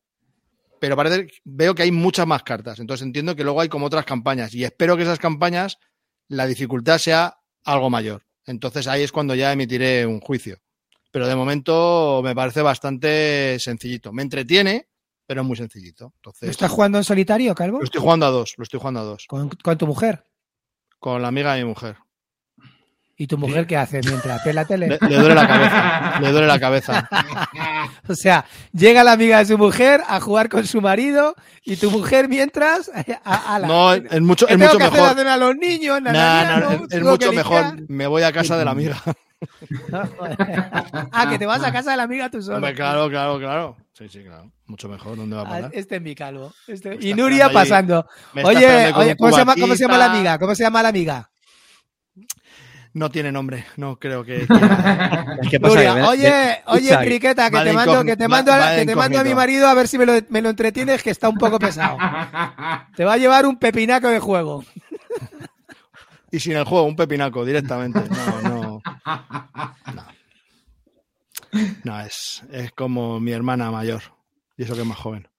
pero 0.80 0.96
parece, 0.96 1.28
veo 1.44 1.76
que 1.76 1.84
hay 1.84 1.92
muchas 1.92 2.26
más 2.28 2.44
cartas. 2.44 2.80
Entonces 2.80 3.06
entiendo 3.06 3.36
que 3.36 3.44
luego 3.44 3.62
hay 3.62 3.70
como 3.70 3.86
otras 3.86 4.06
campañas. 4.06 4.54
Y 4.54 4.64
espero 4.64 4.96
que 4.98 5.04
esas 5.04 5.20
campañas, 5.20 5.78
la 6.28 6.46
dificultad 6.46 6.98
sea 6.98 7.40
algo 7.64 7.90
mayor. 7.90 8.26
Entonces 8.46 8.88
ahí 8.88 9.04
es 9.04 9.12
cuando 9.12 9.36
ya 9.36 9.52
emitiré 9.52 10.06
un 10.06 10.20
juicio. 10.20 10.60
Pero 11.12 11.28
de 11.28 11.36
momento 11.36 12.22
me 12.24 12.36
parece 12.36 12.62
bastante 12.62 13.58
sencillito. 13.60 14.12
Me 14.14 14.22
entretiene, 14.22 14.88
pero 15.26 15.42
es 15.42 15.48
muy 15.48 15.58
sencillito. 15.58 16.06
¿Lo 16.06 16.14
Entonces, 16.18 16.50
estás 16.50 16.72
jugando 16.72 16.98
en 16.98 17.04
solitario, 17.04 17.54
Calvo? 17.56 17.80
lo 17.80 17.84
estoy 17.84 18.02
jugando 18.02 18.26
a 18.26 18.30
dos, 18.30 18.54
lo 18.58 18.64
estoy 18.64 18.80
jugando 18.80 19.00
a 19.02 19.04
dos. 19.04 19.26
¿Con, 19.28 19.50
con 19.50 19.78
tu 19.78 19.88
mujer? 19.88 20.26
Con 21.00 21.22
la 21.22 21.28
amiga 21.28 21.54
de 21.54 21.64
mi 21.64 21.70
mujer. 21.70 21.98
¿Y 23.22 23.28
tu 23.28 23.38
mujer 23.38 23.68
qué 23.68 23.76
hace 23.76 24.00
mientras 24.04 24.42
ve 24.46 24.54
la 24.54 24.64
tele? 24.66 24.88
Le, 24.88 24.98
le 25.10 25.16
duele 25.18 25.36
la 25.36 25.46
cabeza. 25.48 26.20
le 26.22 26.32
duele 26.32 26.48
la 26.48 26.60
cabeza. 26.60 27.10
O 28.08 28.16
sea, 28.16 28.46
llega 28.74 29.04
la 29.04 29.12
amiga 29.12 29.38
de 29.40 29.46
su 29.46 29.58
mujer 29.58 30.02
a 30.08 30.20
jugar 30.20 30.50
con 30.50 30.66
su 30.66 30.82
marido 30.82 31.36
y 31.64 31.76
tu 31.76 31.92
mujer 31.92 32.28
mientras... 32.28 32.90
A, 33.24 33.56
a 33.56 33.60
la- 33.60 33.68
No, 33.68 33.94
es 33.94 34.22
mucho, 34.22 34.48
¿Qué 34.48 34.54
es 34.54 34.60
mucho 34.60 34.78
que 34.78 34.84
hacer 34.86 35.00
mejor. 35.02 35.18
cena 35.18 35.34
a 35.36 35.38
los 35.38 35.56
niños? 35.56 36.02
No, 36.02 36.10
es, 36.90 37.04
mucho 37.04 37.32
mejor. 37.34 37.76
Me 37.88 38.08
voy 38.08 38.24
a 38.24 38.32
casa 38.32 38.58
de 38.58 38.66
la 38.66 38.72
amiga. 38.72 38.98
ah, 41.12 41.28
que 41.30 41.38
te 41.40 41.46
vas 41.46 41.64
a 41.64 41.72
casa 41.72 41.92
de 41.92 41.98
la 41.98 42.04
amiga 42.04 42.30
tú 42.30 42.42
solo. 42.42 42.58
Hombre, 42.58 42.74
claro, 42.74 43.10
claro, 43.10 43.38
claro. 43.38 43.78
Sí, 43.94 44.08
sí, 44.10 44.24
claro. 44.24 44.52
Mucho 44.66 44.88
mejor. 44.90 45.18
¿Dónde 45.18 45.36
va 45.36 45.42
a 45.44 45.46
Ah, 45.46 45.50
parar? 45.50 45.72
Este 45.74 45.98
es 45.98 46.02
mi 46.02 46.16
calvo. 46.16 46.54
Este- 46.68 46.98
Me 46.98 47.06
Y 47.06 47.14
Nuria 47.14 47.50
pasando. 47.50 48.06
Oye, 48.44 48.92
oye 48.96 49.16
¿cómo, 49.18 49.32
se 49.32 49.38
llama, 49.38 49.56
¿cómo 49.60 49.76
se 49.76 49.84
llama 49.84 49.98
la 49.98 50.06
amiga? 50.12 50.38
¿Cómo 50.40 50.56
se 50.56 50.64
llama 50.64 50.82
la 50.84 50.90
amiga? 50.90 51.29
No 53.00 53.10
tiene 53.10 53.32
nombre. 53.32 53.64
No 53.78 53.98
creo 53.98 54.26
que. 54.26 54.46
oye, 55.64 55.90
oye, 56.10 56.52
escucha, 56.52 57.00
Criqueta, 57.06 57.50
que 57.50 57.58
te 57.64 57.72
mando, 57.74 58.04
que 58.04 58.18
te 58.18 58.28
mando, 58.28 58.52
a- 58.52 58.76
que 58.76 58.86
te 58.86 58.96
mando 58.96 59.20
a 59.20 59.24
mi 59.24 59.34
marido 59.34 59.68
a 59.70 59.74
ver 59.74 59.88
si 59.88 59.98
me 59.98 60.06
lo, 60.06 60.14
me 60.28 60.42
lo 60.42 60.50
entretienes, 60.50 61.02
que 61.02 61.10
está 61.10 61.30
un 61.30 61.38
poco 61.38 61.60
pesado. 61.60 61.98
Te 62.98 63.06
va 63.06 63.14
a 63.14 63.18
llevar 63.18 63.46
un 63.46 63.58
pepinaco 63.58 64.10
de 64.10 64.20
juego. 64.20 64.66
Y 66.30 66.42
sin 66.42 66.58
el 66.58 66.66
juego, 66.66 66.86
un 66.88 66.98
pepinaco 66.98 67.46
directamente. 67.46 68.02
No, 68.10 68.42
no. 68.50 68.82
No, 69.94 70.06
No, 71.86 72.00
es, 72.02 72.44
es 72.52 72.74
como 72.74 73.22
mi 73.22 73.32
hermana 73.32 73.72
mayor. 73.72 74.02
Y 74.58 74.64
eso 74.64 74.76
que 74.76 74.82
es 74.82 74.86
más 74.88 74.98
joven. 74.98 75.30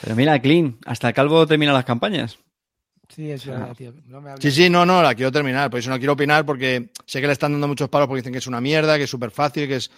Pero 0.00 0.16
mira, 0.16 0.36
Clean, 0.40 0.78
hasta 0.84 1.06
el 1.08 1.14
calvo 1.14 1.46
termina 1.46 1.72
las 1.72 1.84
campañas. 1.84 2.38
Sí, 3.08 3.30
es 3.30 3.44
verdad, 3.46 3.74
tío. 3.76 3.92
No 4.06 4.20
me. 4.20 4.36
Sí, 4.38 4.50
sí, 4.50 4.70
no, 4.70 4.84
no, 4.86 5.02
la 5.02 5.14
quiero 5.14 5.30
terminar. 5.30 5.70
Por 5.70 5.78
eso 5.78 5.90
no 5.90 5.98
quiero 5.98 6.14
opinar 6.14 6.44
porque 6.46 6.90
sé 7.06 7.20
que 7.20 7.26
le 7.26 7.32
están 7.32 7.52
dando 7.52 7.68
muchos 7.68 7.88
palos 7.88 8.08
porque 8.08 8.20
dicen 8.20 8.32
que 8.32 8.38
es 8.38 8.46
una 8.46 8.60
mierda, 8.60 8.96
que 8.96 9.04
es 9.04 9.10
súper 9.10 9.30
fácil, 9.30 9.68
que 9.68 9.76
es. 9.76 9.90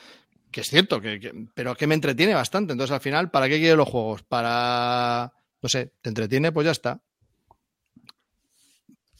Que 0.50 0.60
es 0.62 0.68
cierto, 0.68 1.00
que, 1.00 1.20
que- 1.20 1.32
pero 1.54 1.74
que 1.74 1.86
me 1.86 1.94
entretiene 1.94 2.34
bastante. 2.34 2.72
Entonces, 2.72 2.92
al 2.94 3.00
final, 3.00 3.30
¿para 3.30 3.48
qué 3.48 3.58
quiero 3.58 3.76
los 3.76 3.88
juegos? 3.88 4.22
Para. 4.22 5.32
No 5.62 5.68
sé, 5.68 5.92
te 6.02 6.08
entretiene, 6.10 6.52
pues 6.52 6.64
ya 6.66 6.70
está. 6.72 7.00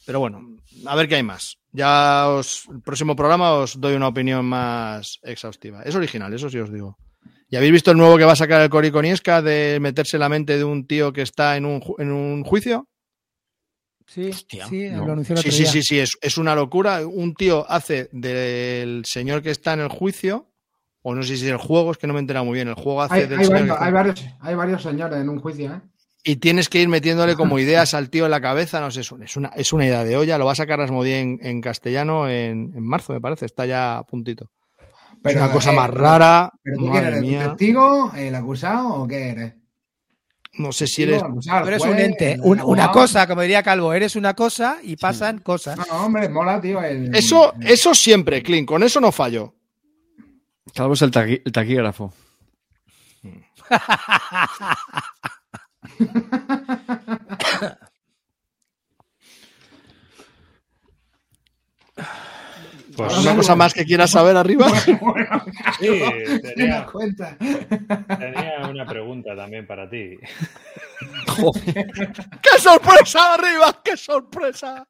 Pero 0.05 0.19
bueno, 0.19 0.41
a 0.85 0.95
ver 0.95 1.07
qué 1.07 1.15
hay 1.15 1.23
más. 1.23 1.57
Ya 1.73 2.27
os, 2.29 2.65
el 2.73 2.81
próximo 2.81 3.15
programa 3.15 3.51
os 3.53 3.79
doy 3.79 3.95
una 3.95 4.07
opinión 4.07 4.45
más 4.45 5.19
exhaustiva. 5.23 5.83
Es 5.83 5.95
original, 5.95 6.33
eso 6.33 6.49
sí 6.49 6.57
os 6.59 6.71
digo. 6.71 6.97
¿Y 7.49 7.55
habéis 7.57 7.73
visto 7.73 7.91
el 7.91 7.97
nuevo 7.97 8.17
que 8.17 8.23
va 8.25 8.33
a 8.33 8.37
sacar 8.37 8.61
el 8.61 8.69
Cori 8.69 8.89
Coniesca 8.91 9.41
de 9.41 9.79
meterse 9.81 10.17
en 10.17 10.21
la 10.21 10.29
mente 10.29 10.57
de 10.57 10.63
un 10.63 10.87
tío 10.87 11.11
que 11.13 11.21
está 11.21 11.57
en 11.57 11.65
un, 11.65 11.81
en 11.97 12.11
un 12.11 12.43
juicio? 12.43 12.87
Sí, 14.07 14.29
Hostia, 14.29 14.67
sí, 14.67 14.89
no. 14.89 15.05
lo 15.05 15.13
anunció 15.13 15.35
el 15.35 15.41
Sí, 15.41 15.49
otro 15.49 15.51
sí, 15.51 15.63
día. 15.63 15.71
sí, 15.73 15.83
sí, 15.83 15.99
es, 15.99 16.17
es 16.21 16.37
una 16.37 16.55
locura. 16.55 17.05
Un 17.05 17.35
tío 17.35 17.69
hace 17.69 18.09
del 18.13 19.03
señor 19.05 19.41
que 19.43 19.51
está 19.51 19.73
en 19.73 19.81
el 19.81 19.89
juicio, 19.89 20.49
o 21.01 21.13
no 21.13 21.23
sé 21.23 21.37
si 21.37 21.45
es 21.45 21.51
el 21.51 21.57
juego, 21.57 21.91
es 21.91 21.97
que 21.97 22.07
no 22.07 22.13
me 22.13 22.19
he 22.19 22.21
enterado 22.21 22.45
muy 22.45 22.55
bien. 22.55 22.69
El 22.69 22.75
juego 22.75 23.01
hace 23.01 23.15
Hay, 23.15 23.27
del 23.27 23.39
hay 23.39 23.45
señor 23.45 23.59
varios, 23.67 23.77
que 23.77 23.83
hay, 23.85 23.91
varios, 23.91 24.25
hay 24.39 24.55
varios 24.55 24.81
señores 24.83 25.19
en 25.19 25.29
un 25.29 25.39
juicio, 25.39 25.73
¿eh? 25.73 25.81
Y 26.23 26.37
tienes 26.37 26.67
que 26.69 26.81
ir 26.81 26.89
metiéndole 26.89 27.35
como 27.35 27.59
ideas 27.59 27.93
al 27.93 28.09
tío 28.09 28.25
en 28.25 28.31
la 28.31 28.41
cabeza, 28.41 28.79
no 28.81 28.91
sé, 28.91 29.01
es 29.01 29.11
una, 29.37 29.49
es 29.49 29.73
una 29.73 29.85
idea 29.85 30.03
de 30.05 30.17
olla. 30.17 30.37
Lo 30.37 30.45
va 30.45 30.53
a 30.53 30.55
sacar 30.55 30.79
Asmodee 30.81 31.19
en, 31.19 31.39
en 31.41 31.61
castellano 31.61 32.29
en, 32.29 32.71
en 32.75 32.83
marzo, 32.83 33.13
me 33.13 33.21
parece, 33.21 33.45
está 33.45 33.65
ya 33.65 33.97
a 33.97 34.03
puntito. 34.05 34.51
es 35.23 35.35
una 35.35 35.51
cosa 35.51 35.71
eh, 35.71 35.75
más 35.75 35.89
rara. 35.91 36.51
¿Pero 36.63 36.77
tú 36.77 36.87
madre 36.87 37.07
eres? 37.07 37.23
¿El 37.23 37.49
testigo, 37.49 38.11
el 38.15 38.35
acusado 38.35 38.87
o 38.95 39.07
qué 39.07 39.29
eres? 39.29 39.53
No 40.57 40.71
sé 40.71 40.87
si 40.87 41.03
eres. 41.03 41.21
eres 41.65 41.81
un 41.83 41.89
juez, 41.91 41.99
ente, 42.03 42.37
un- 42.41 42.61
una 42.61 42.91
cosa, 42.91 43.27
como 43.27 43.41
diría 43.41 43.61
Calvo, 43.63 43.93
eres 43.93 44.15
una 44.15 44.33
cosa 44.33 44.77
y 44.81 44.95
pasan 44.95 45.39
cosas. 45.39 45.77
No, 45.77 46.05
hombre, 46.05 46.27
mola, 46.29 46.59
tío. 46.59 46.81
El, 46.81 47.13
Eso, 47.15 47.53
el- 47.59 47.67
eso 47.67 47.93
siempre, 47.93 48.41
Clint, 48.41 48.67
con 48.67 48.81
eso 48.83 48.99
no 48.99 49.11
fallo. 49.11 49.53
Calvo 50.73 50.93
es 50.93 51.01
el, 51.03 51.11
taqui- 51.11 51.41
el 51.45 51.51
taquígrafo. 51.51 52.11
Pues 62.97 63.17
¿Una 63.19 63.35
cosa 63.35 63.55
más 63.55 63.73
que 63.73 63.85
quieras 63.85 64.09
saber 64.11 64.35
arriba? 64.35 64.67
Bueno, 64.99 65.43
sí, 65.79 65.87
¿qué 65.87 66.39
tenía, 66.55 66.85
cuenta? 66.85 67.37
tenía 67.37 68.67
una 68.69 68.85
pregunta 68.85 69.35
también 69.35 69.65
para 69.67 69.87
ti. 69.89 70.17
¡Qué 72.41 72.59
sorpresa 72.59 73.35
arriba! 73.35 73.81
¡Qué 73.83 73.95
sorpresa! 73.97 74.87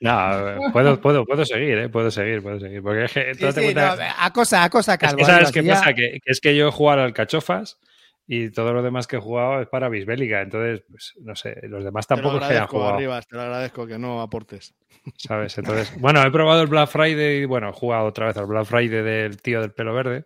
No, 0.00 0.70
puedo, 0.72 1.00
puedo, 1.00 1.24
puedo 1.24 1.44
seguir, 1.44 1.78
¿eh? 1.78 1.88
Puedo 1.88 2.10
seguir, 2.10 2.42
puedo 2.42 2.58
seguir. 2.58 2.82
Porque 2.82 3.04
es 3.04 3.12
que, 3.12 3.34
Sí, 3.34 3.40
date 3.44 3.60
sí, 3.60 3.66
cuenta- 3.74 3.96
no, 3.96 4.02
a 4.18 4.32
cosa, 4.32 4.64
a 4.64 4.70
cosa, 4.70 4.92
es 4.94 4.98
Calvo. 4.98 5.16
que 5.18 5.24
¿sabes 5.24 5.52
qué 5.52 5.62
pasa? 5.62 5.92
Que, 5.92 6.20
que 6.24 6.30
es 6.32 6.40
que 6.40 6.56
yo 6.56 6.68
he 6.68 6.72
jugado 6.72 7.02
al 7.02 7.12
cachofas 7.12 7.78
y 8.26 8.50
todo 8.50 8.72
lo 8.72 8.82
demás 8.82 9.06
que 9.06 9.16
he 9.16 9.20
jugado 9.20 9.60
es 9.60 9.68
para 9.68 9.88
Bisbélica. 9.88 10.40
Entonces, 10.40 10.84
pues, 10.88 11.14
no 11.20 11.34
sé, 11.34 11.56
los 11.62 11.82
demás 11.84 12.06
Te 12.06 12.14
lo 12.14 12.22
tampoco 12.22 12.36
es 12.36 12.40
que 12.40 12.44
hayan 12.46 12.56
agradezco, 12.64 12.76
jugado. 12.78 12.94
Arribas, 12.94 13.26
te 13.26 13.36
lo 13.36 13.42
agradezco 13.42 13.86
que 13.86 13.98
no 13.98 14.20
aportes. 14.22 14.74
¿Sabes? 15.16 15.58
Entonces, 15.58 15.92
bueno, 16.00 16.22
he 16.22 16.30
probado 16.30 16.62
el 16.62 16.68
Black 16.68 16.88
Friday, 16.90 17.44
bueno, 17.46 17.70
he 17.70 17.72
jugado 17.72 18.06
otra 18.06 18.26
vez 18.26 18.36
al 18.36 18.46
Black 18.46 18.66
Friday 18.66 19.02
del 19.02 19.42
tío 19.42 19.60
del 19.60 19.72
pelo 19.72 19.94
verde. 19.94 20.24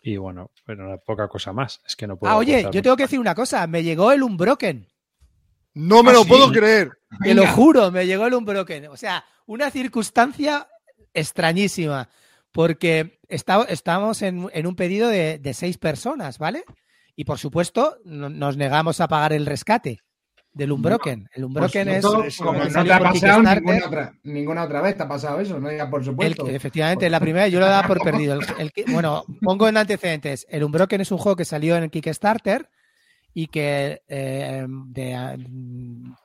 Y 0.00 0.18
bueno, 0.18 0.52
bueno, 0.66 1.00
poca 1.04 1.26
cosa 1.26 1.52
más. 1.52 1.80
Es 1.84 1.96
que 1.96 2.06
no 2.06 2.16
puedo. 2.16 2.32
Ah, 2.32 2.36
oye, 2.36 2.60
yo 2.62 2.68
mucho 2.68 2.82
tengo 2.82 2.96
que 2.96 3.02
decir 3.04 3.18
una 3.18 3.34
cosa. 3.34 3.66
Me 3.66 3.82
llegó 3.82 4.12
el 4.12 4.22
Unbroken. 4.22 4.86
No 5.74 6.02
me 6.04 6.10
¿Ah, 6.10 6.14
lo 6.14 6.22
sí? 6.22 6.28
puedo 6.28 6.52
creer. 6.52 6.90
Te 7.22 7.34
lo 7.34 7.44
juro, 7.48 7.90
me 7.90 8.06
llegó 8.06 8.26
el 8.26 8.34
Unbroken. 8.34 8.86
O 8.86 8.96
sea, 8.96 9.24
una 9.46 9.68
circunstancia 9.70 10.68
extrañísima. 11.12 12.08
Porque 12.52 13.18
está- 13.28 13.64
estábamos 13.68 14.22
en, 14.22 14.48
en 14.52 14.66
un 14.66 14.76
pedido 14.76 15.08
de, 15.08 15.38
de 15.38 15.54
seis 15.54 15.76
personas, 15.76 16.38
¿vale? 16.38 16.64
Y 17.16 17.24
por 17.24 17.38
supuesto, 17.38 17.96
no- 18.04 18.28
nos 18.28 18.56
negamos 18.56 19.00
a 19.00 19.08
pagar 19.08 19.32
el 19.32 19.46
rescate 19.46 19.98
del 20.52 20.72
Unbroken. 20.72 21.28
El 21.32 21.42
Por 21.42 21.48
Unbroken 21.48 21.88
es. 21.88 22.04
como 22.38 22.64
no 22.64 22.84
te 22.84 22.92
ha 22.92 22.98
pasado 23.00 23.42
ninguna 23.42 23.86
otra, 23.86 24.12
ninguna 24.22 24.62
otra 24.64 24.80
vez, 24.82 24.96
te 24.96 25.02
ha 25.02 25.08
pasado 25.08 25.40
eso, 25.40 25.58
no 25.58 25.68
digas 25.68 25.88
por 25.90 26.00
El, 26.00 26.06
supuesto. 26.06 26.46
efectivamente, 26.48 27.10
la 27.10 27.20
primera 27.20 27.48
yo 27.48 27.58
lo 27.60 27.66
daba 27.66 27.86
por 27.88 27.98
perdido. 28.02 28.34
El- 28.34 28.46
el 28.58 28.72
que- 28.72 28.84
bueno, 28.90 29.24
pongo 29.42 29.68
en 29.68 29.76
antecedentes. 29.76 30.46
El 30.48 30.64
Unbroken 30.64 31.00
es 31.00 31.10
un 31.10 31.18
juego 31.18 31.36
que 31.36 31.44
salió 31.44 31.76
en 31.76 31.84
el 31.84 31.90
Kickstarter 31.90 32.68
y 33.34 33.48
que 33.48 34.00
eh, 34.08 34.64
de, 34.68 35.38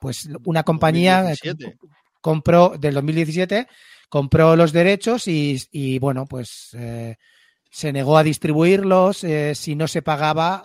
pues 0.00 0.28
una 0.44 0.62
compañía 0.62 1.22
2017. 1.22 1.76
compró 2.22 2.74
del 2.78 2.94
2017 2.94 3.66
compró 4.08 4.56
los 4.56 4.72
derechos 4.72 5.26
y, 5.28 5.58
y, 5.72 5.98
bueno 5.98 6.24
pues 6.26 6.70
eh, 6.74 7.16
se 7.70 7.92
negó 7.92 8.16
a 8.16 8.22
distribuirlos 8.22 9.24
eh, 9.24 9.54
si 9.54 9.74
no 9.74 9.88
se 9.88 10.00
pagaba 10.02 10.64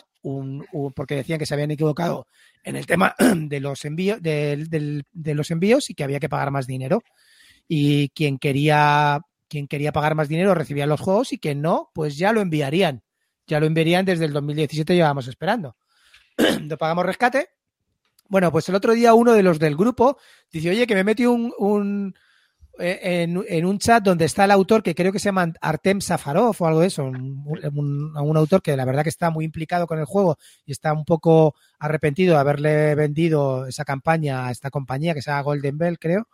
porque 0.96 1.16
decían 1.16 1.40
que 1.40 1.46
se 1.46 1.54
habían 1.54 1.72
equivocado 1.72 2.28
en 2.64 2.76
el 2.76 2.86
tema 2.86 3.16
de 3.36 3.60
los 3.60 3.86
envíos 3.86 4.22
de 4.22 5.08
los 5.36 5.52
envíos 5.52 5.90
y 5.90 5.94
que 5.94 6.04
había 6.04 6.20
que 6.20 6.30
pagar 6.30 6.52
más 6.52 6.68
dinero. 6.68 7.04
Y 7.68 8.10
quien 8.10 8.38
quería 8.38 9.22
quien 9.50 9.68
quería 9.68 9.92
pagar 9.92 10.16
más 10.16 10.28
dinero 10.28 10.54
recibía 10.54 10.86
los 10.86 11.00
juegos 11.00 11.32
y 11.34 11.40
quien 11.40 11.62
no 11.62 11.90
pues 11.94 12.18
ya 12.18 12.32
lo 12.34 12.42
enviarían. 12.42 13.04
Ya 13.48 13.60
lo 13.60 13.66
enviarían 13.66 14.06
desde 14.06 14.26
el 14.26 14.34
2017 14.34 14.96
llevábamos 14.96 15.28
esperando. 15.28 15.76
No 16.62 16.78
pagamos 16.78 17.06
rescate. 17.06 17.50
Bueno, 18.30 18.52
pues 18.52 18.68
el 18.70 18.76
otro 18.76 18.94
día 18.94 19.14
uno 19.14 19.34
de 19.34 19.44
los 19.44 19.58
del 19.58 19.76
grupo 19.76 20.18
dice, 20.52 20.70
oye, 20.70 20.86
que 20.86 20.96
me 20.96 21.04
metí 21.04 21.26
un, 21.26 22.14
en, 22.80 23.44
en 23.48 23.66
un 23.66 23.80
chat 23.80 24.04
donde 24.04 24.26
está 24.26 24.46
el 24.46 24.52
autor 24.52 24.84
que 24.84 24.96
creo 24.96 25.12
que 25.12 25.20
se 25.20 25.26
llama 25.26 25.52
Artem 25.62 26.02
Safarov 26.02 26.56
o 26.60 26.68
algo 26.68 26.82
de 26.82 26.88
eso, 26.88 27.04
un, 27.06 27.44
un- 28.16 28.38
autor 28.38 28.62
que 28.62 28.76
la 28.78 28.86
verdad 28.86 29.04
que 29.04 29.10
está 29.10 29.30
muy 29.30 29.46
implicado 29.46 29.88
con 29.88 30.00
el 30.00 30.06
juego 30.06 30.38
y 30.66 30.72
está 30.72 30.94
un 30.94 31.06
poco 31.06 31.56
arrepentido 31.80 32.36
de 32.36 32.40
haberle 32.40 32.96
vendido 32.96 33.66
esa 33.68 33.86
campaña 33.86 34.48
a 34.48 34.52
esta 34.52 34.70
compañía 34.70 35.14
que 35.14 35.22
se 35.22 35.32
llama 35.32 35.44
Golden 35.44 35.78
Bell, 35.78 36.00
creo. 36.00 36.28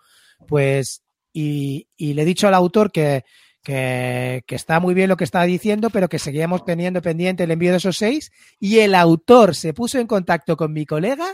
Pues, 0.47 1.01
y, 1.31 1.87
le 1.97 2.21
he 2.21 2.25
dicho 2.25 2.47
al 2.47 2.53
autor 2.53 2.91
que, 2.91 3.23
que, 3.63 4.43
que 4.45 4.55
está 4.55 4.79
muy 4.79 4.93
bien 4.93 5.09
lo 5.09 5.17
que 5.17 5.23
estaba 5.23 5.45
diciendo, 5.45 5.89
pero 5.89 6.09
que 6.09 6.19
seguíamos 6.19 6.65
teniendo 6.65 7.01
pendiente 7.01 7.43
el 7.43 7.51
envío 7.51 7.71
de 7.71 7.77
esos 7.77 7.97
seis. 7.97 8.31
Y 8.59 8.79
el 8.79 8.95
autor 8.95 9.55
se 9.55 9.73
puso 9.73 9.99
en 9.99 10.07
contacto 10.07 10.57
con 10.57 10.73
mi 10.73 10.85
colega 10.85 11.27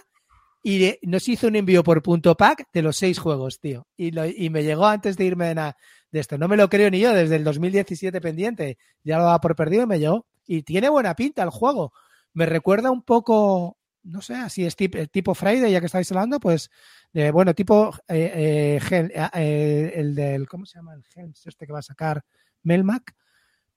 y 0.62 0.80
de- 0.80 1.00
nos 1.04 1.28
hizo 1.30 1.48
un 1.48 1.56
envío 1.56 1.84
por 1.84 2.02
punto 2.02 2.36
pack 2.36 2.66
de 2.74 2.82
los 2.82 2.98
seis 2.98 3.18
juegos, 3.20 3.60
tío. 3.60 3.88
Y, 3.96 4.12
lo- 4.12 4.26
y 4.26 4.50
me 4.50 4.64
llegó 4.64 4.86
antes 4.88 5.16
de 5.18 5.26
irme 5.26 5.48
de, 5.48 5.56
na- 5.56 5.76
de 6.12 6.20
esto. 6.20 6.38
No 6.38 6.48
me 6.48 6.58
lo 6.58 6.70
creo 6.70 6.90
ni 6.90 7.00
yo, 7.00 7.14
desde 7.14 7.36
el 7.38 7.44
2017 7.44 8.20
pendiente. 8.22 8.78
Ya 9.04 9.18
lo 9.18 9.24
daba 9.24 9.40
por 9.40 9.56
perdido 9.56 9.84
y 9.84 9.88
me 9.88 10.00
llegó. 10.00 10.26
Y 10.46 10.64
tiene 10.64 10.90
buena 10.90 11.16
pinta 11.16 11.44
el 11.44 11.50
juego. 11.50 11.94
Me 12.34 12.46
recuerda 12.46 12.92
un 12.92 13.04
poco, 13.04 13.78
no 14.04 14.22
sé, 14.22 14.34
así 14.36 14.66
es 14.66 14.76
tip- 14.78 15.10
tipo 15.12 15.34
Friday, 15.36 15.72
ya 15.72 15.80
que 15.80 15.86
estáis 15.86 16.12
hablando, 16.12 16.40
pues, 16.40 16.70
de, 17.14 17.32
bueno, 17.32 17.54
tipo 17.56 17.92
eh, 18.08 18.32
eh, 18.36 18.80
Hel- 18.82 19.12
eh, 19.36 19.92
el 19.96 20.14
del, 20.16 20.48
¿cómo 20.48 20.66
se 20.66 20.78
llama? 20.80 20.94
El 20.94 21.04
Helms, 21.16 21.46
este 21.48 21.66
que 21.66 21.74
va 21.74 21.80
a 21.80 21.84
sacar 21.84 22.24
Melmac. 22.64 23.16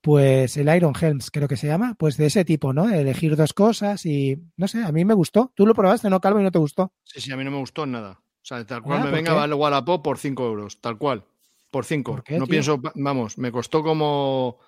Pues 0.03 0.57
el 0.57 0.74
Iron 0.74 0.93
Helms, 1.01 1.31
creo 1.31 1.47
que 1.49 1.57
se 1.57 1.69
llama, 1.69 1.95
pues 1.97 2.16
de 2.16 2.27
ese 2.27 2.45
tipo, 2.45 2.73
¿no? 2.73 2.91
Elegir 2.91 3.37
dos 3.37 3.53
cosas 3.55 4.05
y 4.05 4.37
no 4.57 4.66
sé, 4.66 4.83
a 4.83 4.91
mí 4.93 5.05
me 5.05 5.15
gustó. 5.15 5.53
Tú 5.55 5.65
lo 5.65 5.74
probaste, 5.74 6.11
¿no, 6.11 6.20
Calvo? 6.20 6.41
Y 6.41 6.43
no 6.43 6.51
te 6.51 6.59
gustó. 6.59 6.93
Sí, 7.05 7.20
sí, 7.20 7.31
a 7.33 7.37
mí 7.37 7.45
no 7.45 7.53
me 7.53 7.59
gustó 7.59 7.87
nada. 7.87 8.19
O 8.20 8.45
sea, 8.45 8.66
tal 8.66 8.83
cual 8.83 8.99
Ah, 8.99 9.05
me 9.05 9.11
¿por 9.11 9.16
venga 9.16 9.33
vale 9.33 9.55
Wallapop 9.55 10.03
por 10.03 10.19
5 10.19 10.45
euros, 10.45 10.81
tal 10.81 10.99
cual. 10.99 11.24
Por 11.70 11.85
5. 11.85 12.11
¿Por 12.11 12.24
qué, 12.24 12.37
No 12.39 12.47
tío? 12.47 12.51
pienso, 12.51 12.81
vamos, 12.97 13.39
me 13.39 13.53
costó 13.53 13.85
como 13.85 14.59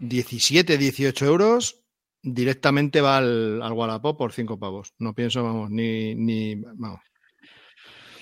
17, 0.00 0.76
18 0.78 1.24
euros. 1.26 1.76
Directamente 2.22 3.00
va 3.00 3.18
al, 3.18 3.62
al 3.62 3.72
Wallapop 3.72 4.18
por 4.18 4.32
5 4.32 4.58
pavos. 4.58 4.94
No 4.98 5.14
pienso, 5.14 5.42
vamos, 5.44 5.70
ni, 5.70 6.14
ni. 6.16 6.56
Vamos. 6.56 7.00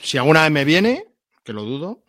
Si 0.03 0.19
alguna 0.19 0.43
vez 0.43 0.53
me 0.53 0.65
viene, 0.67 1.05
que 1.43 1.53
lo 1.55 1.65
dudo. 1.65 2.05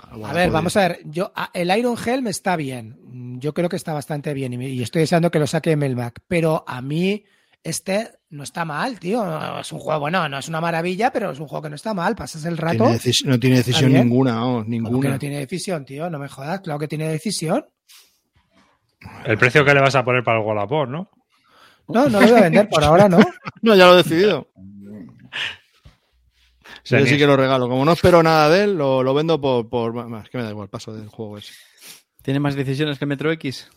A 0.00 0.32
ver, 0.32 0.50
vamos 0.50 0.76
a 0.76 0.88
ver. 0.88 1.00
Yo, 1.04 1.32
el 1.52 1.76
Iron 1.76 1.96
Helm 2.04 2.26
está 2.28 2.56
bien. 2.56 2.96
Yo 3.40 3.52
creo 3.54 3.68
que 3.68 3.76
está 3.76 3.92
bastante 3.92 4.32
bien 4.34 4.60
y, 4.60 4.82
estoy 4.82 5.00
deseando 5.00 5.30
que 5.30 5.38
lo 5.38 5.46
saque 5.46 5.76
Melmac. 5.76 6.20
Pero 6.28 6.64
a 6.66 6.80
mí, 6.82 7.24
este 7.62 8.10
no 8.30 8.42
está 8.42 8.64
mal, 8.64 8.98
tío. 8.98 9.24
No, 9.24 9.60
Es 9.60 9.72
un 9.72 9.78
juego, 9.78 10.00
bueno, 10.00 10.28
no 10.28 10.38
es 10.38 10.48
una 10.48 10.60
maravilla, 10.60 11.10
pero 11.12 11.30
es 11.30 11.40
un 11.40 11.48
juego 11.48 11.62
que 11.62 11.70
no 11.70 11.76
está 11.76 11.94
mal. 11.94 12.14
Pasas 12.16 12.44
el 12.44 12.56
rato. 12.56 12.84
Tiene 12.84 12.98
decis- 12.98 13.24
no 13.24 13.38
tiene 13.38 13.56
decisión 13.56 13.92
ninguna, 13.92 14.34
vamos, 14.34 14.48
¿Cómo 14.50 14.64
que 14.64 14.70
ninguna. 14.70 15.10
no 15.10 15.18
tiene 15.18 15.38
decisión, 15.38 15.84
tío. 15.84 16.08
No 16.10 16.18
me 16.18 16.28
jodas. 16.28 16.60
Claro 16.60 16.78
que 16.78 16.88
tiene 16.88 17.08
decisión. 17.08 17.66
El 19.24 19.38
precio 19.38 19.64
que 19.64 19.74
le 19.74 19.80
vas 19.80 19.94
a 19.94 20.04
poner 20.04 20.24
para 20.24 20.38
el 20.40 20.44
Wallapop, 20.46 20.88
¿no? 20.88 21.10
No, 21.88 22.08
no 22.08 22.20
lo 22.20 22.26
voy 22.26 22.38
a 22.38 22.42
vender 22.42 22.68
por 22.68 22.82
ahora, 22.82 23.08
¿no? 23.08 23.18
No, 23.62 23.74
ya 23.74 23.86
lo 23.86 23.94
he 23.94 23.96
decidido. 23.98 24.48
Sea, 26.86 27.00
Yo 27.00 27.06
sí 27.06 27.18
que 27.18 27.26
lo 27.26 27.36
regalo. 27.36 27.68
Como 27.68 27.84
no 27.84 27.92
espero 27.92 28.22
nada 28.22 28.48
de 28.48 28.64
él, 28.64 28.76
lo, 28.78 29.02
lo 29.02 29.14
vendo 29.14 29.40
por, 29.40 29.68
por. 29.68 29.92
Más 29.92 30.28
que 30.28 30.38
me 30.38 30.44
da 30.44 30.50
igual, 30.50 30.68
paso 30.68 30.92
del 30.94 31.08
juego 31.08 31.38
ese. 31.38 31.52
¿Tiene 32.22 32.40
más 32.40 32.54
decisiones 32.54 32.98
que 32.98 33.04
el 33.04 33.08
Metro 33.08 33.30
X? 33.32 33.68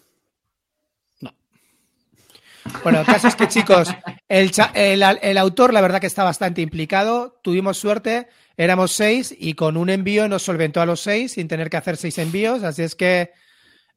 Bueno, 2.83 2.99
el 2.99 3.05
caso 3.05 3.27
es 3.27 3.35
que, 3.35 3.47
chicos, 3.47 3.89
el, 4.27 4.51
el, 4.75 5.03
el 5.21 5.37
autor, 5.37 5.73
la 5.73 5.81
verdad 5.81 5.99
que 5.99 6.07
está 6.07 6.23
bastante 6.23 6.61
implicado. 6.61 7.39
Tuvimos 7.41 7.77
suerte, 7.77 8.27
éramos 8.57 8.91
seis 8.91 9.33
y 9.37 9.53
con 9.55 9.75
un 9.75 9.89
envío 9.89 10.27
nos 10.27 10.43
solventó 10.43 10.79
a 10.81 10.85
los 10.85 10.99
seis 10.99 11.31
sin 11.33 11.47
tener 11.47 11.69
que 11.69 11.77
hacer 11.77 11.97
seis 11.97 12.17
envíos. 12.19 12.61
Así 12.63 12.83
es 12.83 12.95
que, 12.95 13.31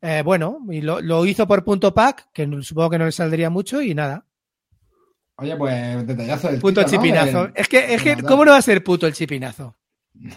eh, 0.01 0.23
bueno, 0.25 0.59
y 0.71 0.81
lo, 0.81 1.01
lo 1.01 1.27
hizo 1.27 1.47
por 1.47 1.65
punto 1.65 1.93
pack, 1.93 2.29
que 2.33 2.47
no- 2.47 2.63
supongo 2.63 2.91
que 2.91 2.99
no 2.99 3.05
le 3.05 3.13
saldría 3.13 3.51
mucho 3.51 3.83
y 3.83 3.95
nada. 3.95 4.25
Oye, 5.37 5.57
pues 5.57 6.07
detallazo 6.07 6.49
del 6.49 6.61
Puto 6.61 6.85
tío, 6.85 6.99
¿no? 6.99 7.03
chipinazo. 7.05 7.49
Es 7.55 7.69
que, 7.69 7.95
es 7.95 8.03
que. 8.03 8.23
¿cómo 8.23 8.45
no 8.45 8.53
va 8.53 8.59
a 8.59 8.63
ser 8.63 8.85
puto 8.85 9.07
el 9.07 9.13
chipinazo? 9.13 9.77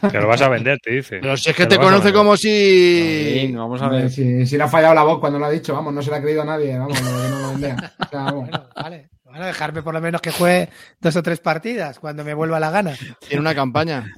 Que 0.09 0.19
lo 0.19 0.27
vas 0.27 0.41
a 0.41 0.49
vender, 0.49 0.79
te 0.79 0.91
dice. 0.93 1.19
Pero 1.21 1.35
si 1.37 1.49
es 1.49 1.55
que 1.55 1.63
Que 1.63 1.69
te 1.69 1.75
a 1.75 1.79
conoce 1.79 2.13
como 2.13 2.37
si. 2.37 3.41
Joder, 3.43 3.57
vamos 3.57 3.81
a 3.81 3.89
ver. 3.89 4.09
si, 4.09 4.45
si 4.45 4.57
le 4.57 4.63
ha 4.63 4.67
fallado 4.67 4.95
la 4.95 5.03
voz 5.03 5.19
cuando 5.19 5.37
lo 5.37 5.45
ha 5.45 5.51
dicho, 5.51 5.73
vamos, 5.73 5.93
no 5.93 6.01
se 6.01 6.09
la 6.11 6.17
ha 6.17 6.21
creído 6.21 6.45
nadie, 6.45 6.77
vamos, 6.77 7.01
no, 7.01 7.29
no 7.29 7.39
lo 7.39 7.49
vendía. 7.49 7.75
O 7.99 8.09
sea, 8.09 8.23
vamos. 8.23 8.49
Bueno, 8.49 8.69
vale. 8.75 9.09
Bueno, 9.25 9.45
dejarme 9.45 9.83
por 9.83 9.93
lo 9.93 9.99
menos 9.99 10.21
que 10.21 10.31
juegue 10.31 10.69
dos 11.01 11.15
o 11.17 11.21
tres 11.21 11.39
partidas 11.41 11.99
cuando 11.99 12.23
me 12.23 12.33
vuelva 12.33 12.59
la 12.59 12.71
gana. 12.71 12.95
Tiene 13.27 13.41
una 13.41 13.53
campaña. 13.53 14.09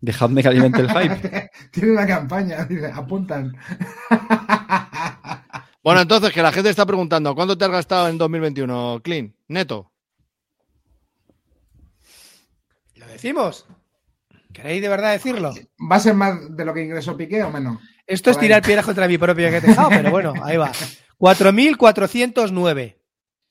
Dejadme 0.00 0.42
que 0.42 0.48
alimente 0.48 0.80
el 0.80 0.90
hype. 0.90 1.50
Tiene 1.70 1.92
una 1.92 2.06
campaña, 2.06 2.64
dice, 2.64 2.90
apuntan. 2.92 3.54
Bueno, 5.84 6.00
entonces, 6.00 6.32
que 6.32 6.42
la 6.42 6.52
gente 6.52 6.70
está 6.70 6.86
preguntando, 6.86 7.34
¿cuánto 7.34 7.58
te 7.58 7.64
has 7.64 7.70
gastado 7.70 8.08
en 8.08 8.16
2021, 8.16 9.00
Clean? 9.02 9.34
Neto. 9.48 9.92
¿Lo 12.96 13.00
decimos? 13.12 13.66
¿Queréis 14.52 14.82
de 14.82 14.88
verdad 14.88 15.12
decirlo? 15.12 15.54
¿Va 15.90 15.96
a 15.96 16.00
ser 16.00 16.14
más 16.14 16.54
de 16.56 16.64
lo 16.64 16.74
que 16.74 16.82
ingresó 16.84 17.16
Piqué 17.16 17.42
o 17.42 17.50
menos? 17.50 17.78
Esto 18.06 18.30
es 18.30 18.38
tirar 18.38 18.62
piedras 18.62 18.84
contra 18.84 19.08
mi 19.08 19.16
propio 19.16 19.48
tejado, 19.60 19.88
pero 19.88 20.10
bueno, 20.10 20.34
ahí 20.42 20.56
va. 20.56 20.70
4.409. 21.18 22.96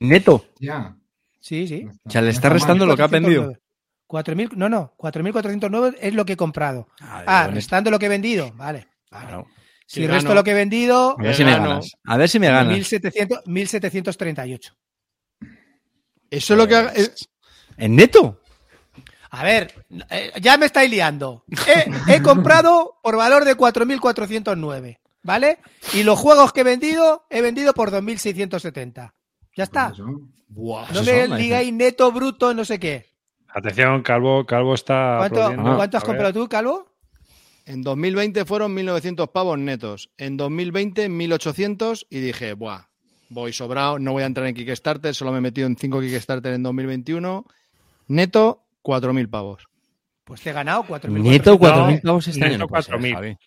Neto. 0.01 0.45
Ya. 0.59 0.95
Sí, 1.39 1.67
sí. 1.67 1.87
O 2.05 2.09
sea, 2.09 2.21
le 2.21 2.29
está 2.31 2.49
restando 2.49 2.85
lo 2.85 2.95
que 2.95 3.03
ha 3.03 3.07
vendido. 3.07 3.53
4.000, 4.07 4.53
no, 4.55 4.67
no, 4.67 4.93
4.409 4.97 5.95
es 6.01 6.13
lo 6.13 6.25
que 6.25 6.33
he 6.33 6.37
comprado. 6.37 6.87
Ah, 6.99 7.23
Ah, 7.25 7.41
bueno. 7.43 7.55
restando 7.55 7.89
lo 7.89 7.97
que 7.97 8.07
he 8.07 8.09
vendido. 8.09 8.51
Vale. 8.55 8.87
vale. 9.09 9.25
Claro. 9.27 9.47
Si 9.87 10.01
Que 10.01 10.07
resto 10.07 10.29
gano. 10.29 10.39
lo 10.41 10.43
que 10.43 10.51
he 10.51 10.55
vendido, 10.55 11.15
A 11.17 11.23
ver 11.23 11.35
si 11.35 11.43
me 11.45 11.51
Gano. 11.51 11.69
ganas. 11.69 11.91
A 12.05 12.17
ver 12.17 12.29
si 12.29 12.39
me 12.39 12.47
ganas. 12.49 12.77
1.700, 12.77 13.43
1.738. 13.45 14.73
Eso 16.29 16.53
es 16.53 16.57
lo 16.57 16.67
que. 16.67 16.75
ha- 16.75 16.87
es- 16.93 17.29
¿En 17.77 17.95
neto? 17.95 18.40
A 19.31 19.43
ver, 19.43 19.85
eh, 20.09 20.33
ya 20.41 20.57
me 20.57 20.65
estáis 20.65 20.91
liando. 20.91 21.45
He, 21.67 22.15
he 22.15 22.21
comprado 22.21 22.99
por 23.01 23.15
valor 23.15 23.45
de 23.45 23.55
4.409, 23.55 24.99
¿vale? 25.23 25.59
Y 25.93 26.03
los 26.03 26.19
juegos 26.19 26.51
que 26.51 26.61
he 26.61 26.65
vendido, 26.65 27.25
he 27.29 27.41
vendido 27.41 27.73
por 27.73 27.91
2.670. 27.91 29.13
Ya 29.55 29.63
está. 29.63 29.93
Pues. 30.53 30.91
No 30.91 31.03
me 31.03 31.27
son, 31.27 31.37
digáis 31.37 31.71
neto, 31.71 32.11
bruto, 32.11 32.53
no 32.53 32.65
sé 32.65 32.77
qué. 32.77 33.05
Atención, 33.47 34.03
Calvo, 34.03 34.45
Calvo 34.45 34.73
está. 34.73 35.15
¿Cuánto. 35.19 35.75
¿cuánto 35.75 35.97
has 35.97 36.03
comprado 36.03 36.33
tú, 36.33 36.49
Calvo? 36.49 36.91
En 37.65 37.83
2020 37.83 38.43
fueron 38.43 38.75
1.900 38.75 39.31
pavos 39.31 39.57
netos. 39.57 40.09
En 40.17 40.35
2020, 40.35 41.09
1.800 41.09 42.05
y 42.09 42.19
dije, 42.19 42.53
buah, 42.53 42.87
voy 43.29 43.53
sobrado, 43.53 43.97
no 43.97 44.11
voy 44.11 44.23
a 44.23 44.25
entrar 44.25 44.47
en 44.47 44.55
Kickstarter, 44.55 45.15
solo 45.15 45.31
me 45.31 45.37
he 45.37 45.41
metido 45.41 45.67
en 45.67 45.77
5 45.77 46.01
Kickstarter 46.01 46.53
en 46.53 46.63
2021. 46.63 47.45
Neto, 48.07 48.65
4.000 48.83 49.29
pavos. 49.29 49.63
Pues 50.23 50.41
te 50.41 50.49
he 50.51 50.53
ganado 50.53 50.83
4.400. 50.83 51.09
Neto, 51.21 51.51
No, 51.51 51.59
4.000 51.59 52.01
pavos 52.01 52.27
este 52.27 52.43
año. 52.43 52.51
neto 52.53 52.63
No 52.63 52.67
puede 52.67 52.83
ser, 52.83 52.95
4.000. 52.95 53.13
Javi. 53.13 53.37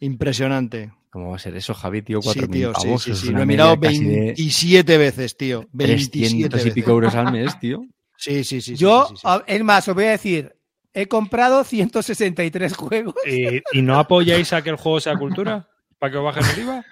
Impresionante. 0.00 0.92
¿Cómo 1.10 1.30
va 1.30 1.36
a 1.36 1.38
ser 1.38 1.56
eso, 1.56 1.74
Javi, 1.74 2.02
tío? 2.02 2.20
Sí, 2.22 2.28
4.000 2.38 2.50
tío, 2.50 2.72
sí, 2.74 2.86
pavos. 2.86 3.02
sí, 3.02 3.14
sí. 3.14 3.26
es 3.28 3.32
Lo 3.32 3.42
he 3.42 3.46
mirado 3.46 3.76
media 3.76 3.88
casi 3.90 4.04
de 4.04 4.20
27 4.20 4.98
veces, 4.98 5.36
tío. 5.36 5.66
27 5.72 6.48
300 6.50 6.66
y 6.66 6.70
pico 6.72 6.90
euros 6.90 7.14
al 7.14 7.32
mes, 7.32 7.58
tío. 7.58 7.82
Sí, 8.16 8.44
sí, 8.44 8.60
sí. 8.60 8.76
sí, 8.76 8.76
Yo, 8.76 9.06
sí, 9.08 9.14
sí, 9.16 9.22
sí. 9.24 9.42
es 9.46 9.64
más, 9.64 9.88
os 9.88 9.94
voy 9.94 10.04
a 10.04 10.10
decir, 10.10 10.54
he 10.92 11.06
comprado 11.06 11.64
163 11.64 12.76
juegos. 12.76 13.14
¿Y, 13.26 13.62
y 13.72 13.82
no 13.82 13.98
apoyáis 13.98 14.52
a 14.52 14.62
que 14.62 14.70
el 14.70 14.76
juego 14.76 15.00
sea 15.00 15.16
cultura? 15.16 15.68
¿Para 15.98 16.12
que 16.12 16.18
os 16.18 16.24
bajen 16.24 16.44
el 16.54 16.62
IVA? 16.62 16.84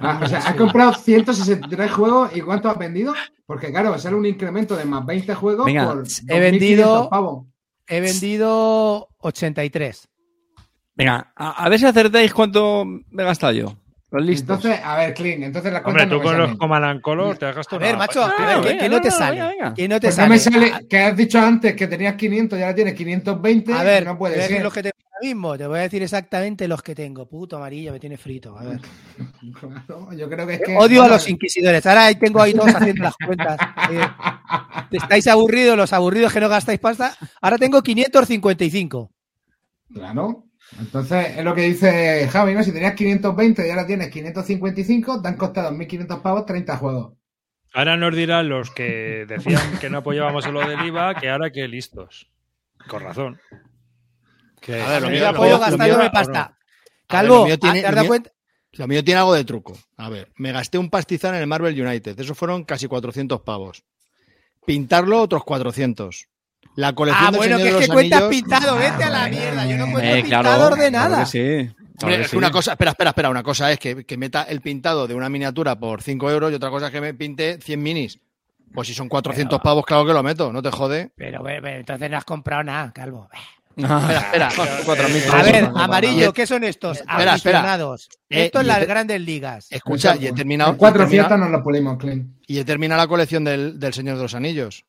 Ah, 0.00 0.20
o 0.22 0.26
sea, 0.26 0.38
has 0.38 0.54
comprado 0.54 0.92
163 0.94 1.90
juegos 1.92 2.36
y 2.36 2.40
¿cuánto 2.40 2.68
has 2.70 2.78
vendido? 2.78 3.14
Porque 3.46 3.70
claro, 3.70 3.98
sale 3.98 4.16
un 4.16 4.26
incremento 4.26 4.76
de 4.76 4.84
más 4.84 5.04
20 5.04 5.34
juegos 5.34 5.66
Venga, 5.66 5.86
por 5.86 6.04
he 6.28 6.40
vendido- 6.40 7.04
2.500 7.04 7.08
pavos. 7.10 7.46
He 7.86 8.00
vendido 8.00 9.08
83. 9.18 10.08
Venga, 10.96 11.32
a, 11.36 11.64
a 11.64 11.68
ver 11.68 11.78
si 11.78 11.86
acertáis 11.86 12.32
cuánto 12.32 12.84
me 12.84 13.22
he 13.22 13.26
gastado 13.26 13.52
yo. 13.52 13.76
Listos. 14.16 14.58
Entonces, 14.64 14.80
a 14.84 14.96
ver, 14.96 15.12
Clean, 15.12 15.42
entonces 15.42 15.72
la 15.72 15.80
Hombre, 15.80 16.06
cuenta 16.06 16.08
tú 16.08 16.16
no 16.18 16.22
con 16.22 16.38
los 16.38 17.00
Color 17.02 17.36
te 17.36 17.46
has 17.46 17.52
A 17.52 17.56
gastado 17.56 17.80
ver, 17.80 17.96
una 17.96 17.98
macho, 17.98 18.20
pasta. 18.22 18.44
a 18.44 18.46
ver, 18.46 18.60
que, 18.60 18.68
venga, 18.68 18.82
que 18.84 18.88
no 18.88 18.96
te 19.00 19.08
venga, 19.08 19.18
sale. 19.18 19.40
venga. 19.42 19.74
Que 19.74 19.88
no 19.88 19.94
te 20.00 20.06
Pues 20.06 20.16
no 20.18 20.22
sale. 20.22 20.28
me 20.28 20.38
sale, 20.38 20.86
que 20.88 20.98
has 21.00 21.16
dicho 21.16 21.40
antes 21.40 21.74
que 21.74 21.86
tenías 21.88 22.14
500 22.14 22.56
y 22.58 22.62
ahora 22.62 22.74
tienes 22.76 22.94
520. 22.94 23.72
A 23.74 23.82
ver, 23.82 24.04
no 24.06 24.12
te 24.12 24.18
puede 24.18 24.34
a 24.34 24.38
decir 24.38 24.54
ser. 24.56 24.62
los 24.64 24.72
que 24.72 24.82
ahora 24.84 24.90
mismo. 25.22 25.56
Te 25.56 25.66
voy 25.66 25.78
a 25.78 25.82
decir 25.82 26.02
exactamente 26.02 26.68
los 26.68 26.82
que 26.82 26.94
tengo. 26.94 27.26
Puto 27.26 27.56
amarillo, 27.56 27.92
me 27.92 28.00
tiene 28.00 28.16
frito. 28.16 28.56
A 28.58 28.64
ver. 28.64 28.80
Yo 30.16 30.28
creo 30.28 30.46
que 30.46 30.54
es 30.54 30.60
que. 30.60 30.76
Odio 30.76 31.02
a 31.02 31.08
los 31.08 31.28
inquisidores. 31.28 31.84
Ahora 31.86 32.06
ahí 32.06 32.16
tengo 32.16 32.40
ahí 32.40 32.54
todos 32.54 32.74
haciendo 32.74 33.04
las 33.04 33.16
cuentas. 33.16 33.58
Eh, 33.90 34.06
estáis 34.92 35.26
aburridos, 35.26 35.76
los 35.76 35.92
aburridos 35.92 36.32
que 36.32 36.40
no 36.40 36.48
gastáis 36.48 36.80
pasta. 36.80 37.16
Ahora 37.40 37.58
tengo 37.58 37.82
555. 37.82 39.10
Claro. 39.92 40.44
Entonces, 40.78 41.38
es 41.38 41.44
lo 41.44 41.54
que 41.54 41.62
dice 41.62 42.28
Javi, 42.28 42.54
¿no? 42.54 42.62
Si 42.62 42.72
tenías 42.72 42.94
520 42.94 43.66
y 43.66 43.70
ahora 43.70 43.86
tienes 43.86 44.08
555, 44.10 45.22
te 45.22 45.28
han 45.28 45.36
costado 45.36 45.70
1.500 45.70 46.22
pavos 46.22 46.46
30 46.46 46.76
juegos. 46.76 47.12
Ahora 47.72 47.96
nos 47.96 48.14
dirán 48.14 48.48
los 48.48 48.70
que 48.70 49.26
decían 49.28 49.78
que 49.80 49.90
no 49.90 49.98
apoyábamos 49.98 50.46
en 50.46 50.54
lo 50.54 50.66
del 50.66 50.84
IVA 50.86 51.16
que 51.16 51.28
ahora 51.28 51.50
que 51.50 51.66
listos. 51.66 52.30
Con 52.88 53.02
razón. 53.02 53.40
Que- 54.64 54.80
A 54.80 54.88
ver, 54.88 55.02
lo 55.02 55.08
Yo 55.08 55.14
mío- 55.14 55.28
apoyo 55.28 55.58
gastándome 55.58 55.92
lo 55.92 55.98
mío- 55.98 56.10
pasta. 56.12 56.56
Calvo, 57.06 57.34
lo 57.40 57.44
mío 57.46 57.58
tiene- 57.58 57.80
¿te 57.82 57.86
has 57.86 57.92
lo 57.92 57.96
dado 57.96 58.04
mío- 58.04 58.08
cuenta? 58.08 58.30
Lo 58.72 58.88
mío 58.88 59.04
tiene 59.04 59.18
algo 59.20 59.34
de 59.34 59.44
truco. 59.44 59.78
A 59.98 60.08
ver, 60.08 60.32
me 60.36 60.50
gasté 60.52 60.78
un 60.78 60.90
pastizal 60.90 61.34
en 61.34 61.42
el 61.42 61.46
Marvel 61.46 61.80
United. 61.80 62.18
Eso 62.18 62.34
fueron 62.34 62.64
casi 62.64 62.86
400 62.88 63.40
pavos. 63.42 63.84
Pintarlo, 64.66 65.20
otros 65.20 65.44
400. 65.44 66.26
La 66.76 66.92
colección 66.92 67.26
Ah, 67.28 67.30
del 67.30 67.38
bueno, 67.38 67.56
que 67.58 67.68
es 67.68 67.74
de 67.74 67.80
que 67.82 67.88
cuentas 67.88 68.22
Anillos- 68.22 68.30
pintado, 68.42 68.76
vete 68.76 69.04
a 69.04 69.10
la 69.10 69.28
mierda. 69.28 69.66
Yo 69.66 69.76
no 69.76 69.84
cuento 69.92 70.00
Eh, 70.10 70.22
pintado 70.22 70.42
claro, 70.42 70.70
de 70.76 70.90
claro 70.90 70.90
nada. 70.90 71.20
que 71.20 71.26
sí. 71.66 71.74
claro 71.98 72.24
que 72.28 72.36
una 72.36 72.50
cosa, 72.50 72.72
espera, 72.72 72.90
espera, 72.92 73.10
espera, 73.10 73.30
una 73.30 73.42
cosa 73.44 73.70
es 73.70 73.78
que, 73.78 74.04
que 74.04 74.16
meta 74.16 74.42
el 74.44 74.60
pintado 74.60 75.06
de 75.06 75.14
una 75.14 75.28
miniatura 75.28 75.78
por 75.78 76.02
5 76.02 76.30
euros 76.30 76.50
y 76.50 76.54
otra 76.56 76.70
cosa 76.70 76.86
es 76.86 76.92
que 76.92 77.00
me 77.00 77.14
pinte 77.14 77.58
100 77.60 77.80
minis. 77.82 78.18
Pues 78.72 78.88
si 78.88 78.94
son 78.94 79.08
400 79.08 79.60
pavos, 79.60 79.84
claro 79.86 80.04
que 80.04 80.12
lo 80.12 80.22
meto, 80.24 80.52
no 80.52 80.60
te 80.62 80.70
jode. 80.72 81.12
Pero, 81.16 81.44
pero 81.44 81.68
entonces 81.68 82.10
no 82.10 82.16
has 82.16 82.24
comprado 82.24 82.64
nada, 82.64 82.92
Calvo. 82.92 83.28
Espera, 83.76 84.48
espera. 84.48 84.50
4.000 84.84 85.30
A 85.32 85.42
ver, 85.42 85.64
amarillo, 85.74 86.32
¿qué 86.32 86.46
son 86.46 86.64
estos? 86.64 86.98
Espera, 87.00 87.34
espera. 87.34 87.58
Aficionados. 87.60 88.08
Eh, 88.28 88.46
Esto 88.46 88.60
es 88.60 88.64
y 88.64 88.68
las 88.68 88.78
te- 88.80 88.86
grandes 88.86 89.20
ligas. 89.20 89.66
Escucha, 89.70 90.16
y 90.16 90.26
he 90.26 90.32
terminado, 90.32 90.70
En 90.72 90.76
cuatro 90.76 91.06
fiestas 91.08 91.38
nos 91.38 91.50
lo 91.50 91.62
pulimos, 91.62 91.98
Clint. 91.98 92.36
y 92.46 92.58
he 92.58 92.64
terminado 92.64 93.00
la 93.02 93.08
colección 93.08 93.44
del, 93.44 93.78
del 93.78 93.92
Señor 93.94 94.16
de 94.16 94.22
los 94.22 94.34
Anillos. 94.34 94.84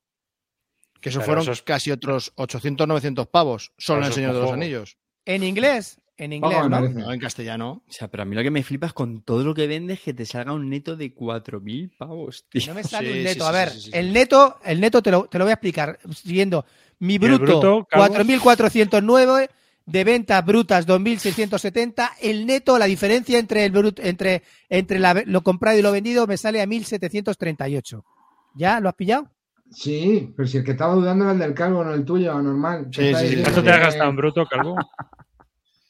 Que 1.02 1.10
eso 1.10 1.20
Pero 1.20 1.42
fueron 1.44 1.56
casi 1.66 1.92
otros 1.92 2.32
800, 2.36 2.88
900 2.88 3.28
pavos, 3.28 3.72
solo 3.78 4.02
en 4.02 4.08
el 4.08 4.14
Señor 4.14 4.34
de 4.34 4.42
los. 4.42 4.52
Anillos. 4.52 4.98
En 5.26 5.44
inglés, 5.44 6.00
en 6.18 6.34
inglés, 6.34 6.58
¿no? 6.70 6.82
No, 6.90 7.12
en 7.12 7.20
castellano. 7.20 7.84
O 7.88 7.92
sea, 7.92 8.08
pero 8.08 8.24
a 8.24 8.26
mí 8.26 8.36
lo 8.36 8.42
que 8.42 8.50
me 8.52 8.64
flipas 8.64 8.94
con 8.94 9.22
todo 9.22 9.44
lo 9.44 9.54
que 9.54 9.68
vendes 9.68 10.00
que 10.00 10.14
te 10.14 10.26
salga 10.26 10.54
un 10.54 10.70
neto 10.70 10.96
de 10.96 11.14
4.000 11.14 11.92
pavos, 11.98 12.46
tío. 12.50 12.62
No 12.68 12.74
me 12.76 12.84
sale 12.84 13.12
Sí, 13.12 13.18
un 13.20 13.24
neto. 13.24 13.44
sí, 13.44 13.50
a 13.50 13.52
ver, 13.52 13.70
sí, 13.72 13.80
sí, 13.82 13.84
sí. 13.86 13.92
el 13.94 14.14
neto, 14.14 14.58
el 14.64 14.80
neto 14.80 15.02
te 15.04 15.12
lo, 15.12 15.26
te 15.26 15.38
lo 15.38 15.46
voy 15.46 15.52
a 15.52 15.56
explicar 15.56 16.00
siguiendo. 16.16 16.66
Mi 17.00 17.18
bruto, 17.18 17.60
bruto, 17.60 17.88
Calvo? 17.90 18.16
4.409, 18.16 19.50
de 19.86 20.04
ventas 20.04 20.46
brutas 20.46 20.88
2.670. 20.88 22.10
El 22.22 22.46
neto, 22.46 22.78
la 22.80 22.86
diferencia 22.86 23.38
entre 23.38 23.66
el 23.66 23.72
bruto, 23.72 24.02
entre, 24.02 24.44
entre 24.70 25.00
la- 25.00 25.24
lo 25.26 25.42
comprado 25.44 25.78
y 25.78 25.82
lo 25.82 25.92
vendido 25.92 26.26
me 26.28 26.38
sale 26.38 26.62
a 26.62 26.66
1.738. 26.66 28.04
¿Ya? 28.56 28.80
¿Lo 28.80 28.90
has 28.90 28.96
pillado? 28.96 29.30
Sí, 29.72 30.32
pero 30.36 30.48
si 30.48 30.58
el 30.58 30.64
que 30.64 30.72
estaba 30.72 30.94
dudando 30.94 31.26
era 31.26 31.34
el 31.34 31.40
del 31.40 31.54
calvo, 31.54 31.84
no 31.84 31.94
el 31.94 32.06
tuyo, 32.06 32.34
normal. 32.42 32.88
Sí, 32.92 33.14
sí, 33.16 33.28
sí. 33.30 33.42
¿Cuánto 33.42 33.64
te 33.64 33.72
has 33.72 33.80
gastado 33.80 34.10
en 34.10 34.16
bruto, 34.16 34.46
Calvo? 34.46 34.76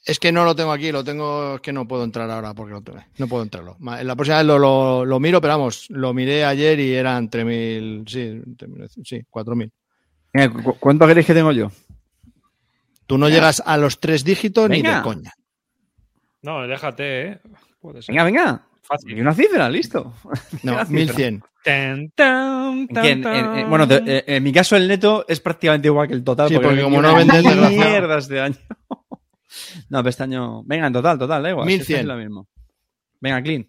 Es 0.07 0.19
que 0.19 0.31
no 0.31 0.45
lo 0.45 0.55
tengo 0.55 0.71
aquí, 0.71 0.91
lo 0.91 1.03
tengo, 1.03 1.55
es 1.55 1.61
que 1.61 1.73
no 1.73 1.87
puedo 1.87 2.03
entrar 2.03 2.29
ahora 2.29 2.53
porque 2.53 2.73
lo 2.73 2.81
tengo- 2.83 3.03
no 3.17 3.27
puedo 3.27 3.41
entrarlo. 3.41 3.75
La 3.79 4.15
próxima 4.15 4.37
vez 4.37 4.45
lo, 4.45 4.59
lo, 4.59 5.03
lo 5.03 5.19
miro, 5.19 5.41
pero 5.41 5.53
vamos, 5.57 5.87
lo 5.89 6.13
miré 6.13 6.45
ayer 6.45 6.79
y 6.79 6.93
eran 6.93 7.27
3.000, 7.27 8.03
sí, 8.07 8.39
3.000, 8.55 8.87
sí, 9.03 9.21
4.000. 9.27 9.71
Venga, 10.35 10.63
¿cu- 10.63 10.77
¿Cuánto 10.79 11.07
queréis 11.07 11.25
que 11.27 11.33
tengo 11.33 11.51
yo? 11.51 11.71
Tú 13.07 13.17
no 13.17 13.29
llegas 13.29 13.61
a 13.65 13.77
los 13.77 13.99
tres 13.99 14.23
dígitos 14.23 14.69
ni 14.69 14.81
de 14.81 15.01
coña. 15.03 15.31
No, 16.41 16.67
déjate, 16.67 17.27
¿eh? 17.27 17.39
Puede 17.79 18.01
ser. 18.01 18.13
Venga, 18.13 18.23
venga. 18.23 18.61
Fácil. 18.83 19.17
Y 19.17 19.21
una 19.21 19.33
cifra, 19.33 19.69
listo. 19.69 20.13
No, 20.63 20.73
Gracias. 20.73 21.15
1.100. 21.17 21.43
Tan, 21.63 22.09
tan, 22.11 22.87
tan, 22.87 23.03
Que 23.03 23.09
en- 23.11 23.17
en- 23.17 23.23
tan. 23.23 23.57
en- 23.59 23.69
bueno, 23.69 23.87
de- 23.87 24.03
eh, 24.05 24.23
en 24.27 24.43
mi 24.43 24.51
caso 24.53 24.75
el 24.75 24.87
neto 24.87 25.25
es 25.27 25.39
prácticamente 25.39 25.87
igual 25.87 26.07
que 26.07 26.13
el 26.13 26.23
total. 26.23 26.49
Sí, 26.49 26.55
porque, 26.61 26.81
como 26.83 27.01
no 27.01 27.15
vendes, 27.15 27.43
desgraciado. 27.43 27.89
mierda 27.89 28.17
este 28.19 28.39
año. 28.41 28.55
no, 29.89 29.97
pero 29.99 30.09
este 30.09 30.23
año... 30.23 30.63
Venga, 30.63 30.87
en 30.87 30.93
total, 30.93 31.17
total, 31.17 31.41
da 31.43 31.49
igual. 31.49 31.67
si 31.67 31.73
es 31.73 31.79
1100. 31.79 31.97
casi 31.97 32.07
lo 32.07 32.17
mismo. 32.17 32.47
Venga, 33.21 33.41
clean. 33.41 33.67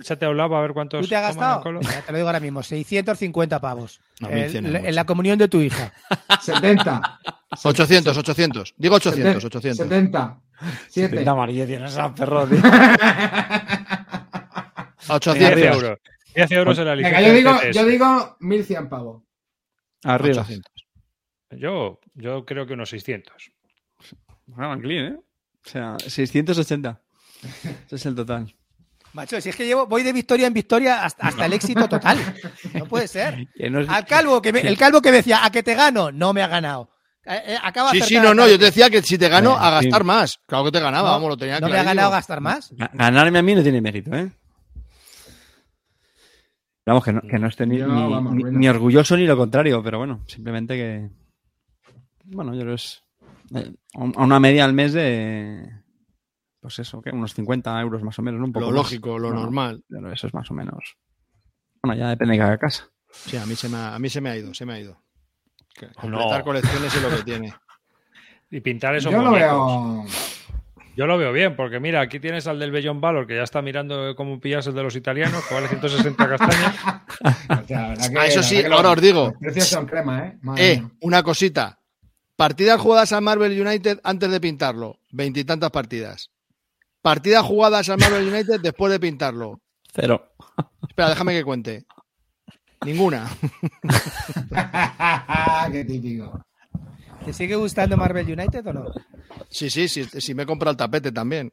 Échate 0.00 0.24
a 0.24 0.30
un 0.30 0.36
lado 0.36 0.56
a 0.56 0.62
ver 0.62 0.72
cuántos. 0.72 1.00
¿Tú 1.02 1.08
te 1.08 1.16
has 1.16 1.22
gastado? 1.36 1.80
Ya 1.80 2.02
te 2.02 2.12
lo 2.12 2.18
digo 2.18 2.28
ahora 2.28 2.40
mismo, 2.40 2.62
650 2.62 3.60
pavos. 3.60 4.00
No, 4.20 4.28
El- 4.28 4.34
1100 4.44 4.66
es 4.66 4.74
en 4.74 4.80
mucho. 4.82 4.92
la 4.94 5.04
comunión 5.04 5.38
de 5.38 5.48
tu 5.48 5.60
hija. 5.60 5.92
70. 6.40 7.20
800, 7.64 8.16
800. 8.16 8.74
Digo 8.76 8.94
800, 8.96 9.44
800. 9.44 9.86
70. 9.88 10.40
7. 10.88 11.28
amarilla 11.28 11.66
tienes 11.66 11.96
a 11.96 12.14
perro, 12.14 12.46
tío. 12.46 12.58
A 15.08 15.18
10 15.18 15.26
800. 15.28 15.74
euros. 15.74 15.98
10 16.34 16.50
euros 16.52 16.78
en 16.78 16.84
la 16.84 16.94
Venga, 16.94 17.08
licencia 17.20 17.28
yo 17.28 17.34
digo, 17.34 17.72
yo 17.72 17.86
digo 17.86 18.36
1100 18.40 18.88
pavos. 18.88 19.22
Arriba. 20.04 20.42
800. 20.42 20.72
Yo, 21.52 22.00
yo 22.14 22.44
creo 22.44 22.66
que 22.66 22.74
unos 22.74 22.90
600. 22.90 23.50
Bueno, 24.46 24.80
clean, 24.80 25.14
¿eh? 25.14 25.16
O 25.16 25.68
sea, 25.68 25.96
680. 25.98 27.00
Ese 27.86 27.96
es 27.96 28.06
el 28.06 28.14
total. 28.14 28.54
Macho, 29.12 29.40
si 29.40 29.48
es 29.48 29.56
que 29.56 29.66
llevo, 29.66 29.86
voy 29.86 30.02
de 30.04 30.12
victoria 30.12 30.46
en 30.46 30.52
victoria 30.54 31.04
hasta, 31.04 31.26
hasta 31.26 31.46
el 31.46 31.52
éxito 31.52 31.88
total. 31.88 32.18
No 32.74 32.86
puede 32.86 33.08
ser. 33.08 33.46
Que 33.54 33.68
no 33.68 33.80
Al 33.88 34.04
calvo 34.06 34.40
que 34.40 34.52
me- 34.52 34.60
el 34.60 34.78
calvo 34.78 35.00
que 35.02 35.10
me 35.10 35.16
decía, 35.18 35.44
a 35.44 35.50
que 35.50 35.62
te 35.62 35.74
gano, 35.74 36.12
no 36.12 36.32
me 36.32 36.42
ha 36.42 36.46
ganado. 36.48 36.90
Eh, 37.26 37.42
eh, 37.48 37.56
acaba 37.62 37.90
de 37.92 38.00
Sí, 38.00 38.06
sí, 38.06 38.14
no, 38.20 38.32
no, 38.34 38.46
yo 38.48 38.58
te 38.58 38.66
decía 38.66 38.88
que 38.88 39.02
si 39.02 39.18
te 39.18 39.28
gano, 39.28 39.56
a 39.56 39.70
gastar 39.70 40.00
sí. 40.02 40.06
más. 40.06 40.38
Claro 40.46 40.64
que 40.66 40.72
te 40.72 40.80
ganaba, 40.80 41.08
No, 41.08 41.14
vamos, 41.14 41.28
lo 41.30 41.36
tenía 41.36 41.60
no 41.60 41.68
me 41.68 41.78
ha 41.78 41.82
ganado 41.82 42.10
gastar 42.10 42.40
más. 42.40 42.72
Ga- 42.72 42.90
Ganarme 42.94 43.38
a 43.40 43.42
mí 43.42 43.54
no 43.54 43.62
tiene 43.62 43.80
mérito, 43.80 44.14
¿eh? 44.14 44.30
Vamos, 46.86 47.04
que 47.04 47.12
no, 47.12 47.20
que 47.20 47.38
no 47.38 47.46
esté 47.48 47.66
ni, 47.66 47.76
ni- 47.76 47.82
vamos, 47.82 48.32
ni- 48.32 48.42
bueno. 48.42 48.58
ni 48.58 48.68
orgulloso 48.68 49.16
ni 49.16 49.26
lo 49.26 49.36
contrario, 49.36 49.82
pero 49.82 49.98
bueno, 49.98 50.24
simplemente 50.26 50.74
que. 50.76 51.10
Bueno, 52.24 52.52
yo 52.54 52.60
creo 52.60 52.70
que 52.76 52.82
es. 52.82 53.02
eh, 53.54 53.72
a 53.94 54.22
una 54.24 54.40
media 54.40 54.64
al 54.64 54.72
mes 54.72 54.92
de. 54.92 55.68
Pues 56.60 56.78
eso, 56.78 57.00
que 57.00 57.10
unos 57.10 57.32
50 57.34 57.80
euros 57.80 58.02
más 58.02 58.18
o 58.18 58.22
menos, 58.22 58.38
¿no? 58.40 58.46
Un 58.46 58.52
poco 58.52 58.66
Lo 58.66 58.72
más. 58.72 58.76
lógico, 58.76 59.18
lo 59.18 59.30
No, 59.30 59.40
normal. 59.40 59.82
pero 59.88 60.12
eso 60.12 60.26
es 60.26 60.34
más 60.34 60.50
o 60.50 60.54
menos. 60.54 60.96
Bueno, 61.82 61.98
ya 61.98 62.08
depende 62.10 62.34
de 62.34 62.38
cada 62.38 62.58
casa. 62.58 62.88
Sí, 63.10 63.36
a 63.38 63.46
mí 63.46 63.56
se 63.56 63.68
me 63.68 63.76
ha, 63.78 63.94
a 63.94 63.98
mí 63.98 64.08
se 64.10 64.20
me 64.20 64.30
ha 64.30 64.36
ido, 64.36 64.52
se 64.52 64.66
me 64.66 64.74
ha 64.74 64.78
ido. 64.80 65.00
No. 65.80 65.88
Completar 66.18 66.44
colecciones 66.44 66.94
es 66.94 67.02
lo 67.02 67.10
que 67.10 67.22
tiene. 67.22 67.54
Y 68.52 68.58
pintar 68.60 68.96
esos 68.96 69.12
Yo 69.12 69.22
lo 69.22 69.30
veo. 69.30 70.04
Yo 70.96 71.06
lo 71.06 71.16
veo 71.16 71.32
bien, 71.32 71.54
porque 71.54 71.78
mira, 71.78 72.00
aquí 72.00 72.18
tienes 72.18 72.48
al 72.48 72.58
del 72.58 72.72
Bellón 72.72 73.00
Valor, 73.00 73.26
que 73.28 73.36
ya 73.36 73.44
está 73.44 73.62
mirando 73.62 74.16
cómo 74.16 74.40
pillas 74.40 74.66
el 74.66 74.74
de 74.74 74.82
los 74.82 74.96
italianos, 74.96 75.46
que 75.46 75.54
vale 75.54 75.68
160 75.68 76.28
castañas. 76.28 76.74
o 77.62 77.66
sea, 77.66 77.80
la 77.82 77.88
verdad 77.90 78.10
que- 78.10 78.18
Ah, 78.18 78.26
eso 78.26 78.42
sí, 78.42 78.60
ahora 78.64 78.90
os 78.90 79.00
digo. 79.00 79.26
Los 79.26 79.38
precios 79.38 79.68
son 79.68 79.86
crema, 79.86 80.26
¿eh? 80.26 80.38
Madre 80.42 80.72
Eh, 80.72 80.80
mía. 80.80 80.90
una 81.02 81.22
cosita. 81.22 81.78
Partidas 82.34 82.80
jugadas 82.80 83.12
al 83.12 83.22
Marvel 83.22 83.58
United 83.64 84.00
antes 84.02 84.30
de 84.32 84.40
pintarlo. 84.40 84.98
Veintitantas 85.12 85.70
partidas. 85.70 86.30
Partidas 87.02 87.44
jugadas 87.44 87.88
al 87.88 87.98
Marvel 87.98 88.28
United 88.28 88.60
después 88.60 88.92
de 88.92 89.00
pintarlo. 89.00 89.60
Cero. 89.92 90.32
Espera, 90.88 91.08
déjame 91.10 91.32
que 91.34 91.44
cuente. 91.44 91.84
Ninguna. 92.84 93.28
Qué 95.72 95.84
típico. 95.84 96.44
¿Te 97.24 97.32
sigue 97.32 97.54
gustando 97.56 97.96
Marvel 97.96 98.26
United 98.26 98.66
o 98.66 98.72
no? 98.72 98.84
Sí, 99.48 99.68
sí, 99.70 99.88
sí, 99.88 100.04
sí 100.04 100.34
me 100.34 100.46
compra 100.46 100.70
el 100.70 100.76
tapete 100.76 101.12
también. 101.12 101.52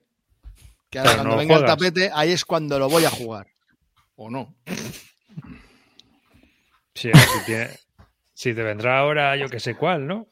Que 0.90 1.00
Pero 1.00 1.10
ahora 1.10 1.16
cuando 1.16 1.32
no 1.32 1.38
venga 1.38 1.56
juegas. 1.56 1.72
el 1.72 1.78
tapete, 1.78 2.12
ahí 2.14 2.32
es 2.32 2.46
cuando 2.46 2.80
lo 2.80 2.90
voy 2.90 3.04
a 3.06 3.10
jugar. 3.10 3.48
¿O 4.16 4.30
no? 4.30 4.56
Sí, 6.96 7.12
si, 7.14 7.46
tiene- 7.46 7.70
si 8.34 8.54
te 8.54 8.64
vendrá 8.64 9.00
ahora 9.00 9.36
yo 9.36 9.50
que 9.50 9.60
sé 9.60 9.76
cuál, 9.76 10.08
¿no? 10.08 10.28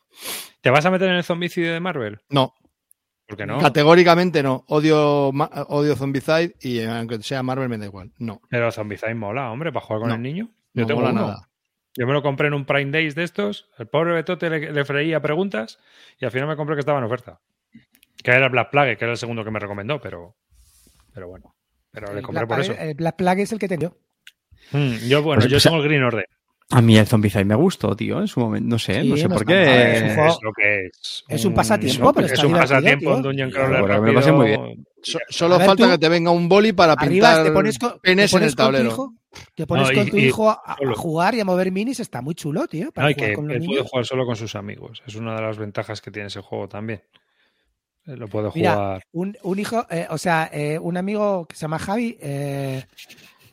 ¿Te 0.62 0.70
vas 0.70 0.86
a 0.86 0.92
meter 0.92 1.10
en 1.10 1.16
el 1.16 1.24
zombicidio 1.24 1.74
de 1.74 1.80
Marvel? 1.80 2.22
No, 2.30 2.54
¿Por 3.28 3.38
qué 3.38 3.46
no? 3.46 3.60
categóricamente 3.60 4.44
no. 4.44 4.64
Odio, 4.68 5.30
odio 5.30 5.96
Zombicide 5.96 6.56
y 6.62 6.82
aunque 6.84 7.22
sea 7.24 7.42
Marvel 7.44 7.70
me 7.70 7.78
da 7.78 7.86
igual. 7.86 8.12
No, 8.20 8.42
Pero 8.50 8.72
Zombicide 8.72 9.16
mola, 9.16 9.52
hombre, 9.52 9.72
para 9.72 9.86
jugar 9.86 10.00
con 10.02 10.10
No, 10.10 10.16
el 10.16 10.22
niño. 10.22 10.50
Yo 10.74 10.82
no 10.82 10.88
tengo 10.88 11.02
mola 11.02 11.12
uno. 11.14 11.22
nada. 11.28 11.50
Yo 11.98 12.06
me 12.06 12.14
lo 12.14 12.22
compré 12.22 12.48
en 12.48 12.54
un 12.54 12.66
Prime 12.66 12.92
Days 12.92 13.16
de 13.16 13.24
estos. 13.24 13.70
El 13.78 13.88
pobre 13.88 14.14
Betote 14.14 14.50
le, 14.50 14.72
le 14.72 14.86
freía 14.86 15.22
preguntas 15.22 15.80
y 16.20 16.26
al 16.26 16.32
final 16.32 16.48
me 16.50 16.56
compré 16.58 16.76
que 16.76 16.82
estaba 16.82 17.00
en 17.00 17.06
oferta. 17.06 17.40
Que 18.22 18.32
era 18.32 18.50
Black 18.50 18.70
Plague, 18.70 18.98
que 18.98 19.06
era 19.06 19.14
el 19.14 19.18
segundo 19.18 19.44
que 19.46 19.52
me 19.52 19.60
recomendó, 19.60 20.00
pero, 20.02 20.36
pero 21.14 21.28
bueno. 21.30 21.56
Pero 21.92 22.14
le 22.14 22.22
compré 22.22 22.46
Black 22.46 22.50
por 22.50 22.60
eso. 22.60 22.74
El 22.78 22.96
Black 22.96 23.16
Plague 23.16 23.44
es 23.44 23.52
el 23.54 23.60
que 23.60 23.68
tengo. 23.70 23.96
Mm, 24.72 25.08
yo, 25.08 25.22
bueno, 25.24 25.40
Pues, 25.42 25.52
yo 25.52 25.56
pues, 25.56 25.64
tengo 25.64 25.78
el 25.78 25.84
Green 25.84 26.04
Order. 26.04 26.28
A 26.72 26.82
mí 26.82 26.98
el 26.98 27.06
Zombicide 27.06 27.46
me 27.46 27.54
gustó, 27.56 27.96
tío, 27.96 28.20
en 28.20 28.28
su 28.28 28.40
momento. 28.40 28.68
No 28.70 28.80
sé, 28.80 29.02
Sí, 29.04 29.10
no 29.10 29.16
sé 29.18 29.30
por 29.30 29.46
mal, 29.46 29.56
es 29.56 30.02
un 30.02 30.08
qué. 30.16 30.28
Es 30.28 30.38
lo 30.42 30.52
que 30.54 30.86
es. 30.88 31.24
Es 31.28 31.46
un 31.46 31.54
pasatiempo, 31.54 32.10
es, 32.10 32.14
pero 32.16 32.26
es 32.26 32.34
está 32.34 32.48
un 32.48 32.54
divertido, 32.54 32.76
pasatiempo, 32.76 33.06
tío. 33.06 33.16
un 33.18 33.22
Dungeon 33.22 33.52
Crawler 33.52 34.02
me 34.02 34.08
lo 34.08 34.14
pasé 34.16 34.32
muy 34.32 34.48
bien. 34.48 34.86
So- 35.04 35.20
solo 35.30 35.58
ver, 35.60 35.68
falta 35.68 35.84
tú- 35.86 35.92
que 35.92 35.98
te 36.00 36.10
venga 36.10 36.32
un 36.32 36.50
boli 36.50 36.74
para 36.74 36.96
pintar 36.96 37.44
te 37.44 37.52
pones 37.52 37.78
con, 37.78 37.94
te 37.94 38.00
penes 38.00 38.34
en 38.34 38.40
pones 38.40 38.50
el 38.54 38.56
con 38.56 38.66
tu 38.66 38.72
tablero. 38.72 38.90
hijo, 38.90 39.14
te 39.54 39.68
pones 39.68 39.86
No, 39.88 39.92
y- 39.94 39.96
con 39.96 40.10
tu 40.10 40.18
y 40.18 40.26
hijo 40.26 40.50
a, 40.50 40.76
jugar 40.96 41.36
y 41.36 41.40
a 41.42 41.46
mover 41.46 41.72
minis, 41.72 42.00
está 42.00 42.24
muy 42.24 42.34
chulo, 42.34 42.66
tío. 42.68 42.92
Para 42.92 43.10
No, 43.10 43.14
jugar 43.14 43.30
que 43.30 43.36
con 43.36 43.48
los 43.48 43.58
él 43.58 43.64
puede 43.64 43.82
jugar 43.82 44.06
solo 44.06 44.26
con 44.26 44.36
sus 44.36 44.56
amigos. 44.56 45.04
Es 45.06 45.14
una 45.16 45.36
de 45.36 45.42
las 45.44 45.60
ventajas 45.60 46.02
que 46.02 46.10
tiene 46.10 46.28
ese 46.30 46.42
juego 46.42 46.68
también. 46.68 47.04
Eh, 48.08 48.18
Lo 48.18 48.28
puede 48.28 48.50
Mira, 48.56 48.74
jugar. 48.74 49.04
un, 49.12 49.38
un 49.44 49.60
hijo, 49.60 49.86
eh, 49.92 50.08
o 50.10 50.18
sea, 50.18 50.50
eh, 50.52 50.80
un 50.80 50.98
amigo 50.98 51.46
que 51.48 51.56
se 51.56 51.62
llama 51.62 51.78
Javi, 51.78 52.18
eh, 52.20 52.84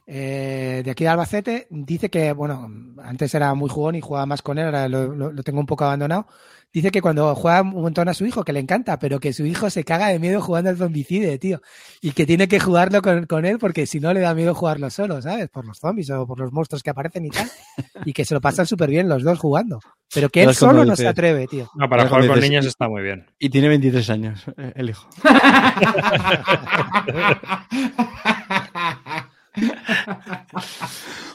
eh, 0.07 0.83
de 0.85 0.91
aquí 0.91 1.05
de 1.05 1.11
Albacete, 1.11 1.67
dice 1.71 2.11
que, 2.11 2.33
bueno, 2.33 2.69
antes 3.03 3.35
era 3.35 3.55
muy 3.55 3.69
jugón 3.69 3.95
y 3.95 4.01
jugaba 4.01 4.27
más 4.27 4.43
con 4.43 4.59
él, 4.59 4.67
ahora 4.67 4.89
lo, 4.89 5.15
lo- 5.15 5.33
lo 5.33 5.43
tengo 5.43 5.61
un 5.61 5.67
poco 5.67 5.85
abandonado. 5.85 6.27
Dice 6.75 6.91
que 6.91 7.03
cuando 7.03 7.35
juega 7.35 7.61
un 7.61 7.83
montón 7.83 8.09
a 8.09 8.15
su 8.15 8.25
hijo, 8.25 8.45
que 8.45 8.55
le 8.55 8.59
encanta, 8.61 8.99
pero 8.99 9.21
que 9.21 9.35
su 9.35 9.45
hijo 9.45 9.69
se 9.69 9.85
caga 9.85 10.09
de 10.09 10.19
miedo 10.19 10.41
jugando 10.41 10.71
al 10.71 10.79
zombicide, 10.79 11.39
tío. 11.39 11.61
Y 12.01 12.13
que 12.13 12.25
tiene 12.25 12.49
que 12.49 12.61
jugarlo 12.61 13.03
con, 13.03 13.27
con 13.27 13.45
él 13.45 13.59
porque 13.59 13.85
si 13.85 14.01
no 14.01 14.15
le 14.15 14.21
da 14.21 14.35
miedo 14.35 14.55
jugarlo 14.55 14.89
solo, 14.89 15.21
¿sabes? 15.21 15.51
Por 15.51 15.67
los 15.67 15.79
zombies 15.79 16.09
o 16.09 16.27
por 16.27 16.41
los 16.41 16.51
monstruos 16.51 16.83
que 16.83 16.89
aparecen 16.89 17.27
y 17.27 17.31
tal. 17.31 17.47
Y 18.07 18.15
que 18.15 18.25
se 18.25 18.33
lo 18.33 18.41
pasan 18.41 18.65
súper 18.67 18.89
bien 18.89 19.07
los 19.07 19.23
dos 19.23 19.39
jugando. 19.39 19.81
Pero 20.15 20.31
que 20.31 20.45
él 20.45 20.55
solo 20.55 20.83
no 20.87 20.97
se 20.97 21.03
atreve, 21.11 21.47
tío. 21.47 21.69
No, 21.75 21.91
para 21.91 22.05
jugar 22.09 22.23
con 22.29 22.37
niños 22.49 22.65
está 22.67 22.89
muy 22.89 23.03
bien. 23.03 23.27
Y 23.39 23.51
tiene 23.51 23.69
23 23.69 24.09
años, 24.09 24.43
eh, 24.57 24.73
el 24.75 24.89
hijo. 24.89 25.07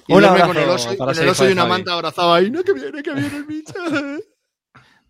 Y 0.07 0.13
abrazo 0.13 0.47
con 0.47 0.57
el 0.57 0.69
oso, 0.69 0.87
para 0.89 0.97
con 0.97 1.09
ese 1.11 1.23
el 1.23 1.29
oso 1.29 1.49
y 1.49 1.51
una 1.51 1.61
Javi. 1.63 1.69
manta 1.71 1.93
abrazado 1.93 2.33
ahí. 2.33 2.49
No, 2.49 2.63
que 2.63 2.73
viene, 2.73 3.03
que 3.03 3.13
viene 3.13 3.35
el 3.37 3.43
bicho. 3.43 3.73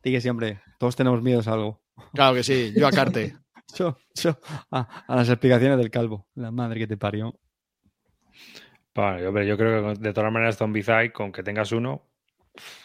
Di 0.04 0.12
que 0.12 0.22
siempre, 0.22 0.62
todos 0.80 0.96
tenemos 0.96 1.22
miedos 1.22 1.48
a 1.48 1.54
algo. 1.54 1.82
Claro 2.14 2.36
que 2.36 2.44
sí, 2.44 2.74
yo 2.76 2.88
a 2.88 2.92
Carte. 2.92 3.36
Yo, 3.76 3.98
yo, 4.16 4.40
a, 4.72 5.04
a 5.08 5.16
las 5.18 5.28
explicaciones 5.28 5.78
del 5.78 5.92
calvo. 5.92 6.26
La 6.36 6.52
madre 6.52 6.80
que 6.80 6.88
te 6.88 6.96
parió. 6.96 7.38
Hombre, 8.96 9.46
yo 9.46 9.58
creo 9.58 9.94
que 9.94 10.00
de 10.00 10.14
todas 10.14 10.32
maneras 10.32 10.56
Zombicide, 10.58 11.12
con 11.12 11.34
que 11.34 11.44
tengas 11.44 11.74
uno, 11.74 12.08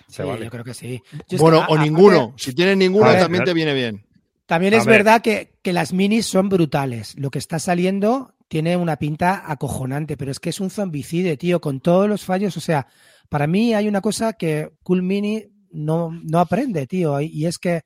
se 0.08 0.24
Sí, 0.24 0.28
vale. 0.28 0.44
yo 0.46 0.50
creo 0.50 0.64
que 0.64 0.74
sí. 0.74 1.00
Yo 1.12 1.18
es 1.20 1.24
que, 1.28 1.36
Bueno, 1.36 1.62
a- 1.62 1.68
o 1.68 1.78
ninguno. 1.78 2.34
Si 2.36 2.52
tienes 2.52 2.76
ninguno, 2.76 3.06
ver, 3.06 3.20
también 3.20 3.44
te 3.44 3.54
viene 3.54 3.72
bien. 3.74 4.04
También 4.44 4.74
es 4.74 4.84
ver. 4.84 4.96
verdad 4.98 5.22
que, 5.22 5.54
que 5.62 5.72
las 5.72 5.92
minis 5.92 6.26
son 6.26 6.48
brutales. 6.48 7.14
Lo 7.16 7.30
que 7.30 7.38
está 7.38 7.60
saliendo 7.60 8.34
tiene 8.52 8.76
una 8.76 8.96
pinta 8.96 9.50
acojonante, 9.50 10.18
pero 10.18 10.30
es 10.30 10.38
que 10.38 10.50
es 10.50 10.60
un 10.60 10.68
zombicide, 10.68 11.38
tío, 11.38 11.62
con 11.62 11.80
todos 11.80 12.06
los 12.06 12.22
fallos. 12.22 12.54
O 12.58 12.60
sea, 12.60 12.86
para 13.30 13.46
mí 13.46 13.72
hay 13.72 13.88
una 13.88 14.02
cosa 14.02 14.34
que 14.34 14.74
Cool 14.82 15.02
Mini 15.02 15.46
no, 15.70 16.10
no 16.10 16.38
aprende, 16.38 16.86
tío, 16.86 17.18
y 17.22 17.46
es 17.46 17.56
que 17.56 17.80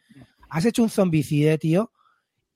has 0.51 0.65
hecho 0.65 0.83
un 0.83 0.91
zombicide, 0.91 1.57
tío, 1.59 1.93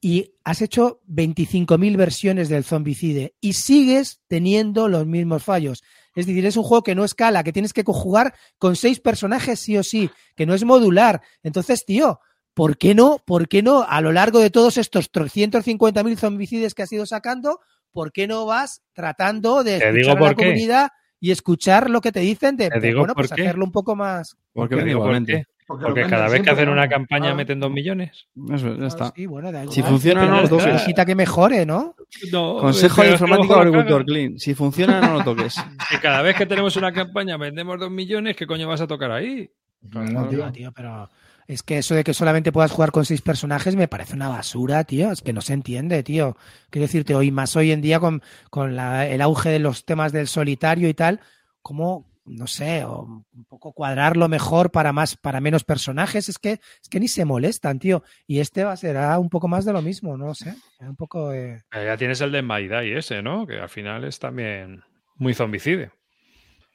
y 0.01 0.35
has 0.43 0.61
hecho 0.61 1.03
25.000 1.09 1.97
versiones 1.97 2.49
del 2.49 2.65
zombicide 2.65 3.37
y 3.41 3.53
sigues 3.53 4.23
teniendo 4.27 4.89
los 4.89 5.07
mismos 5.07 5.45
fallos. 5.45 5.85
Es 6.17 6.27
decir, 6.27 6.45
es 6.47 6.57
un 6.57 6.65
juego 6.65 6.83
que 6.83 6.97
no 6.97 7.05
escala, 7.05 7.45
que 7.45 7.53
tienes 7.53 7.73
que 7.73 7.85
jugar 7.85 8.35
con 8.59 8.75
seis 8.75 8.99
personajes 8.99 9.61
sí 9.61 9.79
o 9.79 9.85
sí, 9.85 10.11
que 10.35 10.47
no 10.47 10.55
es 10.55 10.65
modular. 10.65 11.23
Entonces, 11.45 11.85
tío, 11.87 12.19
¿por 12.55 12.77
qué 12.77 12.93
no? 12.97 13.23
¿Por 13.25 13.47
qué 13.47 13.63
no? 13.63 13.85
A 13.89 14.01
lo 14.01 14.11
largo 14.11 14.41
de 14.41 14.51
todos 14.51 14.79
estos 14.79 15.13
350.000 15.13 16.17
zombicides 16.17 16.75
que 16.75 16.83
has 16.83 16.91
ido 16.91 17.07
sacando, 17.07 17.61
¿por 17.93 18.13
qué 18.13 18.27
no 18.27 18.47
vas 18.47 18.83
tratando 18.93 19.63
de 19.65 19.77
escuchar 19.77 19.95
digo 19.95 20.11
a 20.13 20.21
la 20.21 20.35
qué. 20.35 20.45
comunidad 20.45 20.89
y 21.21 21.31
escuchar 21.31 21.91
lo 21.91 22.01
que 22.01 22.13
te 22.13 22.21
dicen 22.21 22.57
de, 22.57 22.71
Te 22.71 22.81
digo 22.81 23.01
bueno, 23.01 23.15
por 23.15 23.27
pues 23.29 23.33
qué. 23.37 23.43
hacerlo 23.43 23.65
un 23.65 23.73
poco 23.73 23.95
más? 23.97 24.37
Porque 24.53 24.77
Te 24.77 24.85
digo 24.85 25.01
por 25.01 25.07
igualmente. 25.09 25.33
qué. 25.33 25.45
Porque, 25.67 26.03
cada 26.09 26.29
vez 26.29 26.43
que 26.43 26.51
hacen 26.51 26.69
una 26.69 26.87
¿no? 26.87 26.91
campaña 26.91 27.31
Ah. 27.31 27.35
meten 27.35 27.61
dos 27.61 27.71
millones. 27.71 28.27
Eso, 28.53 28.75
ya 28.77 28.89
está. 28.89 29.05
Ah, 29.07 29.13
Sí, 29.15 29.27
bueno, 29.27 29.53
da 29.53 29.65
Si 29.69 29.79
igual. 29.79 29.93
funciona, 29.93 30.21
Pero 30.23 30.33
no 30.33 30.37
lo 30.39 30.43
es 30.43 30.51
que 30.51 30.57
toques. 30.57 30.73
Necesita 30.73 31.05
que 31.07 31.15
mejore, 31.15 31.65
¿no? 31.65 31.95
No, 32.33 32.57
Consejo 32.59 33.03
de 33.03 33.09
pero 33.09 33.13
informático 33.15 33.55
agricultor 33.55 34.05
clean. 34.05 34.39
Si 34.41 34.55
funciona, 34.55 35.01
no 35.01 35.19
lo 35.19 35.23
toques. 35.25 35.55
Si 35.91 35.99
cada 35.99 36.23
vez 36.23 36.35
que 36.35 36.47
tenemos 36.47 36.75
una 36.77 36.93
campaña 36.93 37.37
vendemos 37.37 37.79
dos 37.79 37.91
millones, 37.91 38.35
¿qué 38.35 38.49
coño 38.49 38.67
vas 38.67 38.81
a 38.81 38.89
tocar 38.89 39.13
ahí? 39.13 39.49
No, 39.83 40.29
tío. 40.29 40.45
No, 40.45 40.53
tío, 40.53 40.73
pero 40.73 41.09
es 41.53 41.63
que 41.63 41.79
eso 41.79 41.95
de 41.95 42.05
que 42.05 42.15
solamente 42.15 42.53
puedas 42.53 42.71
jugar 42.73 42.93
con 42.93 43.05
seis 43.05 43.23
personajes 43.23 43.75
me 43.77 43.89
parece 43.89 44.15
una 44.15 44.29
basura, 44.29 44.85
tío. 44.85 45.11
Es 45.11 45.21
que 45.23 45.33
no 45.33 45.41
se 45.41 45.53
entiende, 45.55 46.03
tío. 46.03 46.37
Quiero 46.71 46.87
decirte, 46.87 47.15
hoy 47.15 47.31
más 47.31 47.57
hoy 47.57 47.73
en 47.73 47.81
día 47.81 47.99
con, 48.01 48.23
con 48.51 48.77
la- 48.77 49.07
el 49.07 49.21
auge 49.21 49.51
de 49.51 49.59
los 49.59 49.85
temas 49.85 50.13
del 50.13 50.29
solitario 50.29 50.89
y 50.89 50.95
tal, 50.95 51.21
como, 51.63 52.07
no 52.25 52.47
sé, 52.47 52.85
o 52.85 53.03
un 53.33 53.45
poco 53.47 53.73
cuadrarlo 53.73 54.29
mejor 54.29 54.71
para 54.71 54.93
más, 54.93 55.17
para 55.17 55.41
menos 55.41 55.65
personajes, 55.65 56.29
es 56.29 56.39
que, 56.39 56.53
es 56.53 56.89
que 56.89 57.01
ni 57.01 57.09
se 57.09 57.25
molestan, 57.25 57.79
tío. 57.79 58.03
Y 58.27 58.39
este 58.41 58.63
va 58.65 58.73
a 58.73 58.77
ser 58.77 58.97
ah, 58.97 59.19
un 59.19 59.29
poco 59.29 59.49
más 59.49 59.65
de 59.65 59.73
lo 59.73 59.83
mismo, 59.83 60.17
no 60.17 60.35
sé. 60.35 60.55
Un 60.81 60.97
poco. 60.97 61.33
eh, 61.33 61.63
Eh, 61.73 61.85
Ya 61.87 61.97
tienes 61.97 62.21
el 62.21 62.31
de 62.33 62.43
Maidai 62.43 62.93
ese, 62.93 63.23
¿no? 63.23 63.47
Que 63.47 63.59
al 63.59 63.69
final 63.69 64.05
es 64.05 64.19
también 64.19 64.83
muy 65.17 65.35
zombicide. 65.35 65.91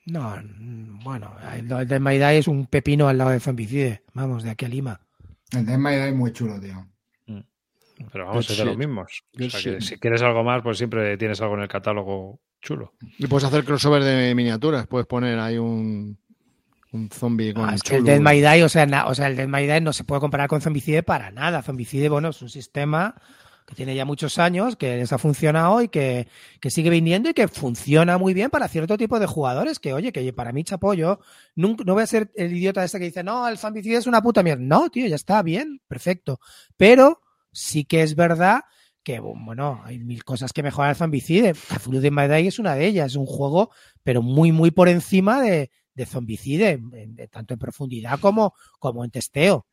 No, 0.05 0.35
mm, 0.37 1.03
bueno, 1.03 1.35
el 1.55 1.71
el 1.71 1.87
de 1.87 2.37
es 2.37 2.47
un 2.47 2.67
pepino 2.67 3.07
al 3.07 3.17
lado 3.17 3.31
de 3.31 3.39
Zombicide. 3.39 4.03
Vamos, 4.13 4.43
de 4.43 4.51
aquí 4.51 4.65
a 4.65 4.69
Lima. 4.69 5.01
El 5.51 5.65
de 5.65 5.77
Maida 5.77 6.07
es 6.07 6.15
muy 6.15 6.31
chulo, 6.31 6.59
tío. 6.59 6.85
Pero 8.11 8.25
vamos, 8.25 8.45
Good 8.45 8.51
es 8.51 8.57
de 8.57 8.65
los 8.65 8.77
mismos. 8.77 9.23
O 9.39 9.49
sea 9.49 9.61
que 9.61 9.81
si 9.81 9.97
quieres 9.97 10.21
algo 10.21 10.43
más, 10.43 10.61
pues 10.61 10.77
siempre 10.77 11.17
tienes 11.17 11.39
algo 11.41 11.55
en 11.55 11.61
el 11.61 11.67
catálogo 11.67 12.41
chulo. 12.61 12.93
Y 13.17 13.27
puedes 13.27 13.45
hacer 13.45 13.63
crossover 13.63 14.03
de 14.03 14.35
miniaturas. 14.35 14.85
Puedes 14.87 15.07
poner 15.07 15.39
ahí 15.39 15.57
un, 15.57 16.17
un 16.91 17.09
zombie 17.09 17.53
con 17.53 17.69
Ah, 17.69 17.75
es 17.75 17.83
que 17.83 17.95
el. 17.95 18.03
Dead 18.03 18.19
My 18.19 18.61
o 18.63 18.69
sea, 18.69 18.85
na- 18.85 19.05
o 19.07 19.15
sea, 19.15 19.27
el 19.27 19.37
Dead 19.37 19.47
My 19.47 19.65
Die 19.65 19.81
no 19.81 19.93
se 19.93 20.03
puede 20.03 20.19
comparar 20.19 20.49
con 20.49 20.61
Zombicide 20.61 21.03
para 21.03 21.31
nada. 21.31 21.61
Zombicide, 21.61 22.09
bueno, 22.09 22.29
es 22.29 22.41
un 22.41 22.49
sistema 22.49 23.15
que 23.65 23.73
tiene 23.73 23.95
ya 23.95 24.05
muchos 24.05 24.37
años, 24.37 24.75
que 24.75 24.97
les 24.97 25.11
ha 25.11 25.17
funcionado 25.17 25.81
y 25.81 25.87
que, 25.87 26.27
que 26.59 26.69
sigue 26.69 26.89
viniendo 26.89 27.29
y 27.29 27.33
que 27.33 27.47
funciona 27.47 28.17
muy 28.17 28.33
bien 28.33 28.51
para 28.51 28.67
cierto 28.67 28.97
tipo 28.97 29.19
de 29.19 29.25
jugadores. 29.25 29.79
Que, 29.79 29.93
oye, 29.93 30.11
que 30.11 30.31
para 30.33 30.51
mí, 30.51 30.63
chapollo, 30.63 31.19
nunca, 31.55 31.83
no 31.83 31.93
voy 31.93 32.03
a 32.03 32.07
ser 32.07 32.31
el 32.35 32.55
idiota 32.55 32.83
este 32.83 32.99
que 32.99 33.05
dice, 33.05 33.23
no, 33.23 33.47
el 33.47 33.57
Zombicide 33.57 33.97
es 33.97 34.07
una 34.07 34.21
puta 34.21 34.43
mierda. 34.43 34.63
No, 34.63 34.89
tío, 34.89 35.07
ya 35.07 35.15
está 35.15 35.41
bien, 35.41 35.81
perfecto. 35.87 36.39
Pero 36.77 37.21
sí 37.51 37.85
que 37.85 38.03
es 38.03 38.15
verdad 38.15 38.61
que, 39.01 39.19
bueno, 39.19 39.81
hay 39.83 39.97
mil 39.99 40.23
cosas 40.23 40.53
que 40.53 40.61
mejorar 40.61 40.91
el 40.91 40.95
Zombicide. 40.95 41.53
Cthulhu 41.53 42.11
My 42.11 42.27
Die 42.27 42.47
es 42.47 42.59
una 42.59 42.75
de 42.75 42.85
ellas. 42.85 43.11
Es 43.11 43.15
un 43.15 43.25
juego, 43.25 43.71
pero 44.03 44.21
muy, 44.21 44.51
muy 44.51 44.69
por 44.69 44.89
encima 44.89 45.41
de, 45.41 45.71
de 45.95 46.05
Zombicide, 46.05 46.79
tanto 47.31 47.55
en 47.55 47.59
profundidad 47.59 48.19
como, 48.19 48.53
como 48.79 49.03
en 49.03 49.09
testeo. 49.09 49.65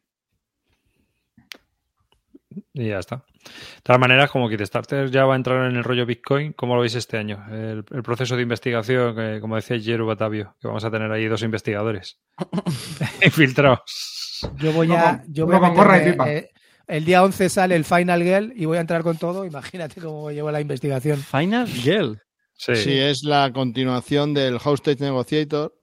Y 2.73 2.89
ya 2.89 2.99
está. 2.99 3.25
De 3.45 3.83
todas 3.83 4.01
maneras, 4.01 4.31
como 4.31 4.49
Kickstarter 4.49 5.11
ya 5.11 5.25
va 5.25 5.35
a 5.35 5.37
entrar 5.37 5.69
en 5.71 5.77
el 5.77 5.85
rollo 5.85 6.07
Bitcoin, 6.07 6.53
¿cómo 6.53 6.75
lo 6.77 6.81
veis 6.83 6.95
este 6.95 7.19
año? 7.19 7.45
El, 7.51 7.85
el 7.91 8.03
proceso 8.03 8.37
de 8.37 8.43
investigación, 8.43 9.17
que, 9.17 9.41
como 9.41 9.57
decía 9.57 9.79
Jeru 9.81 10.07
Batavio, 10.07 10.55
que 10.61 10.69
vamos 10.69 10.85
a 10.85 10.91
tener 10.91 11.11
ahí 11.11 11.27
dos 11.27 11.43
investigadores 11.43 12.19
infiltrados. 13.23 14.49
Yo 14.59 14.73
voy 14.73 14.93
a. 14.93 15.23
Yo 15.29 15.47
voy 15.47 15.57
a 15.57 15.61
con 15.61 15.75
gorra 15.75 15.97
y 15.97 16.01
meterme, 16.01 16.13
pipa. 16.13 16.33
eh, 16.33 16.51
el 16.89 17.05
día 17.05 17.23
11 17.23 17.49
sale 17.49 17.77
el 17.77 17.85
Final 17.85 18.23
Girl 18.23 18.53
y 18.57 18.65
voy 18.65 18.79
a 18.79 18.81
entrar 18.81 19.03
con 19.03 19.17
todo. 19.17 19.45
Imagínate 19.45 20.01
cómo 20.01 20.31
llevo 20.31 20.51
la 20.51 20.61
investigación. 20.61 21.19
Final 21.19 21.67
Girl. 21.69 22.21
Sí. 22.55 22.77
Sí, 22.77 22.99
es 22.99 23.23
la 23.25 23.51
continuación 23.53 24.35
del 24.35 24.59
Hostage 24.63 24.99
Negotiator. 25.01 25.75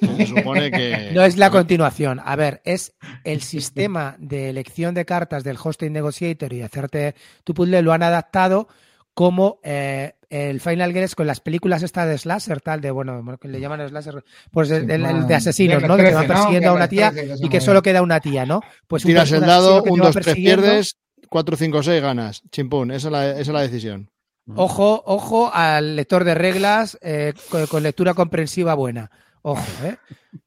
Se 0.00 0.26
supone 0.26 0.70
que. 0.70 1.10
No 1.14 1.22
es 1.24 1.36
la 1.36 1.50
continuación. 1.50 2.20
A 2.24 2.36
ver, 2.36 2.60
es 2.64 2.94
el 3.24 3.40
sistema 3.42 4.16
de 4.18 4.50
elección 4.50 4.94
de 4.94 5.04
cartas 5.04 5.44
del 5.44 5.58
Hosting 5.62 5.92
Negotiator 5.92 6.52
y 6.52 6.62
hacerte 6.62 7.14
tu 7.44 7.54
puzzle 7.54 7.82
lo 7.82 7.92
han 7.92 8.02
adaptado 8.02 8.68
como 9.14 9.58
eh, 9.64 10.14
el 10.30 10.60
Final 10.60 10.92
Girl 10.92 11.02
es 11.04 11.14
con 11.16 11.26
las 11.26 11.40
películas 11.40 11.82
estas 11.82 12.06
de 12.08 12.16
slasher, 12.16 12.60
tal, 12.60 12.80
de, 12.80 12.90
bueno, 12.92 13.22
que 13.40 13.48
le 13.48 13.60
llaman 13.60 13.86
slasher, 13.88 14.24
pues 14.52 14.70
el, 14.70 14.88
el- 14.90 15.04
el 15.04 15.26
de 15.26 15.34
asesinos, 15.34 15.82
¿no? 15.82 15.96
De 15.96 16.04
que 16.04 16.14
van 16.14 16.26
persiguiendo 16.28 16.70
a 16.70 16.74
una 16.74 16.88
tía 16.88 17.12
y 17.42 17.48
que 17.48 17.60
solo 17.60 17.82
queda 17.82 18.02
una 18.02 18.20
tía, 18.20 18.46
¿no? 18.46 18.60
Pues 18.86 19.02
Tiras 19.02 19.30
un 19.32 19.38
el 19.38 19.40
dado, 19.46 19.82
un, 19.82 19.98
dos, 19.98 20.14
tres 20.14 20.36
pierdes, 20.36 20.96
cuatro, 21.28 21.56
cinco, 21.56 21.82
seis 21.82 22.00
ganas. 22.00 22.42
Chimpún, 22.52 22.92
esa 22.92 23.08
es 23.08 23.12
la, 23.12 23.30
esa 23.32 23.40
es 23.40 23.48
la 23.48 23.60
decisión. 23.62 24.10
Ojo, 24.54 25.02
ojo 25.06 25.50
al 25.52 25.96
lector 25.96 26.24
de 26.24 26.34
reglas 26.34 26.96
eh, 27.02 27.34
con, 27.50 27.66
con 27.66 27.82
lectura 27.82 28.14
comprensiva 28.14 28.74
buena. 28.74 29.10
Ojo, 29.42 29.62
¿eh? 29.84 29.96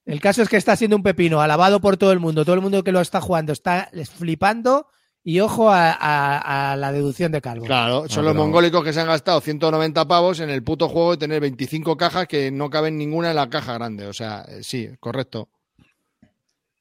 El 0.06 0.20
caso 0.22 0.42
es 0.42 0.50
que 0.50 0.58
está 0.58 0.76
siendo 0.76 0.96
un 0.96 1.04
pepino, 1.04 1.42
alabado 1.42 1.80
por 1.82 1.98
todo 1.98 2.12
el 2.12 2.20
mundo. 2.20 2.44
Todo 2.46 2.56
el 2.56 2.62
mundo 2.62 2.84
que 2.84 2.92
lo 2.92 3.02
está 3.02 3.22
jugando 3.22 3.52
está 3.54 3.90
flipando 4.16 4.88
y 5.24 5.40
ojo 5.40 5.70
a, 5.72 5.92
a- 5.92 6.72
a 6.74 6.76
la 6.76 6.92
deducción 6.92 7.32
de 7.32 7.42
Calvo. 7.42 7.66
Claro, 7.66 8.08
son 8.10 8.24
No, 8.24 8.30
los 8.30 8.34
pero- 8.34 8.44
mongólicos 8.46 8.84
que 8.84 8.94
se 8.94 9.00
han 9.02 9.08
gastado 9.08 9.40
190 9.42 10.06
pavos 10.08 10.40
en 10.42 10.50
el 10.50 10.64
puto 10.64 10.90
juego 10.90 11.12
de 11.12 11.18
tener 11.18 11.40
25 11.42 11.96
cajas 11.98 12.28
que 12.28 12.52
no 12.52 12.70
caben 12.70 12.98
ninguna 12.98 13.30
en 13.32 13.38
la 13.38 13.50
caja 13.50 13.74
grande. 13.74 14.06
O 14.08 14.14
sea, 14.14 14.46
eh, 14.48 14.60
sí, 14.64 14.90
correcto. 15.00 15.50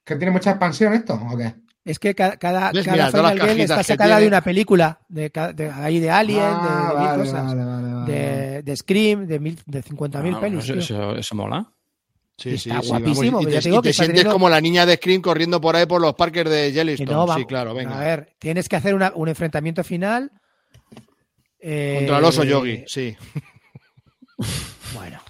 ¿Que 0.05 0.17
tiene 0.17 0.33
mucha 0.33 0.51
expansión 0.51 0.93
esto 0.95 1.15
o 1.15 1.37
qué? 1.37 1.55
Es 1.85 1.99
que 1.99 2.15
cada, 2.15 2.37
cada, 2.37 2.71
cada 2.73 2.93
Mira, 2.93 2.97
las 2.97 3.11
Final 3.13 3.39
cajitas 3.39 3.61
está 3.81 3.83
sacada 3.83 4.19
de 4.21 4.27
una 4.29 4.41
película, 4.41 5.01
de, 5.09 5.31
de- 5.55 5.71
ahí 5.71 5.99
de 5.99 6.11
Alien, 6.11 6.39
de, 6.41 6.45
Ah, 6.51 6.89
de 6.93 6.99
mil 6.99 7.07
vale, 7.09 7.23
cosas, 7.25 7.45
vale, 7.47 7.65
vale, 7.65 7.95
vale. 7.95 8.13
de, 8.13 8.63
de 8.63 8.77
Scream, 8.77 9.27
de, 9.27 9.41
mil, 9.41 9.59
de 9.67 9.83
50.000 9.83 10.37
Ah, 10.37 10.41
pelis. 10.41 10.65
eso, 10.65 10.75
eso- 10.75 11.17
eso 11.17 11.35
mola. 11.35 11.69
Sí, 12.39 12.51
Y 12.51 12.59
sí, 12.59 12.71
está 12.71 12.83
sí, 12.83 12.89
guapísimo, 12.89 13.39
vamos, 13.39 13.43
y 13.43 13.47
te, 13.47 13.61
te 13.61 13.69
digo 13.69 13.79
y 13.79 13.83
te 13.83 13.89
que 13.91 13.93
sientes 13.93 14.15
teniendo- 14.17 14.33
como 14.33 14.49
la 14.49 14.61
niña 14.61 14.85
de 14.87 14.97
Scream 14.97 15.21
corriendo 15.23 15.61
por 15.61 15.77
ahí 15.77 15.87
por 15.87 16.01
los 16.01 16.15
parques 16.15 16.45
de 16.49 16.73
Yellowstone. 16.73 17.11
no, 17.13 17.35
sí, 17.37 17.45
claro, 17.45 17.75
venga. 17.75 17.97
A 18.01 18.05
ver, 18.05 18.33
tienes 18.39 18.69
que 18.69 18.77
hacer 18.77 18.95
una- 18.95 19.13
un 19.15 19.29
enfrentamiento 19.29 19.85
final. 19.85 20.31
eh, 21.61 21.95
Contra 21.99 22.19
el 22.19 22.25
oso 22.25 22.43
yogi, 22.45 22.85
sí. 22.87 23.17
Bueno, 24.95 25.21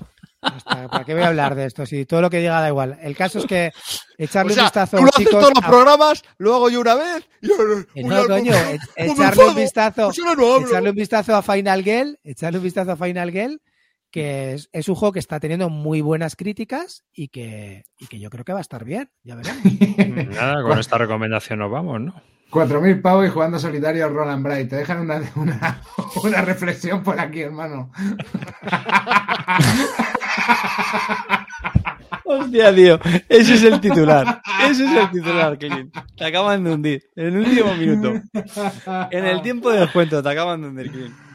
ya 0.42 0.56
está, 0.56 0.88
¿para 0.88 1.04
qué 1.04 1.14
voy 1.14 1.22
a 1.22 1.28
hablar 1.28 1.54
de 1.54 1.66
esto? 1.66 1.86
Si 1.86 2.04
todo 2.06 2.20
lo 2.22 2.30
que 2.30 2.38
diga 2.38 2.60
da 2.60 2.68
igual. 2.68 2.98
El 3.02 3.16
caso 3.16 3.38
es 3.38 3.46
que 3.46 3.70
O 4.18 4.22
echarle 4.24 4.54
sea, 4.54 4.62
un 4.62 4.66
vistazo, 4.66 4.96
tú 4.96 5.02
lo 5.04 5.08
haces 5.10 5.18
chicos, 5.26 5.40
todos 5.40 5.52
los 5.54 5.64
programas, 5.64 6.22
lo 6.38 6.54
hago 6.54 6.70
yo 6.70 6.80
una 6.80 6.94
vez. 6.94 7.28
Y 7.42 7.50
ahora, 7.52 7.84
que 7.94 8.02
uy, 8.02 8.08
no, 8.10 8.26
coño, 8.26 8.52
echarle 8.96 9.44
un 9.44 9.54
vistazo, 9.56 10.06
pues 10.06 10.18
no 10.18 10.66
echarle 10.66 10.90
un 10.90 10.96
vistazo 10.96 11.36
a 11.36 11.42
Final 11.42 11.82
Girl, 11.84 12.18
echarle 12.24 12.58
un 12.58 12.64
vistazo 12.64 12.92
a 12.92 12.96
Final 12.96 13.30
Girl, 13.30 13.60
que 14.12 14.52
es, 14.52 14.68
es 14.72 14.88
un 14.88 14.94
juego 14.94 15.12
que 15.12 15.18
está 15.18 15.40
teniendo 15.40 15.68
muy 15.70 16.02
buenas 16.02 16.36
críticas 16.36 17.02
y 17.12 17.28
que, 17.28 17.86
y 17.98 18.06
que 18.06 18.20
yo 18.20 18.30
creo 18.30 18.44
que 18.44 18.52
va 18.52 18.58
a 18.58 18.62
estar 18.62 18.84
bien. 18.84 19.10
Ya 19.24 19.34
veremos. 19.34 19.64
Nada, 20.28 20.62
con 20.62 20.78
esta 20.78 20.98
recomendación 20.98 21.58
nos 21.58 21.72
vamos, 21.72 22.00
¿no? 22.00 22.14
4.000 22.50 23.00
pavos 23.00 23.26
y 23.26 23.30
jugando 23.30 23.58
solitario 23.58 24.10
Roland 24.10 24.44
Bright. 24.44 24.68
Te 24.68 24.76
dejan 24.76 25.00
una, 25.00 25.22
una, 25.34 25.80
una 26.22 26.42
reflexión 26.42 27.02
por 27.02 27.18
aquí, 27.18 27.40
hermano. 27.40 27.90
Hostia, 32.24 32.74
tío. 32.74 33.00
Ese 33.28 33.54
es 33.54 33.62
el 33.64 33.80
titular. 33.80 34.42
Ese 34.68 34.84
es 34.84 34.92
el 34.92 35.10
titular, 35.10 35.58
Clint. 35.58 35.94
Te 36.16 36.26
acaban 36.26 36.62
de 36.62 36.74
hundir. 36.74 37.02
En 37.16 37.26
el 37.28 37.38
último 37.38 37.74
minuto. 37.74 38.20
En 39.10 39.24
el 39.24 39.40
tiempo 39.42 39.70
de 39.70 39.80
descuento 39.80 40.22
te 40.22 40.28
acaban 40.28 40.60
de 40.60 40.68
hundir, 40.68 40.92
Clint. 40.92 41.31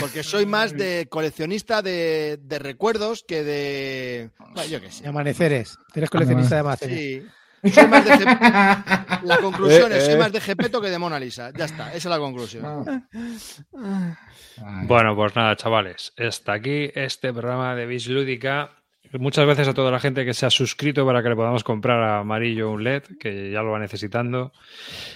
Porque 0.00 0.22
soy 0.22 0.46
más 0.46 0.72
de 0.72 1.06
coleccionista 1.10 1.82
de, 1.82 2.38
de 2.42 2.58
recuerdos 2.58 3.24
que 3.26 3.42
de. 3.44 4.30
Bueno, 4.54 4.64
yo 4.68 4.80
qué 4.80 4.90
sé. 4.90 5.02
De 5.04 5.08
amaneceres. 5.08 5.78
Eres 5.94 6.10
coleccionista 6.10 6.54
de 6.56 6.60
amaneceres. 6.60 6.98
Sí. 6.98 7.70
Soy 7.72 7.86
más 7.88 8.04
de 8.04 8.10
Gep- 8.12 9.20
La 9.24 9.38
conclusión 9.38 9.90
Eh, 9.92 9.98
es: 9.98 10.04
soy 10.04 10.14
eh. 10.14 10.18
más 10.18 10.30
de 10.30 10.40
Gepeto 10.40 10.80
que 10.80 10.88
de 10.90 10.98
Mona 10.98 11.18
Lisa. 11.18 11.50
Ya 11.56 11.64
está, 11.64 11.88
esa 11.88 11.96
es 11.96 12.04
la 12.04 12.18
conclusión. 12.18 13.04
Ay. 13.12 14.86
Bueno, 14.86 15.16
pues 15.16 15.34
nada, 15.34 15.56
chavales. 15.56 16.12
Hasta 16.16 16.52
aquí 16.52 16.90
este 16.94 17.32
programa 17.32 17.74
de 17.74 17.86
Bis 17.86 18.06
Lúdica. 18.06 18.70
Muchas 19.12 19.44
gracias 19.44 19.68
a 19.68 19.74
toda 19.74 19.90
la 19.90 20.00
gente 20.00 20.24
que 20.24 20.34
se 20.34 20.46
ha 20.46 20.50
suscrito 20.50 21.06
para 21.06 21.22
que 21.22 21.28
le 21.28 21.36
podamos 21.36 21.62
comprar 21.62 22.02
a 22.02 22.18
Amarillo 22.18 22.70
un 22.70 22.82
LED, 22.82 23.04
que 23.20 23.50
ya 23.50 23.62
lo 23.62 23.70
va 23.70 23.78
necesitando. 23.78 24.52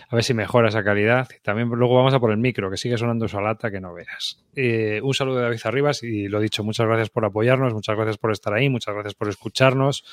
A 0.09 0.15
ver 0.15 0.25
si 0.25 0.33
mejora 0.33 0.69
esa 0.69 0.85
calidad. 0.85 1.29
También 1.43 1.69
luego 1.69 1.97
vamos 1.97 2.15
a 2.15 2.21
por 2.21 2.31
el 2.31 2.39
micro, 2.39 2.71
que 2.71 2.77
sigue 2.77 2.97
sonando 2.97 3.27
esa 3.27 3.41
lata 3.41 3.71
que 3.71 3.81
no 3.81 3.93
veas. 3.93 4.45
Eh, 4.55 5.01
un 5.03 5.13
saludo 5.13 5.37
de 5.39 5.43
David 5.43 5.61
Arribas 5.65 6.03
y 6.03 6.29
lo 6.29 6.41
dicho, 6.41 6.63
muchas 6.63 6.87
gracias 6.87 7.11
por 7.11 7.25
apoyarnos, 7.25 7.75
muchas 7.75 7.97
gracias 7.97 8.17
por 8.17 8.31
estar 8.31 8.55
ahí, 8.55 8.69
muchas 8.69 8.95
gracias 8.95 9.15
por 9.15 9.29
escucharnos. 9.29 10.05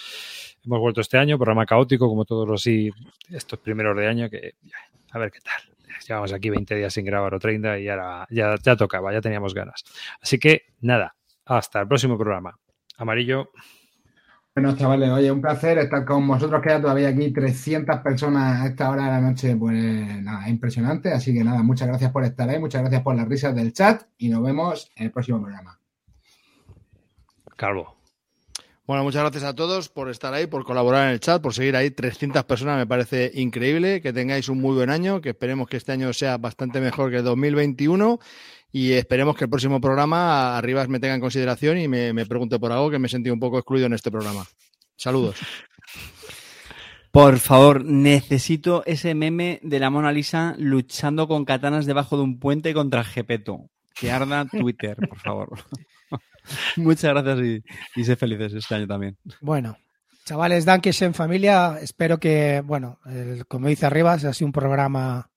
Hemos 0.65 0.79
vuelto 0.79 1.01
este 1.01 1.17
año, 1.17 1.37
programa 1.37 1.65
caótico, 1.65 2.07
como 2.07 2.25
todos 2.25 2.47
los 2.47 2.65
y 2.67 2.91
estos 3.29 3.59
primeros 3.59 3.95
de 3.95 4.07
año, 4.07 4.29
que 4.29 4.55
a 5.11 5.19
ver 5.19 5.31
qué 5.31 5.39
tal. 5.39 5.61
Llevamos 6.07 6.33
aquí 6.33 6.49
20 6.49 6.75
días 6.75 6.93
sin 6.93 7.05
grabar 7.05 7.33
o 7.33 7.39
30 7.39 7.79
y 7.79 7.89
ahora 7.89 8.27
ya, 8.29 8.55
ya 8.61 8.75
tocaba, 8.75 9.13
ya 9.13 9.21
teníamos 9.21 9.53
ganas. 9.53 9.83
Así 10.21 10.39
que 10.39 10.67
nada, 10.81 11.15
hasta 11.45 11.81
el 11.81 11.87
próximo 11.87 12.17
programa. 12.17 12.57
Amarillo, 12.97 13.51
Bueno, 14.55 14.75
chavales, 14.75 15.11
oye, 15.11 15.31
un 15.31 15.39
placer 15.39 15.77
estar 15.77 16.03
con 16.03 16.27
vosotros. 16.27 16.61
Queda 16.63 16.81
todavía 16.81 17.09
aquí 17.09 17.31
300 17.31 17.99
personas 17.99 18.61
a 18.61 18.65
esta 18.65 18.89
hora 18.89 19.03
de 19.05 19.09
la 19.11 19.21
noche. 19.21 19.55
Pues 19.55 20.23
nada, 20.23 20.49
impresionante. 20.49 21.13
Así 21.13 21.31
que 21.31 21.43
nada, 21.43 21.61
muchas 21.61 21.87
gracias 21.87 22.11
por 22.11 22.23
estar 22.23 22.49
ahí, 22.49 22.59
muchas 22.59 22.81
gracias 22.81 23.03
por 23.03 23.15
las 23.15 23.27
risas 23.27 23.55
del 23.55 23.71
chat 23.71 24.01
y 24.17 24.29
nos 24.29 24.41
vemos 24.41 24.91
en 24.95 25.05
el 25.05 25.11
próximo 25.11 25.39
programa. 25.39 25.79
Calvo. 27.55 27.97
Bueno, 28.87 29.03
muchas 29.03 29.21
gracias 29.21 29.43
a 29.43 29.53
todos 29.53 29.89
por 29.89 30.09
estar 30.09 30.33
ahí, 30.33 30.47
por 30.47 30.63
colaborar 30.63 31.07
en 31.07 31.13
el 31.13 31.19
chat, 31.19 31.41
por 31.41 31.53
seguir 31.53 31.75
ahí. 31.75 31.91
300 31.91 32.43
personas 32.45 32.77
me 32.77 32.87
parece 32.87 33.29
increíble. 33.35 34.01
Que 34.01 34.11
tengáis 34.11 34.49
un 34.49 34.59
muy 34.59 34.75
buen 34.75 34.89
año, 34.89 35.21
que 35.21 35.29
esperemos 35.29 35.67
que 35.67 35.77
este 35.77 35.91
año 35.91 36.13
sea 36.13 36.37
bastante 36.37 36.79
mejor 36.79 37.11
que 37.11 37.17
el 37.17 37.23
2021 37.25 38.19
y 38.72 38.91
esperemos 38.94 39.35
que 39.35 39.45
el 39.45 39.49
próximo 39.49 39.80
programa 39.81 40.57
Arribas 40.57 40.88
me 40.89 40.99
tenga 40.99 41.15
en 41.15 41.22
consideración 41.22 41.77
y 41.77 41.88
me, 41.88 42.14
me 42.14 42.26
pregunte 42.26 42.60
por 42.60 42.72
algo 42.72 42.89
que 42.91 42.99
me 42.99 43.10
sentí 43.10 43.30
un 43.30 43.39
poco 43.39 43.57
excluido 43.57 43.88
en 43.88 43.94
este 43.94 44.11
programa. 44.11 44.45
Saludos. 44.95 45.38
Por 47.11 47.39
favor, 47.39 47.84
necesito 47.84 48.84
ese 48.85 49.15
meme 49.15 49.60
de 49.64 49.80
la 49.80 49.89
Mona 49.89 50.11
Lisa 50.11 50.53
luchando 50.60 51.27
con 51.27 51.45
katanas 51.45 51.85
debajo 51.88 52.15
de 52.18 52.23
un 52.23 52.38
puente 52.39 52.73
contra 52.73 53.03
Gepeto. 53.03 53.69
Que 53.99 54.11
arda 54.11 54.45
Twitter, 54.45 54.95
por 55.10 55.18
favor. 55.19 55.49
Muchas 56.76 57.11
gracias 57.15 57.39
y, 57.95 57.99
y 57.99 58.03
sé 58.03 58.15
felices 58.15 58.53
este 58.53 58.76
año 58.76 58.85
también. 58.85 59.18
Bueno, 59.41 59.76
chavales, 60.26 60.65
Dankes 60.65 61.02
en 61.02 61.15
familia. 61.15 61.80
Espero 61.81 62.19
que, 62.19 62.61
bueno, 62.64 62.99
el- 63.07 63.48
como 63.48 63.68
dice 63.69 63.88
Arribas, 63.88 64.23
ha 64.26 64.34
sido 64.34 64.45
un 64.48 64.52
programa 64.52 65.31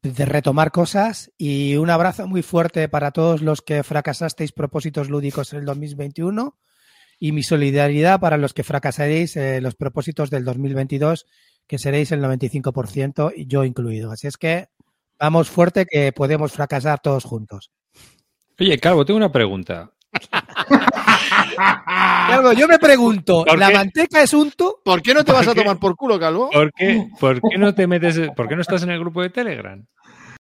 de 0.00 0.24
retomar 0.24 0.72
cosas 0.72 1.30
y 1.36 1.76
un 1.76 1.90
abrazo 1.90 2.26
muy 2.26 2.42
fuerte 2.42 2.88
para 2.88 3.10
todos 3.10 3.42
los 3.42 3.60
que 3.60 3.82
fracasasteis 3.82 4.52
propósitos 4.52 5.10
lúdicos 5.10 5.52
en 5.52 5.60
el 5.60 5.64
2021 5.66 6.56
y 7.18 7.32
mi 7.32 7.42
solidaridad 7.42 8.18
para 8.18 8.38
los 8.38 8.54
que 8.54 8.64
fracasaréis 8.64 9.36
eh, 9.36 9.60
los 9.60 9.74
propósitos 9.74 10.30
del 10.30 10.44
2022, 10.44 11.26
que 11.66 11.78
seréis 11.78 12.10
el 12.10 12.22
95% 12.22 13.32
y 13.36 13.46
yo 13.46 13.64
incluido. 13.64 14.10
Así 14.10 14.26
es 14.26 14.36
que 14.36 14.70
vamos 15.20 15.50
fuerte 15.50 15.86
que 15.86 16.12
podemos 16.12 16.52
fracasar 16.52 17.00
todos 17.00 17.24
juntos. 17.24 17.70
Oye, 18.58 18.78
Calvo, 18.78 19.04
tengo 19.04 19.18
una 19.18 19.30
pregunta. 19.30 19.92
Calvo, 21.56 22.52
yo 22.52 22.66
me 22.68 22.78
pregunto, 22.78 23.44
¿Por 23.46 23.58
¿la 23.58 23.68
qué? 23.68 23.74
manteca 23.74 24.22
es 24.22 24.32
unto? 24.34 24.80
¿Por 24.84 25.02
qué 25.02 25.14
no 25.14 25.24
te 25.24 25.32
vas 25.32 25.46
a 25.48 25.54
tomar 25.54 25.78
por 25.78 25.96
culo, 25.96 26.18
Calvo? 26.18 26.50
¿Por 26.50 26.72
qué, 26.72 27.08
¿Por 27.18 27.40
qué 27.40 27.58
no 27.58 27.74
te 27.74 27.86
metes, 27.86 28.30
por 28.36 28.48
qué 28.48 28.56
no 28.56 28.62
estás 28.62 28.82
en 28.82 28.90
el 28.90 28.98
grupo 29.00 29.22
de 29.22 29.30
Telegram? 29.30 29.84